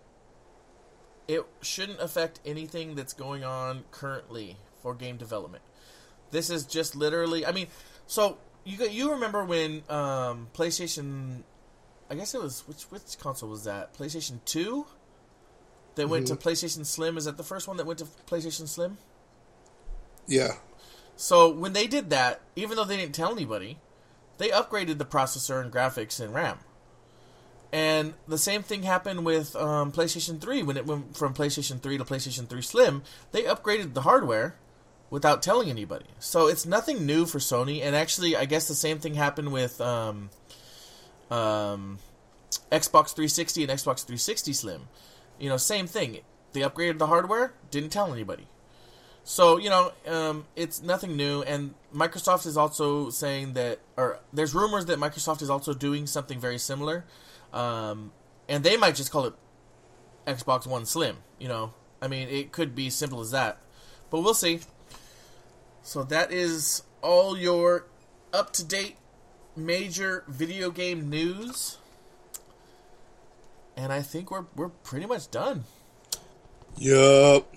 it 1.27 1.45
shouldn't 1.63 2.01
affect 2.01 2.41
anything 2.45 2.95
that's 2.95 3.13
going 3.13 3.45
on 3.45 3.85
currently 3.91 4.57
for 4.83 4.95
game 4.95 5.17
development. 5.17 5.63
This 6.31 6.51
is 6.51 6.65
just 6.65 6.95
literally. 6.95 7.47
I 7.47 7.53
mean, 7.53 7.69
so 8.07 8.39
you 8.65 8.85
you 8.89 9.13
remember 9.13 9.45
when 9.45 9.83
um, 9.89 10.49
PlayStation? 10.55 11.43
I 12.11 12.15
guess 12.15 12.35
it 12.35 12.43
was 12.43 12.61
which 12.67 12.85
which 12.85 13.19
console 13.19 13.51
was 13.51 13.65
that? 13.65 13.95
PlayStation 13.95 14.39
Two. 14.45 14.87
That 15.95 16.09
went 16.09 16.29
to 16.29 16.37
PlayStation 16.37 16.87
Slim. 16.87 17.17
Is 17.17 17.25
that 17.25 17.37
the 17.37 17.43
first 17.43 17.67
one 17.67 17.77
that 17.79 17.87
went 17.87 17.99
to 17.99 18.05
PlayStation 18.05 18.69
Slim? 18.69 18.99
Yeah. 20.29 20.53
So 21.17 21.51
when 21.51 21.73
they 21.73 21.89
did 21.89 22.11
that, 22.11 22.41
even 22.55 22.77
though 22.77 22.85
they 22.85 22.97
didn't 22.97 23.17
tell 23.17 23.33
anybody, 23.33 23.79
they 24.37 24.51
upgraded 24.51 24.99
the 24.99 25.05
processor 25.05 25.61
and 25.61 25.73
graphics 25.73 26.21
and 26.21 26.33
RAM. 26.33 26.59
And 27.73 28.15
the 28.27 28.39
same 28.39 28.63
thing 28.63 28.85
happened 28.85 29.27
with 29.27 29.55
um, 29.57 29.91
PlayStation 29.93 30.41
3 30.41 30.63
when 30.63 30.77
it 30.77 30.87
went 30.87 31.17
from 31.17 31.35
PlayStation 31.35 31.83
3 31.83 31.99
to 31.99 32.05
PlayStation 32.05 32.49
3 32.49 32.63
Slim. 32.63 33.03
They 33.33 33.43
upgraded 33.43 33.95
the 33.95 34.03
hardware 34.03 34.55
without 35.11 35.43
telling 35.43 35.69
anybody. 35.69 36.07
So 36.19 36.47
it's 36.47 36.65
nothing 36.65 37.05
new 37.05 37.27
for 37.27 37.39
Sony. 37.39 37.83
And 37.83 37.95
actually, 37.95 38.37
I 38.37 38.45
guess 38.45 38.69
the 38.69 38.75
same 38.75 39.01
thing 39.01 39.15
happened 39.15 39.53
with 39.53 39.81
um, 39.81 40.31
um, 41.31 41.99
Xbox 42.71 43.15
360 43.15 43.65
and 43.65 43.73
Xbox 43.73 44.05
360 44.05 44.53
Slim. 44.53 44.83
You 45.39 45.49
know, 45.49 45.57
same 45.57 45.87
thing. 45.87 46.19
They 46.53 46.61
upgraded 46.61 46.99
the 46.99 47.07
hardware, 47.07 47.53
didn't 47.71 47.91
tell 47.91 48.13
anybody. 48.13 48.47
So 49.25 49.59
you 49.59 49.69
know, 49.69 49.93
um, 50.07 50.47
it's 50.57 50.83
nothing 50.83 51.15
new, 51.15 51.43
and 51.43 51.75
Microsoft 51.95 52.47
is 52.47 52.57
also 52.57 53.11
saying 53.11 53.53
that, 53.53 53.79
or 53.97 54.21
there's 54.33 54.55
rumors 54.55 54.87
that 54.87 54.99
Microsoft 54.99 55.43
is 55.43 55.51
also 55.51 55.75
doing 55.75 56.07
something 56.07 56.41
very 56.41 56.57
similar, 56.57 57.05
um, 57.53 58.11
and 58.49 58.65
they 58.65 58.79
might 58.79 58.95
just 58.95 59.11
call 59.11 59.27
it 59.27 59.35
Xbox 60.27 60.67
One 60.67 60.87
Slim. 60.87 61.19
You 61.39 61.49
know, 61.49 61.75
I 62.01 62.09
mean, 62.09 62.29
it 62.29 62.53
could 62.53 62.75
be 62.75 62.89
simple 62.89 63.21
as 63.21 63.31
that, 63.33 63.59
but 64.09 64.21
we'll 64.21 64.33
see. 64.33 64.61
So 65.83 66.05
that 66.05 66.33
is 66.33 66.83
all 67.03 67.37
your 67.37 67.87
up 68.33 68.55
to 68.55 68.65
date 68.65 68.97
major 69.59 70.25
video 70.29 70.71
game 70.71 71.11
news, 71.11 71.79
and 73.77 73.93
I 73.93 74.03
think 74.03 74.31
we're 74.31 74.47
we're 74.57 74.69
pretty 74.69 75.07
much 75.07 75.31
done. 75.31 75.65
Yup. 76.77 77.53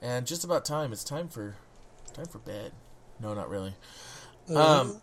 And 0.00 0.26
just 0.26 0.44
about 0.44 0.64
time. 0.64 0.92
It's 0.92 1.04
time 1.04 1.28
for 1.28 1.56
time 2.12 2.26
for 2.26 2.38
bed. 2.38 2.72
No, 3.20 3.34
not 3.34 3.48
really. 3.48 3.74
Um, 4.54 5.00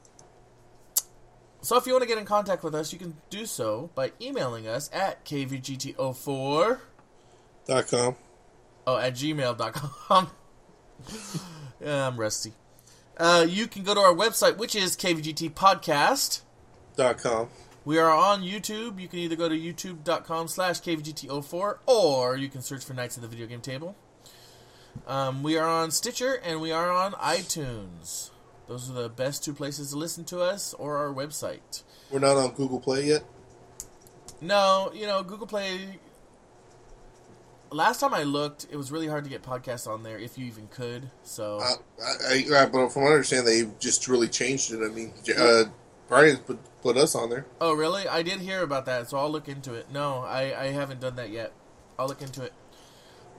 so 1.61 1.77
if 1.77 1.85
you 1.85 1.93
want 1.93 2.03
to 2.03 2.07
get 2.07 2.17
in 2.17 2.25
contact 2.25 2.63
with 2.63 2.75
us, 2.75 2.91
you 2.91 2.99
can 2.99 3.15
do 3.29 3.45
so 3.45 3.89
by 3.95 4.11
emailing 4.21 4.67
us 4.67 4.89
at 4.93 5.23
kvgt04 5.25 6.79
Dot 7.65 7.87
com. 7.87 8.15
oh 8.87 8.97
at 8.97 9.13
gmail.com. 9.13 10.31
yeah, 11.81 12.07
I'm 12.07 12.17
rusty. 12.17 12.53
Uh, 13.20 13.45
you 13.47 13.67
can 13.67 13.84
go 13.84 13.93
to 13.93 13.99
our 13.99 14.13
website, 14.13 14.57
which 14.57 14.76
is 14.76 14.95
kvgt 14.95 15.51
podcast. 15.51 16.41
Dot 16.95 17.17
com. 17.17 17.49
We 17.84 17.97
are 17.97 18.11
on 18.11 18.43
YouTube. 18.43 18.99
You 18.99 19.07
can 19.07 19.20
either 19.20 19.36
go 19.36 19.49
to 19.49 19.55
youtube.com 19.55 20.47
slash 20.47 20.80
kvgt04 20.82 21.78
or 21.86 22.38
you 22.38 22.47
can 22.49 22.61
search 22.61 22.84
for 22.85 22.93
Knights 22.93 23.18
of 23.18 23.22
the 23.23 23.27
Video 23.27 23.48
Game 23.48 23.61
Table. 23.61 23.95
Um, 25.07 25.43
we 25.43 25.57
are 25.57 25.68
on 25.68 25.91
Stitcher 25.91 26.35
and 26.43 26.61
we 26.61 26.72
are 26.72 26.91
on 26.91 27.14
iTunes. 27.14 28.31
Those 28.68 28.89
are 28.89 28.93
the 28.93 29.10
best 29.10 29.43
two 29.43 29.53
places 29.53 29.91
to 29.91 29.98
listen 29.98 30.23
to 30.26 30.39
us 30.41 30.73
or 30.76 30.98
our 30.98 31.14
website. 31.14 31.84
We're 32.11 32.19
not 32.19 32.38
on 32.38 32.52
Google 32.52 32.80
Play 32.80 33.06
yet. 33.06 33.23
No, 34.41 34.91
you 34.93 35.07
know, 35.07 35.23
Google 35.23 35.48
Play. 35.48 35.99
Last 37.71 37.99
time 37.99 38.13
I 38.13 38.23
looked, 38.23 38.67
it 38.71 38.77
was 38.77 38.91
really 38.91 39.07
hard 39.07 39.23
to 39.25 39.29
get 39.29 39.43
podcasts 39.43 39.87
on 39.87 40.03
there 40.03 40.17
if 40.17 40.37
you 40.37 40.45
even 40.45 40.67
could. 40.67 41.11
So, 41.23 41.59
I, 41.59 41.73
I, 42.03 42.43
I, 42.55 42.65
but 42.65 42.89
from 42.89 43.03
what 43.03 43.09
I 43.09 43.13
understand, 43.13 43.45
they 43.45 43.69
just 43.79 44.07
really 44.07 44.27
changed 44.27 44.71
it. 44.73 44.81
I 44.83 44.87
mean, 44.93 45.13
uh, 45.37 45.65
Brian 46.07 46.37
put 46.37 46.59
put 46.81 46.97
us 46.97 47.13
on 47.13 47.29
there. 47.29 47.45
oh 47.61 47.73
really? 47.73 48.07
I 48.07 48.23
did 48.23 48.39
hear 48.39 48.63
about 48.63 48.85
that, 48.85 49.09
so 49.09 49.17
I'll 49.17 49.29
look 49.29 49.47
into 49.47 49.73
it. 49.73 49.91
No, 49.91 50.19
I, 50.19 50.59
I 50.59 50.65
haven't 50.71 50.99
done 50.99 51.15
that 51.17 51.29
yet. 51.29 51.51
I'll 51.97 52.07
look 52.07 52.21
into 52.21 52.43
it. 52.43 52.53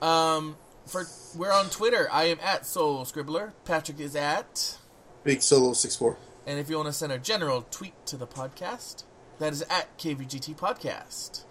Um, 0.01 0.55
for 0.85 1.05
we're 1.35 1.51
on 1.51 1.69
Twitter. 1.69 2.07
I 2.11 2.25
am 2.25 2.39
at 2.41 2.65
Soul 2.65 3.03
Scribbler. 3.05 3.53
Patrick 3.65 3.99
is 3.99 4.15
at. 4.15 4.77
Big 5.23 5.41
Solo 5.41 5.73
six 5.73 5.95
four. 5.95 6.17
And 6.47 6.59
if 6.59 6.69
you 6.69 6.77
want 6.77 6.87
to 6.87 6.93
send 6.93 7.11
a 7.11 7.19
general 7.19 7.67
tweet 7.69 7.93
to 8.07 8.17
the 8.17 8.25
podcast, 8.27 9.03
that 9.39 9.53
is 9.53 9.61
at 9.63 9.97
KVGT 9.97 10.55
Podcast. 10.55 11.43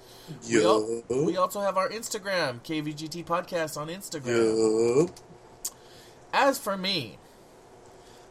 We, 0.48 0.64
al- 0.64 1.02
we 1.26 1.36
also 1.36 1.60
have 1.60 1.76
our 1.76 1.88
Instagram, 1.88 2.60
KVGT 2.62 3.24
Podcast 3.24 3.76
on 3.76 3.88
Instagram. 3.88 5.06
Yup. 5.06 5.10
As 6.32 6.58
for 6.58 6.76
me, 6.76 7.18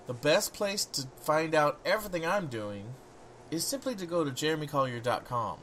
the 0.07 0.13
best 0.13 0.53
place 0.53 0.85
to 0.85 1.07
find 1.21 1.53
out 1.53 1.79
everything 1.85 2.25
I'm 2.25 2.47
doing 2.47 2.93
is 3.51 3.65
simply 3.65 3.95
to 3.95 4.05
go 4.05 4.23
to 4.23 4.31
jeremycollier.com. 4.31 5.59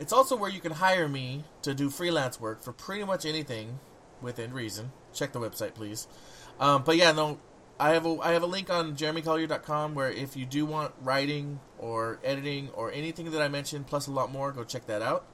It's 0.00 0.12
also 0.12 0.34
where 0.36 0.50
you 0.50 0.60
can 0.60 0.72
hire 0.72 1.08
me 1.08 1.44
to 1.62 1.74
do 1.74 1.90
freelance 1.90 2.40
work 2.40 2.62
for 2.62 2.72
pretty 2.72 3.04
much 3.04 3.26
anything 3.26 3.78
within 4.20 4.52
reason. 4.52 4.92
Check 5.12 5.32
the 5.32 5.40
website, 5.40 5.74
please. 5.74 6.08
Um, 6.58 6.82
but 6.84 6.96
yeah, 6.96 7.12
no, 7.12 7.38
I 7.78 7.90
have 7.90 8.06
a 8.06 8.18
I 8.20 8.32
have 8.32 8.42
a 8.42 8.46
link 8.46 8.70
on 8.70 8.96
jeremycollier.com 8.96 9.94
where 9.94 10.10
if 10.10 10.36
you 10.36 10.46
do 10.46 10.64
want 10.64 10.94
writing 11.02 11.60
or 11.78 12.18
editing 12.24 12.70
or 12.70 12.90
anything 12.92 13.30
that 13.30 13.42
I 13.42 13.48
mentioned 13.48 13.86
plus 13.86 14.06
a 14.06 14.10
lot 14.12 14.32
more, 14.32 14.52
go 14.52 14.64
check 14.64 14.86
that 14.86 15.02
out. 15.02 15.26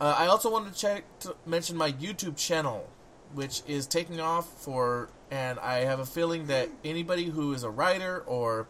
Uh, 0.00 0.14
I 0.18 0.26
also 0.26 0.50
wanted 0.50 0.74
to 0.74 0.78
check 0.78 1.04
to 1.20 1.36
mention 1.46 1.76
my 1.76 1.92
YouTube 1.92 2.36
channel. 2.36 2.88
which 3.34 3.62
is 3.66 3.86
taking 3.86 4.20
off 4.20 4.48
for, 4.62 5.08
and 5.30 5.58
I 5.58 5.80
have 5.80 5.98
a 6.00 6.06
feeling 6.06 6.46
that 6.46 6.68
anybody 6.84 7.24
who 7.26 7.52
is 7.52 7.64
a 7.64 7.70
writer 7.70 8.22
or 8.26 8.68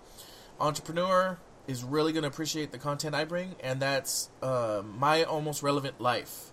entrepreneur 0.58 1.38
is 1.66 1.84
really 1.84 2.12
going 2.12 2.22
to 2.22 2.28
appreciate 2.28 2.72
the 2.72 2.78
content 2.78 3.14
I 3.14 3.24
bring, 3.24 3.54
and 3.60 3.80
that's 3.80 4.30
uh, 4.42 4.82
my 4.98 5.24
almost 5.24 5.62
relevant 5.62 6.00
life. 6.00 6.52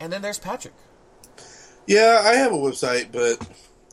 And 0.00 0.12
then 0.12 0.20
there's 0.22 0.38
Patrick. 0.38 0.74
Yeah, 1.86 2.22
I 2.24 2.34
have 2.34 2.52
a 2.52 2.56
website, 2.56 3.10
but 3.12 3.38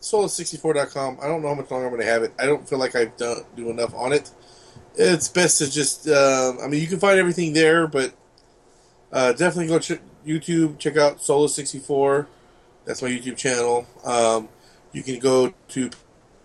soul64.com. 0.02 1.20
I 1.22 1.28
don't 1.28 1.42
know 1.42 1.50
how 1.50 1.56
much 1.56 1.72
longer 1.72 1.88
I'm 1.88 1.94
going 1.94 2.06
to 2.06 2.12
have 2.12 2.24
it. 2.24 2.34
I 2.40 2.46
don't 2.46 2.68
feel 2.68 2.80
like 2.80 2.96
I've 2.96 3.16
done 3.18 3.44
do 3.56 3.70
enough 3.70 3.94
on 3.96 4.12
it. 4.14 4.30
It's 4.96 5.30
best 5.30 5.60
to 5.60 5.72
just. 5.72 6.08
Um, 6.08 6.58
I 6.62 6.68
mean, 6.68 6.82
you 6.82 6.88
can 6.88 7.00
find 7.00 7.20
everything 7.20 7.54
there, 7.54 7.88
but 7.88 8.14
uh, 9.12 9.32
definitely 9.34 9.68
go 9.68 9.80
check 9.80 10.00
YouTube. 10.26 10.78
Check 10.80 10.98
out 10.98 11.18
Solo64. 11.18 12.28
That's 12.86 13.02
my 13.02 13.10
YouTube 13.10 13.38
channel. 13.38 13.86
Um, 14.04 14.50
you 14.92 15.04
can 15.04 15.20
go 15.20 15.54
to 15.70 15.90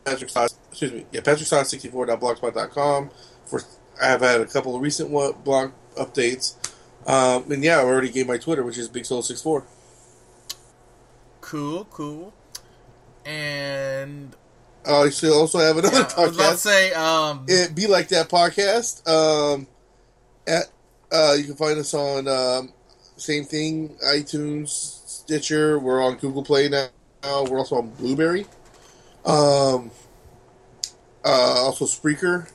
Patrick 0.04 0.30
Sauce, 0.30 0.58
excuse 0.68 0.92
me, 0.92 1.06
yeah, 1.12 1.20
patricksauce64.blogspot.com. 1.20 3.10
For 3.46 3.62
I 4.00 4.06
have 4.06 4.20
had 4.20 4.40
a 4.40 4.46
couple 4.46 4.76
of 4.76 4.82
recent 4.82 5.10
one, 5.10 5.32
blog 5.44 5.72
updates, 5.96 6.56
um, 7.06 7.50
and 7.50 7.62
yeah, 7.62 7.78
I 7.78 7.84
already 7.84 8.10
gave 8.10 8.26
my 8.26 8.38
Twitter, 8.38 8.62
which 8.62 8.78
is 8.78 8.88
Big 8.88 9.06
Soul 9.06 9.22
64. 9.22 9.64
Cool, 11.40 11.84
cool. 11.86 12.34
And 13.24 14.34
I 14.86 15.10
should 15.10 15.32
also 15.32 15.58
have 15.58 15.78
another 15.78 15.98
yeah, 15.98 16.08
I 16.16 16.26
was 16.26 16.36
about 16.36 16.52
to 16.52 16.58
say, 16.58 16.92
um, 16.92 17.46
It 17.48 17.74
be 17.74 17.86
like 17.86 18.08
that 18.08 18.28
podcast. 18.28 19.06
Um, 19.08 19.66
at 20.46 20.64
uh, 21.14 21.34
you 21.34 21.44
can 21.44 21.54
find 21.56 21.78
us 21.78 21.94
on 21.94 22.26
um, 22.28 22.72
same 23.16 23.44
thing, 23.44 23.96
iTunes, 24.04 24.68
Stitcher. 24.68 25.78
We're 25.78 26.02
on 26.02 26.16
Google 26.16 26.42
Play 26.42 26.68
now. 26.68 26.88
We're 27.22 27.58
also 27.58 27.76
on 27.76 27.90
Blubrry. 27.90 28.46
Um, 29.24 29.90
uh, 31.24 31.64
also 31.64 31.84
Spreaker. 31.86 32.50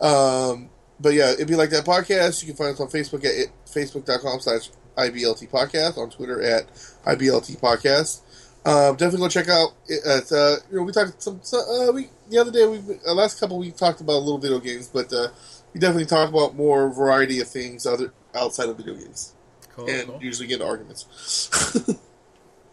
Um, 0.00 0.68
but 1.00 1.14
yeah, 1.14 1.32
it'd 1.32 1.48
be 1.48 1.54
like 1.56 1.70
that 1.70 1.84
podcast. 1.84 2.42
You 2.42 2.48
can 2.48 2.56
find 2.56 2.74
us 2.74 2.80
on 2.80 2.88
Facebook 2.88 3.20
at 3.24 3.32
it, 3.34 3.48
facebook.com 3.66 4.40
slash 4.40 4.70
IBLT 4.96 5.48
podcast, 5.48 5.96
on 5.96 6.10
Twitter 6.10 6.42
at 6.42 6.66
IBLT 7.06 7.58
podcast. 7.60 8.20
Um, 8.66 8.96
definitely 8.96 9.20
go 9.20 9.28
check 9.28 9.48
out. 9.48 9.70
it- 9.86 10.32
uh, 10.32 10.56
you 10.70 10.76
know, 10.76 10.82
we 10.82 10.92
talked 10.92 11.22
some. 11.22 11.40
so, 11.42 11.58
Uh, 11.58 11.92
we 11.92 12.10
the 12.28 12.38
other 12.38 12.50
day 12.50 12.66
we 12.66 12.80
uh, 13.06 13.14
last 13.14 13.40
couple 13.40 13.58
we 13.58 13.70
talked 13.70 14.00
about 14.00 14.18
little 14.18 14.38
video 14.38 14.58
games, 14.58 14.88
but 14.88 15.10
uh, 15.12 15.28
we 15.72 15.80
definitely 15.80 16.06
talk 16.06 16.28
about 16.28 16.54
more 16.54 16.88
variety 16.90 17.40
of 17.40 17.48
things 17.48 17.86
other 17.86 18.12
outside 18.34 18.68
of 18.68 18.76
video 18.76 18.94
games, 18.94 19.34
cool, 19.74 19.88
and 19.88 20.06
cool, 20.08 20.22
usually 20.22 20.46
get 20.48 20.60
arguments. 20.62 21.50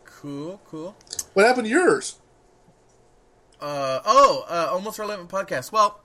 cool, 0.06 0.62
cool. 0.66 0.96
what 1.34 1.46
happened 1.46 1.66
to 1.66 1.72
yours? 1.72 2.18
Uh, 3.62 4.00
oh, 4.06 4.46
uh, 4.50 4.70
almost 4.72 5.00
relevant 5.00 5.30
podcast. 5.30 5.72
Well, 5.72 6.00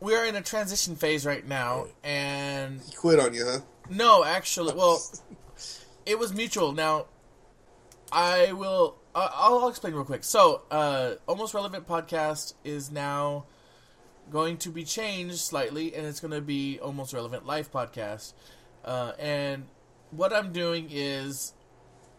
we 0.00 0.14
are 0.14 0.24
in 0.24 0.36
a 0.36 0.42
transition 0.42 0.96
phase 0.96 1.26
right 1.26 1.46
now, 1.46 1.86
and 2.04 2.80
He 2.80 2.94
quit 2.94 3.18
on 3.18 3.34
you, 3.34 3.44
huh? 3.44 3.60
no, 3.90 4.24
actually, 4.24 4.74
well, 4.74 5.02
it 6.06 6.18
was 6.18 6.32
mutual. 6.34 6.72
Now, 6.72 7.06
I 8.12 8.52
will. 8.52 8.96
Uh, 9.14 9.28
I'll, 9.32 9.58
I'll 9.60 9.68
explain 9.68 9.94
real 9.94 10.04
quick. 10.04 10.22
So, 10.24 10.62
uh, 10.70 11.14
almost 11.26 11.54
relevant 11.54 11.88
podcast 11.88 12.54
is 12.64 12.90
now 12.90 13.46
going 14.30 14.56
to 14.58 14.70
be 14.70 14.84
changed 14.84 15.38
slightly, 15.38 15.94
and 15.94 16.06
it's 16.06 16.20
going 16.20 16.32
to 16.32 16.40
be 16.40 16.78
almost 16.80 17.12
relevant 17.12 17.46
life 17.46 17.70
podcast. 17.70 18.32
Uh, 18.84 19.12
and 19.18 19.66
what 20.10 20.32
I'm 20.32 20.52
doing 20.52 20.88
is 20.90 21.52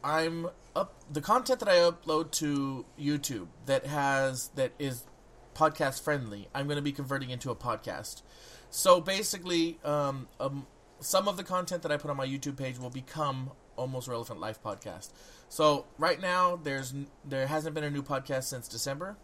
I'm 0.04 0.48
up 0.76 0.94
the 1.12 1.22
content 1.22 1.60
that 1.60 1.70
I 1.70 1.78
upload 1.78 2.32
to 2.34 2.86
YouTube 3.00 3.48
that 3.66 3.86
has 3.86 4.50
that 4.56 4.74
is 4.80 5.06
podcast 5.56 6.02
friendly. 6.02 6.48
I'm 6.54 6.68
going 6.68 6.78
to 6.78 6.84
be 6.84 6.92
converting 6.92 7.30
into 7.30 7.50
a 7.50 7.56
podcast. 7.56 8.22
So 8.70 9.02
basically, 9.02 9.80
um, 9.84 10.28
um, 10.40 10.68
some 11.00 11.28
of 11.28 11.38
the 11.38 11.44
content 11.44 11.82
that 11.84 11.92
I 11.92 11.98
put 11.98 12.12
on 12.12 12.18
my 12.18 12.28
YouTube 12.28 12.58
page 12.58 12.78
will 12.78 12.90
become 12.90 13.52
almost 13.76 14.08
relevant 14.08 14.40
life 14.40 14.62
podcast. 14.62 15.10
So 15.50 15.86
right 15.98 16.20
now, 16.20 16.60
there's 16.62 16.94
there 17.26 17.48
hasn't 17.48 17.74
been 17.76 17.84
a 17.84 17.90
new 17.90 18.04
podcast 18.04 18.44
since 18.44 18.68
December. 18.68 19.18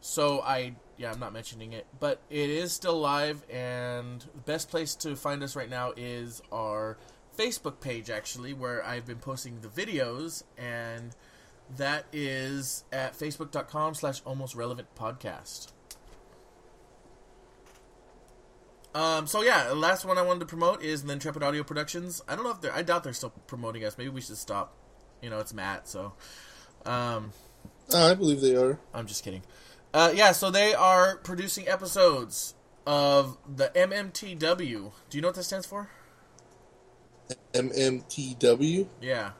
So 0.00 0.40
I 0.40 0.74
yeah 0.96 1.12
I'm 1.12 1.20
not 1.20 1.32
mentioning 1.32 1.72
it, 1.72 1.86
but 1.98 2.20
it 2.30 2.50
is 2.50 2.72
still 2.72 2.98
live, 2.98 3.42
and 3.50 4.20
the 4.20 4.40
best 4.44 4.70
place 4.70 4.94
to 4.96 5.16
find 5.16 5.42
us 5.42 5.56
right 5.56 5.68
now 5.68 5.92
is 5.96 6.40
our 6.52 6.96
Facebook 7.36 7.80
page 7.80 8.10
actually, 8.10 8.52
where 8.52 8.84
I've 8.84 9.06
been 9.06 9.18
posting 9.18 9.60
the 9.60 9.68
videos, 9.68 10.42
and 10.56 11.14
that 11.76 12.06
is 12.12 12.84
at 12.92 13.18
facebook.com 13.18 13.94
slash 13.94 14.22
almost 14.24 14.54
relevant 14.54 14.88
podcast. 14.94 15.72
Um, 18.94 19.26
so 19.26 19.42
yeah, 19.42 19.68
the 19.68 19.74
last 19.74 20.04
one 20.04 20.16
I 20.16 20.22
wanted 20.22 20.40
to 20.40 20.46
promote 20.46 20.82
is 20.82 21.02
the 21.02 21.12
Intrepid 21.12 21.42
Audio 21.42 21.62
Productions. 21.62 22.22
I 22.26 22.34
don't 22.34 22.44
know 22.44 22.50
if 22.50 22.60
they're, 22.60 22.74
I 22.74 22.82
doubt 22.82 23.04
they're 23.04 23.12
still 23.12 23.30
promoting 23.46 23.84
us. 23.84 23.98
Maybe 23.98 24.10
we 24.10 24.20
should 24.20 24.38
stop. 24.38 24.74
You 25.22 25.30
know, 25.30 25.38
it's 25.38 25.52
Matt, 25.52 25.86
so, 25.88 26.14
um, 26.86 27.32
Uh, 27.92 28.06
I 28.10 28.14
believe 28.14 28.40
they 28.40 28.56
are. 28.56 28.78
I'm 28.94 29.06
just 29.06 29.22
kidding. 29.24 29.42
Uh, 29.94 30.12
yeah, 30.14 30.32
so 30.32 30.50
they 30.50 30.74
are 30.74 31.16
producing 31.16 31.66
episodes 31.68 32.54
of 32.86 33.38
the 33.46 33.70
MMTW. 33.74 34.92
Do 35.10 35.18
you 35.18 35.20
know 35.22 35.28
what 35.28 35.34
that 35.36 35.44
stands 35.44 35.66
for? 35.66 35.90
MMTW. 37.54 38.86
Yeah. 39.00 39.30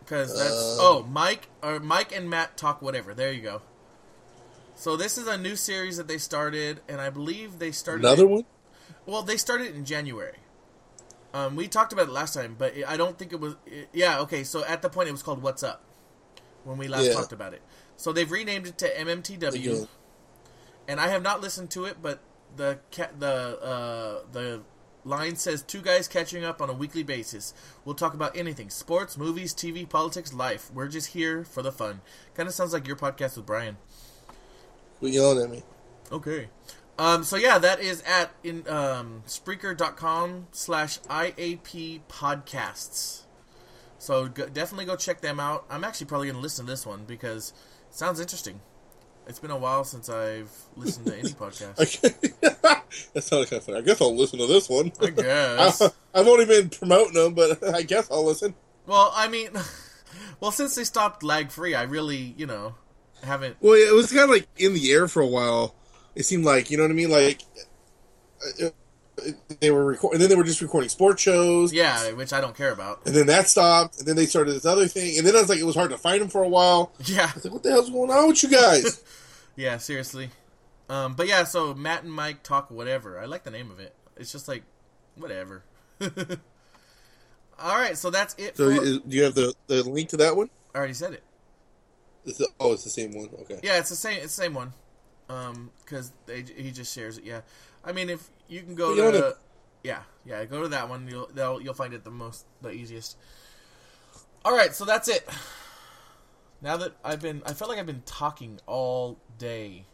Because 0.00 0.36
that's 0.36 0.50
Uh. 0.52 0.76
oh 0.80 1.06
Mike 1.08 1.48
or 1.62 1.80
Mike 1.80 2.14
and 2.14 2.28
Matt 2.28 2.56
talk 2.56 2.82
whatever. 2.82 3.14
There 3.14 3.32
you 3.32 3.40
go. 3.40 3.62
So 4.76 4.96
this 4.96 5.16
is 5.16 5.26
a 5.26 5.38
new 5.38 5.56
series 5.56 5.96
that 5.96 6.08
they 6.08 6.18
started, 6.18 6.80
and 6.88 7.00
I 7.00 7.08
believe 7.10 7.58
they 7.58 7.72
started 7.72 8.04
Another 8.04 8.24
it- 8.24 8.30
one. 8.30 8.44
Well, 9.06 9.22
they 9.22 9.36
started 9.36 9.74
in 9.74 9.84
January. 9.84 10.38
Um, 11.32 11.56
we 11.56 11.68
talked 11.68 11.92
about 11.92 12.08
it 12.08 12.12
last 12.12 12.34
time, 12.34 12.54
but 12.58 12.74
I 12.86 12.96
don't 12.96 13.18
think 13.18 13.32
it 13.32 13.40
was. 13.40 13.56
It, 13.66 13.88
yeah, 13.92 14.20
okay. 14.20 14.44
So 14.44 14.64
at 14.64 14.82
the 14.82 14.88
point, 14.88 15.08
it 15.08 15.12
was 15.12 15.22
called 15.22 15.42
"What's 15.42 15.62
Up" 15.62 15.82
when 16.64 16.76
we 16.78 16.86
last 16.88 17.06
Yeah. 17.06 17.12
talked 17.14 17.32
about 17.32 17.54
it. 17.54 17.62
So 17.96 18.12
they've 18.12 18.30
renamed 18.30 18.66
it 18.66 18.78
to 18.78 18.88
MMTW, 18.88 19.88
and 20.88 21.00
I 21.00 21.08
have 21.08 21.22
not 21.22 21.40
listened 21.40 21.70
to 21.70 21.84
it, 21.84 21.98
but 22.02 22.20
the 22.56 22.78
ca- 22.92 23.10
the 23.18 23.60
uh, 23.62 24.18
the 24.32 24.62
line 25.04 25.36
says 25.36 25.62
two 25.62 25.82
guys 25.82 26.08
catching 26.08 26.44
up 26.44 26.60
on 26.60 26.70
a 26.70 26.72
weekly 26.72 27.02
basis. 27.02 27.54
We'll 27.84 27.94
talk 27.94 28.14
about 28.14 28.36
anything: 28.36 28.70
sports, 28.70 29.16
movies, 29.16 29.54
TV, 29.54 29.88
politics, 29.88 30.32
life. 30.32 30.70
We're 30.72 30.88
just 30.88 31.08
here 31.08 31.44
for 31.44 31.62
the 31.62 31.72
fun. 31.72 32.00
Kind 32.34 32.48
of 32.48 32.54
sounds 32.54 32.72
like 32.72 32.86
your 32.86 32.96
podcast 32.96 33.36
with 33.36 33.46
Brian. 33.46 33.76
Quit 34.98 35.12
yelling 35.12 35.44
at 35.44 35.50
me. 35.50 35.62
Okay. 36.10 36.48
Um, 36.98 37.24
so 37.24 37.36
yeah, 37.36 37.58
that 37.58 37.80
is 37.80 38.02
at 38.02 38.30
in 38.44 38.68
um, 38.68 39.22
Spreaker.com 39.26 40.46
slash 40.52 41.00
IAP 41.00 42.02
podcasts. 42.08 43.22
So 43.98 44.28
go, 44.28 44.46
definitely 44.48 44.84
go 44.84 44.96
check 44.96 45.20
them 45.20 45.40
out. 45.40 45.64
I'm 45.68 45.82
actually 45.82 46.06
probably 46.06 46.28
going 46.28 46.36
to 46.36 46.42
listen 46.42 46.66
to 46.66 46.70
this 46.70 46.86
one 46.86 47.04
because 47.04 47.52
sounds 47.94 48.20
interesting. 48.20 48.60
It's 49.26 49.38
been 49.38 49.50
a 49.50 49.56
while 49.56 49.84
since 49.84 50.08
I've 50.08 50.50
listened 50.76 51.06
to 51.06 51.16
any 51.18 51.28
podcast. 51.30 51.76
that 53.14 53.22
sounded 53.22 53.48
kind 53.48 53.58
of 53.60 53.64
funny. 53.64 53.78
I 53.78 53.80
guess 53.80 54.00
I'll 54.00 54.14
listen 54.14 54.38
to 54.38 54.46
this 54.46 54.68
one. 54.68 54.92
I 55.00 55.10
guess. 55.10 55.80
I've 56.14 56.26
only 56.26 56.44
been 56.44 56.68
promoting 56.68 57.14
them, 57.14 57.34
but 57.34 57.74
I 57.74 57.82
guess 57.82 58.10
I'll 58.10 58.24
listen. 58.24 58.54
Well, 58.86 59.12
I 59.14 59.28
mean, 59.28 59.50
well, 60.40 60.50
since 60.50 60.74
they 60.74 60.84
stopped 60.84 61.22
lag 61.22 61.50
free, 61.50 61.74
I 61.74 61.84
really, 61.84 62.34
you 62.36 62.46
know, 62.46 62.74
haven't. 63.22 63.56
Well, 63.60 63.74
it 63.74 63.94
was 63.94 64.10
kind 64.12 64.24
of 64.24 64.30
like 64.30 64.46
in 64.58 64.74
the 64.74 64.92
air 64.92 65.08
for 65.08 65.22
a 65.22 65.26
while. 65.26 65.74
It 66.14 66.24
seemed 66.24 66.44
like 66.44 66.70
you 66.70 66.76
know 66.76 66.84
what 66.84 66.90
I 66.90 66.94
mean. 66.94 67.10
Like 67.10 67.42
uh, 68.60 68.66
uh, 68.66 68.70
they 69.60 69.70
were 69.70 69.84
recording, 69.84 70.16
and 70.16 70.22
then 70.22 70.28
they 70.28 70.36
were 70.36 70.44
just 70.44 70.60
recording 70.60 70.88
sports 70.90 71.22
shows. 71.22 71.72
Yeah, 71.72 72.12
which 72.12 72.32
I 72.32 72.40
don't 72.40 72.56
care 72.56 72.72
about. 72.72 73.00
And 73.06 73.14
then 73.14 73.26
that 73.28 73.48
stopped, 73.48 73.98
and 73.98 74.06
then 74.08 74.16
they 74.16 74.26
started 74.26 74.52
this 74.52 74.66
other 74.66 74.86
thing, 74.88 75.18
and 75.18 75.26
then 75.26 75.34
I 75.36 75.40
was 75.40 75.48
like, 75.48 75.58
it 75.58 75.64
was 75.64 75.76
hard 75.76 75.90
to 75.90 75.98
find 75.98 76.20
them 76.20 76.28
for 76.28 76.42
a 76.42 76.48
while. 76.48 76.92
Yeah. 77.04 77.28
I 77.30 77.34
was 77.34 77.44
like, 77.44 77.54
what 77.54 77.62
the 77.62 77.70
hell's 77.70 77.90
going 77.90 78.10
on 78.10 78.28
with 78.28 78.42
you 78.42 78.48
guys? 78.50 79.02
Yeah, 79.56 79.78
seriously. 79.78 80.30
Um, 80.88 81.14
but 81.14 81.28
yeah, 81.28 81.44
so 81.44 81.74
Matt 81.74 82.02
and 82.02 82.12
Mike 82.12 82.42
talk 82.42 82.72
whatever. 82.72 83.20
I 83.20 83.26
like 83.26 83.44
the 83.44 83.52
name 83.52 83.70
of 83.70 83.78
it. 83.78 83.94
It's 84.16 84.32
just 84.32 84.48
like 84.48 84.64
whatever. 85.14 85.62
All 87.58 87.76
right, 87.76 87.96
so 87.96 88.10
that's 88.10 88.34
it. 88.34 88.56
so, 88.56 88.74
for, 88.74 88.82
do 88.84 89.02
you 89.16 89.22
have 89.22 89.34
the, 89.36 89.54
the 89.68 89.82
link 89.88 90.08
to 90.08 90.16
that 90.18 90.36
one? 90.36 90.50
I 90.74 90.78
already 90.78 90.94
said 90.94 91.12
it. 91.12 91.22
Is 92.24 92.40
it- 92.40 92.48
oh, 92.58 92.72
it's 92.72 92.82
the 92.84 92.90
same 92.90 93.12
one. 93.14 93.28
Okay. 93.42 93.60
Yeah, 93.62 93.78
it's 93.78 93.90
the 93.90 93.96
same. 93.96 94.14
It's 94.14 94.34
the 94.36 94.42
same 94.42 94.54
one. 94.54 94.72
Um, 95.28 95.70
because 95.84 96.10
they 96.26 96.42
he 96.56 96.70
just 96.72 96.92
shares 96.94 97.18
it. 97.18 97.24
Yeah, 97.24 97.42
I 97.84 97.92
mean, 97.92 98.10
if 98.10 98.28
you 98.54 98.62
can 98.62 98.76
go 98.76 98.94
to, 99.10 99.36
yeah, 99.82 100.02
yeah, 100.24 100.44
go 100.44 100.62
to 100.62 100.68
that 100.68 100.88
one. 100.88 101.08
You'll 101.08 101.28
they'll, 101.34 101.60
you'll 101.60 101.74
find 101.74 101.92
it 101.92 102.04
the 102.04 102.10
most 102.10 102.46
the 102.62 102.70
easiest. 102.70 103.16
All 104.44 104.56
right, 104.56 104.72
so 104.72 104.84
that's 104.84 105.08
it. 105.08 105.28
Now 106.62 106.76
that 106.76 106.92
I've 107.04 107.20
been, 107.20 107.42
I 107.44 107.52
felt 107.52 107.68
like 107.68 107.78
I've 107.80 107.86
been 107.86 108.04
talking 108.06 108.60
all 108.66 109.18
day. 109.38 109.86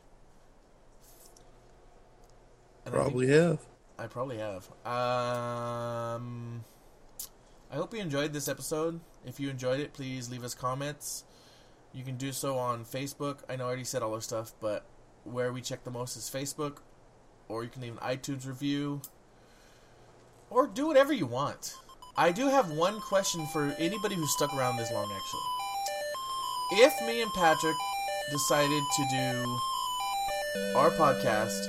And 2.85 2.95
I 2.95 2.99
Probably 2.99 3.29
have. 3.29 3.61
I 3.99 4.07
probably 4.07 4.39
have. 4.39 4.69
Um, 4.87 6.65
I 7.71 7.77
hope 7.77 7.93
you 7.95 8.01
enjoyed 8.01 8.33
this 8.33 8.47
episode. 8.47 9.01
If 9.27 9.41
you 9.41 9.51
enjoyed 9.51 9.81
it, 9.81 9.93
please 9.95 10.31
leave 10.31 10.45
us 10.45 10.55
comments. 10.55 11.25
You 11.93 12.05
can 12.05 12.17
do 12.17 12.31
so 12.31 12.57
on 12.57 12.85
Facebook. 12.85 13.39
I 13.49 13.57
know 13.57 13.65
I 13.65 13.69
already 13.69 13.85
said 13.85 14.03
all 14.03 14.15
our 14.15 14.21
stuff, 14.21 14.53
but 14.61 14.85
where 15.25 15.53
we 15.53 15.61
check 15.61 15.85
the 15.85 15.91
most 15.91 16.17
is 16.17 16.31
Facebook. 16.31 16.79
Or 17.51 17.65
you 17.65 17.69
can 17.69 17.83
leave 17.83 17.99
an 18.01 18.17
iTunes 18.17 18.47
review. 18.47 19.03
Or 20.51 20.69
do 20.69 20.87
whatever 20.87 21.13
you 21.13 21.27
want. 21.27 21.75
I 22.17 22.31
do 22.31 22.49
have 22.49 22.71
one 22.71 23.01
question 23.01 23.47
for 23.53 23.75
anybody 23.79 24.15
who's 24.15 24.31
stuck 24.33 24.55
around 24.55 24.77
this 24.77 24.91
long, 24.93 25.11
actually. 25.11 26.85
If 26.85 26.93
me 27.07 27.23
and 27.23 27.31
Patrick 27.35 27.75
decided 28.31 28.83
to 28.97 29.05
do 29.11 29.59
our 30.77 30.91
podcast 30.91 31.67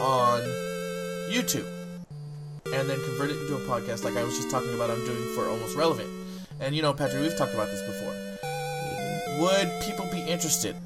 on 0.00 0.40
YouTube 1.30 1.68
and 2.72 2.88
then 2.88 2.98
convert 3.04 3.30
it 3.30 3.36
into 3.42 3.56
a 3.56 3.60
podcast 3.60 4.04
like 4.04 4.16
I 4.16 4.24
was 4.24 4.36
just 4.36 4.50
talking 4.50 4.72
about 4.74 4.90
I'm 4.90 5.04
doing 5.04 5.34
for 5.34 5.48
Almost 5.48 5.76
Relevant. 5.76 6.08
And 6.60 6.74
you 6.74 6.80
know, 6.80 6.94
Patrick, 6.94 7.22
we've 7.22 7.36
talked 7.36 7.52
about 7.52 7.66
this 7.66 7.82
before. 7.82 8.14
Would 9.40 9.82
people 9.82 10.06
be 10.10 10.20
interested? 10.20 10.76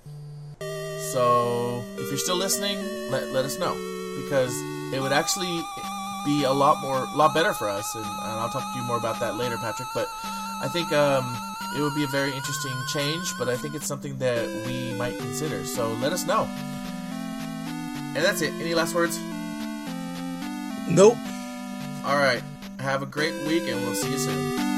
So, 1.12 1.84
if 1.96 2.08
you're 2.08 2.18
still 2.18 2.36
listening, 2.36 2.78
let, 3.10 3.28
let 3.28 3.44
us 3.44 3.58
know. 3.58 3.93
Because 4.16 4.54
it 4.92 5.00
would 5.00 5.12
actually 5.12 5.62
be 6.24 6.44
a 6.44 6.52
lot 6.52 6.80
more, 6.80 7.04
a 7.04 7.16
lot 7.16 7.34
better 7.34 7.52
for 7.52 7.68
us. 7.68 7.94
And, 7.94 8.04
and 8.04 8.40
I'll 8.40 8.50
talk 8.50 8.72
to 8.72 8.78
you 8.78 8.84
more 8.84 8.96
about 8.96 9.20
that 9.20 9.36
later, 9.36 9.56
Patrick. 9.56 9.88
But 9.94 10.08
I 10.62 10.68
think 10.68 10.92
um, 10.92 11.36
it 11.76 11.80
would 11.80 11.94
be 11.94 12.04
a 12.04 12.08
very 12.08 12.32
interesting 12.34 12.72
change, 12.92 13.36
but 13.38 13.48
I 13.48 13.56
think 13.56 13.74
it's 13.74 13.86
something 13.86 14.18
that 14.18 14.48
we 14.66 14.94
might 14.94 15.18
consider. 15.18 15.64
So 15.64 15.92
let 15.94 16.12
us 16.12 16.24
know. 16.24 16.48
And 18.14 18.24
that's 18.24 18.42
it. 18.42 18.52
Any 18.54 18.74
last 18.74 18.94
words? 18.94 19.18
Nope. 20.88 21.16
All 22.04 22.16
right. 22.16 22.42
Have 22.78 23.02
a 23.02 23.06
great 23.06 23.34
week, 23.46 23.64
and 23.66 23.80
we'll 23.82 23.94
see 23.94 24.12
you 24.12 24.18
soon. 24.18 24.73